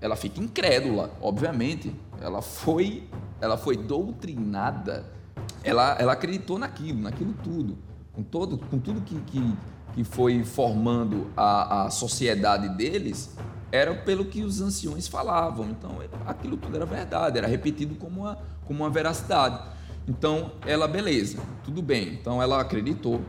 ela 0.00 0.16
fica 0.16 0.40
incrédula, 0.40 1.12
obviamente. 1.20 1.94
Ela 2.20 2.42
foi 2.42 3.08
ela 3.40 3.56
foi 3.56 3.76
doutrinada 3.76 5.20
ela, 5.62 5.96
ela 5.98 6.12
acreditou 6.12 6.58
naquilo, 6.58 7.00
naquilo 7.00 7.34
tudo, 7.42 7.78
com, 8.12 8.22
todo, 8.22 8.58
com 8.58 8.78
tudo 8.78 9.00
que, 9.02 9.18
que, 9.22 9.56
que 9.94 10.04
foi 10.04 10.42
formando 10.44 11.30
a, 11.36 11.84
a 11.84 11.90
sociedade 11.90 12.68
deles, 12.76 13.36
era 13.70 13.94
pelo 13.94 14.24
que 14.24 14.42
os 14.42 14.60
anciões 14.60 15.06
falavam. 15.06 15.68
Então, 15.68 15.98
aquilo 16.26 16.56
tudo 16.56 16.76
era 16.76 16.86
verdade, 16.86 17.38
era 17.38 17.46
repetido 17.46 17.94
como 17.94 18.22
uma, 18.22 18.38
como 18.64 18.82
uma 18.82 18.90
veracidade. 18.90 19.62
Então, 20.08 20.52
ela, 20.66 20.88
beleza, 20.88 21.38
tudo 21.64 21.82
bem. 21.82 22.14
Então, 22.14 22.42
ela 22.42 22.60
acreditou. 22.60 23.20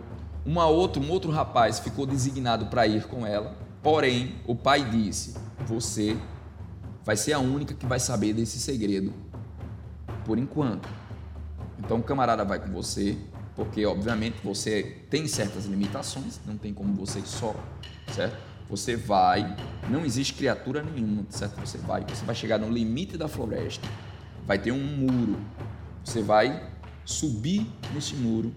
Uma 0.45 0.65
outra, 0.65 1.01
um 1.01 1.09
outro 1.11 1.31
rapaz 1.31 1.79
ficou 1.79 2.05
designado 2.05 2.65
para 2.65 2.87
ir 2.87 3.05
com 3.05 3.25
ela, 3.25 3.55
porém, 3.83 4.35
o 4.47 4.55
pai 4.55 4.83
disse: 4.83 5.35
Você 5.67 6.17
vai 7.03 7.15
ser 7.15 7.33
a 7.33 7.39
única 7.39 7.73
que 7.73 7.85
vai 7.85 7.99
saber 7.99 8.33
desse 8.33 8.59
segredo, 8.59 9.13
por 10.25 10.37
enquanto. 10.37 10.89
Então, 11.77 11.97
o 11.99 12.03
camarada 12.03 12.43
vai 12.43 12.59
com 12.59 12.71
você, 12.71 13.17
porque, 13.55 13.85
obviamente, 13.85 14.37
você 14.43 15.03
tem 15.09 15.27
certas 15.27 15.65
limitações, 15.65 16.39
não 16.45 16.57
tem 16.57 16.73
como 16.73 16.93
você 16.93 17.21
só, 17.23 17.55
certo? 18.11 18.37
Você 18.69 18.95
vai, 18.95 19.55
não 19.89 20.05
existe 20.05 20.33
criatura 20.33 20.81
nenhuma, 20.81 21.25
certo? 21.29 21.59
Você 21.59 21.77
vai, 21.77 22.05
você 22.05 22.23
vai 22.23 22.33
chegar 22.33 22.57
no 22.57 22.69
limite 22.69 23.17
da 23.17 23.27
floresta, 23.27 23.85
vai 24.47 24.57
ter 24.57 24.71
um 24.71 24.81
muro, 24.81 25.37
você 26.03 26.21
vai 26.21 26.69
subir 27.05 27.67
nesse 27.93 28.15
muro 28.15 28.53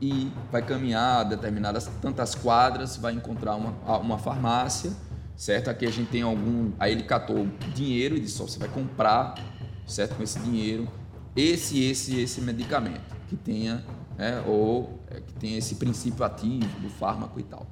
e 0.00 0.30
vai 0.50 0.62
caminhar 0.62 1.24
determinadas 1.24 1.88
tantas 2.00 2.34
quadras, 2.34 2.96
vai 2.96 3.14
encontrar 3.14 3.56
uma, 3.56 3.70
uma 3.98 4.18
farmácia, 4.18 4.92
certo? 5.36 5.70
Aqui 5.70 5.86
a 5.86 5.90
gente 5.90 6.10
tem 6.10 6.22
algum. 6.22 6.72
Aí 6.78 6.92
ele 6.92 7.04
catou 7.04 7.46
dinheiro 7.74 8.16
e 8.16 8.20
disse: 8.20 8.38
você 8.38 8.58
vai 8.58 8.68
comprar, 8.68 9.34
certo? 9.86 10.16
Com 10.16 10.22
esse 10.22 10.38
dinheiro, 10.40 10.88
esse, 11.34 11.82
esse, 11.84 12.20
esse 12.20 12.40
medicamento 12.40 13.14
que 13.28 13.36
tenha, 13.36 13.84
né? 14.16 14.42
Ou 14.46 15.00
é, 15.08 15.20
que 15.20 15.32
tenha 15.34 15.58
esse 15.58 15.76
princípio 15.76 16.24
ativo 16.24 16.80
do 16.80 16.88
fármaco 16.88 17.38
e 17.38 17.42
tal. 17.42 17.66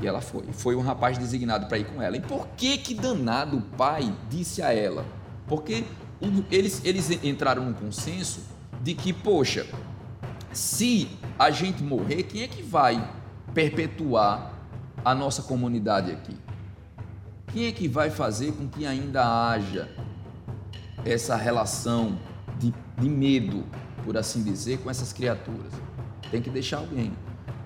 E 0.00 0.06
ela 0.06 0.20
foi. 0.20 0.44
Foi 0.52 0.76
um 0.76 0.82
rapaz 0.82 1.16
designado 1.16 1.66
para 1.66 1.78
ir 1.78 1.86
com 1.86 2.02
ela. 2.02 2.16
E 2.16 2.20
por 2.20 2.46
que 2.48 2.78
que 2.78 2.94
danado 2.94 3.58
o 3.58 3.62
pai 3.62 4.14
disse 4.28 4.62
a 4.62 4.72
ela? 4.72 5.04
Porque 5.46 5.84
eles, 6.50 6.82
eles 6.84 7.10
entraram 7.22 7.64
num 7.64 7.72
consenso 7.72 8.40
de 8.82 8.94
que, 8.94 9.12
poxa, 9.12 9.66
se 10.52 11.08
a 11.38 11.50
gente 11.50 11.82
morrer, 11.82 12.22
quem 12.22 12.42
é 12.42 12.48
que 12.48 12.62
vai 12.62 13.10
perpetuar 13.52 14.54
a 15.04 15.14
nossa 15.14 15.42
comunidade 15.42 16.10
aqui? 16.10 16.36
Quem 17.52 17.66
é 17.66 17.72
que 17.72 17.88
vai 17.88 18.10
fazer 18.10 18.52
com 18.52 18.68
que 18.68 18.86
ainda 18.86 19.50
haja 19.50 19.88
essa 21.04 21.36
relação 21.36 22.18
de, 22.58 22.74
de 22.98 23.08
medo, 23.08 23.64
por 24.04 24.16
assim 24.16 24.42
dizer, 24.42 24.78
com 24.78 24.90
essas 24.90 25.12
criaturas? 25.12 25.72
Tem 26.30 26.40
que 26.40 26.50
deixar 26.50 26.78
alguém. 26.78 27.12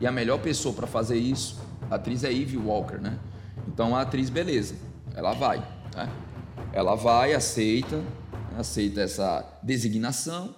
E 0.01 0.07
a 0.07 0.13
melhor 0.13 0.39
pessoa 0.39 0.75
para 0.75 0.87
fazer 0.87 1.17
isso, 1.17 1.61
a 1.91 1.95
atriz 1.95 2.25
é 2.25 2.33
Eve 2.33 2.57
Walker, 2.57 2.99
né? 2.99 3.19
Então 3.69 3.95
a 3.95 4.03
atriz, 4.03 4.31
beleza, 4.31 4.75
ela 5.15 5.33
vai. 5.33 5.59
Né? 5.95 6.09
Ela 6.73 6.95
vai, 6.95 7.35
aceita, 7.35 8.01
aceita 8.57 9.01
essa 9.01 9.59
designação 9.63 10.55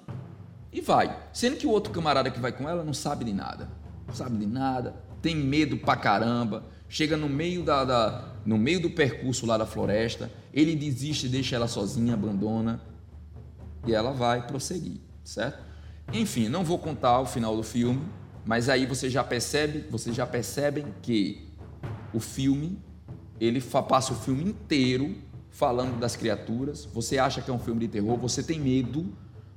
e 0.72 0.80
vai. 0.80 1.16
Sendo 1.32 1.56
que 1.56 1.66
o 1.66 1.70
outro 1.70 1.92
camarada 1.92 2.30
que 2.30 2.40
vai 2.40 2.52
com 2.52 2.68
ela 2.68 2.84
não 2.84 2.94
sabe 2.94 3.24
de 3.24 3.32
nada. 3.32 3.68
Não 4.06 4.14
sabe 4.14 4.36
de 4.36 4.46
nada, 4.46 4.94
tem 5.20 5.36
medo 5.36 5.76
pra 5.76 5.96
caramba. 5.96 6.64
Chega 6.88 7.16
no 7.16 7.28
meio, 7.28 7.62
da, 7.62 7.84
da, 7.84 8.24
no 8.44 8.58
meio 8.58 8.80
do 8.80 8.90
percurso 8.90 9.46
lá 9.46 9.56
da 9.56 9.64
floresta, 9.64 10.30
ele 10.52 10.76
desiste, 10.76 11.28
deixa 11.28 11.56
ela 11.56 11.66
sozinha, 11.66 12.14
abandona 12.14 12.82
e 13.86 13.94
ela 13.94 14.12
vai 14.12 14.46
prosseguir, 14.46 15.00
certo? 15.24 15.58
Enfim, 16.12 16.48
não 16.48 16.62
vou 16.62 16.78
contar 16.78 17.20
o 17.20 17.26
final 17.26 17.56
do 17.56 17.62
filme, 17.62 18.02
mas 18.44 18.68
aí 18.68 18.84
você 18.84 19.08
já 19.08 19.24
percebe, 19.24 19.86
vocês 19.90 20.14
já 20.14 20.26
percebem 20.26 20.86
que 21.00 21.48
o 22.12 22.20
filme 22.20 22.78
ele 23.40 23.60
passa 23.88 24.12
o 24.12 24.16
filme 24.16 24.44
inteiro 24.44 25.16
falando 25.52 26.00
das 26.00 26.16
criaturas. 26.16 26.88
Você 26.92 27.18
acha 27.18 27.40
que 27.40 27.50
é 27.50 27.54
um 27.54 27.58
filme 27.58 27.80
de 27.80 27.88
terror, 27.88 28.16
você 28.16 28.42
tem 28.42 28.58
medo, 28.58 29.12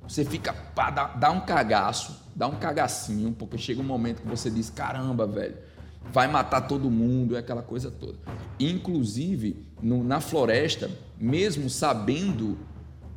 você 0.07 0.23
fica, 0.23 0.53
pá, 0.53 0.91
dá, 0.91 1.07
dá 1.07 1.31
um 1.31 1.41
cagaço, 1.41 2.21
dá 2.35 2.47
um 2.47 2.55
cagacinho, 2.55 3.31
porque 3.31 3.57
chega 3.57 3.81
um 3.81 3.85
momento 3.85 4.21
que 4.21 4.27
você 4.27 4.51
diz: 4.51 4.69
caramba, 4.69 5.25
velho, 5.25 5.57
vai 6.11 6.27
matar 6.27 6.61
todo 6.61 6.91
mundo, 6.91 7.35
é 7.35 7.39
aquela 7.39 7.63
coisa 7.63 7.89
toda. 7.89 8.19
Inclusive, 8.59 9.65
no, 9.81 10.03
na 10.03 10.19
floresta, 10.19 10.91
mesmo 11.17 11.69
sabendo 11.69 12.57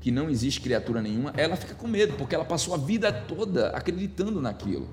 que 0.00 0.10
não 0.10 0.30
existe 0.30 0.60
criatura 0.60 1.02
nenhuma, 1.02 1.32
ela 1.36 1.56
fica 1.56 1.74
com 1.74 1.88
medo, 1.88 2.14
porque 2.14 2.34
ela 2.34 2.44
passou 2.44 2.72
a 2.72 2.78
vida 2.78 3.12
toda 3.12 3.70
acreditando 3.70 4.40
naquilo. 4.40 4.88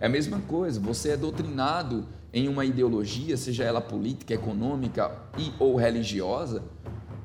É 0.00 0.06
a 0.06 0.08
mesma 0.08 0.40
coisa, 0.40 0.80
você 0.80 1.10
é 1.10 1.16
doutrinado 1.16 2.06
em 2.32 2.48
uma 2.48 2.64
ideologia, 2.64 3.36
seja 3.36 3.64
ela 3.64 3.80
política, 3.80 4.32
econômica 4.32 5.12
e 5.36 5.52
ou 5.58 5.76
religiosa, 5.76 6.62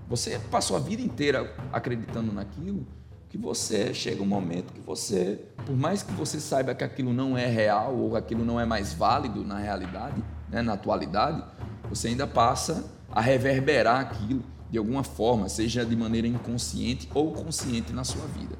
você 0.07 0.39
passou 0.51 0.77
a 0.77 0.79
vida 0.79 1.01
inteira 1.01 1.53
acreditando 1.71 2.31
naquilo, 2.31 2.85
que 3.29 3.37
você 3.37 3.93
chega 3.93 4.23
um 4.23 4.25
momento 4.25 4.71
que 4.73 4.79
você, 4.79 5.41
por 5.65 5.75
mais 5.75 6.01
que 6.01 6.13
você 6.13 6.39
saiba 6.39 6.73
que 6.73 6.83
aquilo 6.83 7.13
não 7.13 7.37
é 7.37 7.45
real 7.45 7.95
ou 7.95 8.15
aquilo 8.15 8.45
não 8.45 8.59
é 8.59 8.65
mais 8.65 8.93
válido 8.93 9.43
na 9.43 9.57
realidade, 9.57 10.23
né, 10.49 10.61
na 10.61 10.73
atualidade, 10.73 11.43
você 11.89 12.07
ainda 12.07 12.25
passa 12.25 12.85
a 13.11 13.19
reverberar 13.19 13.99
aquilo 13.99 14.43
de 14.69 14.77
alguma 14.77 15.03
forma, 15.03 15.49
seja 15.49 15.85
de 15.85 15.95
maneira 15.95 16.27
inconsciente 16.27 17.09
ou 17.13 17.33
consciente 17.33 17.93
na 17.93 18.03
sua 18.03 18.25
vida. 18.27 18.55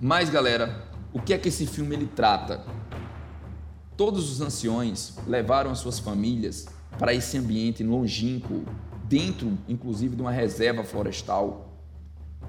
Mas, 0.00 0.30
galera, 0.30 0.88
o 1.12 1.20
que 1.20 1.34
é 1.34 1.38
que 1.38 1.48
esse 1.48 1.66
filme 1.66 1.94
ele 1.94 2.06
trata? 2.06 2.64
Todos 3.96 4.30
os 4.30 4.40
anciões 4.40 5.16
levaram 5.26 5.70
as 5.70 5.78
suas 5.78 5.98
famílias 5.98 6.66
para 6.98 7.12
esse 7.12 7.36
ambiente 7.36 7.82
longínquo, 7.82 8.64
dentro, 9.10 9.58
inclusive, 9.68 10.14
de 10.14 10.22
uma 10.22 10.30
reserva 10.30 10.84
florestal 10.84 11.66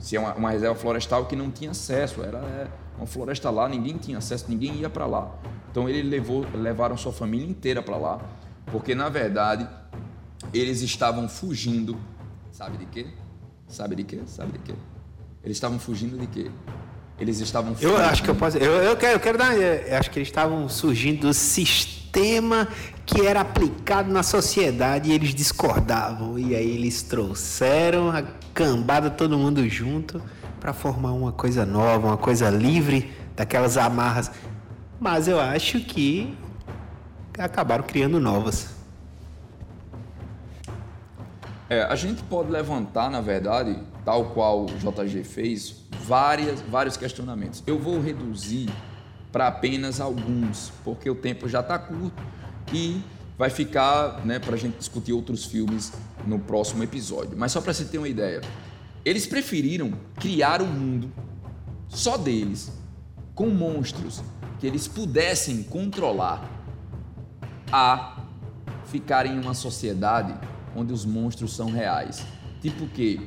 se 0.02 0.16
é 0.16 0.20
uma, 0.20 0.34
uma, 0.34 0.50
reserva 0.50 0.76
florestal 0.76 1.26
que 1.26 1.36
não 1.36 1.52
tinha 1.52 1.72
acesso, 1.72 2.24
era 2.24 2.40
é, 2.40 2.68
uma 2.98 3.06
floresta 3.06 3.50
lá, 3.52 3.70
ninguém 3.70 3.98
tinha 3.98 4.18
acesso, 4.18 4.46
ninguém 4.50 4.78
ia 4.78 4.90
para 4.90 5.06
lá. 5.06 5.32
Então 5.70 5.88
ele 5.88 6.02
levou, 6.02 6.46
levaram 6.56 6.98
sua 6.98 7.14
família 7.14 7.48
inteira 7.48 7.84
para 7.84 7.98
lá, 7.98 8.20
porque 8.66 8.96
na 8.96 9.10
verdade 9.10 9.68
eles 10.52 10.82
estavam 10.82 11.30
fugindo, 11.30 11.96
sabe 12.52 12.78
de 12.78 12.86
quê? 12.88 13.08
Sabe 13.68 13.96
de 13.96 14.04
quê? 14.04 14.22
Sabe 14.26 14.54
de 14.54 14.60
quê? 14.60 14.74
Eles 15.44 15.58
estavam 15.58 15.78
fugindo 15.78 16.18
de 16.18 16.26
quê? 16.26 16.50
Eles 17.20 17.40
estavam 17.40 17.76
fugindo. 17.76 17.92
Eu 17.92 17.98
acho 17.98 18.24
que 18.24 18.30
eu 18.30 18.36
posso, 18.36 18.58
eu, 18.58 18.72
eu 18.72 18.98
quero, 18.98 19.14
eu 19.14 19.20
quero 19.20 19.38
dar, 19.38 19.56
eu 19.56 19.98
acho 19.98 20.10
que 20.10 20.18
eles 20.18 20.30
estavam 20.30 20.68
surgindo 20.68 21.28
do 21.28 21.34
sistema 21.34 22.68
que 23.12 23.28
era 23.28 23.42
aplicado 23.42 24.10
na 24.10 24.24
sociedade 24.24 25.10
e 25.10 25.14
eles 25.14 25.36
discordavam. 25.36 26.40
E 26.40 26.56
aí 26.56 26.72
eles 26.72 27.04
trouxeram 27.04 28.10
a 28.10 28.24
cambada 28.54 29.10
todo 29.10 29.38
mundo 29.38 29.68
junto 29.68 30.22
para 30.62 30.72
formar 30.72 31.12
uma 31.12 31.34
coisa 31.34 31.66
nova, 31.66 32.08
uma 32.08 32.18
coisa 32.18 32.50
livre 32.50 33.12
daquelas 33.36 33.78
amarras. 33.78 34.32
Mas 34.98 35.28
eu 35.28 35.42
acho 35.42 35.82
que 35.82 36.38
acabaram 37.38 37.84
criando 37.84 38.18
novas. 38.18 38.70
É, 41.70 41.84
a 41.84 41.96
gente 41.96 42.24
pode 42.24 42.50
levantar, 42.50 43.10
na 43.10 43.20
verdade, 43.20 43.78
tal 44.06 44.26
qual 44.26 44.66
o 44.66 44.68
JG 44.68 45.24
fez, 45.24 45.84
várias, 46.06 46.62
vários 46.62 46.96
questionamentos. 46.96 47.62
Eu 47.68 47.78
vou 47.78 48.00
reduzir 48.00 48.70
para 49.32 49.48
apenas 49.48 50.00
alguns, 50.00 50.72
porque 50.84 51.10
o 51.10 51.16
tempo 51.16 51.50
já 51.50 51.60
está 51.60 51.78
curto 51.78 52.22
e 52.74 53.02
vai 53.38 53.50
ficar 53.50 54.26
né, 54.26 54.40
para 54.40 54.56
a 54.56 54.58
gente 54.58 54.78
discutir 54.78 55.14
outros 55.14 55.46
filmes 55.46 55.92
no 56.26 56.40
próximo 56.40 56.84
episódio. 56.84 57.36
Mas 57.36 57.52
só 57.52 57.62
para 57.62 57.74
você 57.74 57.86
ter 57.86 57.98
uma 57.98 58.08
ideia, 58.08 58.42
eles 59.04 59.26
preferiram 59.26 59.94
criar 60.16 60.62
um 60.62 60.68
mundo 60.68 61.12
só 61.90 62.18
deles, 62.18 62.72
com 63.34 63.48
monstros 63.48 64.22
que 64.60 64.68
eles 64.68 64.88
pudessem 64.88 65.64
controlar, 65.64 66.48
a 67.72 68.22
ficar 68.86 69.26
em 69.26 69.40
uma 69.40 69.54
sociedade 69.54 70.36
onde 70.76 70.94
os 70.94 71.06
monstros 71.06 71.56
são 71.56 71.72
reais. 71.72 72.24
Tipo 72.62 72.84
o 72.84 72.90
quê? 72.90 73.20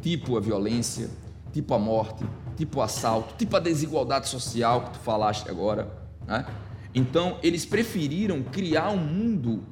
Tipo 0.00 0.36
a 0.36 0.40
violência, 0.40 1.08
tipo 1.52 1.74
a 1.74 1.78
morte, 1.78 2.24
tipo 2.56 2.80
o 2.80 2.82
assalto, 2.82 3.34
tipo 3.36 3.56
a 3.56 3.60
desigualdade 3.60 4.28
social 4.28 4.82
que 4.82 4.90
tu 4.90 4.98
falaste 4.98 5.48
agora, 5.48 5.88
né? 6.26 6.44
Então, 6.94 7.38
eles 7.42 7.64
preferiram 7.64 8.42
criar 8.42 8.90
um 8.90 8.96
mundo 8.96 9.62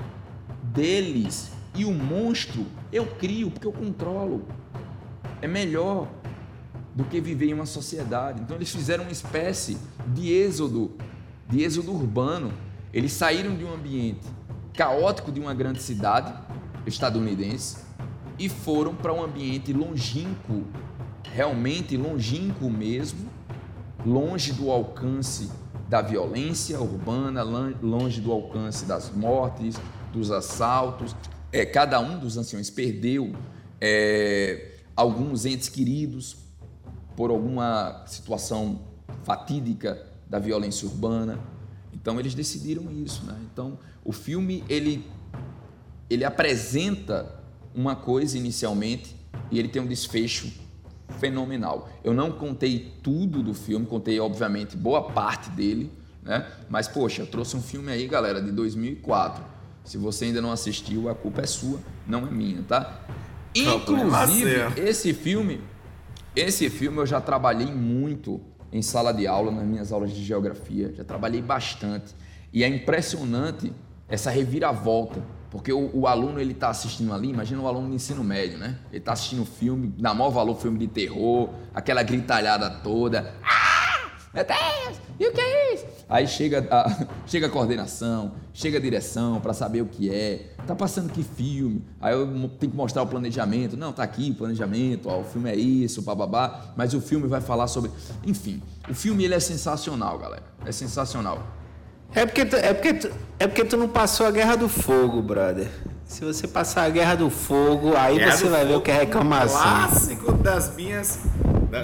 deles 0.62 1.50
e 1.74 1.84
o 1.84 1.92
monstro 1.92 2.66
eu 2.92 3.06
crio 3.06 3.50
porque 3.50 3.66
eu 3.66 3.72
controlo. 3.72 4.44
É 5.42 5.48
melhor 5.48 6.08
do 6.94 7.04
que 7.04 7.20
viver 7.20 7.50
em 7.50 7.54
uma 7.54 7.66
sociedade. 7.66 8.40
Então, 8.40 8.56
eles 8.56 8.70
fizeram 8.70 9.04
uma 9.04 9.12
espécie 9.12 9.78
de 10.14 10.32
êxodo, 10.32 10.92
de 11.48 11.62
êxodo 11.62 11.92
urbano. 11.92 12.52
Eles 12.92 13.12
saíram 13.12 13.56
de 13.56 13.64
um 13.64 13.72
ambiente 13.72 14.26
caótico 14.74 15.32
de 15.32 15.40
uma 15.40 15.54
grande 15.54 15.82
cidade 15.82 16.32
estadunidense 16.86 17.78
e 18.38 18.48
foram 18.48 18.94
para 18.94 19.12
um 19.12 19.22
ambiente 19.22 19.72
longínquo, 19.72 20.64
realmente 21.32 21.96
longínquo 21.96 22.70
mesmo, 22.70 23.28
longe 24.06 24.52
do 24.52 24.70
alcance 24.70 25.50
da 25.88 26.02
violência 26.02 26.80
urbana, 26.80 27.42
longe 27.42 28.20
do 28.20 28.30
alcance 28.30 28.84
das 28.84 29.10
mortes, 29.10 29.76
dos 30.12 30.30
assaltos. 30.30 31.16
É, 31.50 31.64
cada 31.64 31.98
um 31.98 32.18
dos 32.18 32.36
anciões 32.36 32.68
perdeu 32.68 33.34
é, 33.80 34.76
alguns 34.94 35.46
entes 35.46 35.68
queridos 35.68 36.36
por 37.16 37.30
alguma 37.30 38.04
situação 38.06 38.82
fatídica 39.24 40.06
da 40.28 40.38
violência 40.38 40.86
urbana. 40.86 41.38
Então 41.92 42.20
eles 42.20 42.34
decidiram 42.34 42.90
isso, 42.92 43.24
né? 43.24 43.36
Então 43.50 43.78
o 44.04 44.12
filme 44.12 44.62
ele 44.68 45.06
ele 46.10 46.24
apresenta 46.24 47.34
uma 47.74 47.94
coisa 47.94 48.38
inicialmente 48.38 49.14
e 49.50 49.58
ele 49.58 49.68
tem 49.68 49.80
um 49.80 49.86
desfecho 49.86 50.50
fenomenal. 51.18 51.88
Eu 52.04 52.12
não 52.12 52.30
contei 52.30 52.92
tudo 53.02 53.42
do 53.42 53.54
filme, 53.54 53.86
contei 53.86 54.20
obviamente 54.20 54.76
boa 54.76 55.10
parte 55.10 55.50
dele, 55.50 55.90
né? 56.22 56.46
Mas 56.68 56.86
poxa, 56.86 57.22
eu 57.22 57.26
trouxe 57.26 57.56
um 57.56 57.62
filme 57.62 57.90
aí, 57.90 58.06
galera, 58.06 58.40
de 58.40 58.52
2004. 58.52 59.42
Se 59.84 59.96
você 59.96 60.26
ainda 60.26 60.42
não 60.42 60.52
assistiu, 60.52 61.08
a 61.08 61.14
culpa 61.14 61.40
é 61.40 61.46
sua, 61.46 61.80
não 62.06 62.26
é 62.26 62.30
minha, 62.30 62.62
tá? 62.62 63.00
Inclusive, 63.54 64.50
esse 64.76 65.14
filme, 65.14 65.60
esse 66.36 66.68
filme 66.68 66.98
eu 66.98 67.06
já 67.06 67.20
trabalhei 67.20 67.72
muito 67.72 68.40
em 68.70 68.82
sala 68.82 69.12
de 69.12 69.26
aula, 69.26 69.50
nas 69.50 69.64
minhas 69.64 69.92
aulas 69.92 70.12
de 70.12 70.22
geografia, 70.22 70.92
já 70.94 71.04
trabalhei 71.04 71.40
bastante. 71.40 72.14
E 72.52 72.62
é 72.62 72.68
impressionante 72.68 73.72
essa 74.08 74.30
reviravolta, 74.30 75.22
porque 75.50 75.72
o, 75.72 75.90
o 75.94 76.06
aluno 76.06 76.40
ele 76.40 76.52
está 76.52 76.68
assistindo 76.68 77.12
ali, 77.12 77.30
imagina 77.30 77.60
o 77.62 77.66
aluno 77.66 77.88
de 77.88 77.94
ensino 77.94 78.22
médio, 78.22 78.58
né? 78.58 78.78
Ele 78.90 78.98
está 78.98 79.12
assistindo 79.12 79.44
filme, 79.44 79.94
dá 79.98 80.12
maior 80.12 80.30
valor 80.30 80.56
filme 80.56 80.78
de 80.78 80.86
terror, 80.86 81.50
aquela 81.74 82.02
gritalhada 82.02 82.68
toda. 82.70 83.34
Ah, 83.42 84.10
meu 84.34 84.44
Deus, 84.44 85.00
e 85.18 85.26
o 85.26 85.32
que 85.32 85.40
é 85.40 85.74
isso? 85.74 85.86
Aí 86.08 86.26
chega 86.26 86.66
a, 86.70 87.06
chega 87.26 87.46
a 87.46 87.50
coordenação, 87.50 88.32
chega 88.52 88.78
a 88.78 88.80
direção 88.80 89.40
para 89.40 89.54
saber 89.54 89.82
o 89.82 89.86
que 89.86 90.10
é. 90.10 90.54
Tá 90.66 90.74
passando 90.74 91.10
que 91.10 91.22
filme? 91.22 91.82
Aí 92.00 92.14
eu 92.14 92.26
tenho 92.58 92.70
que 92.70 92.76
mostrar 92.76 93.02
o 93.02 93.06
planejamento. 93.06 93.76
Não, 93.76 93.92
tá 93.92 94.02
aqui 94.02 94.30
o 94.30 94.34
planejamento, 94.34 95.08
ó, 95.08 95.20
o 95.20 95.24
filme 95.24 95.50
é 95.50 95.56
isso, 95.56 96.02
bababá. 96.02 96.72
Mas 96.76 96.92
o 96.94 97.00
filme 97.00 97.26
vai 97.26 97.40
falar 97.40 97.68
sobre. 97.68 97.90
Enfim, 98.24 98.62
o 98.88 98.94
filme 98.94 99.24
ele 99.24 99.34
é 99.34 99.40
sensacional, 99.40 100.18
galera. 100.18 100.44
É 100.64 100.72
sensacional. 100.72 101.57
É 102.14 102.24
porque, 102.26 102.44
tu, 102.44 102.56
é, 102.56 102.72
porque 102.74 102.94
tu, 102.94 103.10
é 103.38 103.46
porque 103.46 103.64
tu 103.64 103.76
não 103.76 103.88
passou 103.88 104.26
a 104.26 104.30
Guerra 104.30 104.56
do 104.56 104.68
Fogo, 104.68 105.20
brother. 105.22 105.68
Se 106.04 106.24
você 106.24 106.48
passar 106.48 106.84
a 106.84 106.88
Guerra 106.88 107.14
do 107.16 107.28
Fogo, 107.30 107.94
aí 107.96 108.16
Guerra 108.18 108.32
você 108.36 108.48
vai 108.48 108.64
ver 108.64 108.74
o 108.76 108.80
que 108.80 108.90
é 108.90 108.94
reclamação. 109.00 109.60
Clássico 109.60 110.32
das 110.32 110.74
minhas. 110.74 111.20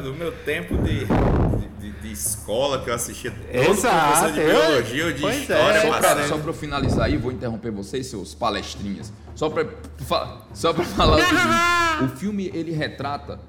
do 0.02 0.14
meu 0.14 0.32
tempo 0.44 0.76
de, 0.78 1.04
de, 1.04 1.90
de- 1.90 2.12
escola 2.14 2.80
que 2.80 2.88
eu 2.88 2.94
assistia 2.94 3.32
Exato, 3.50 4.32
de 4.34 4.40
biologia 4.40 5.06
ou 5.06 5.12
de 5.12 5.20
pois 5.20 5.34
é, 5.36 5.40
história 5.40 5.80
Só 5.82 5.90
cara. 6.00 6.14
pra, 6.14 6.28
só 6.28 6.38
pra 6.38 6.48
eu 6.50 6.54
finalizar 6.54 7.06
aí, 7.06 7.16
vou 7.16 7.32
interromper 7.32 7.70
vocês, 7.72 8.06
seus 8.06 8.32
palestrinhas. 8.34 9.12
Só 9.34 9.50
pra, 9.50 9.66
só 10.54 10.72
pra 10.72 10.84
falar 10.84 11.16
o 11.16 11.20
seguinte: 11.26 12.04
o 12.14 12.16
filme 12.16 12.50
ele 12.54 12.70
retrata, 12.72 13.40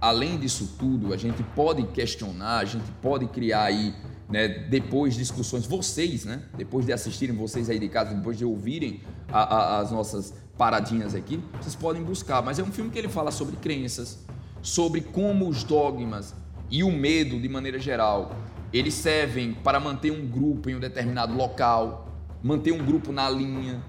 além 0.00 0.36
disso 0.36 0.74
tudo, 0.78 1.14
a 1.14 1.16
gente 1.16 1.42
pode 1.54 1.84
questionar, 1.84 2.58
a 2.58 2.64
gente 2.64 2.90
pode 3.00 3.26
criar 3.26 3.62
aí, 3.64 3.94
né, 4.28 4.48
depois 4.48 5.14
discussões, 5.14 5.66
vocês, 5.66 6.24
né, 6.24 6.42
depois 6.56 6.84
de 6.84 6.92
assistirem, 6.92 7.34
vocês 7.34 7.70
aí 7.70 7.78
de 7.78 7.88
casa, 7.88 8.14
depois 8.14 8.36
de 8.36 8.44
ouvirem 8.44 9.00
a- 9.32 9.42
a- 9.42 9.78
as 9.80 9.90
nossas 9.90 10.34
paradinhas 10.56 11.14
aqui, 11.14 11.42
vocês 11.60 11.74
podem 11.74 12.02
buscar. 12.02 12.42
Mas 12.42 12.58
é 12.58 12.62
um 12.62 12.70
filme 12.72 12.90
que 12.90 12.98
ele 12.98 13.08
fala 13.08 13.30
sobre 13.30 13.56
crenças, 13.56 14.18
sobre 14.60 15.00
como 15.00 15.48
os 15.48 15.62
dogmas 15.64 16.34
e 16.70 16.82
o 16.82 16.90
medo, 16.92 17.40
de 17.40 17.48
maneira 17.48 17.78
geral, 17.78 18.32
eles 18.72 18.92
servem 18.94 19.54
para 19.54 19.80
manter 19.80 20.10
um 20.10 20.26
grupo 20.26 20.68
em 20.68 20.74
um 20.74 20.80
determinado 20.80 21.34
local, 21.34 22.08
manter 22.42 22.72
um 22.72 22.84
grupo 22.84 23.12
na 23.12 23.30
linha. 23.30 23.82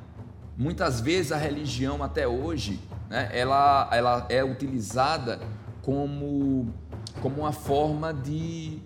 Muitas 0.57 1.02
vezes 1.02 1.32
a 1.34 1.38
religião 1.38 2.02
até 2.03 2.28
hoje, 2.28 2.80
né, 3.10 3.30
ela, 3.34 3.90
ela 3.91 4.26
é 4.30 4.44
utilizada 4.44 5.40
como, 5.82 6.74
como 7.22 7.41
uma 7.41 7.52
forma 7.52 8.14
de, 8.14 8.80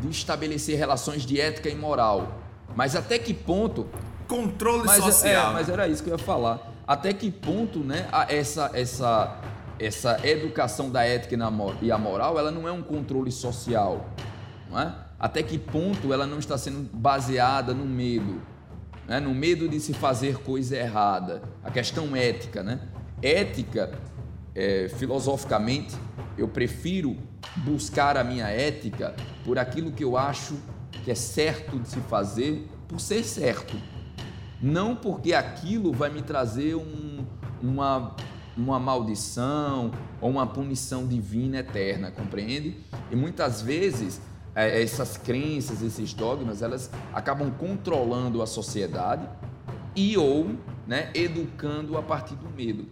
de 0.00 0.08
estabelecer 0.08 0.78
relações 0.78 1.24
de 1.24 1.40
ética 1.40 1.68
e 1.68 1.74
moral. 1.74 2.40
Mas 2.74 2.96
até 2.96 3.18
que 3.18 3.34
ponto 3.34 3.88
Controle 4.32 4.84
mas, 4.86 5.04
social. 5.04 5.50
É, 5.50 5.52
mas 5.52 5.68
era 5.68 5.86
isso 5.88 6.02
que 6.02 6.08
eu 6.08 6.16
ia 6.16 6.18
falar. 6.18 6.72
Até 6.86 7.12
que 7.12 7.30
ponto, 7.30 7.80
né, 7.80 8.08
essa, 8.28 8.70
essa, 8.72 9.40
essa 9.78 10.26
educação 10.26 10.90
da 10.90 11.04
ética 11.04 11.34
e 11.34 11.86
e 11.86 11.92
a 11.92 11.98
moral, 11.98 12.38
ela 12.38 12.50
não 12.50 12.66
é 12.66 12.72
um 12.72 12.82
controle 12.82 13.30
social, 13.30 14.06
não 14.70 14.80
é? 14.80 14.94
Até 15.18 15.42
que 15.42 15.58
ponto 15.58 16.12
ela 16.12 16.26
não 16.26 16.38
está 16.38 16.56
sendo 16.56 16.88
baseada 16.92 17.74
no 17.74 17.84
medo, 17.84 18.40
né? 19.06 19.20
no 19.20 19.34
medo 19.34 19.68
de 19.68 19.78
se 19.78 19.92
fazer 19.92 20.38
coisa 20.38 20.76
errada, 20.76 21.42
a 21.62 21.70
questão 21.70 22.16
ética, 22.16 22.62
né? 22.62 22.80
Ética, 23.22 23.92
é, 24.54 24.88
filosoficamente, 24.96 25.94
eu 26.36 26.48
prefiro 26.48 27.16
buscar 27.56 28.16
a 28.16 28.24
minha 28.24 28.46
ética 28.48 29.14
por 29.44 29.58
aquilo 29.58 29.92
que 29.92 30.04
eu 30.04 30.16
acho 30.16 30.56
que 31.04 31.10
é 31.10 31.14
certo 31.14 31.78
de 31.78 31.88
se 31.88 32.00
fazer, 32.00 32.68
por 32.88 33.00
ser 33.00 33.24
certo 33.24 33.76
não 34.62 34.94
porque 34.94 35.34
aquilo 35.34 35.92
vai 35.92 36.08
me 36.08 36.22
trazer 36.22 36.76
um- 36.76 37.26
uma, 37.60 38.14
uma 38.56 38.78
maldição 38.78 39.90
ou 40.20 40.30
uma 40.30 40.46
punição 40.46 41.04
divina 41.04 41.58
eterna, 41.58 42.12
compreende? 42.12 42.78
E 43.10 43.16
muitas 43.16 43.60
vezes 43.60 44.20
eh, 44.54 44.80
essas 44.82 45.16
crenças, 45.16 45.82
esses 45.82 46.14
dogmas, 46.14 46.62
elas 46.62 46.88
acabam 47.12 47.50
controlando 47.50 48.40
a 48.40 48.46
sociedade 48.46 49.28
e 49.96 50.16
ou 50.16 50.54
né, 50.86 51.10
educando 51.12 51.98
a 51.98 52.02
partir 52.02 52.36
do 52.36 52.48
medo. 52.50 52.86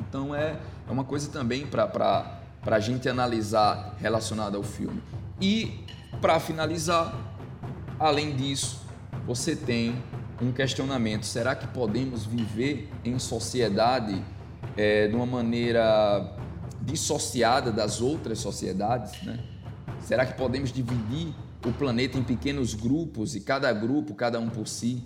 Então 0.00 0.34
é, 0.34 0.58
é 0.88 0.90
uma 0.90 1.04
coisa 1.04 1.30
também 1.30 1.64
para 1.64 2.40
a 2.64 2.80
gente 2.80 3.08
analisar 3.08 3.96
relacionada 3.98 4.56
ao 4.56 4.62
filme. 4.62 5.02
E 5.40 5.84
para 6.20 6.38
finalizar, 6.38 7.14
além 7.98 8.36
disso, 8.36 8.80
você 9.26 9.56
tem 9.56 10.02
um 10.40 10.52
questionamento: 10.52 11.26
será 11.26 11.54
que 11.54 11.66
podemos 11.68 12.24
viver 12.24 12.88
em 13.04 13.18
sociedade 13.18 14.22
eh, 14.76 15.08
de 15.08 15.14
uma 15.14 15.26
maneira 15.26 16.36
dissociada 16.80 17.72
das 17.72 18.00
outras 18.00 18.38
sociedades? 18.38 19.22
Né? 19.22 19.38
Será 20.00 20.26
que 20.26 20.34
podemos 20.34 20.72
dividir 20.72 21.34
o 21.64 21.72
planeta 21.72 22.18
em 22.18 22.24
pequenos 22.24 22.74
grupos 22.74 23.34
e 23.36 23.40
cada 23.40 23.72
grupo, 23.72 24.14
cada 24.14 24.38
um 24.40 24.48
por 24.48 24.66
si? 24.66 25.04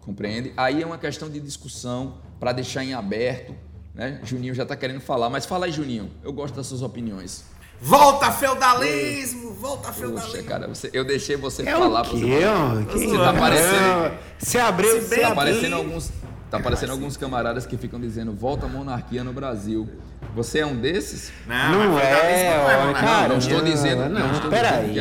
Compreende? 0.00 0.52
Aí 0.56 0.82
é 0.82 0.86
uma 0.86 0.98
questão 0.98 1.30
de 1.30 1.38
discussão 1.38 2.18
para 2.40 2.52
deixar 2.52 2.84
em 2.84 2.92
aberto. 2.92 3.54
Né? 3.94 4.20
Juninho 4.24 4.54
já 4.54 4.62
está 4.62 4.74
querendo 4.74 5.00
falar, 5.00 5.28
mas 5.28 5.44
fala 5.44 5.66
aí, 5.66 5.72
Juninho. 5.72 6.10
Eu 6.24 6.32
gosto 6.32 6.54
das 6.54 6.66
suas 6.66 6.82
opiniões. 6.82 7.44
Volta 7.80 8.30
feudalismo! 8.30 9.54
Volta 9.54 9.88
Poxa, 9.88 9.98
feudalismo! 10.00 10.44
cara, 10.44 10.68
você- 10.68 10.88
eu 10.92 11.04
deixei 11.04 11.36
você 11.36 11.62
É 11.62 11.72
falar. 11.72 12.02
o 12.02 12.04
pra 12.04 12.12
você? 12.12 12.86
Que 12.90 12.98
Você 12.98 13.18
tá 13.18 13.32
parecendo- 13.32 14.14
Você 14.38 14.58
abriu, 14.58 15.00
Se 15.00 15.08
você 15.08 15.20
Tá 15.20 15.28
aparecendo 15.32 15.74
alguns, 15.76 16.10
tá 16.50 16.58
aparecendo 16.58 16.90
alguns 16.90 17.16
camaradas 17.16 17.66
que 17.66 17.76
ficam 17.76 18.00
dizendo 18.00 18.32
volta 18.32 18.66
a 18.66 18.68
monarquia 18.68 19.22
no 19.24 19.32
Brasil. 19.32 19.88
Você 20.34 20.60
é 20.60 20.66
um 20.66 20.76
desses? 20.76 21.32
Não 21.46 21.90
mas 21.92 22.04
é, 22.04 22.56
não 22.56 22.64
ó, 22.64 22.86
monarquia. 22.86 23.02
cara. 23.02 23.28
não 23.28 23.38
estou 23.38 23.58
não, 23.58 23.64
dizendo, 23.64 24.02
não, 24.08 24.08
não, 24.28 24.32
estou 24.32 24.50
peraí, 24.50 24.88
dizendo 24.88 24.92
que 24.94 25.00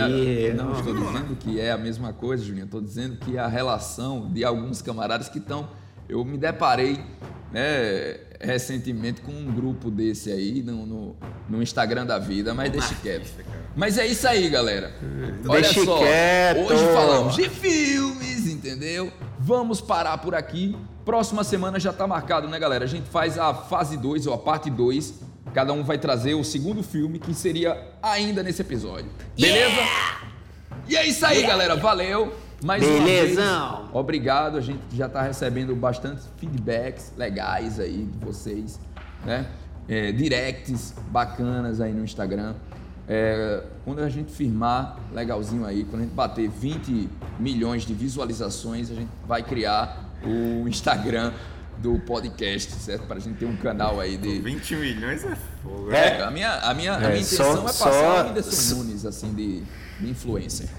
a, 0.49 0.53
não, 0.55 0.65
não. 0.72 0.80
estou 0.80 0.93
dizendo 0.95 1.35
que 1.39 1.59
é 1.61 1.72
a 1.72 1.77
mesma 1.77 2.11
coisa, 2.13 2.43
Juninho. 2.43 2.65
Estou 2.65 2.81
dizendo 2.81 3.15
que 3.18 3.38
a 3.38 3.47
relação 3.47 4.27
de 4.31 4.43
alguns 4.43 4.81
camaradas 4.81 5.30
que 5.30 5.38
estão, 5.38 5.69
eu 6.09 6.26
me 6.26 6.38
deparei, 6.38 6.99
né, 7.51 8.18
recentemente 8.43 9.22
com 9.22 9.31
um 9.31 9.45
grupo 9.51 9.89
desse 9.89 10.31
aí 10.31 10.61
no, 10.63 10.85
no, 10.85 11.15
no 11.49 11.61
Instagram 11.61 12.05
da 12.05 12.19
vida, 12.19 12.53
mas 12.53 12.72
deixa 12.72 12.95
quieto. 12.95 13.30
Mas 13.76 13.97
é 13.97 14.05
isso 14.05 14.27
aí, 14.27 14.49
galera. 14.49 14.91
Olha 15.47 15.61
Deixa 15.61 15.85
só, 15.85 15.97
quieto. 15.99 16.59
hoje 16.59 16.84
falamos 16.93 17.35
de 17.35 17.49
filmes, 17.49 18.47
entendeu? 18.47 19.11
Vamos 19.39 19.80
parar 19.80 20.18
por 20.18 20.35
aqui. 20.35 20.76
Próxima 21.05 21.43
semana 21.43 21.80
já 21.80 21.93
tá 21.93 22.05
marcado, 22.05 22.47
né, 22.47 22.59
galera? 22.59 22.84
A 22.84 22.88
gente 22.88 23.09
faz 23.09 23.38
a 23.38 23.53
fase 23.53 23.97
2 23.97 24.27
ou 24.27 24.34
a 24.34 24.38
parte 24.38 24.69
2. 24.69 25.13
Cada 25.53 25.73
um 25.73 25.84
vai 25.84 25.97
trazer 25.97 26.34
o 26.34 26.43
segundo 26.43 26.84
filme 26.84 27.18
que 27.18 27.34
seria 27.34 27.77
ainda 28.03 28.43
nesse 28.43 28.61
episódio. 28.61 29.09
Beleza? 29.39 29.81
E 30.88 30.95
é 30.95 31.05
isso 31.07 31.26
aí, 31.26 31.41
galera. 31.43 31.76
Valeu. 31.76 32.34
Mais 32.63 32.83
uma 32.83 33.03
vez. 33.03 33.35
Belezão. 33.35 33.89
Obrigado. 33.93 34.57
A 34.57 34.61
gente 34.61 34.79
já 34.93 35.09
tá 35.09 35.21
recebendo 35.23 35.75
bastante 35.75 36.21
feedbacks 36.38 37.11
legais 37.17 37.79
aí 37.79 38.05
de 38.05 38.25
vocês, 38.25 38.79
né? 39.25 39.47
É, 39.89 40.11
directs 40.11 40.93
bacanas 41.09 41.81
aí 41.81 41.91
no 41.91 42.03
Instagram. 42.03 42.53
É, 43.07 43.63
quando 43.83 43.99
a 43.99 44.09
gente 44.09 44.31
firmar 44.31 44.97
legalzinho 45.11 45.65
aí, 45.65 45.83
quando 45.83 46.01
a 46.03 46.05
gente 46.05 46.13
bater 46.13 46.47
20 46.49 47.09
milhões 47.39 47.83
de 47.83 47.93
visualizações, 47.93 48.89
a 48.91 48.93
gente 48.95 49.09
vai 49.27 49.41
criar 49.43 50.05
o 50.23 50.67
Instagram 50.67 51.33
do 51.79 51.97
podcast, 51.99 52.71
certo? 52.73 53.07
Para 53.07 53.17
a 53.17 53.19
gente 53.19 53.38
ter 53.39 53.45
um 53.45 53.57
canal 53.57 53.99
aí 53.99 54.15
de. 54.17 54.39
20 54.39 54.75
milhões 54.75 55.25
é 55.25 55.35
fogo. 55.63 55.91
É, 55.91 56.21
a 56.21 56.29
minha, 56.29 56.53
a 56.59 56.73
minha, 56.75 56.95
a 56.95 57.03
É, 57.03 57.11
minha 57.13 57.23
só- 57.23 57.43
intenção 57.43 57.59
é 57.59 57.63
passar 57.63 57.91
só- 57.91 58.23
o 58.23 58.27
Whindersson 58.27 58.75
Nunes, 58.75 59.05
assim, 59.05 59.33
de, 59.33 59.63
de 59.99 60.09
influencer. 60.09 60.69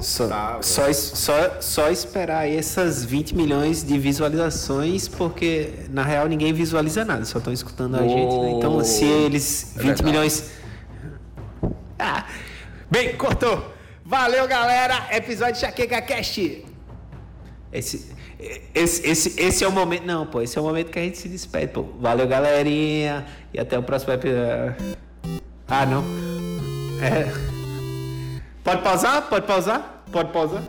Só, 0.00 0.26
tá, 0.28 0.58
só, 0.60 0.88
es- 0.88 0.96
só, 1.14 1.60
só 1.60 1.88
esperar 1.90 2.48
essas 2.48 3.04
20 3.04 3.36
milhões 3.36 3.84
de 3.84 3.96
visualizações, 3.98 5.06
porque 5.08 5.72
na 5.90 6.02
real 6.02 6.26
ninguém 6.26 6.52
visualiza 6.52 7.04
nada, 7.04 7.24
só 7.24 7.38
estão 7.38 7.52
escutando 7.52 7.96
a 7.96 8.02
gente. 8.06 8.36
né? 8.36 8.50
Então, 8.56 8.82
se 8.82 9.04
eles. 9.04 9.72
É 9.76 9.78
20 9.78 9.84
verdade. 9.86 10.04
milhões. 10.04 10.50
Ah, 11.98 12.26
bem, 12.90 13.16
cortou. 13.16 13.72
Valeu, 14.04 14.48
galera. 14.48 15.06
Episódio 15.12 15.60
Chaqueca 15.60 16.02
Cast. 16.02 16.64
Esse, 17.72 18.10
esse, 18.74 19.06
esse, 19.06 19.40
esse 19.40 19.64
é 19.64 19.68
o 19.68 19.72
momento. 19.72 20.04
Não, 20.04 20.26
pô, 20.26 20.42
esse 20.42 20.58
é 20.58 20.60
o 20.60 20.64
momento 20.64 20.90
que 20.90 20.98
a 20.98 21.02
gente 21.02 21.18
se 21.18 21.28
despede, 21.28 21.68
pô. 21.72 21.84
Valeu, 22.00 22.26
galerinha. 22.26 23.24
E 23.54 23.60
até 23.60 23.78
o 23.78 23.82
próximo 23.82 24.12
episódio. 24.12 24.42
É. 24.42 24.74
Ah, 25.68 25.86
não. 25.86 26.02
É. 27.00 27.51
Pode 28.64 28.82
pausar? 28.82 29.22
Pode 29.28 29.46
pausar? 29.46 30.04
Pode 30.12 30.32
pausar? 30.32 30.62